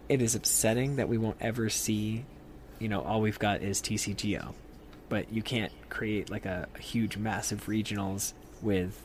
it 0.08 0.22
is 0.22 0.34
upsetting 0.34 0.96
that 0.96 1.08
we 1.08 1.18
won't 1.18 1.36
ever 1.40 1.68
see. 1.68 2.24
You 2.78 2.88
know, 2.88 3.02
all 3.02 3.20
we've 3.20 3.38
got 3.38 3.62
is 3.62 3.80
TCGO, 3.80 4.54
but 5.08 5.32
you 5.32 5.42
can't 5.42 5.72
create 5.88 6.30
like 6.30 6.46
a, 6.46 6.66
a 6.74 6.78
huge, 6.80 7.16
massive 7.16 7.66
regionals 7.66 8.32
with, 8.60 9.00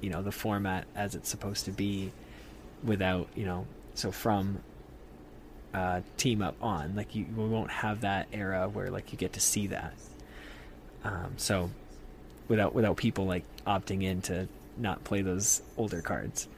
you 0.00 0.08
know, 0.08 0.22
the 0.22 0.32
format 0.32 0.86
as 0.94 1.14
it's 1.14 1.28
supposed 1.28 1.66
to 1.66 1.70
be 1.70 2.12
without 2.84 3.28
you 3.34 3.44
know 3.44 3.66
so 3.94 4.12
from 4.12 4.58
uh, 5.74 6.00
team 6.16 6.40
up 6.40 6.56
on. 6.62 6.94
Like 6.96 7.14
you 7.14 7.26
we 7.36 7.44
won't 7.44 7.70
have 7.70 8.02
that 8.02 8.28
era 8.32 8.68
where 8.68 8.90
like 8.90 9.12
you 9.12 9.18
get 9.18 9.34
to 9.34 9.40
see 9.40 9.66
that. 9.66 9.94
Um, 11.02 11.34
so 11.36 11.70
without 12.48 12.74
without 12.74 12.96
people 12.96 13.26
like 13.26 13.44
opting 13.66 14.02
in 14.02 14.22
to 14.22 14.48
not 14.76 15.04
play 15.04 15.22
those 15.22 15.62
older 15.76 16.00
cards. 16.00 16.48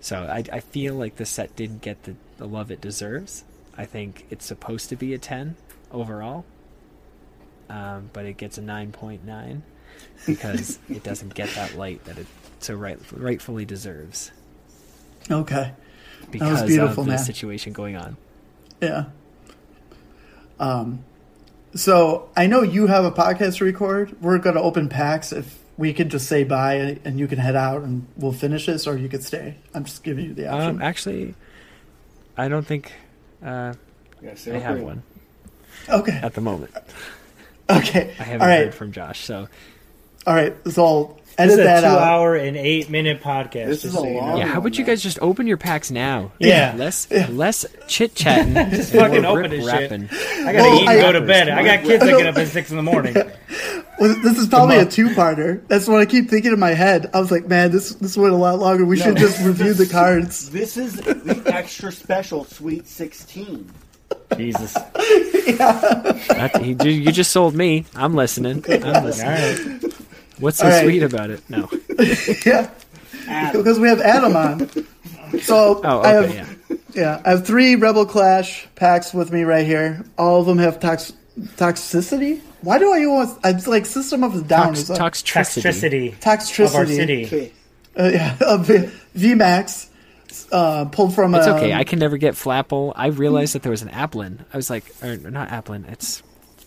So 0.00 0.24
I, 0.24 0.42
I 0.52 0.60
feel 0.60 0.94
like 0.94 1.16
the 1.16 1.24
set 1.24 1.54
didn't 1.54 1.80
get 1.80 2.02
the, 2.02 2.16
the 2.36 2.46
love 2.46 2.72
it 2.72 2.80
deserves. 2.80 3.44
I 3.76 3.84
think 3.84 4.26
it's 4.30 4.44
supposed 4.44 4.88
to 4.88 4.96
be 4.96 5.14
a 5.14 5.18
10 5.18 5.54
overall. 5.92 6.44
Um, 7.70 8.10
but 8.12 8.26
it 8.26 8.36
gets 8.36 8.58
a 8.58 8.62
9.9 8.62 9.62
because 10.26 10.78
it 10.90 11.04
doesn't 11.04 11.34
get 11.34 11.50
that 11.50 11.76
light 11.76 12.04
that 12.04 12.18
it 12.18 12.26
so 12.58 12.74
right, 12.74 12.98
rightfully 13.12 13.64
deserves. 13.64 14.32
Okay. 15.30 15.72
Because 16.32 16.62
beautiful, 16.64 17.02
of 17.02 17.06
the 17.06 17.12
man. 17.12 17.18
situation 17.18 17.72
going 17.72 17.96
on. 17.96 18.16
Yeah. 18.80 19.04
Um, 20.58 21.04
so 21.74 22.28
I 22.36 22.46
know 22.46 22.62
you 22.62 22.86
have 22.86 23.04
a 23.04 23.10
podcast 23.10 23.58
to 23.58 23.64
record. 23.64 24.20
We're 24.20 24.38
going 24.38 24.56
to 24.56 24.62
open 24.62 24.88
packs. 24.88 25.32
If 25.32 25.58
we 25.78 25.92
could 25.92 26.10
just 26.10 26.28
say 26.28 26.44
bye 26.44 26.98
and 27.04 27.18
you 27.18 27.26
can 27.26 27.38
head 27.38 27.56
out 27.56 27.82
and 27.82 28.06
we'll 28.16 28.32
finish 28.32 28.66
this, 28.66 28.86
or 28.86 28.96
you 28.96 29.08
could 29.08 29.24
stay. 29.24 29.56
I'm 29.74 29.84
just 29.84 30.04
giving 30.04 30.26
you 30.26 30.34
the 30.34 30.48
option. 30.48 30.76
Um, 30.76 30.82
actually, 30.82 31.34
I 32.36 32.48
don't 32.48 32.66
think 32.66 32.92
uh, 33.42 33.74
Yeah, 34.20 34.34
I 34.46 34.58
have 34.58 34.80
one 34.80 35.02
okay. 35.88 36.18
at 36.22 36.34
the 36.34 36.40
moment. 36.40 36.72
Okay. 37.70 38.14
I 38.18 38.22
haven't 38.24 38.42
All 38.42 38.48
right. 38.48 38.64
heard 38.64 38.74
from 38.74 38.92
Josh, 38.92 39.24
so 39.24 39.48
All 40.26 40.34
right. 40.34 40.54
So 40.68 40.84
I'll 40.84 41.18
This 41.32 41.38
edit 41.38 41.52
is 41.52 41.58
a 41.58 41.62
that 41.64 41.80
two 41.80 41.86
out. 41.86 41.98
hour 42.02 42.34
and 42.36 42.56
eight 42.56 42.90
minute 42.90 43.22
podcast. 43.22 43.66
This 43.66 43.82
just 43.82 43.84
is 43.86 43.92
so 43.94 44.04
a 44.04 44.08
you 44.08 44.14
know. 44.14 44.20
long- 44.20 44.38
yeah. 44.38 44.46
How 44.46 44.58
about 44.58 44.76
you 44.78 44.84
guys 44.84 45.02
just 45.02 45.18
open 45.20 45.46
your 45.46 45.56
packs 45.56 45.90
now? 45.90 46.32
Yeah. 46.38 46.74
less 46.76 47.10
less 47.10 47.64
chit 47.88 48.14
chatting. 48.14 48.54
just 48.70 48.92
fucking 48.92 49.24
open 49.24 49.50
this 49.50 49.64
shit. 49.68 49.92
I 49.92 50.52
gotta 50.52 50.58
Well, 50.58 50.74
eat 50.76 50.80
and 50.82 50.88
I- 50.90 51.00
go 51.00 51.12
to 51.12 51.20
bed. 51.20 51.48
I 51.48 51.64
got 51.64 51.84
kids 51.84 52.02
I 52.02 52.06
that 52.06 52.18
get 52.18 52.26
up 52.26 52.36
at 52.36 52.48
six 52.48 52.70
in 52.70 52.76
the 52.76 52.82
morning. 52.82 53.16
Well, 54.00 54.16
this 54.20 54.36
is 54.38 54.48
probably 54.48 54.78
a 54.78 54.80
Come 54.84 54.88
two-parter. 54.90 55.68
That's 55.68 55.86
what 55.86 56.00
I 56.00 56.06
keep 56.06 56.28
thinking 56.28 56.50
in 56.52 56.58
my 56.58 56.70
head. 56.70 57.08
I 57.14 57.20
was 57.20 57.30
like, 57.30 57.46
man, 57.46 57.70
this 57.70 57.90
this 57.96 58.16
went 58.16 58.32
a 58.32 58.36
lot 58.36 58.58
longer. 58.58 58.84
We 58.84 58.96
should 58.96 59.16
just 59.16 59.40
review 59.44 59.74
the 59.74 59.86
cards. 59.86 60.48
This 60.52 60.76
is 60.76 60.94
the 60.96 61.40
extra 61.46 61.92
special 61.92 62.44
Sweet 62.44 62.88
16. 62.88 63.70
Jesus. 64.36 64.72
That- 64.72 66.60
he- 66.62 66.76
you 66.88 66.90
you 67.02 67.12
just 67.12 67.30
sold 67.32 67.54
me. 67.54 67.84
I'm 67.94 68.14
listening. 68.14 68.64
I'm 68.68 69.04
listening. 69.04 69.82
right. 69.82 69.91
What's 70.42 70.58
so 70.58 70.64
All 70.66 70.70
right. 70.70 70.82
sweet 70.84 71.02
about 71.02 71.30
it? 71.30 71.40
No. 71.48 71.68
yeah, 72.46 72.70
Adam. 73.28 73.60
because 73.62 73.78
we 73.78 73.88
have 73.88 74.00
Adam 74.00 74.36
on. 74.36 74.68
So 75.40 75.80
Oh, 75.84 76.00
I 76.02 76.08
have 76.12 76.34
Yeah. 76.34 76.76
yeah, 76.94 77.22
I 77.24 77.30
have 77.30 77.46
three 77.46 77.76
Rebel 77.76 78.04
Clash 78.06 78.66
packs 78.74 79.14
with 79.14 79.32
me 79.32 79.44
right 79.44 79.64
here. 79.66 80.04
All 80.18 80.40
of 80.40 80.46
them 80.46 80.58
have 80.58 80.80
tox- 80.80 81.12
toxicity. 81.56 82.40
Why 82.62 82.78
do 82.78 82.92
I 82.92 83.04
always? 83.04 83.30
I 83.42 83.50
it's 83.50 83.66
like 83.66 83.86
System 83.86 84.22
of 84.24 84.34
a 84.36 84.42
Down. 84.42 84.66
Tox, 84.68 84.80
is 84.80 84.90
like- 84.90 84.98
toxicity. 85.00 86.14
Toxicity 86.16 86.16
toxicity. 86.16 86.64
of 86.66 86.74
our 86.74 86.86
city. 86.86 87.52
Uh, 87.98 88.10
yeah, 88.12 88.36
of 88.40 88.66
V- 88.66 88.90
VMAX. 89.16 89.88
Uh, 90.50 90.86
pulled 90.86 91.14
from. 91.14 91.34
It's 91.34 91.46
um, 91.46 91.56
okay. 91.56 91.72
I 91.74 91.84
can 91.84 91.98
never 91.98 92.16
get 92.16 92.34
Flapple. 92.34 92.92
I 92.96 93.08
realized 93.08 93.54
that 93.54 93.62
there 93.62 93.70
was 93.70 93.82
an 93.82 93.88
Applin. 93.90 94.38
I 94.52 94.56
was 94.56 94.70
like, 94.70 94.84
or 95.02 95.16
not 95.16 95.48
Applin. 95.50 95.90
It's 95.92 96.22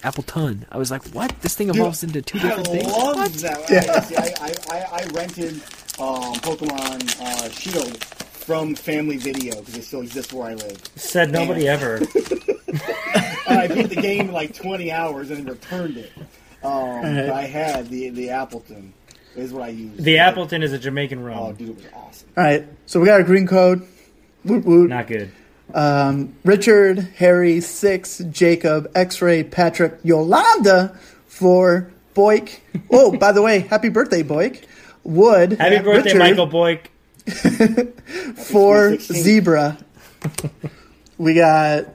Appletun. 0.06 0.64
I 0.72 0.78
was 0.78 0.92
like, 0.92 1.04
what? 1.10 1.34
This 1.42 1.56
thing 1.56 1.70
evolves 1.70 2.04
into 2.04 2.22
two 2.22 2.38
I 2.40 2.42
different 2.44 2.68
things. 2.68 2.86
love 2.92 3.16
What? 3.18 3.34
that. 3.34 3.70
Yeah. 3.70 3.92
I, 3.94 4.00
see, 4.02 4.16
I, 4.16 4.34
I, 4.40 4.54
I, 4.78 5.02
I 5.02 5.06
rented 5.14 5.56
um, 6.00 6.36
Pokemon 6.42 7.22
uh, 7.22 7.50
Shield 7.50 8.04
from 8.04 8.76
Family 8.76 9.18
Video 9.18 9.56
because 9.60 9.76
it 9.78 9.84
still 9.84 10.02
exists 10.02 10.32
where 10.32 10.50
I 10.50 10.54
live. 10.54 10.78
Said 10.96 11.32
nobody 11.32 11.68
ever. 11.68 12.02
And 13.48 13.60
I 13.60 13.68
beat 13.68 13.90
the 13.90 13.96
game 14.02 14.22
in 14.22 14.32
like 14.32 14.56
20 14.56 14.92
hours 14.92 15.30
and 15.30 15.48
returned 15.48 15.98
it. 15.98 16.12
Um, 16.64 17.02
but 17.04 17.30
I 17.30 17.44
had 17.44 17.90
the 17.90 18.10
the 18.10 18.30
Appletun 18.30 18.90
is 19.36 19.54
what 19.54 19.62
I 19.64 19.68
used. 19.68 20.04
The 20.04 20.18
Appleton 20.18 20.64
is 20.64 20.74
a 20.74 20.80
Jamaican 20.80 21.24
rum. 21.24 21.38
Oh, 21.40 21.54
dude, 21.54 21.70
it 21.70 21.76
was 21.76 21.86
awesome. 21.94 22.30
All 22.36 22.44
right, 22.44 22.66
so 22.88 23.00
we 23.00 23.06
got 23.06 23.22
a 23.22 23.24
green 23.24 23.46
code. 23.46 23.88
Woot 24.46 24.66
woot. 24.66 24.90
Not 24.90 25.06
good. 25.06 25.32
Um, 25.74 26.36
Richard, 26.44 27.00
Harry, 27.18 27.60
Six, 27.60 28.20
Jacob, 28.30 28.90
X-Ray, 28.96 29.44
Patrick, 29.44 30.00
Yolanda 30.04 30.98
for 31.28 31.92
Boyk. 32.14 32.60
Oh, 32.92 33.18
by 33.18 33.32
the 33.32 33.42
way, 33.42 33.60
happy 33.60 33.90
birthday, 33.90 34.24
Boyk. 34.24 34.64
Wood. 35.04 35.54
Happy 35.54 35.80
birthday, 35.80 36.14
Richard, 36.14 36.20
Michael 36.20 36.48
Boyk. 36.48 36.88
For 38.38 38.98
Zebra. 38.98 39.78
we 41.18 41.34
got. 41.34 41.86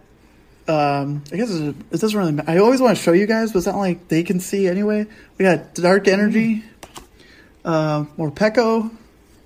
Um, 0.68 1.24
I 1.32 1.36
guess 1.36 1.51
it 1.51 1.74
it 1.90 2.01
doesn't 2.01 2.16
really. 2.18 2.32
matter. 2.32 2.51
I 2.51 2.59
always 2.59 2.80
want 2.80 2.97
to 2.97 3.02
show 3.02 3.12
you 3.12 3.26
guys, 3.26 3.52
but 3.52 3.59
it's 3.59 3.66
not 3.66 3.76
like 3.76 4.09
they 4.09 4.22
can 4.22 4.38
see 4.40 4.68
anyway. 4.68 5.06
We 5.38 5.44
got 5.44 5.74
Dark 5.74 6.06
Energy. 6.09 6.64
Uh, 7.64 8.05
more 8.16 8.30
Pecco. 8.30 8.90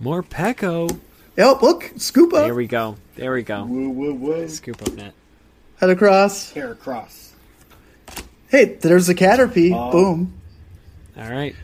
More 0.01 0.23
Pecco. 0.23 0.99
Yep, 1.37 1.63
look, 1.63 1.91
scoop 1.97 2.33
up, 2.35 2.45
There 2.45 2.55
we 2.55 2.67
go. 2.67 2.97
There 3.17 3.33
we 3.33 3.43
go. 3.43 3.65
Woo 3.65 3.91
woo 3.91 4.15
woo. 4.15 4.49
Scoop 4.49 4.83
up 4.83 4.93
net. 4.95 5.15
head 5.77 5.91
across. 5.91 6.53
Hair 6.53 6.73
across. 6.73 7.35
Hey, 8.49 8.65
there's 8.65 9.09
a 9.09 9.15
Caterpie. 9.15 9.73
Oh. 9.75 9.91
Boom. 9.91 10.41
All 11.17 11.31
right. 11.31 11.55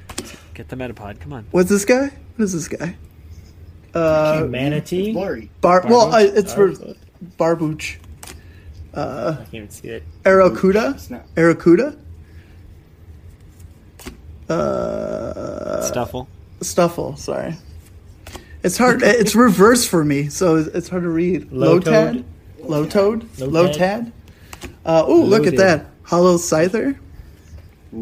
Get 0.55 0.69
the 0.69 0.77
Metapod. 0.77 1.21
Come 1.21 1.33
on. 1.33 1.47
What's 1.51 1.69
this 1.69 1.85
guy? 1.85 2.11
What 2.37 2.45
is 2.45 2.53
this 2.53 2.69
guy? 2.69 2.97
Uh, 3.95 4.47
Manatee. 4.49 5.13
Blurry. 5.13 5.51
Bar. 5.61 5.85
Well, 5.89 6.15
uh, 6.15 6.21
it's 6.21 6.55
for 6.55 6.71
Barboach. 6.71 6.99
Barboach. 7.37 7.97
I 8.95 9.35
can't 9.37 9.55
even 9.55 9.71
see 9.71 9.89
it. 9.89 10.05
Arrokuda. 10.25 10.99
Snap. 10.99 11.27
Arrokuda. 11.35 11.99
Uh, 14.49 15.91
Stufful. 15.91 16.27
Stufful. 16.61 17.19
Sorry. 17.19 17.55
It's 18.63 18.77
hard. 18.77 19.03
it's 19.03 19.35
reverse 19.35 19.87
for 19.87 20.05
me, 20.05 20.29
so 20.29 20.57
it's 20.57 20.89
hard 20.89 21.03
to 21.05 21.09
read. 21.09 21.51
Lotad? 21.51 22.25
Low 22.61 22.87
toad. 22.87 23.27
Low 23.39 23.67
Lotad? 23.69 23.75
tad. 23.77 24.13
Uh, 24.85 25.03
oh, 25.07 25.23
look 25.23 25.47
at 25.47 25.57
that. 25.57 25.87
Hollow 26.03 26.37
Scyther. 26.37 26.99
Ooh. 27.95 27.97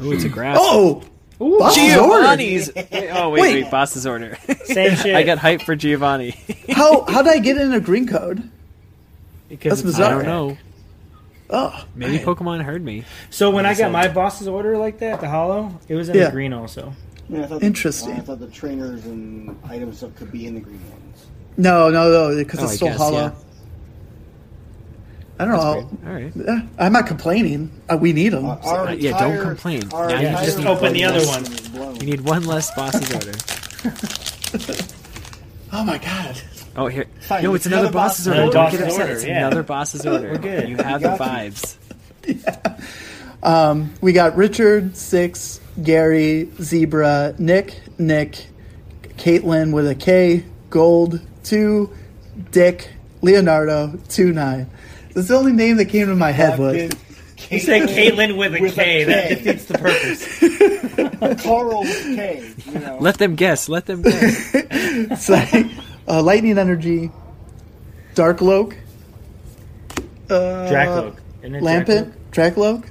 Ooh, 0.00 0.12
it's 0.12 0.24
a 0.24 0.28
grass. 0.28 0.56
Oh! 0.60 1.02
Boss's 1.38 1.96
order. 1.96 2.22
Giovanni's. 2.22 2.70
Wait, 2.76 2.88
oh 3.12 3.30
wait, 3.30 3.40
Wait. 3.40 3.62
wait, 3.64 3.70
boss's 3.70 4.06
order. 4.06 4.38
Same 4.64 4.94
shit. 4.96 5.14
I 5.16 5.24
got 5.24 5.38
hyped 5.38 5.62
for 5.62 5.74
Giovanni. 5.76 6.30
How 6.70 7.02
how 7.04 7.22
did 7.22 7.32
I 7.34 7.38
get 7.40 7.58
in 7.58 7.72
a 7.72 7.80
green 7.80 8.06
code? 8.06 8.48
because 9.48 9.70
That's 9.70 9.80
it's 9.82 9.98
bizarre. 9.98 10.20
I 10.20 10.24
don't 10.24 10.26
know. 10.26 10.56
Oh, 11.50 11.84
Maybe 11.94 12.18
Pokemon 12.24 12.62
heard 12.62 12.82
me. 12.84 13.04
So 13.30 13.50
when 13.50 13.66
I 13.66 13.74
So- 13.74 13.84
got 13.84 13.92
my 13.92 14.08
boss's 14.08 14.48
order 14.48 14.78
like 14.78 15.00
that, 15.00 15.20
the 15.20 15.28
hollow, 15.28 15.78
it 15.88 15.94
was 15.96 16.08
in 16.08 16.16
Yeah. 16.16 16.26
the 16.26 16.30
green 16.30 16.52
also. 16.52 16.94
Yeah, 17.28 17.42
I 17.42 17.46
thought 17.46 17.62
Interesting. 17.62 18.12
I 18.12 18.20
thought 18.20 18.38
the 18.40 18.46
trainers 18.48 19.06
and 19.06 19.56
items 19.68 19.98
stuff 19.98 20.14
could 20.16 20.30
be 20.30 20.46
in 20.46 20.54
the 20.54 20.60
green 20.60 20.80
ones. 20.90 21.26
no, 21.56 21.88
no, 21.90 22.10
no, 22.10 22.36
because 22.36 22.60
Oh, 22.60 22.64
it's 22.64 22.72
I 22.72 22.76
still 22.76 22.88
guess, 22.88 22.98
hollow. 22.98 23.18
yeah. 23.18 23.30
I 25.36 25.44
don't 25.46 25.52
That's 25.52 25.64
know. 26.04 26.08
All 26.46 26.54
right. 26.54 26.68
I'm 26.78 26.92
not 26.92 27.06
complaining. 27.08 27.70
Uh, 27.88 27.96
we 27.96 28.12
need 28.12 28.28
them. 28.28 28.44
Our 28.46 28.88
Uh, 28.88 28.92
yeah, 28.92 29.18
don't 29.18 29.40
complain. 29.42 29.82
our 29.92 30.06
Now 30.08 30.20
you 30.20 30.28
entire 30.28 30.44
just 30.44 30.58
open 30.64 30.92
the 30.92 31.04
other 31.04 31.18
Pokemon 31.20 31.78
one. 31.86 31.96
You 31.96 32.06
need 32.06 32.20
one 32.20 32.44
less 32.44 32.72
boss's 32.76 33.12
order. 33.12 33.32
oh 35.72 35.84
my 35.84 35.98
god. 35.98 36.40
Oh, 36.76 36.86
here. 36.86 37.06
Fine, 37.20 37.42
No, 37.42 37.54
it's 37.54 37.66
it's 37.66 37.66
another 37.66 37.82
another 37.88 37.92
boss's 37.94 38.26
boss's 38.26 38.28
order. 38.28 38.40
order. 38.42 38.52
Don't 38.52 38.70
get 38.70 38.80
upset. 38.82 39.00
order, 39.00 39.12
It's 39.14 39.24
yeah. 39.24 39.38
another 39.46 39.62
boss's 39.64 40.06
order. 40.06 40.30
We're 40.32 40.38
good. 40.38 40.68
You 40.68 40.76
have 40.76 41.00
the 41.02 41.16
got 41.16 41.44
you. 41.46 42.34
vibes. 42.34 43.90
We 44.00 44.12
got 44.12 44.36
Richard, 44.36 44.96
Six, 44.96 45.60
Gary, 45.82 46.48
Zebra, 46.60 47.34
Nick, 47.38 47.80
Nick, 47.98 48.46
Caitlin 49.16 49.72
with 49.72 49.88
a 49.88 49.94
K, 49.94 50.44
Gold, 50.70 51.20
Two, 51.42 51.90
Dick, 52.50 52.90
Leonardo, 53.22 53.98
Two 54.08 54.32
Nine. 54.32 54.70
That's 55.14 55.28
the 55.28 55.36
only 55.36 55.52
name 55.52 55.76
that 55.76 55.86
came 55.86 56.08
to 56.08 56.14
my 56.14 56.32
head. 56.32 56.58
Was 56.58 56.90
You 57.50 57.60
said 57.60 57.88
Caitlin 57.88 58.36
with 58.36 58.54
a 58.54 58.60
With 58.60 58.72
a 58.72 58.74
K. 58.74 59.04
That 59.04 59.28
defeats 59.28 59.64
the 59.66 59.78
purpose. 59.78 61.42
Carl 61.44 61.80
with 61.80 62.16
K. 62.16 62.52
You 62.66 62.78
know. 62.80 62.98
Let 63.00 63.18
them 63.18 63.34
guess. 63.34 63.68
Let 63.68 63.86
them 63.86 64.02
guess. 64.02 64.50
it's 64.54 65.28
like, 65.28 65.66
uh, 66.08 66.22
Lightning 66.22 66.58
Energy, 66.58 67.10
Dark 68.14 68.40
Loke, 68.40 68.76
uh, 70.30 70.68
Drakloak. 70.70 71.18
Isn't 71.42 71.54
it 71.56 71.62
Lampent, 71.62 72.12
Drakloak, 72.32 72.86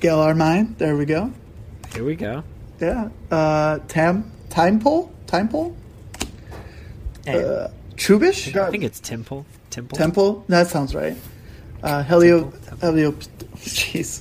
Galar 0.00 0.34
Mine. 0.34 0.74
There 0.78 0.96
we 0.96 1.04
go. 1.04 1.32
Here 1.92 2.04
we 2.04 2.14
go. 2.16 2.44
Yeah. 2.80 3.08
Uh, 3.30 3.78
Tam, 3.88 4.30
Time 4.50 4.78
Pole, 4.80 5.12
Time 5.26 5.48
Pole, 5.48 5.76
Drakloak? 7.24 7.66
uh, 7.66 7.68
Trubbish. 7.96 8.54
I 8.56 8.70
think 8.70 8.84
it's 8.84 9.00
Temple. 9.00 9.44
Temple. 9.70 9.98
Temple. 9.98 10.44
That 10.48 10.68
sounds 10.68 10.94
right. 10.94 11.16
Uh, 11.82 12.02
Helio. 12.04 12.52
Helio. 12.80 13.12
Jeez. 13.56 14.20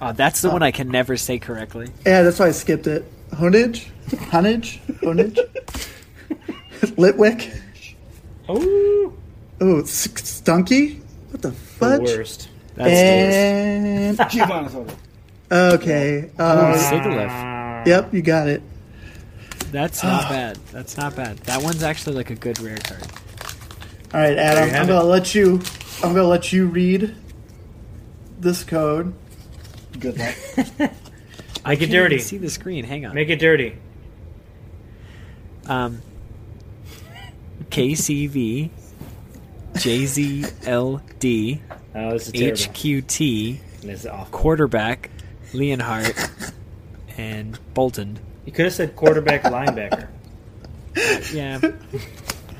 Oh, 0.00 0.12
that's 0.12 0.40
the 0.42 0.50
one 0.50 0.62
I 0.62 0.72
can 0.72 0.88
never 0.88 1.16
say 1.16 1.38
correctly. 1.38 1.88
Yeah, 2.04 2.22
that's 2.22 2.38
why 2.40 2.48
I 2.48 2.50
skipped 2.50 2.88
it. 2.88 3.04
Honage. 3.30 3.86
Honage. 4.30 4.80
Honage. 5.00 5.38
Litwick. 6.96 7.56
Oh, 8.48 9.12
Oh, 9.60 9.82
Stunky. 9.84 10.98
What 11.30 11.42
the 11.42 11.50
the 11.78 12.00
worst. 12.02 12.48
That's 12.74 12.90
and 12.90 14.18
Giovanni's 14.30 14.74
order. 14.74 14.92
Okay. 15.52 16.30
Ooh, 16.38 16.42
Uh, 16.42 17.82
yep, 17.86 18.12
you 18.14 18.22
got 18.22 18.48
it. 18.48 18.62
That's 19.70 20.02
not 20.02 20.22
bad. 20.28 20.56
That's 20.72 20.96
not 20.96 21.14
bad. 21.16 21.38
That 21.40 21.62
one's 21.62 21.82
actually 21.82 22.16
like 22.16 22.30
a 22.30 22.34
good 22.34 22.58
rare 22.60 22.78
card. 22.78 23.02
All 24.14 24.20
right, 24.20 24.36
Adam. 24.36 24.74
I'm 24.74 24.86
gonna 24.86 25.04
let 25.04 25.34
you. 25.34 25.60
I'm 26.02 26.14
gonna 26.14 26.24
let 26.24 26.52
you 26.52 26.66
read 26.66 27.14
this 28.38 28.64
code. 28.64 29.14
Good 29.98 30.18
luck. 30.18 30.34
Make 31.64 31.80
it 31.80 31.86
can't 31.86 31.92
dirty. 31.92 32.14
even 32.16 32.26
see 32.26 32.38
the 32.38 32.50
screen. 32.50 32.84
Hang 32.84 33.06
on. 33.06 33.14
Make 33.14 33.28
it 33.30 33.38
dirty. 33.38 33.76
Um, 35.66 36.02
KCV, 37.70 38.70
JZLD, 39.74 41.60
Oh, 41.94 42.10
this 42.12 42.26
is 42.26 42.32
terrible. 42.32 42.56
HQT, 42.56 43.58
This 43.82 44.00
is 44.00 44.06
awful. 44.06 44.26
quarterback, 44.38 45.10
Leonhardt, 45.52 46.30
and 47.16 47.58
Bolton. 47.74 48.18
You 48.46 48.52
could 48.52 48.64
have 48.66 48.74
said 48.74 48.96
quarterback 48.96 49.42
linebacker. 49.44 50.08
Yeah, 51.32 51.58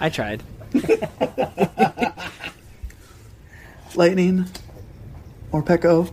I 0.01 0.09
tried. 0.09 0.43
Lightning. 3.95 4.47
Or 5.51 5.63
Pecco. 5.63 6.11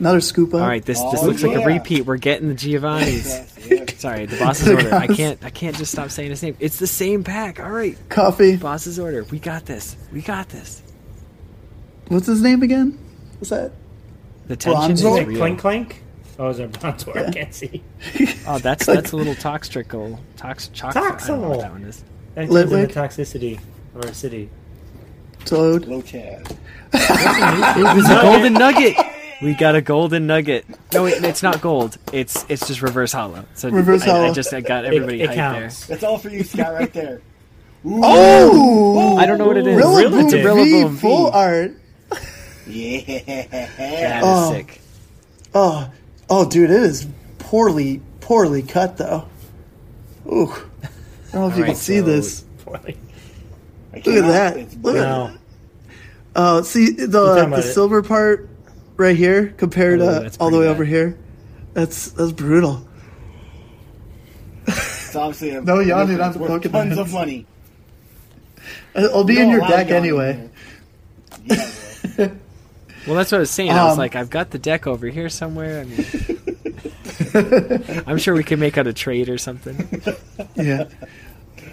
Another 0.00 0.18
Scoopa. 0.18 0.54
All 0.60 0.66
right, 0.66 0.84
this 0.84 1.00
this 1.12 1.22
Oh, 1.22 1.26
looks 1.26 1.42
like 1.44 1.56
a 1.56 1.64
repeat. 1.64 2.06
We're 2.06 2.16
getting 2.16 2.48
the 2.48 2.54
Giovanni's. 2.54 3.26
Yes, 3.68 3.68
yes. 3.70 4.00
Sorry, 4.00 4.26
the 4.26 4.36
boss's 4.38 4.68
order. 4.68 4.94
I 4.94 5.06
can't 5.08 5.44
I 5.44 5.50
can't 5.50 5.76
just 5.76 5.92
stop 5.92 6.10
saying 6.10 6.30
his 6.30 6.42
name. 6.42 6.56
It's 6.58 6.78
the 6.78 6.86
same 6.86 7.22
pack. 7.22 7.60
All 7.60 7.70
right, 7.70 7.96
Coffee. 8.08 8.56
boss's 8.56 8.98
order. 8.98 9.24
We 9.24 9.38
got 9.38 9.66
this. 9.66 9.94
We 10.12 10.22
got 10.22 10.48
this. 10.48 10.82
What's 12.06 12.26
his 12.26 12.40
name 12.40 12.62
again? 12.62 12.98
What's 13.38 13.50
that? 13.50 13.72
The 14.48 14.56
tension 14.56 14.92
is 14.92 15.02
Bronzor? 15.02 15.12
Is 15.12 15.18
it 15.20 15.26
real. 15.28 15.38
clink 15.38 15.58
clink? 15.60 16.02
Oh, 16.38 16.48
is 16.48 16.58
it 16.58 16.72
Bronzor? 16.72 17.28
I 17.28 17.30
can't 17.30 17.54
see. 17.54 17.82
Oh, 18.46 18.58
that's 18.58 18.86
that's 18.86 19.12
a 19.12 19.16
little 19.16 19.34
toxical. 19.34 20.18
Tox, 20.36 20.68
chox, 20.68 20.96
I 20.96 21.26
don't 21.26 21.42
know 21.42 21.48
what 21.50 21.60
that 21.60 21.70
one 21.72 21.84
is. 21.84 22.02
That 22.34 22.46
turns 22.48 22.72
into 22.72 22.76
Litwick? 22.76 22.92
toxicity 22.92 23.60
or 23.94 24.00
acidity. 24.08 24.50
Toad. 25.44 25.86
Low 25.86 26.02
Chad. 26.02 26.56
It 26.92 27.96
was 27.96 28.10
a 28.10 28.14
golden 28.22 28.54
nugget. 28.54 28.96
We 29.40 29.54
got 29.54 29.76
a 29.76 29.80
golden 29.80 30.26
nugget. 30.26 30.64
No, 30.92 31.04
wait, 31.04 31.22
it's 31.22 31.42
not 31.42 31.60
gold. 31.60 31.96
It's 32.12 32.44
it's 32.48 32.66
just 32.66 32.82
reverse 32.82 33.12
hollow. 33.12 33.44
So 33.54 33.68
Reverse 33.70 34.02
I, 34.02 34.26
I 34.28 34.32
just 34.32 34.52
I 34.52 34.60
got 34.60 34.84
It, 34.84 34.88
everybody 34.88 35.22
it 35.22 35.30
hyped 35.30 35.34
counts. 35.34 35.86
That's 35.86 36.02
all 36.02 36.18
for 36.18 36.28
you, 36.28 36.42
Scott, 36.42 36.72
right 36.74 36.92
there. 36.92 37.20
Oh! 37.84 39.14
there. 39.14 39.22
I 39.22 39.26
don't 39.26 39.38
know 39.38 39.46
what 39.46 39.56
it 39.56 39.66
is. 39.66 39.80
Rillaboom 39.80 40.24
it's 40.24 40.32
a 40.32 40.38
V 40.38 40.42
Rillaboom 40.42 40.90
V. 40.90 40.98
full 40.98 41.30
art. 41.30 41.80
Yeah. 42.68 43.22
That 43.26 44.18
is 44.18 44.22
Oh. 44.24 44.52
sick. 44.52 44.80
Oh, 45.54 45.90
oh, 46.28 46.48
dude, 46.48 46.70
it 46.70 46.82
is 46.82 47.06
poorly, 47.38 48.00
poorly 48.20 48.62
cut 48.62 48.96
though. 48.98 49.24
Ooh, 50.26 50.52
I 50.52 50.88
don't 51.32 51.40
know 51.42 51.48
if 51.48 51.56
you 51.56 51.62
right, 51.62 51.68
can 51.68 51.76
see 51.76 51.98
so- 52.00 52.04
this. 52.04 52.44
I 52.66 52.70
Look 54.04 54.06
at 54.06 54.28
that. 54.28 54.56
It's 54.58 54.76
Look 54.82 54.96
at 54.96 55.00
No. 55.02 55.30
Uh, 56.36 56.62
see 56.62 56.90
the 56.90 57.06
talking 57.08 57.44
about 57.46 57.62
the 57.62 57.68
it? 57.68 57.72
silver 57.72 58.02
part 58.02 58.48
right 58.96 59.16
here 59.16 59.54
compared 59.56 60.00
Oh, 60.02 60.28
to 60.28 60.36
all 60.38 60.50
the 60.50 60.58
way 60.58 60.64
pretty 60.66 60.74
over 60.74 60.84
here. 60.84 61.16
That's 61.74 62.10
that's 62.10 62.32
brutal. 62.32 62.86
It's 64.66 65.16
obviously 65.16 65.50
a 65.50 65.60
No 65.62 65.80
yawning 65.80 66.18
difference 66.18 66.36
on 66.36 66.42
the 66.42 66.48
worth 66.50 66.62
Pokemon. 66.62 66.72
Tons 66.72 66.98
of 66.98 67.12
money. 67.12 67.46
It'll 68.94 69.24
be 69.24 69.40
in 69.40 69.48
your 69.48 69.60
deck 69.60 69.88
yawning 69.88 69.94
anyway. 70.04 70.50
here. 73.04 73.06
Yeah, 73.06 73.12
well. 73.12 73.14
Well, 73.14 73.16
that's 73.16 73.32
what 73.32 73.38
I 73.38 73.40
was 73.40 73.50
saying. 73.50 73.70
I 73.70 73.84
was 73.84 73.92
Um, 73.92 73.98
like, 73.98 74.16
I've 74.16 74.30
got 74.30 74.50
the 74.50 74.58
deck 74.58 74.86
over 74.86 75.06
here 75.08 75.28
somewhere. 75.28 75.80
I 75.80 75.84
mean, 75.84 76.04
I'm 78.06 78.18
sure 78.18 78.34
we 78.34 78.44
can 78.44 78.60
make 78.60 78.78
out 78.78 78.86
a 78.86 78.92
trade 78.92 79.28
or 79.28 79.38
something. 79.38 80.02
Yeah. 80.54 80.84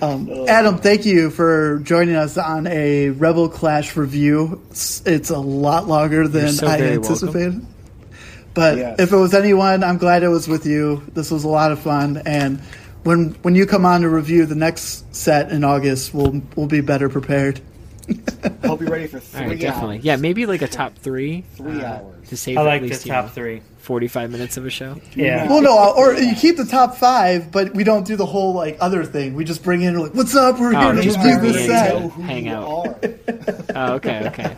Um, 0.02 0.30
Adam, 0.48 0.78
thank 0.78 1.06
you 1.06 1.30
for 1.32 1.80
joining 1.80 2.16
us 2.16 2.38
on 2.38 2.68
a 2.68 3.10
Rebel 3.10 3.48
Clash 3.50 3.96
review. 3.96 4.62
It's, 4.70 5.02
it's 5.08 5.30
a 5.30 5.40
lot 5.40 5.88
longer 5.88 6.28
than 6.28 6.50
so 6.50 6.68
I 6.68 6.78
very 6.78 6.96
anticipated. 6.96 7.66
But 8.54 8.78
Yes. 8.78 9.00
if 9.00 9.12
it 9.14 9.16
was 9.16 9.34
anyone, 9.34 9.84
I'm 9.84 9.98
glad 9.98 10.22
it 10.24 10.28
was 10.28 10.48
with 10.48 10.66
you. 10.66 11.02
This 11.14 11.32
was 11.32 11.46
a 11.46 11.48
lot 11.48 11.72
of 11.72 11.80
fun, 11.80 12.22
and 12.26 12.60
when 13.04 13.30
when 13.42 13.56
you 13.56 13.66
come 13.66 13.86
on 13.86 14.02
to 14.02 14.10
review 14.10 14.46
the 14.46 14.56
next 14.56 15.16
set 15.16 15.52
in 15.52 15.64
August, 15.64 16.14
we'll 16.14 16.42
we'll 16.56 16.68
be 16.68 16.82
better 16.82 17.08
prepared. 17.10 17.60
Hope 18.66 18.82
you're 18.82 18.90
ready 18.90 19.08
for 19.08 19.20
three 19.20 19.42
All 19.44 19.48
right, 19.50 19.60
definitely. 19.60 19.96
hours. 19.98 20.06
Yeah, 20.06 20.16
maybe 20.18 20.46
like 20.46 20.62
a 20.62 20.68
top 20.68 20.96
three. 20.98 21.42
Three 21.56 21.82
uh, 21.82 21.96
hours. 21.98 22.30
to 22.30 22.38
save 22.38 22.58
I 22.58 22.62
at 22.62 22.66
like 22.66 22.82
the 22.82 22.88
least 22.90 23.06
you 23.06 23.12
top 23.12 23.26
know, 23.26 23.32
three. 23.32 23.62
45 23.80 24.32
minutes 24.32 24.58
of 24.58 24.66
a 24.66 24.70
show. 24.72 25.00
Yeah. 25.16 25.48
Well, 25.48 25.62
no, 25.62 25.94
or 25.96 26.14
you 26.16 26.34
keep 26.36 26.58
the 26.58 26.66
top 26.66 26.96
five, 26.96 27.52
but 27.52 27.74
we 27.76 27.84
don't 27.84 28.06
do 28.06 28.16
the 28.16 28.26
whole 28.26 28.54
like 28.54 28.78
other 28.82 29.04
thing. 29.06 29.36
We 29.36 29.44
just 29.46 29.64
bring 29.64 29.82
in 29.84 29.96
like, 30.00 30.14
"What's 30.16 30.36
up? 30.36 30.60
We're 30.60 30.76
Oh, 30.76 30.80
here 30.82 30.94
to 30.94 31.02
just 31.04 31.18
review 31.20 31.38
bring 31.40 31.52
this 31.54 31.66
set." 31.68 31.94
to 31.94 32.00
know 32.00 32.10
who 32.10 32.22
hang 32.24 32.48
out. 32.50 32.68
are. 32.88 32.96
Oh, 33.78 33.94
okay, 33.96 34.28
okay. 34.28 34.56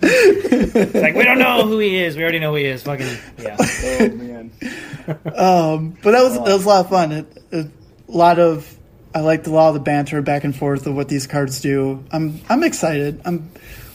It's 0.00 0.94
like 0.94 1.14
we 1.16 1.24
don't 1.24 1.38
know 1.40 1.66
who 1.66 1.78
he 1.80 1.96
is. 2.02 2.16
We 2.16 2.22
already 2.22 2.38
know 2.38 2.50
who 2.52 2.56
he 2.58 2.66
is. 2.66 2.82
Fucking 2.84 3.06
yeah. 3.38 3.56
Oh 3.58 4.08
man. 4.10 4.50
Um, 5.08 5.96
but 6.02 6.12
that 6.12 6.22
was 6.22 6.34
that 6.34 6.44
was 6.54 6.64
a 6.64 6.68
lot 6.68 6.84
of 6.84 6.90
fun. 6.90 7.12
It, 7.12 7.42
it, 7.50 7.66
a 8.08 8.12
lot 8.16 8.38
of 8.38 8.77
I 9.18 9.20
liked 9.20 9.48
a 9.48 9.50
lot 9.50 9.68
of 9.68 9.74
the 9.74 9.80
banter 9.80 10.22
back 10.22 10.44
and 10.44 10.54
forth 10.54 10.86
of 10.86 10.94
what 10.94 11.08
these 11.08 11.26
cards 11.26 11.60
do. 11.60 12.04
I'm 12.12 12.40
I'm 12.48 12.62
excited. 12.62 13.20
I'm 13.24 13.50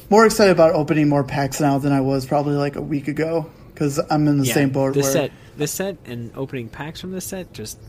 more 0.09 0.25
excited 0.25 0.51
about 0.51 0.73
opening 0.73 1.07
more 1.07 1.23
packs 1.23 1.61
now 1.61 1.77
than 1.77 1.93
I 1.93 2.01
was 2.01 2.25
probably 2.25 2.55
like 2.55 2.75
a 2.75 2.81
week 2.81 3.07
ago 3.07 3.49
because 3.73 4.01
I'm 4.09 4.27
in 4.27 4.37
the 4.37 4.45
Yeah, 4.45 4.53
same 4.53 4.71
boat. 4.71 4.93
This 4.93 5.05
where, 5.05 5.13
set, 5.13 5.31
this 5.55 5.71
set, 5.71 5.95
and 6.03 6.35
opening 6.35 6.67
packs 6.67 6.99
from 6.99 7.11
this 7.13 7.23
set, 7.23 7.53
just 7.53 7.79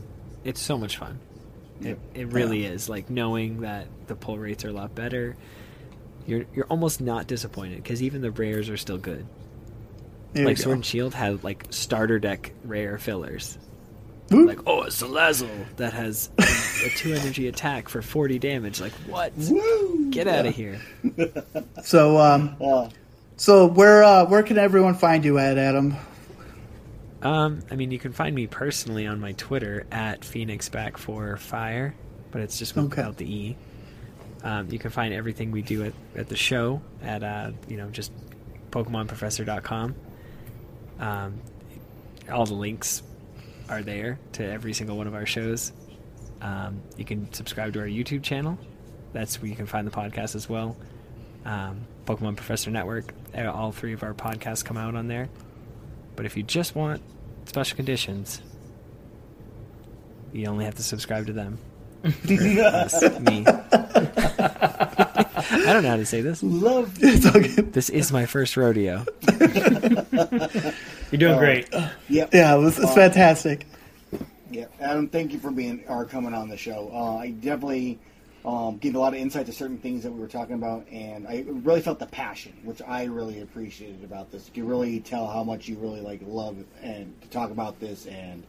it's 0.45 0.61
so 0.61 0.77
much 0.77 0.95
fun. 0.95 1.19
It, 1.81 1.99
it 2.13 2.27
really 2.27 2.63
is. 2.63 2.87
Like 2.87 3.09
knowing 3.09 3.61
that 3.61 3.87
the 4.07 4.15
pull 4.15 4.37
rates 4.37 4.63
are 4.63 4.69
a 4.69 4.73
lot 4.73 4.95
better. 4.95 5.35
You're 6.25 6.45
you're 6.55 6.67
almost 6.67 7.01
not 7.01 7.27
disappointed 7.27 7.83
because 7.83 8.01
even 8.01 8.21
the 8.21 8.31
rares 8.31 8.69
are 8.69 8.77
still 8.77 8.97
good. 8.97 9.27
There 10.31 10.45
like 10.45 10.57
Sword 10.57 10.77
and 10.77 10.85
Shield 10.85 11.13
had 11.13 11.43
like 11.43 11.65
starter 11.69 12.17
deck 12.17 12.53
rare 12.63 12.97
fillers. 12.97 13.57
Like 14.31 14.59
oh, 14.65 14.81
it's 14.83 15.01
a 15.03 15.07
Lazzle 15.07 15.49
that 15.77 15.93
has 15.93 16.29
a, 16.39 16.43
a 16.43 16.89
two 16.97 17.13
energy 17.13 17.47
attack 17.47 17.89
for 17.89 18.01
forty 18.01 18.39
damage. 18.39 18.81
Like 18.81 18.91
what? 19.07 19.31
Woo! 19.37 20.09
Get 20.09 20.27
out 20.27 20.45
of 20.45 20.55
here. 20.55 20.79
So 21.83 22.17
um, 22.17 22.55
Uh, 22.59 22.89
so 23.37 23.67
where 23.67 24.03
uh, 24.03 24.25
where 24.25 24.41
can 24.41 24.57
everyone 24.57 24.95
find 24.95 25.23
you 25.23 25.37
at, 25.37 25.57
Adam? 25.59 25.95
Um, 27.21 27.61
I 27.71 27.75
mean, 27.75 27.91
you 27.91 27.99
can 27.99 28.11
find 28.13 28.35
me 28.35 28.47
personally 28.47 29.05
on 29.07 29.19
my 29.19 29.33
Twitter 29.33 29.85
at 29.91 30.23
Phoenix 30.25 30.69
Back 30.69 30.97
for 30.97 31.37
Fire, 31.37 31.93
but 32.31 32.41
it's 32.41 32.57
just 32.57 32.75
Okay. 32.77 32.87
without 32.87 33.17
the 33.17 33.25
E. 33.31 33.57
Um, 34.43 34.69
you 34.71 34.79
can 34.79 34.89
find 34.91 35.13
everything 35.13 35.51
we 35.51 35.61
do 35.61 35.83
at, 35.83 35.93
at 36.15 36.29
the 36.29 36.35
show 36.35 36.81
at 37.03 37.23
uh, 37.23 37.51
you 37.67 37.77
know 37.77 37.89
just 37.89 38.11
PokemonProfessor.com. 38.71 39.95
Um, 40.99 41.41
all 42.31 42.45
the 42.45 42.53
links 42.55 43.03
are 43.69 43.81
there 43.81 44.19
to 44.33 44.43
every 44.49 44.73
single 44.73 44.97
one 44.97 45.07
of 45.07 45.13
our 45.15 45.25
shows. 45.25 45.71
Um, 46.41 46.81
you 46.97 47.05
can 47.05 47.31
subscribe 47.33 47.73
to 47.73 47.79
our 47.79 47.85
YouTube 47.87 48.23
channel. 48.23 48.57
That's 49.13 49.41
where 49.41 49.49
you 49.49 49.55
can 49.55 49.65
find 49.65 49.87
the 49.87 49.91
podcast 49.91 50.35
as 50.35 50.47
well. 50.49 50.75
Um, 51.45 51.81
Pokemon 52.05 52.35
Professor 52.35 52.69
Network. 52.71 53.13
uh, 53.37 53.51
All 53.51 53.71
three 53.71 53.93
of 53.93 54.03
our 54.03 54.13
podcasts 54.13 54.63
come 54.63 54.77
out 54.77 54.95
on 54.95 55.07
there. 55.07 55.29
But 56.15 56.25
if 56.25 56.35
you 56.37 56.43
just 56.43 56.75
want 56.75 57.01
special 57.45 57.75
conditions, 57.75 58.41
you 60.33 60.45
only 60.47 60.65
have 60.65 60.75
to 60.75 60.83
subscribe 60.83 61.27
to 61.27 61.33
them. 61.33 61.57
Us, 62.03 63.01
me. 63.19 63.45
I 65.47 65.73
don't 65.73 65.83
know 65.83 65.89
how 65.89 65.95
to 65.97 66.05
say 66.05 66.21
this. 66.21 66.43
love. 66.43 66.97
This 67.75 67.89
is 67.89 68.11
my 68.11 68.25
first 68.25 68.55
rodeo. 68.57 69.05
You're 71.11 71.19
doing 71.19 71.37
great. 71.37 71.69
Yep. 72.09 72.33
Yeah, 72.33 72.55
it 72.55 72.59
was, 72.59 72.79
it's 72.79 72.93
fantastic. 72.93 73.65
Yeah, 74.51 74.65
Adam, 74.79 75.07
thank 75.09 75.33
you 75.33 75.39
for 75.39 75.51
being 75.51 75.83
or 75.87 76.05
coming 76.05 76.33
on 76.33 76.49
the 76.49 76.57
show. 76.57 76.89
Uh, 76.93 77.17
I 77.17 77.31
definitely 77.31 77.99
um, 78.45 78.77
gave 78.77 78.95
a 78.95 78.99
lot 78.99 79.13
of 79.13 79.19
insight 79.19 79.47
to 79.47 79.51
certain 79.51 79.77
things 79.77 80.03
that 80.03 80.11
we 80.11 80.19
were 80.19 80.27
talking 80.27 80.55
about, 80.55 80.87
and 80.91 81.27
I 81.27 81.45
really 81.47 81.81
felt 81.81 81.99
the 81.99 82.05
passion, 82.05 82.53
which 82.63 82.81
I 82.81 83.05
really 83.05 83.41
appreciated 83.41 84.03
about 84.03 84.31
this. 84.31 84.47
You 84.53 84.61
could 84.61 84.69
really 84.69 84.99
tell 84.99 85.27
how 85.27 85.43
much 85.43 85.67
you 85.67 85.77
really 85.77 86.01
like 86.01 86.21
love 86.25 86.57
and 86.81 87.19
to 87.21 87.27
talk 87.29 87.49
about 87.49 87.79
this 87.79 88.05
and 88.05 88.43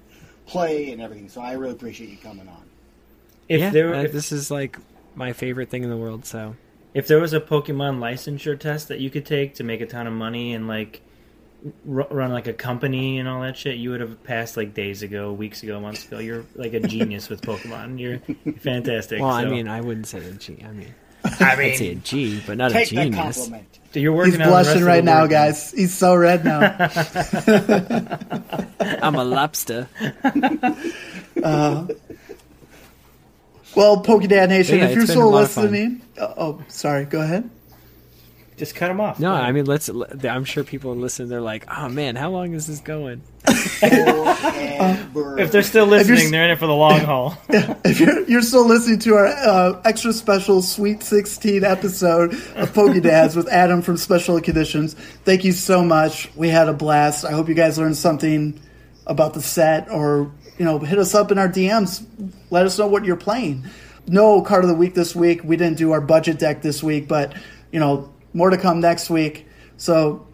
play 0.46 0.92
and 0.92 1.00
everything. 1.00 1.28
So 1.28 1.40
I 1.40 1.52
really 1.52 1.72
appreciate 1.72 2.10
you 2.10 2.18
coming 2.18 2.48
on. 2.48 2.62
If 3.48 3.60
yeah, 3.60 3.70
there 3.70 3.94
uh, 3.94 4.02
if, 4.02 4.12
this 4.12 4.32
is 4.32 4.50
like 4.50 4.78
my 5.14 5.32
favorite 5.32 5.70
thing 5.70 5.82
in 5.82 5.90
the 5.90 5.96
world. 5.96 6.26
So 6.26 6.56
if 6.94 7.06
there 7.06 7.18
was 7.18 7.32
a 7.32 7.40
Pokemon 7.40 7.98
licensure 7.98 8.58
test 8.58 8.88
that 8.88 9.00
you 9.00 9.10
could 9.10 9.24
take 9.24 9.54
to 9.54 9.64
make 9.64 9.80
a 9.80 9.86
ton 9.86 10.06
of 10.06 10.12
money 10.12 10.52
and 10.52 10.68
like 10.68 11.00
r- 11.88 12.06
run 12.10 12.32
like 12.32 12.46
a 12.46 12.52
company 12.52 13.18
and 13.18 13.28
all 13.28 13.40
that 13.42 13.56
shit, 13.56 13.76
you 13.76 13.90
would 13.90 14.00
have 14.00 14.22
passed 14.24 14.56
like 14.56 14.74
days 14.74 15.02
ago, 15.02 15.32
weeks 15.32 15.62
ago, 15.62 15.80
months 15.80 16.06
ago. 16.06 16.18
You're 16.18 16.44
like 16.54 16.74
a 16.74 16.80
genius 16.80 17.28
with 17.28 17.42
Pokemon. 17.42 17.98
You're 17.98 18.18
fantastic. 18.58 19.20
well, 19.20 19.30
I 19.30 19.44
mean, 19.44 19.68
I 19.68 19.80
wouldn't 19.80 20.06
say 20.06 20.18
a 20.18 20.32
G. 20.32 20.62
I 20.66 20.72
mean, 20.72 20.94
I 21.24 21.54
I'd 21.56 21.76
say 21.76 21.90
a 21.90 21.94
G, 21.96 22.42
but 22.46 22.56
not 22.58 22.70
a 22.70 22.74
Take 22.74 22.90
that 22.90 22.94
genius. 23.04 23.36
compliment. 23.36 23.78
you're 23.94 24.12
working 24.12 24.32
He's 24.34 24.40
on 24.40 24.46
the 24.48 24.52
rest 24.54 24.66
blushing 24.68 24.82
of 24.82 24.88
right 24.88 25.00
the 25.00 25.10
now, 25.10 25.20
word. 25.22 25.30
guys. 25.30 25.72
He's 25.72 25.94
so 25.94 26.14
red 26.14 26.44
now. 26.44 26.60
I'm 29.02 29.14
a 29.16 29.24
lobster. 29.24 29.88
well, 33.74 34.02
Pokedad 34.02 34.48
Nation, 34.48 34.78
Yeah, 34.78 34.86
if 34.86 34.92
you're 34.94 35.02
it's 35.02 35.10
still 35.12 35.28
a 35.28 35.30
lot 35.30 35.44
of 35.44 35.56
listening, 35.56 36.02
uh, 36.18 36.34
oh, 36.36 36.62
sorry, 36.68 37.04
go 37.04 37.20
ahead. 37.20 37.48
Just 38.56 38.74
cut 38.74 38.88
them 38.88 39.00
off. 39.02 39.20
No, 39.20 39.32
I 39.32 39.52
mean, 39.52 39.66
let's. 39.66 39.90
I'm 39.90 40.44
sure 40.44 40.64
people 40.64 40.96
listen. 40.96 41.28
They're 41.28 41.42
like, 41.42 41.66
"Oh 41.68 41.90
man, 41.90 42.16
how 42.16 42.30
long 42.30 42.54
is 42.54 42.66
this 42.66 42.80
going?" 42.80 43.22
If 45.38 45.52
they're 45.52 45.62
still 45.62 45.86
listening, 45.86 46.30
they're 46.30 46.44
in 46.44 46.50
it 46.50 46.58
for 46.58 46.66
the 46.66 46.74
long 46.74 47.00
haul. 47.00 47.36
If 47.48 48.00
you're, 48.00 48.28
you're 48.28 48.42
still 48.42 48.66
listening 48.66 48.98
to 49.00 49.14
our 49.14 49.26
uh, 49.26 49.82
extra 49.84 50.12
special 50.12 50.62
Sweet 50.62 51.02
16 51.02 51.64
episode 51.64 52.34
of 52.34 52.72
Pokedads 52.72 53.36
with 53.36 53.48
Adam 53.48 53.82
from 53.82 53.96
Special 53.96 54.40
Conditions, 54.40 54.94
thank 55.24 55.44
you 55.44 55.52
so 55.52 55.82
much. 55.82 56.30
We 56.34 56.48
had 56.48 56.68
a 56.68 56.72
blast. 56.72 57.24
I 57.24 57.32
hope 57.32 57.48
you 57.48 57.54
guys 57.54 57.78
learned 57.78 57.96
something 57.96 58.60
about 59.06 59.34
the 59.34 59.42
set 59.42 59.90
or, 59.90 60.32
you 60.58 60.64
know, 60.64 60.78
hit 60.78 60.98
us 60.98 61.14
up 61.14 61.30
in 61.30 61.38
our 61.38 61.48
DMs. 61.48 62.04
Let 62.50 62.66
us 62.66 62.78
know 62.78 62.86
what 62.86 63.04
you're 63.04 63.16
playing. 63.16 63.66
No 64.06 64.42
card 64.42 64.64
of 64.64 64.68
the 64.68 64.76
week 64.76 64.94
this 64.94 65.14
week. 65.14 65.42
We 65.44 65.56
didn't 65.56 65.78
do 65.78 65.92
our 65.92 66.00
budget 66.00 66.38
deck 66.38 66.62
this 66.62 66.82
week, 66.82 67.08
but, 67.08 67.34
you 67.72 67.80
know, 67.80 68.12
more 68.36 68.50
to 68.50 68.58
come 68.58 68.80
next 68.80 69.10
week. 69.10 69.46
So 69.76 70.26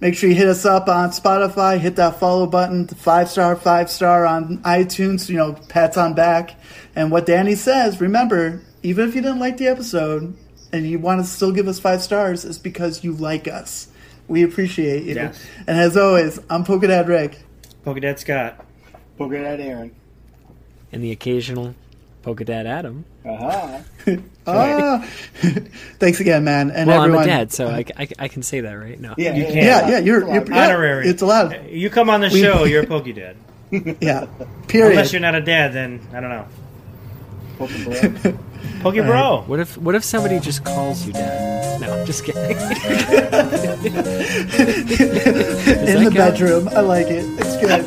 Make 0.00 0.14
sure 0.14 0.30
you 0.30 0.34
hit 0.34 0.48
us 0.48 0.64
up 0.64 0.88
on 0.88 1.10
Spotify. 1.10 1.78
Hit 1.78 1.96
that 1.96 2.18
follow 2.18 2.46
button, 2.46 2.88
five 2.88 3.28
star, 3.28 3.54
five 3.54 3.90
star 3.90 4.24
on 4.24 4.58
iTunes. 4.58 5.28
You 5.28 5.36
know, 5.36 5.52
pats 5.68 5.98
on 5.98 6.14
back. 6.14 6.58
And 6.96 7.10
what 7.10 7.26
Danny 7.26 7.54
says, 7.54 8.00
remember, 8.00 8.62
even 8.82 9.08
if 9.08 9.14
you 9.14 9.20
didn't 9.20 9.40
like 9.40 9.58
the 9.58 9.66
episode 9.66 10.34
and 10.72 10.86
you 10.86 10.98
want 10.98 11.20
to 11.20 11.26
still 11.26 11.52
give 11.52 11.68
us 11.68 11.78
five 11.78 12.00
stars, 12.00 12.46
it's 12.46 12.56
because 12.56 13.04
you 13.04 13.12
like 13.12 13.46
us. 13.46 13.88
We 14.26 14.42
appreciate 14.42 15.04
you. 15.04 15.16
Yes. 15.16 15.44
And 15.66 15.78
as 15.78 15.98
always, 15.98 16.38
I'm 16.48 16.64
Pokedad 16.64 17.06
Rick. 17.06 17.38
Pokedad 17.84 18.18
Scott. 18.18 18.64
Pokedad 19.18 19.60
Aaron. 19.60 19.94
And 20.92 21.04
the 21.04 21.12
occasional 21.12 21.74
Pokedad 22.22 22.66
Adam. 22.66 23.04
Uh-huh. 23.24 23.80
Ah, 24.46 25.06
thanks 26.00 26.18
again, 26.18 26.42
man. 26.42 26.70
And 26.72 26.88
Well, 26.88 27.02
everyone, 27.02 27.22
I'm 27.22 27.28
a 27.28 27.30
dad, 27.30 27.52
so 27.52 27.68
I, 27.68 27.84
I, 27.96 28.08
I 28.18 28.26
can 28.28 28.42
say 28.42 28.60
that, 28.62 28.72
right? 28.72 28.98
No. 28.98 29.14
Yeah, 29.16 29.34
You 29.36 29.42
yeah, 29.44 29.52
can't. 29.52 29.56
Yeah, 29.64 29.88
yeah, 29.90 29.98
you're, 30.00 30.20
Come 30.22 30.30
you're 30.34 30.40
on. 30.40 30.46
yeah, 30.52 30.64
Honorary. 30.64 31.06
It's 31.06 31.22
allowed. 31.22 31.66
You 31.70 31.88
come 31.88 32.10
on 32.10 32.20
the 32.20 32.30
We- 32.32 32.40
show, 32.42 32.64
you're 32.64 32.82
a 32.82 32.86
Pokedad. 32.86 33.36
Yeah. 34.00 34.26
Period. 34.66 34.92
Unless 34.92 35.12
you're 35.12 35.20
not 35.20 35.36
a 35.36 35.40
dad, 35.40 35.72
then 35.72 36.00
I 36.12 36.20
don't 36.20 36.30
know. 36.30 36.46
Poke 38.82 38.94
bro. 38.94 39.02
Poke 39.02 39.06
Bro. 39.06 39.44
What 39.46 39.60
if 39.60 39.76
what 39.78 39.94
if 39.94 40.04
somebody 40.04 40.40
just 40.40 40.64
calls 40.64 41.06
you 41.06 41.12
dad? 41.12 41.80
No, 41.80 41.92
I'm 41.98 42.06
just 42.06 42.24
kidding. 42.24 42.42
In 42.50 42.56
the 46.04 46.10
count? 46.12 46.14
bedroom. 46.14 46.68
I 46.68 46.80
like 46.80 47.06
it. 47.08 47.24
It's 47.38 47.56
good. 47.56 47.84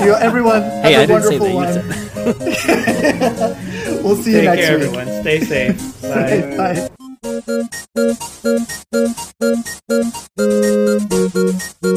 you 0.00 0.06
know, 0.06 0.18
everyone, 0.18 0.62
hey, 0.62 0.92
have 0.94 1.08
didn't 1.08 1.22
say 1.22 1.38
wonderful 1.38 1.60
that. 1.60 1.84
One. 3.54 3.64
We'll 4.02 4.16
see 4.16 4.32
you 4.36 4.42
next 4.42 4.66
care, 4.66 4.78
week. 4.78 4.86
everyone. 4.88 5.22
Stay 5.22 5.40
safe. 5.40 6.02
Bye. 6.02 6.88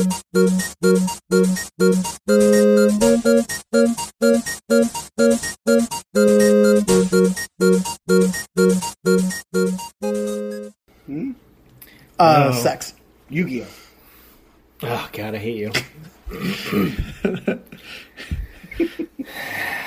Bye. 0.01 0.11
Uh, 12.21 12.51
no. 12.53 12.61
Sex. 12.61 12.93
Yu 13.29 13.47
Gi 13.47 13.63
Oh. 13.63 13.67
Oh 14.83 14.87
ah, 14.87 15.09
God, 15.11 15.33
I 15.33 15.39
hate 15.39 15.57
you. 15.57 15.71